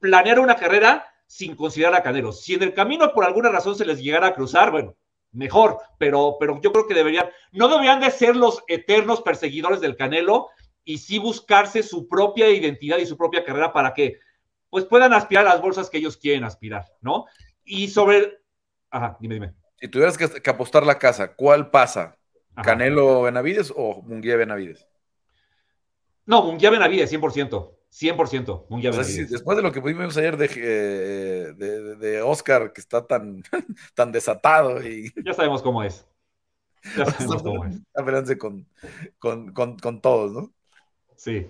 planear 0.00 0.40
una 0.40 0.56
carrera 0.56 1.06
sin 1.28 1.54
considerar 1.54 1.94
a 1.94 2.02
Canelo. 2.02 2.32
Si 2.32 2.54
en 2.54 2.64
el 2.64 2.74
camino 2.74 3.12
por 3.14 3.24
alguna 3.24 3.50
razón 3.50 3.76
se 3.76 3.86
les 3.86 4.02
llegara 4.02 4.26
a 4.26 4.34
cruzar, 4.34 4.72
bueno, 4.72 4.96
mejor, 5.30 5.78
pero, 5.98 6.36
pero 6.40 6.60
yo 6.60 6.72
creo 6.72 6.88
que 6.88 6.94
deberían, 6.94 7.30
no 7.52 7.68
deberían 7.68 8.00
de 8.00 8.10
ser 8.10 8.34
los 8.34 8.64
eternos 8.66 9.22
perseguidores 9.22 9.80
del 9.80 9.94
Canelo 9.94 10.48
y 10.82 10.98
sí 10.98 11.20
buscarse 11.20 11.84
su 11.84 12.08
propia 12.08 12.50
identidad 12.50 12.98
y 12.98 13.06
su 13.06 13.16
propia 13.16 13.44
carrera 13.44 13.72
para 13.72 13.94
que 13.94 14.18
pues 14.70 14.84
puedan 14.84 15.12
aspirar 15.12 15.46
a 15.46 15.50
las 15.50 15.60
bolsas 15.60 15.90
que 15.90 15.98
ellos 15.98 16.16
quieren 16.16 16.44
aspirar, 16.44 16.86
¿no? 17.00 17.26
Y 17.64 17.88
sobre... 17.88 18.40
Ajá, 18.90 19.16
dime, 19.20 19.34
dime. 19.34 19.54
Si 19.80 19.88
tuvieras 19.88 20.16
que, 20.16 20.50
apostar 20.50 20.84
la 20.84 20.98
casa, 20.98 21.34
¿cuál 21.34 21.70
pasa? 21.70 22.16
¿Canelo 22.62 23.22
Benavides 23.22 23.72
o 23.74 24.02
Munguía 24.02 24.36
Benavides? 24.36 24.86
No, 26.26 26.42
Munguía 26.42 26.70
Benavides, 26.70 27.12
100%. 27.12 27.76
100%, 27.90 28.66
Munguía 28.68 28.90
Benavides. 28.90 29.30
después 29.30 29.56
de 29.56 29.62
lo 29.62 29.72
que 29.72 29.80
vimos 29.80 30.16
ayer 30.16 30.36
eh, 30.40 31.54
de, 31.56 31.96
de, 31.96 32.22
Oscar, 32.22 32.72
que 32.72 32.80
está 32.80 33.04
tan, 33.06 33.42
tan 33.94 34.12
desatado 34.12 34.80
y... 34.86 35.12
Ya 35.24 35.34
sabemos 35.34 35.62
cómo 35.62 35.82
es. 35.82 36.06
Ya 36.96 37.04
sabemos 37.06 37.42
cómo 37.42 37.64
es. 37.64 37.80
Con, 38.38 38.66
con, 39.18 39.52
con, 39.52 39.78
con 39.78 40.00
todos, 40.00 40.32
¿no? 40.32 40.52
Sí. 41.16 41.48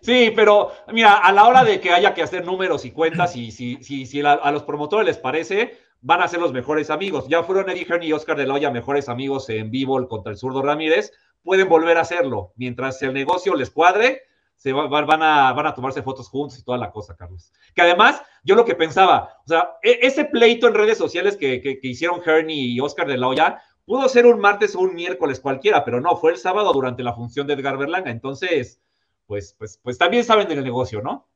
Sí, 0.00 0.32
pero 0.34 0.72
mira, 0.92 1.18
a 1.18 1.32
la 1.32 1.46
hora 1.46 1.64
de 1.64 1.80
que 1.80 1.92
haya 1.92 2.14
que 2.14 2.22
hacer 2.22 2.44
números 2.44 2.84
y 2.84 2.92
cuentas, 2.92 3.36
y 3.36 3.50
si, 3.50 3.82
si, 3.82 4.06
si 4.06 4.20
a 4.20 4.50
los 4.50 4.62
promotores 4.62 5.06
les 5.06 5.18
parece, 5.18 5.78
van 6.00 6.22
a 6.22 6.28
ser 6.28 6.40
los 6.40 6.52
mejores 6.52 6.90
amigos. 6.90 7.26
Ya 7.28 7.42
fueron 7.42 7.68
Eddie 7.70 7.84
Hearn 7.84 8.02
y 8.02 8.12
Oscar 8.12 8.36
de 8.36 8.46
la 8.46 8.54
Hoya 8.54 8.70
mejores 8.70 9.08
amigos 9.08 9.48
en 9.50 9.70
vivo 9.70 10.06
contra 10.08 10.32
el 10.32 10.38
zurdo 10.38 10.62
Ramírez, 10.62 11.12
pueden 11.42 11.68
volver 11.68 11.98
a 11.98 12.02
hacerlo. 12.02 12.52
Mientras 12.56 13.02
el 13.02 13.14
negocio 13.14 13.54
les 13.54 13.70
cuadre, 13.70 14.22
se 14.56 14.72
van, 14.72 15.22
a, 15.22 15.52
van 15.52 15.66
a 15.66 15.74
tomarse 15.74 16.02
fotos 16.02 16.28
juntos 16.28 16.58
y 16.58 16.64
toda 16.64 16.78
la 16.78 16.90
cosa, 16.90 17.16
Carlos. 17.16 17.52
Que 17.74 17.82
además, 17.82 18.22
yo 18.42 18.54
lo 18.54 18.64
que 18.64 18.74
pensaba, 18.74 19.36
o 19.44 19.48
sea, 19.48 19.76
e, 19.82 20.00
ese 20.02 20.24
pleito 20.24 20.66
en 20.66 20.74
redes 20.74 20.98
sociales 20.98 21.36
que, 21.36 21.60
que, 21.60 21.78
que 21.78 21.88
hicieron 21.88 22.20
Hearn 22.22 22.50
y 22.50 22.78
Oscar 22.80 23.06
de 23.06 23.18
la 23.18 23.28
Hoya, 23.28 23.62
pudo 23.86 24.08
ser 24.08 24.26
un 24.26 24.40
martes 24.40 24.74
o 24.74 24.80
un 24.80 24.94
miércoles 24.94 25.40
cualquiera, 25.40 25.84
pero 25.84 26.00
no, 26.00 26.16
fue 26.16 26.32
el 26.32 26.38
sábado 26.38 26.72
durante 26.72 27.02
la 27.02 27.14
función 27.14 27.46
de 27.46 27.54
Edgar 27.54 27.78
Berlanga. 27.78 28.10
Entonces, 28.10 28.82
pues, 29.28 29.54
pues, 29.58 29.78
pues 29.80 29.98
también 29.98 30.24
saben 30.24 30.48
del 30.48 30.64
negocio, 30.64 31.02
¿no? 31.02 31.28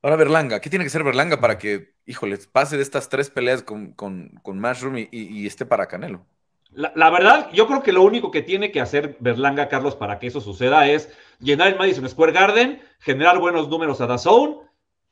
Ahora 0.00 0.16
Berlanga, 0.16 0.60
¿qué 0.60 0.70
tiene 0.70 0.84
que 0.84 0.90
ser 0.90 1.02
Berlanga 1.02 1.40
para 1.40 1.58
que, 1.58 1.94
híjole, 2.06 2.38
pase 2.52 2.76
de 2.76 2.82
estas 2.82 3.08
tres 3.08 3.30
peleas 3.30 3.62
con, 3.62 3.92
con, 3.92 4.38
con 4.42 4.60
Mashroom 4.60 5.08
y, 5.10 5.46
esté 5.46 5.66
para 5.66 5.88
Canelo? 5.88 6.24
La, 6.70 7.10
verdad, 7.10 7.50
yo 7.52 7.66
creo 7.66 7.82
que 7.82 7.92
lo 7.92 8.02
único 8.02 8.30
que 8.30 8.42
tiene 8.42 8.70
que 8.70 8.80
hacer 8.80 9.16
Berlanga, 9.18 9.68
Carlos, 9.68 9.96
para 9.96 10.18
que 10.18 10.28
eso 10.28 10.40
suceda 10.40 10.88
es 10.88 11.08
llenar 11.40 11.68
el 11.68 11.78
Madison 11.78 12.08
Square 12.08 12.32
Garden, 12.32 12.82
generar 13.00 13.38
buenos 13.38 13.68
números 13.68 14.00
a 14.00 14.06
Dazone 14.06 14.58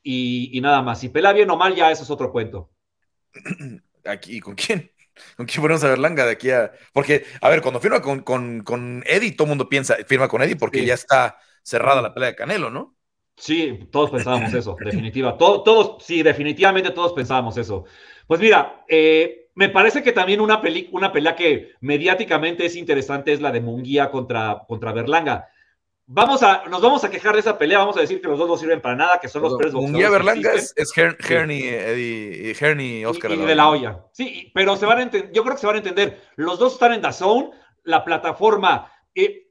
y, 0.03 0.57
y 0.57 0.61
nada 0.61 0.81
más. 0.81 0.99
Si 0.99 1.09
pelea 1.09 1.33
bien 1.33 1.49
o 1.49 1.57
mal, 1.57 1.75
ya 1.75 1.91
eso 1.91 2.03
es 2.03 2.09
otro 2.09 2.31
cuento. 2.31 2.69
Aquí, 4.05 4.39
¿con 4.39 4.55
quién? 4.55 4.91
¿Con 5.37 5.47
quién 5.47 5.61
ponemos 5.61 5.83
a 5.83 5.89
Berlanga 5.89 6.25
de 6.25 6.31
aquí 6.31 6.51
a...? 6.51 6.71
Porque, 6.91 7.25
a 7.41 7.49
ver, 7.49 7.61
cuando 7.61 7.79
firma 7.79 8.01
con, 8.01 8.21
con, 8.21 8.61
con 8.61 9.03
Eddie, 9.05 9.31
todo 9.31 9.45
el 9.45 9.49
mundo 9.49 9.69
piensa, 9.69 9.95
firma 10.07 10.27
con 10.27 10.41
Eddie 10.41 10.55
porque 10.55 10.85
ya 10.85 10.93
está 10.93 11.37
cerrada 11.63 12.01
la 12.01 12.13
pelea 12.13 12.29
de 12.29 12.35
Canelo, 12.35 12.69
¿no? 12.69 12.95
Sí, 13.35 13.87
todos 13.91 14.11
pensábamos 14.11 14.53
eso, 14.53 14.75
definitiva. 14.79 15.37
todos, 15.37 16.03
sí, 16.03 16.21
definitivamente 16.21 16.91
todos 16.91 17.13
pensábamos 17.13 17.57
eso. 17.57 17.85
Pues 18.27 18.39
mira, 18.39 18.85
eh, 18.87 19.49
me 19.55 19.69
parece 19.69 20.03
que 20.03 20.11
también 20.11 20.39
una, 20.39 20.61
una 20.91 21.11
pelea 21.11 21.35
que 21.35 21.71
mediáticamente 21.81 22.65
es 22.65 22.75
interesante 22.75 23.33
es 23.33 23.41
la 23.41 23.51
de 23.51 23.61
Munguía 23.61 24.11
contra, 24.11 24.63
contra 24.67 24.93
Berlanga. 24.93 25.49
Vamos 26.05 26.43
a, 26.43 26.65
nos 26.69 26.81
vamos 26.81 27.03
a 27.05 27.09
quejar 27.09 27.33
de 27.33 27.39
esa 27.39 27.57
pelea, 27.57 27.79
vamos 27.79 27.97
a 27.97 28.01
decir 28.01 28.21
que 28.21 28.27
los 28.27 28.37
dos 28.37 28.47
no 28.47 28.57
sirven 28.57 28.81
para 28.81 28.95
nada, 28.95 29.19
que 29.21 29.29
son 29.29 29.41
los 29.41 29.57
tres 29.57 29.73
Munguía 29.73 30.09
Berlanga 30.09 30.53
es, 30.53 30.73
es 30.75 30.91
Eddie, 30.97 33.05
Oscar. 33.05 33.31
Y, 33.31 33.37
de 33.37 33.55
la 33.55 33.69
olla. 33.69 34.05
Sí, 34.11 34.51
pero 34.53 34.75
se 34.75 34.85
van 34.85 34.99
a 34.99 35.31
yo 35.31 35.43
creo 35.43 35.55
que 35.55 35.61
se 35.61 35.67
van 35.67 35.75
a 35.75 35.79
entender. 35.79 36.21
Los 36.35 36.59
dos 36.59 36.73
están 36.73 36.93
en 36.93 37.01
Dazón, 37.01 37.51
la 37.83 38.03
plataforma. 38.03 38.91
Eh, 39.15 39.42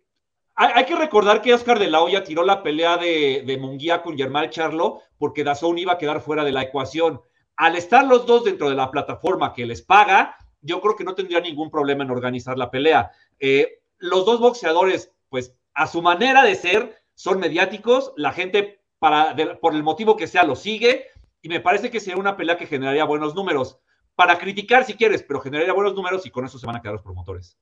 hay, 0.55 0.85
que 0.85 0.95
recordar 0.95 1.41
que 1.43 1.55
Oscar 1.55 1.79
de 1.79 1.91
la 1.91 2.03
Hoya 2.03 2.25
tiró 2.25 2.45
la 2.45 2.63
pelea 2.63 2.97
de, 2.97 3.43
de 3.47 3.57
Munguía 3.59 4.03
con 4.03 4.17
Germán 4.17 4.51
Charlo 4.51 5.01
porque 5.19 5.45
Dazón 5.45 5.79
iba 5.79 5.95
a 5.95 5.99
quedar 5.99 6.21
fuera 6.21 6.45
de 6.45 6.53
la 6.53 6.63
ecuación. 6.63 7.21
Al 7.57 7.77
estar 7.77 8.05
los 8.07 8.27
dos 8.27 8.45
dentro 8.45 8.69
de 8.69 8.75
la 8.75 8.91
plataforma 8.91 9.53
que 9.53 9.67
les 9.67 9.83
paga, 9.83 10.37
yo 10.61 10.81
creo 10.81 10.97
que 10.97 11.05
no 11.05 11.15
tendría 11.15 11.41
ningún 11.41 11.71
problema 11.71 12.05
en 12.05 12.11
organizar 12.11 12.59
la 12.59 12.71
pelea. 12.71 13.11
Eh, 13.39 13.83
los 13.99 14.25
dos 14.25 14.41
boxeadores, 14.41 15.13
pues 15.29 15.55
a 15.75 15.87
su 15.87 16.03
manera 16.03 16.43
de 16.43 16.55
ser, 16.55 16.97
son 17.15 17.39
mediáticos, 17.39 18.13
la 18.17 18.33
gente 18.33 18.83
para, 18.99 19.37
por 19.61 19.75
el 19.75 19.83
motivo 19.83 20.17
que 20.17 20.27
sea 20.27 20.45
lo 20.45 20.57
sigue 20.57 21.07
y 21.41 21.49
me 21.49 21.61
parece 21.61 21.91
que 21.91 22.01
sería 22.01 22.21
una 22.21 22.37
pelea 22.37 22.57
que 22.57 22.67
generaría 22.67 23.05
buenos 23.05 23.35
números. 23.35 23.79
Para 24.15 24.39
criticar 24.39 24.85
si 24.85 24.95
quieres, 24.95 25.23
pero 25.23 25.41
generaría 25.41 25.73
buenos 25.73 25.95
números 25.95 26.27
y 26.27 26.31
con 26.31 26.45
eso 26.45 26.59
se 26.59 26.67
van 26.67 26.77
a 26.77 26.81
quedar 26.81 26.95
los 26.95 27.03
promotores. 27.03 27.59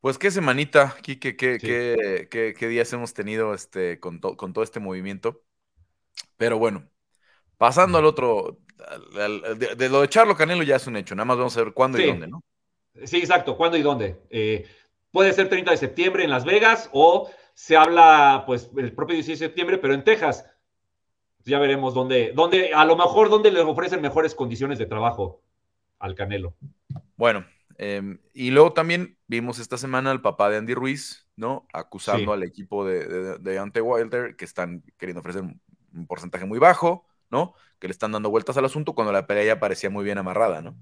Pues 0.00 0.16
qué 0.16 0.30
semanita, 0.30 0.96
Kike, 1.02 1.36
qué, 1.36 1.58
qué, 1.58 2.54
qué, 2.58 2.68
días 2.68 2.90
hemos 2.94 3.12
tenido 3.12 3.52
este, 3.52 4.00
con, 4.00 4.18
con 4.18 4.52
todo 4.52 4.64
este 4.64 4.80
movimiento. 4.80 5.42
Pero 6.38 6.58
bueno, 6.58 6.88
pasando 7.58 7.98
al 7.98 8.06
otro, 8.06 8.58
de, 9.76 9.88
lo 9.90 10.00
de 10.00 10.08
Charlo 10.08 10.36
Canelo 10.36 10.62
ya 10.62 10.76
es 10.76 10.86
un 10.86 10.96
hecho, 10.96 11.14
nada 11.14 11.26
más 11.26 11.36
vamos 11.36 11.56
a 11.56 11.64
ver 11.64 11.74
cuándo 11.74 11.98
y 11.98 12.06
dónde, 12.06 12.28
¿no? 12.28 12.42
Sí, 13.04 13.18
exacto, 13.18 13.58
cuándo 13.58 13.76
y 13.76 13.82
dónde. 13.82 14.22
Eh, 14.30 14.66
puede 15.10 15.34
ser 15.34 15.50
30 15.50 15.72
de 15.72 15.76
septiembre 15.76 16.24
en 16.24 16.30
Las 16.30 16.46
Vegas 16.46 16.88
o 16.92 17.30
se 17.52 17.76
habla, 17.76 18.44
pues, 18.46 18.70
el 18.78 18.94
propio 18.94 19.14
16 19.14 19.38
de 19.38 19.46
septiembre, 19.46 19.78
pero 19.78 19.92
en 19.92 20.04
Texas. 20.04 20.46
Ya 21.44 21.58
veremos 21.58 21.94
dónde, 21.94 22.32
dónde, 22.34 22.72
a 22.74 22.84
lo 22.84 22.96
mejor 22.96 23.30
dónde 23.30 23.50
le 23.50 23.60
ofrecen 23.60 24.00
mejores 24.00 24.34
condiciones 24.34 24.78
de 24.78 24.86
trabajo 24.86 25.42
al 25.98 26.14
Canelo. 26.14 26.54
Bueno, 27.16 27.46
em, 27.78 28.18
y 28.34 28.50
luego 28.50 28.72
también 28.72 29.18
vimos 29.26 29.58
esta 29.58 29.78
semana 29.78 30.10
al 30.10 30.20
papá 30.20 30.50
de 30.50 30.58
Andy 30.58 30.74
Ruiz, 30.74 31.26
¿no? 31.36 31.66
Acusando 31.72 32.32
al 32.32 32.42
equipo 32.42 32.84
de, 32.84 33.38
de, 33.38 33.58
Ante 33.58 33.80
Wilder 33.80 34.36
que 34.36 34.44
están 34.44 34.82
queriendo 34.98 35.20
ofrecer 35.20 35.42
un 35.42 36.06
porcentaje 36.06 36.44
muy 36.44 36.58
bajo, 36.58 37.06
¿no? 37.30 37.54
Que 37.78 37.88
le 37.88 37.92
están 37.92 38.12
dando 38.12 38.30
vueltas 38.30 38.56
al 38.56 38.64
asunto 38.64 38.94
cuando 38.94 39.12
la 39.12 39.26
pelea 39.26 39.44
ya 39.44 39.60
parecía 39.60 39.90
muy 39.90 40.04
bien 40.04 40.18
amarrada, 40.18 40.60
¿no? 40.60 40.76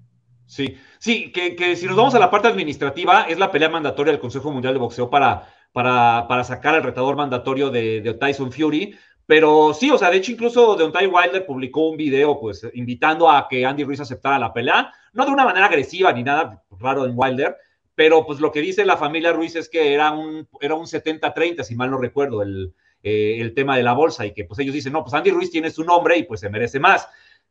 Sí, 0.48 0.78
sí, 0.98 1.30
que, 1.30 1.76
si 1.76 1.86
nos 1.86 1.94
vamos 1.94 2.14
a 2.14 2.18
la 2.18 2.30
parte 2.30 2.48
administrativa, 2.48 3.24
es 3.24 3.38
la 3.38 3.52
pelea 3.52 3.68
mandatoria 3.68 4.12
del 4.12 4.20
Consejo 4.20 4.50
Mundial 4.50 4.72
de 4.72 4.80
Boxeo 4.80 5.10
para, 5.10 5.46
para, 5.72 6.26
para 6.26 6.42
sacar 6.42 6.74
al 6.74 6.82
retador 6.82 7.16
mandatorio 7.16 7.68
de, 7.70 8.16
Tyson 8.18 8.50
Fury. 8.50 8.98
Pero 9.26 9.74
sí, 9.74 9.90
o 9.90 9.98
sea, 9.98 10.10
de 10.10 10.16
hecho, 10.16 10.32
incluso 10.32 10.74
Deontay 10.74 11.06
Wilder 11.06 11.44
publicó 11.44 11.90
un 11.90 11.98
video, 11.98 12.40
pues, 12.40 12.66
invitando 12.72 13.30
a 13.30 13.46
que 13.46 13.66
Andy 13.66 13.84
Ruiz 13.84 14.00
aceptara 14.00 14.38
la 14.38 14.54
pelea, 14.54 14.90
no 15.12 15.26
de 15.26 15.32
una 15.32 15.44
manera 15.44 15.66
agresiva 15.66 16.10
ni 16.14 16.22
nada 16.22 16.62
raro 16.78 17.04
en 17.04 17.12
Wilder, 17.14 17.56
pero 17.94 18.24
pues 18.24 18.40
lo 18.40 18.52
que 18.52 18.60
dice 18.60 18.84
la 18.84 18.96
familia 18.96 19.32
Ruiz 19.32 19.56
es 19.56 19.68
que 19.68 19.92
era 19.92 20.12
un, 20.12 20.48
era 20.60 20.74
un 20.74 20.86
70-30, 20.86 21.62
si 21.64 21.74
mal 21.74 21.90
no 21.90 21.98
recuerdo, 21.98 22.42
el, 22.42 22.72
eh, 23.02 23.38
el 23.40 23.54
tema 23.54 23.76
de 23.76 23.82
la 23.82 23.92
bolsa 23.92 24.26
y 24.26 24.32
que 24.32 24.44
pues 24.44 24.58
ellos 24.60 24.74
dicen, 24.74 24.92
no, 24.92 25.02
pues 25.02 25.14
Andy 25.14 25.30
Ruiz 25.30 25.50
tiene 25.50 25.70
su 25.70 25.84
nombre 25.84 26.16
y 26.16 26.24
pues 26.24 26.40
se 26.40 26.50
merece 26.50 26.80
más. 26.80 27.08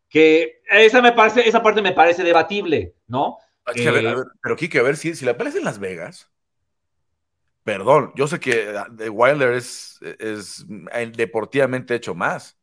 Que 0.09 0.61
esa, 0.69 1.01
me 1.01 1.11
parece, 1.11 1.47
esa 1.47 1.61
parte 1.61 1.81
me 1.81 1.91
parece 1.91 2.23
debatible, 2.23 2.95
¿no? 3.07 3.37
Eh, 3.75 4.15
pero 4.41 4.55
Kike, 4.55 4.79
a 4.79 4.83
ver 4.83 4.95
si, 4.95 5.15
si 5.15 5.25
la 5.25 5.37
pelea 5.37 5.53
en 5.57 5.65
Las 5.65 5.79
Vegas. 5.79 6.31
Perdón, 7.63 8.13
yo 8.15 8.27
sé 8.27 8.39
que 8.39 8.73
The 8.95 9.09
Wilder 9.09 9.53
es, 9.53 9.99
es 10.01 10.65
deportivamente 11.13 11.95
hecho 11.95 12.15
más. 12.15 12.57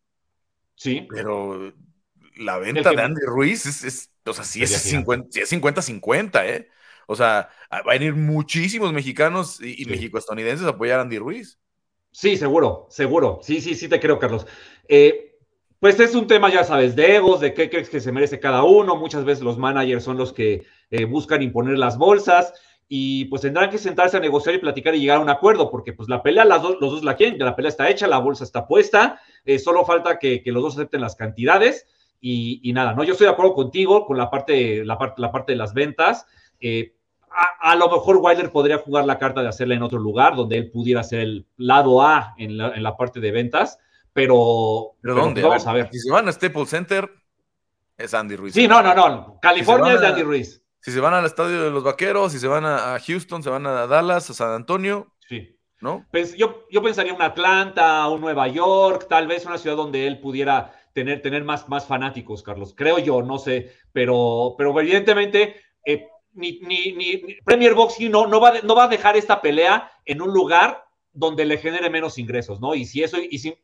Sí. 0.74 1.06
Pero 1.10 1.74
la 2.36 2.58
venta 2.58 2.90
de 2.90 3.02
Andy 3.02 3.20
Ruiz 3.26 3.66
es, 3.66 4.10
o 4.24 4.32
sea, 4.32 4.44
si 4.44 4.62
es 4.62 4.92
50-50, 4.92 6.46
¿eh? 6.46 6.68
O 7.06 7.16
sea, 7.16 7.50
van 7.70 8.00
a 8.00 8.04
ir 8.04 8.14
muchísimos 8.14 8.92
mexicanos 8.92 9.60
y, 9.60 9.84
mexico-estadounidenses 9.84 10.66
a 10.66 10.70
apoyar 10.70 10.98
a 10.98 11.02
Andy 11.02 11.18
Ruiz. 11.18 11.58
Sí, 12.10 12.36
seguro, 12.36 12.86
seguro. 12.90 13.40
Sí, 13.42 13.60
sí, 13.60 13.74
sí 13.74 13.88
te 13.88 14.00
creo, 14.00 14.18
Carlos. 14.18 14.46
Eh, 14.88 15.36
pues 15.80 16.00
es 16.00 16.14
un 16.14 16.26
tema, 16.26 16.50
ya 16.50 16.64
sabes, 16.64 16.96
de 16.96 17.16
egos, 17.16 17.40
de 17.40 17.52
qué 17.52 17.68
crees 17.68 17.90
que 17.90 18.00
se 18.00 18.12
merece 18.12 18.40
cada 18.40 18.62
uno. 18.62 18.96
Muchas 18.96 19.24
veces 19.24 19.44
los 19.44 19.58
managers 19.58 20.04
son 20.04 20.16
los 20.16 20.32
que 20.32 20.64
eh, 20.90 21.04
buscan 21.04 21.42
imponer 21.42 21.76
las 21.76 21.98
bolsas 21.98 22.54
y 22.88 23.24
pues 23.26 23.42
tendrán 23.42 23.70
que 23.70 23.78
sentarse 23.78 24.16
a 24.16 24.20
negociar 24.20 24.54
y 24.54 24.58
platicar 24.58 24.94
y 24.94 25.00
llegar 25.00 25.18
a 25.18 25.20
un 25.20 25.30
acuerdo, 25.30 25.70
porque 25.70 25.92
pues 25.92 26.08
la 26.08 26.22
pelea, 26.22 26.44
las 26.44 26.62
dos, 26.62 26.76
los 26.80 26.92
dos 26.92 27.04
la 27.04 27.16
quieren, 27.16 27.38
la 27.38 27.56
pelea 27.56 27.70
está 27.70 27.88
hecha, 27.88 28.06
la 28.06 28.18
bolsa 28.18 28.44
está 28.44 28.66
puesta, 28.66 29.20
eh, 29.44 29.58
solo 29.58 29.84
falta 29.84 30.18
que, 30.18 30.42
los 30.46 30.62
dos 30.62 30.74
acepten 30.74 31.00
las 31.00 31.16
cantidades 31.16 31.86
y, 32.26 32.72
nada, 32.72 32.94
¿no? 32.94 33.04
Yo 33.04 33.12
estoy 33.12 33.26
de 33.26 33.32
acuerdo 33.32 33.54
contigo 33.54 34.06
con 34.06 34.16
la 34.16 34.30
parte, 34.30 34.84
la 34.84 34.96
parte, 34.96 35.20
la 35.20 35.30
parte 35.30 35.52
de 35.52 35.58
las 35.58 35.74
ventas 35.74 36.26
a, 37.60 37.74
lo 37.74 37.88
mejor 37.90 38.18
Wilder 38.20 38.50
podría 38.50 38.78
jugar 38.78 39.04
la 39.04 39.18
carta 39.18 39.42
de 39.42 39.48
hacerla 39.48 39.74
en 39.74 39.82
otro 39.82 39.98
lugar, 39.98 40.36
donde 40.36 40.56
él 40.56 40.70
pudiera 40.70 41.02
ser 41.02 41.20
el 41.20 41.46
lado 41.56 42.02
A 42.02 42.34
en 42.38 42.56
la, 42.56 42.96
parte 42.96 43.20
de 43.20 43.32
ventas, 43.32 43.78
pero, 44.12 44.92
¿Pero, 45.00 45.14
dónde? 45.14 45.40
Pues 45.40 45.50
vamos 45.50 45.66
a 45.66 45.72
ver. 45.72 45.88
Si 45.90 45.98
se 45.98 46.10
van 46.10 46.28
a 46.28 46.32
Staples 46.32 46.68
Center, 46.68 47.10
es 47.96 48.14
Andy 48.14 48.36
Ruiz. 48.36 48.54
Sí, 48.54 48.68
no, 48.68 48.82
no, 48.82 48.94
no. 48.94 49.38
California 49.42 49.94
es 49.94 50.00
de 50.00 50.06
Andy 50.06 50.22
Ruiz. 50.22 50.62
Si 50.80 50.92
se 50.92 51.00
van 51.00 51.14
al 51.14 51.24
estadio 51.24 51.62
de 51.62 51.70
los 51.70 51.82
Vaqueros, 51.82 52.32
si 52.32 52.38
se 52.38 52.46
van 52.46 52.64
a, 52.64 52.98
Houston, 53.04 53.42
se 53.42 53.50
van 53.50 53.66
a 53.66 53.86
Dallas, 53.86 54.30
a 54.30 54.34
San 54.34 54.52
Antonio. 54.52 55.14
Sí. 55.28 55.58
¿No? 55.80 56.06
Pues 56.10 56.34
yo, 56.36 56.66
yo 56.70 56.82
pensaría 56.82 57.12
un 57.12 57.20
Atlanta, 57.20 58.08
un 58.08 58.20
Nueva 58.20 58.48
York, 58.48 59.06
tal 59.08 59.26
vez 59.26 59.44
una 59.44 59.58
ciudad 59.58 59.76
donde 59.76 60.06
él 60.06 60.20
pudiera 60.20 60.72
tener, 60.94 61.20
tener 61.20 61.44
más, 61.44 61.68
más 61.68 61.86
fanáticos, 61.86 62.42
Carlos. 62.42 62.72
Creo 62.74 62.98
yo, 62.98 63.20
no 63.20 63.38
sé, 63.38 63.72
pero, 63.92 64.54
pero 64.56 64.80
evidentemente 64.80 65.56
eh, 65.84 66.08
ni, 66.32 66.60
ni, 66.60 67.18
Premier 67.44 67.74
Boxing 67.74 68.10
no, 68.10 68.26
no, 68.26 68.40
va, 68.40 68.60
no 68.62 68.74
va 68.74 68.84
a 68.84 68.88
dejar 68.88 69.16
esta 69.16 69.42
pelea 69.42 69.90
en 70.06 70.22
un 70.22 70.32
lugar 70.32 70.84
donde 71.12 71.44
le 71.44 71.58
genere 71.58 71.90
menos 71.90 72.18
ingresos, 72.18 72.60
¿no? 72.60 72.74
Y 72.74 72.86
si 72.86 73.02
eso 73.02 73.18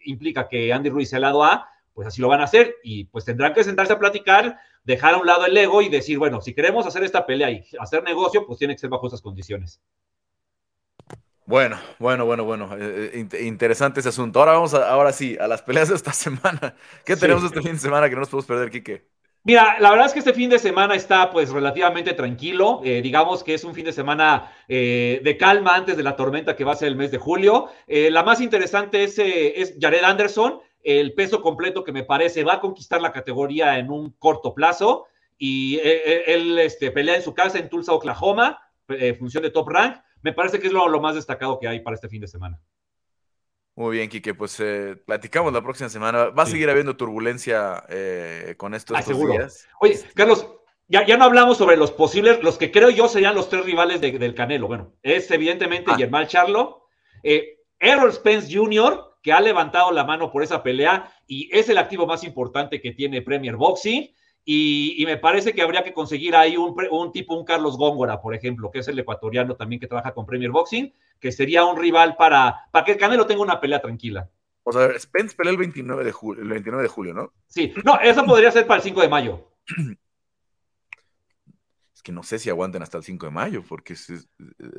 implica 0.04 0.48
que 0.48 0.72
Andy 0.72 0.90
Ruiz 0.90 1.10
sea 1.10 1.16
el 1.16 1.22
lado 1.22 1.42
A, 1.42 1.68
pues 1.94 2.06
así 2.06 2.20
lo 2.20 2.28
van 2.28 2.40
a 2.40 2.44
hacer 2.44 2.76
y 2.82 3.04
pues 3.04 3.24
tendrán 3.24 3.54
que 3.54 3.64
sentarse 3.64 3.92
a 3.92 3.98
platicar, 3.98 4.58
dejar 4.84 5.14
a 5.14 5.18
un 5.18 5.26
lado 5.26 5.46
el 5.46 5.56
ego 5.56 5.82
y 5.82 5.88
decir, 5.88 6.18
bueno, 6.18 6.40
si 6.40 6.54
queremos 6.54 6.86
hacer 6.86 7.02
esta 7.02 7.26
pelea 7.26 7.50
y 7.50 7.64
hacer 7.78 8.02
negocio, 8.04 8.46
pues 8.46 8.58
tiene 8.58 8.74
que 8.74 8.80
ser 8.80 8.90
bajo 8.90 9.06
esas 9.06 9.22
condiciones. 9.22 9.80
Bueno, 11.50 11.80
bueno, 11.98 12.24
bueno, 12.26 12.44
bueno. 12.44 12.76
Eh, 12.78 13.26
eh, 13.32 13.42
interesante 13.42 13.98
ese 13.98 14.10
asunto. 14.10 14.38
Ahora 14.38 14.52
vamos 14.52 14.72
a, 14.72 14.88
ahora 14.88 15.12
sí, 15.12 15.36
a 15.40 15.48
las 15.48 15.62
peleas 15.62 15.88
de 15.88 15.96
esta 15.96 16.12
semana. 16.24 16.76
¿Qué 17.04 17.16
tenemos 17.16 17.42
este 17.42 17.60
fin 17.60 17.72
de 17.72 17.78
semana 17.78 18.08
que 18.08 18.14
no 18.14 18.20
nos 18.20 18.28
podemos 18.28 18.46
perder, 18.46 18.70
Quique? 18.70 19.08
Mira, 19.42 19.80
la 19.80 19.90
verdad 19.90 20.06
es 20.06 20.12
que 20.12 20.20
este 20.20 20.32
fin 20.32 20.48
de 20.48 20.60
semana 20.60 20.94
está 20.94 21.28
pues 21.32 21.50
relativamente 21.50 22.12
tranquilo. 22.12 22.82
Eh, 22.84 23.02
digamos 23.02 23.42
que 23.42 23.54
es 23.54 23.64
un 23.64 23.74
fin 23.74 23.84
de 23.84 23.92
semana 23.92 24.52
eh, 24.68 25.20
de 25.24 25.36
calma 25.36 25.74
antes 25.74 25.96
de 25.96 26.04
la 26.04 26.14
tormenta 26.14 26.54
que 26.54 26.62
va 26.62 26.70
a 26.70 26.76
ser 26.76 26.86
el 26.86 26.94
mes 26.94 27.10
de 27.10 27.18
julio. 27.18 27.66
La 27.88 28.22
más 28.22 28.40
interesante 28.40 29.02
es, 29.02 29.18
es, 29.18 29.74
Jared 29.80 30.04
Anderson, 30.04 30.60
el 30.84 31.14
peso 31.14 31.42
completo 31.42 31.82
que 31.82 31.90
me 31.90 32.04
parece 32.04 32.44
va 32.44 32.54
a 32.54 32.60
conquistar 32.60 33.02
la 33.02 33.10
categoría 33.10 33.76
en 33.76 33.90
un 33.90 34.12
corto 34.20 34.54
plazo. 34.54 35.06
Y 35.36 35.80
él 35.80 36.60
este, 36.60 36.92
pelea 36.92 37.16
en 37.16 37.22
su 37.22 37.34
casa 37.34 37.58
en 37.58 37.68
Tulsa, 37.68 37.92
Oklahoma, 37.92 38.60
función 39.18 39.42
de 39.42 39.50
top 39.50 39.68
rank. 39.68 39.96
Me 40.22 40.32
parece 40.32 40.60
que 40.60 40.66
es 40.66 40.72
lo 40.72 41.00
más 41.00 41.14
destacado 41.14 41.58
que 41.58 41.68
hay 41.68 41.80
para 41.80 41.94
este 41.94 42.08
fin 42.08 42.20
de 42.20 42.28
semana. 42.28 42.60
Muy 43.76 43.96
bien, 43.96 44.10
Quique, 44.10 44.34
pues 44.34 44.58
eh, 44.60 44.96
platicamos 45.06 45.52
la 45.52 45.62
próxima 45.62 45.88
semana. 45.88 46.26
¿Va 46.26 46.42
a 46.42 46.46
seguir 46.46 46.68
habiendo 46.68 46.96
turbulencia 46.96 47.84
eh, 47.88 48.54
con 48.58 48.74
estos, 48.74 48.96
ah, 48.98 49.02
días? 49.10 49.66
Oye, 49.80 49.98
Carlos, 50.14 50.46
ya, 50.86 51.06
ya, 51.06 51.16
no 51.16 51.24
hablamos 51.24 51.56
sobre 51.56 51.76
los 51.76 51.90
posibles, 51.92 52.42
los 52.42 52.58
que 52.58 52.72
creo 52.72 52.90
yo 52.90 53.08
serían 53.08 53.34
los 53.34 53.48
tres 53.48 53.64
rivales 53.64 54.00
del 54.00 54.34
Canelo. 54.34 54.66
Bueno, 54.66 54.92
es 55.02 55.30
evidentemente 55.30 55.92
ah. 55.92 56.26
Charlo, 56.26 56.88
eh, 57.22 57.60
Errol 57.78 58.12
Spence 58.12 58.54
Jr., 58.54 59.16
que 59.22 59.32
ha 59.32 59.40
levantado 59.40 59.92
la 59.92 60.04
mano 60.04 60.30
por 60.30 60.42
esa 60.42 60.62
pelea 60.62 61.12
y 61.26 61.48
es 61.56 61.68
el 61.68 61.78
activo 61.78 62.06
más 62.06 62.24
importante 62.24 62.80
que 62.80 62.92
tiene 62.92 63.22
Premier 63.22 63.56
Boxing. 63.56 64.14
Y, 64.44 65.02
me 65.06 65.16
parece 65.16 65.52
que 65.52 65.62
habría 65.62 65.84
que 65.84 65.92
conseguir 65.92 66.34
ahí 66.34 66.56
un, 66.56 66.74
un, 66.90 67.12
tipo, 67.12 67.34
un 67.34 67.44
Carlos 67.44 67.76
Góngora, 67.76 68.20
por 68.20 68.34
ejemplo, 68.34 68.70
que 68.70 68.80
es 68.80 68.88
el 68.88 68.98
ecuatoriano 68.98 69.54
también 69.54 69.80
que 69.80 69.86
trabaja 69.86 70.12
con 70.12 70.26
Premier 70.26 70.50
Boxing, 70.50 70.92
que 71.20 71.30
sería 71.30 71.64
un 71.64 71.78
rival 71.78 72.16
para, 72.16 72.68
para 72.72 72.84
que 72.84 72.92
el 72.92 72.98
Canelo 72.98 73.26
tenga 73.26 73.42
una 73.42 73.60
pelea 73.60 73.80
tranquila. 73.80 74.28
O 74.62 74.72
sea, 74.72 74.98
Spence 74.98 75.36
pelea 75.36 75.52
el 75.52 75.58
29 75.58 76.04
de 76.04 76.12
julio, 76.12 76.42
el 76.42 76.48
29 76.48 76.82
de 76.82 76.88
julio, 76.88 77.14
¿no? 77.14 77.32
Sí, 77.46 77.72
no, 77.84 77.98
eso 78.00 78.24
podría 78.24 78.50
ser 78.50 78.66
para 78.66 78.78
el 78.78 78.82
5 78.82 79.00
de 79.00 79.08
mayo. 79.08 79.48
Es 81.92 82.02
que 82.02 82.12
no 82.12 82.22
sé 82.22 82.38
si 82.38 82.48
aguanten 82.48 82.82
hasta 82.82 82.96
el 82.96 83.04
5 83.04 83.26
de 83.26 83.30
mayo, 83.30 83.62
porque 83.68 83.92
es, 83.92 84.26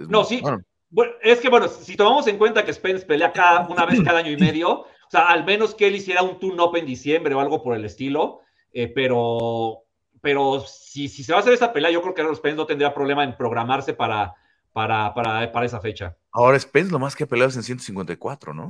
no, 0.09 0.23
sí. 0.23 0.41
Bueno. 0.89 1.11
es 1.21 1.39
que 1.39 1.49
bueno, 1.49 1.67
si 1.67 1.95
tomamos 1.95 2.25
en 2.25 2.39
cuenta 2.39 2.65
que 2.65 2.73
Spence 2.73 3.05
pelea 3.05 3.31
cada, 3.31 3.67
una 3.67 3.85
vez 3.85 4.01
cada 4.03 4.17
año 4.17 4.31
y 4.31 4.37
medio, 4.37 4.71
o 4.71 4.87
sea, 5.07 5.27
al 5.27 5.45
menos 5.45 5.75
que 5.75 5.85
él 5.85 5.95
hiciera 5.95 6.23
un 6.23 6.39
tune-up 6.39 6.75
en 6.77 6.87
diciembre 6.87 7.35
o 7.35 7.39
algo 7.39 7.61
por 7.61 7.75
el 7.75 7.85
estilo, 7.85 8.41
eh, 8.73 8.87
pero, 8.93 9.83
pero 10.21 10.61
si, 10.61 11.07
si, 11.07 11.23
se 11.23 11.33
va 11.33 11.39
a 11.39 11.41
hacer 11.41 11.53
esa 11.53 11.73
pelea, 11.73 11.91
yo 11.91 12.01
creo 12.01 12.13
que 12.13 12.23
los 12.23 12.37
Spence 12.37 12.57
no 12.57 12.65
tendría 12.65 12.93
problema 12.93 13.23
en 13.23 13.35
programarse 13.35 13.93
para, 13.93 14.33
para, 14.73 15.13
para, 15.13 15.51
para 15.51 15.65
esa 15.65 15.79
fecha. 15.79 16.15
Ahora 16.31 16.59
Spence 16.59 16.91
lo 16.91 16.99
más 16.99 17.15
que 17.15 17.25
ha 17.25 17.27
peleado 17.27 17.49
es 17.49 17.57
en 17.57 17.63
154, 17.63 18.53
¿no? 18.53 18.69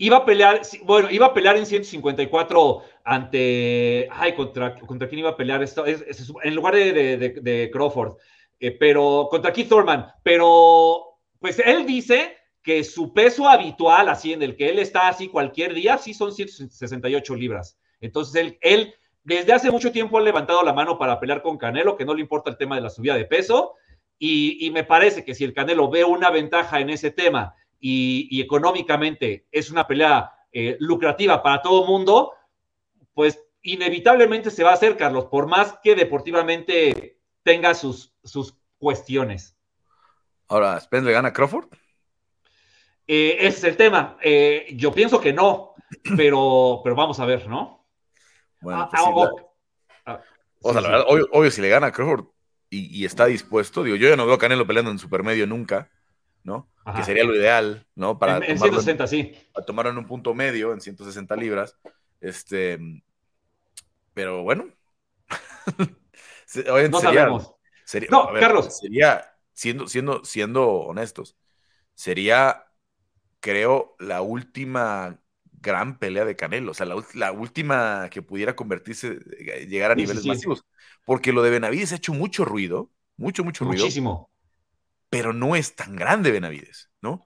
Iba 0.00 0.18
a 0.18 0.24
pelear, 0.24 0.62
bueno, 0.84 1.10
iba 1.10 1.26
a 1.26 1.34
pelear 1.34 1.56
en 1.56 1.66
154 1.66 2.82
ante, 3.02 4.08
ay, 4.12 4.32
contra, 4.34 4.76
contra 4.76 5.08
quién 5.08 5.20
iba 5.20 5.30
a 5.30 5.36
pelear 5.36 5.60
esto, 5.60 5.84
en 5.86 6.54
lugar 6.54 6.76
de, 6.76 7.16
de, 7.40 7.70
Crawford, 7.72 8.16
eh, 8.60 8.70
pero 8.78 9.26
contra 9.28 9.52
Keith 9.52 9.68
Thurman, 9.68 10.06
pero 10.22 11.18
pues 11.40 11.58
él 11.58 11.84
dice 11.84 12.36
que 12.62 12.84
su 12.84 13.12
peso 13.12 13.48
habitual, 13.48 14.08
así 14.08 14.32
en 14.32 14.42
el 14.42 14.54
que 14.54 14.68
él 14.68 14.78
está 14.78 15.08
así 15.08 15.26
cualquier 15.26 15.74
día, 15.74 15.98
sí 15.98 16.14
son 16.14 16.32
168 16.32 17.34
libras. 17.34 17.76
Entonces 18.00 18.34
él, 18.36 18.58
él 18.60 18.94
desde 19.24 19.52
hace 19.52 19.70
mucho 19.70 19.92
tiempo 19.92 20.18
ha 20.18 20.22
levantado 20.22 20.62
la 20.62 20.72
mano 20.72 20.98
para 20.98 21.20
pelear 21.20 21.42
con 21.42 21.58
Canelo, 21.58 21.96
que 21.96 22.04
no 22.04 22.14
le 22.14 22.20
importa 22.20 22.50
el 22.50 22.56
tema 22.56 22.76
de 22.76 22.82
la 22.82 22.90
subida 22.90 23.14
de 23.14 23.24
peso, 23.24 23.74
Y, 24.18 24.70
me 24.72 24.84
parece 24.84 25.24
que 25.24 25.34
si 25.34 25.44
el 25.44 25.52
Canelo 25.52 25.88
ve 25.88 26.04
una 26.04 26.30
ventaja 26.30 26.80
en 26.80 26.90
ese 26.90 27.10
tema 27.10 27.54
y, 27.78 28.40
económicamente 28.40 29.46
es 29.52 29.70
una 29.70 29.86
pelea 29.86 30.32
eh, 30.52 30.76
lucrativa 30.80 31.42
para 31.42 31.62
todo 31.62 31.82
el 31.82 31.88
mundo, 31.88 32.32
pues 33.14 33.44
inevitablemente 33.62 34.50
se 34.50 34.64
va 34.64 34.70
a 34.70 34.74
hacer, 34.74 34.96
Carlos, 34.96 35.26
por 35.26 35.46
más 35.46 35.78
que 35.82 35.94
deportivamente 35.94 37.20
tenga 37.42 37.74
sus, 37.74 38.14
sus 38.24 38.56
cuestiones. 38.78 39.56
Ahora, 40.48 40.80
¿Spence 40.80 41.06
le 41.06 41.12
gana 41.12 41.28
a 41.28 41.32
Crawford? 41.32 41.68
Eh, 43.06 43.36
ese 43.40 43.58
es 43.58 43.64
el 43.64 43.76
tema. 43.76 44.18
Eh, 44.22 44.68
yo 44.74 44.92
pienso 44.92 45.20
que 45.20 45.32
no, 45.32 45.74
pero, 46.16 46.80
pero 46.82 46.94
vamos 46.94 47.20
a 47.20 47.26
ver, 47.26 47.48
¿no? 47.48 47.77
Bueno, 48.60 48.88
pues 48.90 49.02
ah, 50.06 50.20
o 50.60 50.72
sea, 50.72 50.80
la 50.80 50.88
verdad, 50.88 51.06
obvio, 51.08 51.50
si 51.50 51.60
le 51.60 51.68
gana 51.68 51.88
a 51.88 51.92
Crawford 51.92 52.26
y, 52.70 53.04
está 53.04 53.26
dispuesto, 53.26 53.82
digo, 53.82 53.96
yo 53.96 54.08
ya 54.08 54.16
no 54.16 54.26
veo 54.26 54.34
a 54.34 54.38
Canelo 54.38 54.66
peleando 54.66 54.90
en 54.90 54.98
supermedio 54.98 55.46
nunca, 55.46 55.90
¿no? 56.42 56.68
Que 56.94 57.02
sería 57.02 57.24
lo 57.24 57.34
ideal, 57.34 57.86
¿no? 57.94 58.18
Para 58.18 58.38
en, 58.38 58.58
160, 58.58 59.06
sí. 59.06 59.34
Para 59.52 59.64
tomarlo 59.64 59.92
en 59.92 59.98
un 59.98 60.06
punto 60.06 60.34
medio, 60.34 60.72
en 60.72 60.80
160 60.80 61.36
libras. 61.36 61.78
Este, 62.20 62.78
pero 64.12 64.42
bueno. 64.42 64.68
no 66.90 67.00
sabemos. 67.00 67.54
no, 68.10 68.30
Carlos. 68.38 68.78
Sería, 68.78 69.34
siendo, 69.52 69.86
siendo, 69.86 70.24
siendo 70.24 70.68
honestos, 70.68 71.36
sería, 71.94 72.66
creo, 73.40 73.94
la 73.98 74.22
última 74.22 75.20
gran 75.60 75.98
pelea 75.98 76.24
de 76.24 76.36
Canelo, 76.36 76.72
o 76.72 76.74
sea, 76.74 76.86
la, 76.86 77.32
última 77.32 78.08
que 78.10 78.22
pudiera 78.22 78.56
convertirse, 78.56 79.18
eh, 79.38 79.66
llegar 79.68 79.90
a 79.90 79.94
niveles 79.94 80.24
masivos, 80.24 80.64
porque 81.04 81.32
lo 81.32 81.42
de 81.42 81.50
Benavides 81.50 81.92
ha 81.92 81.96
hecho 81.96 82.12
mucho 82.12 82.44
ruido, 82.44 82.90
mucho, 83.16 83.44
mucho 83.44 83.64
ruido. 83.64 83.84
Muchísimo. 83.84 84.30
Pero 85.10 85.32
no 85.32 85.56
es 85.56 85.74
tan 85.74 85.96
grande 85.96 86.30
Benavides, 86.30 86.90
¿no? 87.00 87.24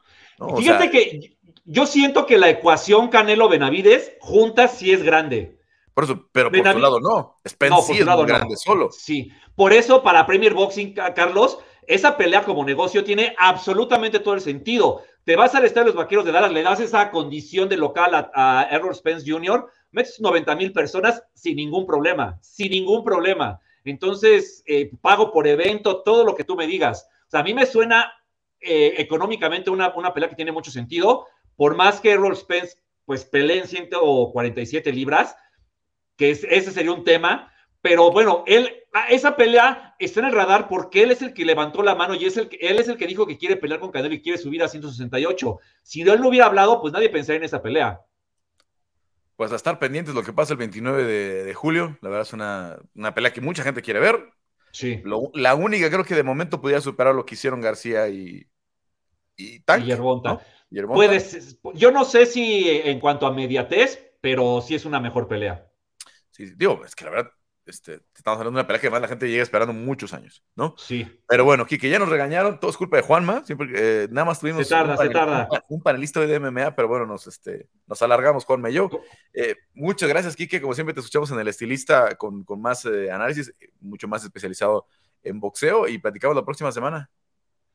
Fíjate 0.56 0.90
que 0.90 1.36
yo 1.64 1.86
siento 1.86 2.26
que 2.26 2.38
la 2.38 2.50
ecuación 2.50 3.08
Canelo-Benavides 3.08 4.14
juntas 4.20 4.78
sí 4.78 4.92
es 4.92 5.02
grande. 5.02 5.58
Por 5.94 6.04
eso, 6.04 6.28
pero 6.32 6.50
por 6.50 6.72
su 6.72 6.78
lado 6.78 7.00
no. 7.00 7.38
Spence 7.46 7.82
sí 7.82 7.98
es 7.98 8.06
grande 8.06 8.56
solo. 8.56 8.90
Sí, 8.90 9.30
por 9.54 9.72
eso 9.72 10.02
para 10.02 10.26
Premier 10.26 10.54
Boxing, 10.54 10.94
Carlos, 10.94 11.58
esa 11.86 12.16
pelea 12.16 12.44
como 12.44 12.64
negocio 12.64 13.04
tiene 13.04 13.34
absolutamente 13.38 14.20
todo 14.20 14.34
el 14.34 14.40
sentido. 14.40 15.02
Te 15.24 15.36
vas 15.36 15.54
al 15.54 15.64
estadio 15.64 15.84
de 15.84 15.94
los 15.94 16.02
vaqueros 16.02 16.24
de 16.24 16.32
Dallas, 16.32 16.52
le 16.52 16.62
das 16.62 16.80
esa 16.80 17.10
condición 17.10 17.68
de 17.68 17.76
local 17.76 18.30
a, 18.34 18.68
Errol 18.70 18.94
Spence 18.94 19.30
Jr., 19.30 19.68
metes 19.92 20.20
90 20.20 20.56
mil 20.56 20.72
personas 20.72 21.22
sin 21.34 21.56
ningún 21.56 21.86
problema, 21.86 22.38
sin 22.40 22.72
ningún 22.72 23.04
problema. 23.04 23.60
Entonces, 23.84 24.64
eh, 24.66 24.90
pago 25.00 25.32
por 25.32 25.46
evento, 25.46 26.02
todo 26.02 26.24
lo 26.24 26.34
que 26.34 26.44
tú 26.44 26.56
me 26.56 26.66
digas. 26.66 27.08
O 27.26 27.30
sea, 27.30 27.40
a 27.40 27.44
mí 27.44 27.54
me 27.54 27.66
suena 27.66 28.12
eh, 28.60 28.94
económicamente 28.98 29.70
una, 29.70 29.94
una 29.94 30.12
pelea 30.12 30.28
que 30.28 30.36
tiene 30.36 30.50
mucho 30.50 30.70
sentido, 30.70 31.26
por 31.56 31.76
más 31.76 32.00
que 32.00 32.12
Errol 32.12 32.36
Spence 32.36 32.78
pues 33.04 33.24
pelee 33.24 33.58
en 33.58 33.68
147 33.68 34.92
libras, 34.92 35.36
que 36.16 36.30
ese 36.30 36.70
sería 36.70 36.92
un 36.92 37.04
tema, 37.04 37.51
pero 37.82 38.12
bueno, 38.12 38.44
él, 38.46 38.70
ah, 38.94 39.06
esa 39.10 39.36
pelea 39.36 39.96
está 39.98 40.20
en 40.20 40.26
el 40.26 40.32
radar 40.32 40.68
porque 40.68 41.02
él 41.02 41.10
es 41.10 41.20
el 41.20 41.34
que 41.34 41.44
levantó 41.44 41.82
la 41.82 41.96
mano 41.96 42.14
y 42.14 42.24
es 42.24 42.36
el 42.36 42.48
que, 42.48 42.56
él 42.60 42.78
es 42.78 42.86
el 42.86 42.96
que 42.96 43.08
dijo 43.08 43.26
que 43.26 43.36
quiere 43.36 43.56
pelear 43.56 43.80
con 43.80 43.90
Canelo 43.90 44.14
y 44.14 44.22
quiere 44.22 44.38
subir 44.38 44.62
a 44.62 44.68
168. 44.68 45.58
Si 45.82 46.02
él 46.02 46.20
no 46.20 46.28
hubiera 46.28 46.46
hablado, 46.46 46.80
pues 46.80 46.92
nadie 46.92 47.08
pensaría 47.08 47.38
en 47.38 47.44
esa 47.44 47.60
pelea. 47.60 48.00
Pues 49.34 49.50
a 49.50 49.56
estar 49.56 49.80
pendientes 49.80 50.14
lo 50.14 50.22
que 50.22 50.32
pasa 50.32 50.52
el 50.52 50.58
29 50.58 51.04
de, 51.04 51.54
julio. 51.54 51.98
La 52.02 52.08
verdad 52.08 52.26
es 52.26 52.32
una, 52.32 52.78
pelea 53.14 53.32
que 53.32 53.40
mucha 53.40 53.64
gente 53.64 53.82
quiere 53.82 53.98
ver. 53.98 54.32
Sí. 54.70 55.02
la 55.34 55.54
única 55.54 55.90
creo 55.90 56.04
que 56.04 56.14
de 56.14 56.22
momento 56.22 56.60
pudiera 56.62 56.80
superar 56.80 57.14
lo 57.14 57.26
que 57.26 57.34
hicieron 57.34 57.60
García 57.60 58.08
y, 58.08 58.46
y 59.36 59.60
Tank. 59.60 59.84
yo 61.74 61.90
no 61.90 62.04
sé 62.06 62.24
si 62.24 62.70
en 62.70 62.98
cuanto 62.98 63.26
a 63.26 63.34
mediatez, 63.34 64.14
pero 64.22 64.62
sí 64.62 64.74
es 64.74 64.86
una 64.86 65.00
mejor 65.00 65.28
pelea. 65.28 65.68
Sí, 66.30 66.46
digo, 66.56 66.82
es 66.86 66.94
que 66.94 67.04
la 67.04 67.10
verdad, 67.10 67.32
este, 67.66 68.00
estamos 68.14 68.38
hablando 68.38 68.58
de 68.58 68.62
una 68.62 68.66
pelea 68.66 68.80
que 68.80 68.86
además 68.88 69.02
la 69.02 69.08
gente 69.08 69.28
llega 69.28 69.42
esperando 69.42 69.72
muchos 69.72 70.12
años, 70.12 70.42
¿no? 70.56 70.74
Sí. 70.76 71.06
Pero 71.28 71.44
bueno, 71.44 71.66
Kike, 71.66 71.88
ya 71.88 71.98
nos 71.98 72.08
regañaron, 72.08 72.58
todo 72.58 72.70
es 72.70 72.76
culpa 72.76 72.96
de 72.96 73.02
Juanma, 73.02 73.44
siempre, 73.44 73.68
eh, 73.74 74.08
nada 74.10 74.24
más 74.24 74.40
tuvimos 74.40 74.70
un, 75.68 75.82
panelista 75.82 76.20
de 76.20 76.40
MMA, 76.40 76.74
pero 76.74 76.88
bueno, 76.88 77.06
nos, 77.06 77.26
este, 77.26 77.68
nos 77.86 78.02
alargamos, 78.02 78.44
Juanma 78.44 78.70
y 78.70 78.74
yo. 78.74 78.90
Eh, 79.32 79.56
muchas 79.74 80.08
gracias, 80.08 80.36
Kike, 80.36 80.60
como 80.60 80.74
siempre 80.74 80.94
te 80.94 81.00
escuchamos 81.00 81.30
en 81.30 81.38
el 81.38 81.48
estilista 81.48 82.16
con, 82.16 82.44
con 82.44 82.60
más 82.60 82.84
eh, 82.84 83.10
análisis, 83.10 83.54
mucho 83.80 84.08
más 84.08 84.24
especializado 84.24 84.86
en 85.22 85.38
boxeo 85.40 85.88
y 85.88 85.98
platicamos 85.98 86.36
la 86.36 86.44
próxima 86.44 86.72
semana. 86.72 87.10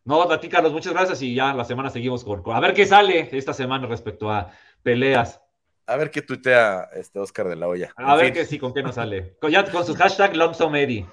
No, 0.03 0.21
a 0.31 0.39
ti, 0.39 0.47
Carlos, 0.47 0.71
muchas 0.71 0.93
gracias 0.93 1.21
y 1.21 1.35
ya 1.35 1.53
la 1.53 1.65
semana 1.65 1.89
seguimos 1.89 2.23
con, 2.23 2.41
a 2.53 2.59
ver 2.61 2.73
qué 2.73 2.85
sale 2.85 3.27
esta 3.31 3.53
semana 3.53 3.87
respecto 3.87 4.31
a 4.31 4.51
peleas. 4.81 5.41
A 5.87 5.95
ver 5.95 6.11
qué 6.11 6.21
tuitea 6.21 6.89
este 6.95 7.17
Oscar 7.17 7.47
de 7.47 7.55
la 7.55 7.67
Hoya. 7.67 7.93
A 7.95 8.15
ver 8.17 8.33
qué 8.33 8.45
sí, 8.45 8.59
con 8.59 8.73
qué 8.73 8.83
nos 8.83 8.95
sale. 8.95 9.37
Con, 9.39 9.49
ya, 9.49 9.69
con 9.71 9.85
su 9.85 9.95
hashtag 9.95 10.33
Eddie. 10.33 11.05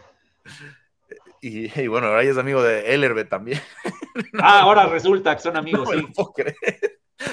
Y, 1.40 1.80
y, 1.80 1.86
bueno, 1.86 2.08
ahora 2.08 2.24
ya 2.24 2.30
es 2.30 2.38
amigo 2.38 2.62
de 2.62 2.92
Ellerbe 2.92 3.24
también. 3.24 3.60
ah, 4.42 4.60
ahora 4.60 4.86
resulta 4.86 5.36
que 5.36 5.42
son 5.42 5.56
amigos, 5.56 5.88
sí. 5.88 6.06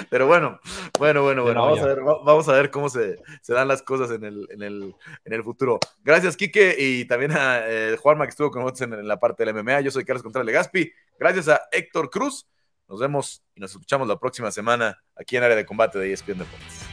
Pero 0.08 0.26
bueno, 0.26 0.60
bueno, 0.98 1.22
bueno, 1.22 1.42
bueno, 1.42 1.62
vamos 1.62 1.80
a, 1.80 1.86
ver, 1.86 2.00
vamos 2.02 2.48
a 2.48 2.52
ver 2.52 2.70
cómo 2.70 2.88
se, 2.88 3.18
se 3.42 3.52
dan 3.52 3.66
las 3.66 3.82
cosas 3.82 4.10
en 4.12 4.24
el, 4.24 4.46
en, 4.50 4.62
el, 4.62 4.94
en 5.24 5.32
el, 5.32 5.42
futuro. 5.42 5.80
Gracias, 6.04 6.36
Quique, 6.36 6.76
y 6.78 7.04
también 7.06 7.32
a 7.32 7.62
eh, 7.66 7.96
Juanma, 8.00 8.24
que 8.24 8.30
estuvo 8.30 8.50
con 8.50 8.62
nosotros 8.62 8.88
en, 8.92 9.08
la 9.08 9.18
parte 9.18 9.44
del 9.44 9.54
MMA. 9.54 9.80
Yo 9.80 9.90
soy 9.90 10.04
Carlos 10.04 10.22
Contreras 10.22 10.46
Legaspi. 10.46 10.92
Gracias 11.18 11.48
a 11.48 11.62
Héctor 11.72 12.08
Cruz. 12.10 12.46
Nos 12.88 13.00
vemos 13.00 13.42
y 13.54 13.60
nos 13.60 13.72
escuchamos 13.72 14.06
la 14.06 14.18
próxima 14.18 14.52
semana 14.52 15.02
aquí 15.16 15.36
en 15.36 15.42
Área 15.42 15.56
de 15.56 15.66
Combate 15.66 15.98
de 15.98 16.12
ESPN 16.12 16.38
Deportes. 16.38 16.91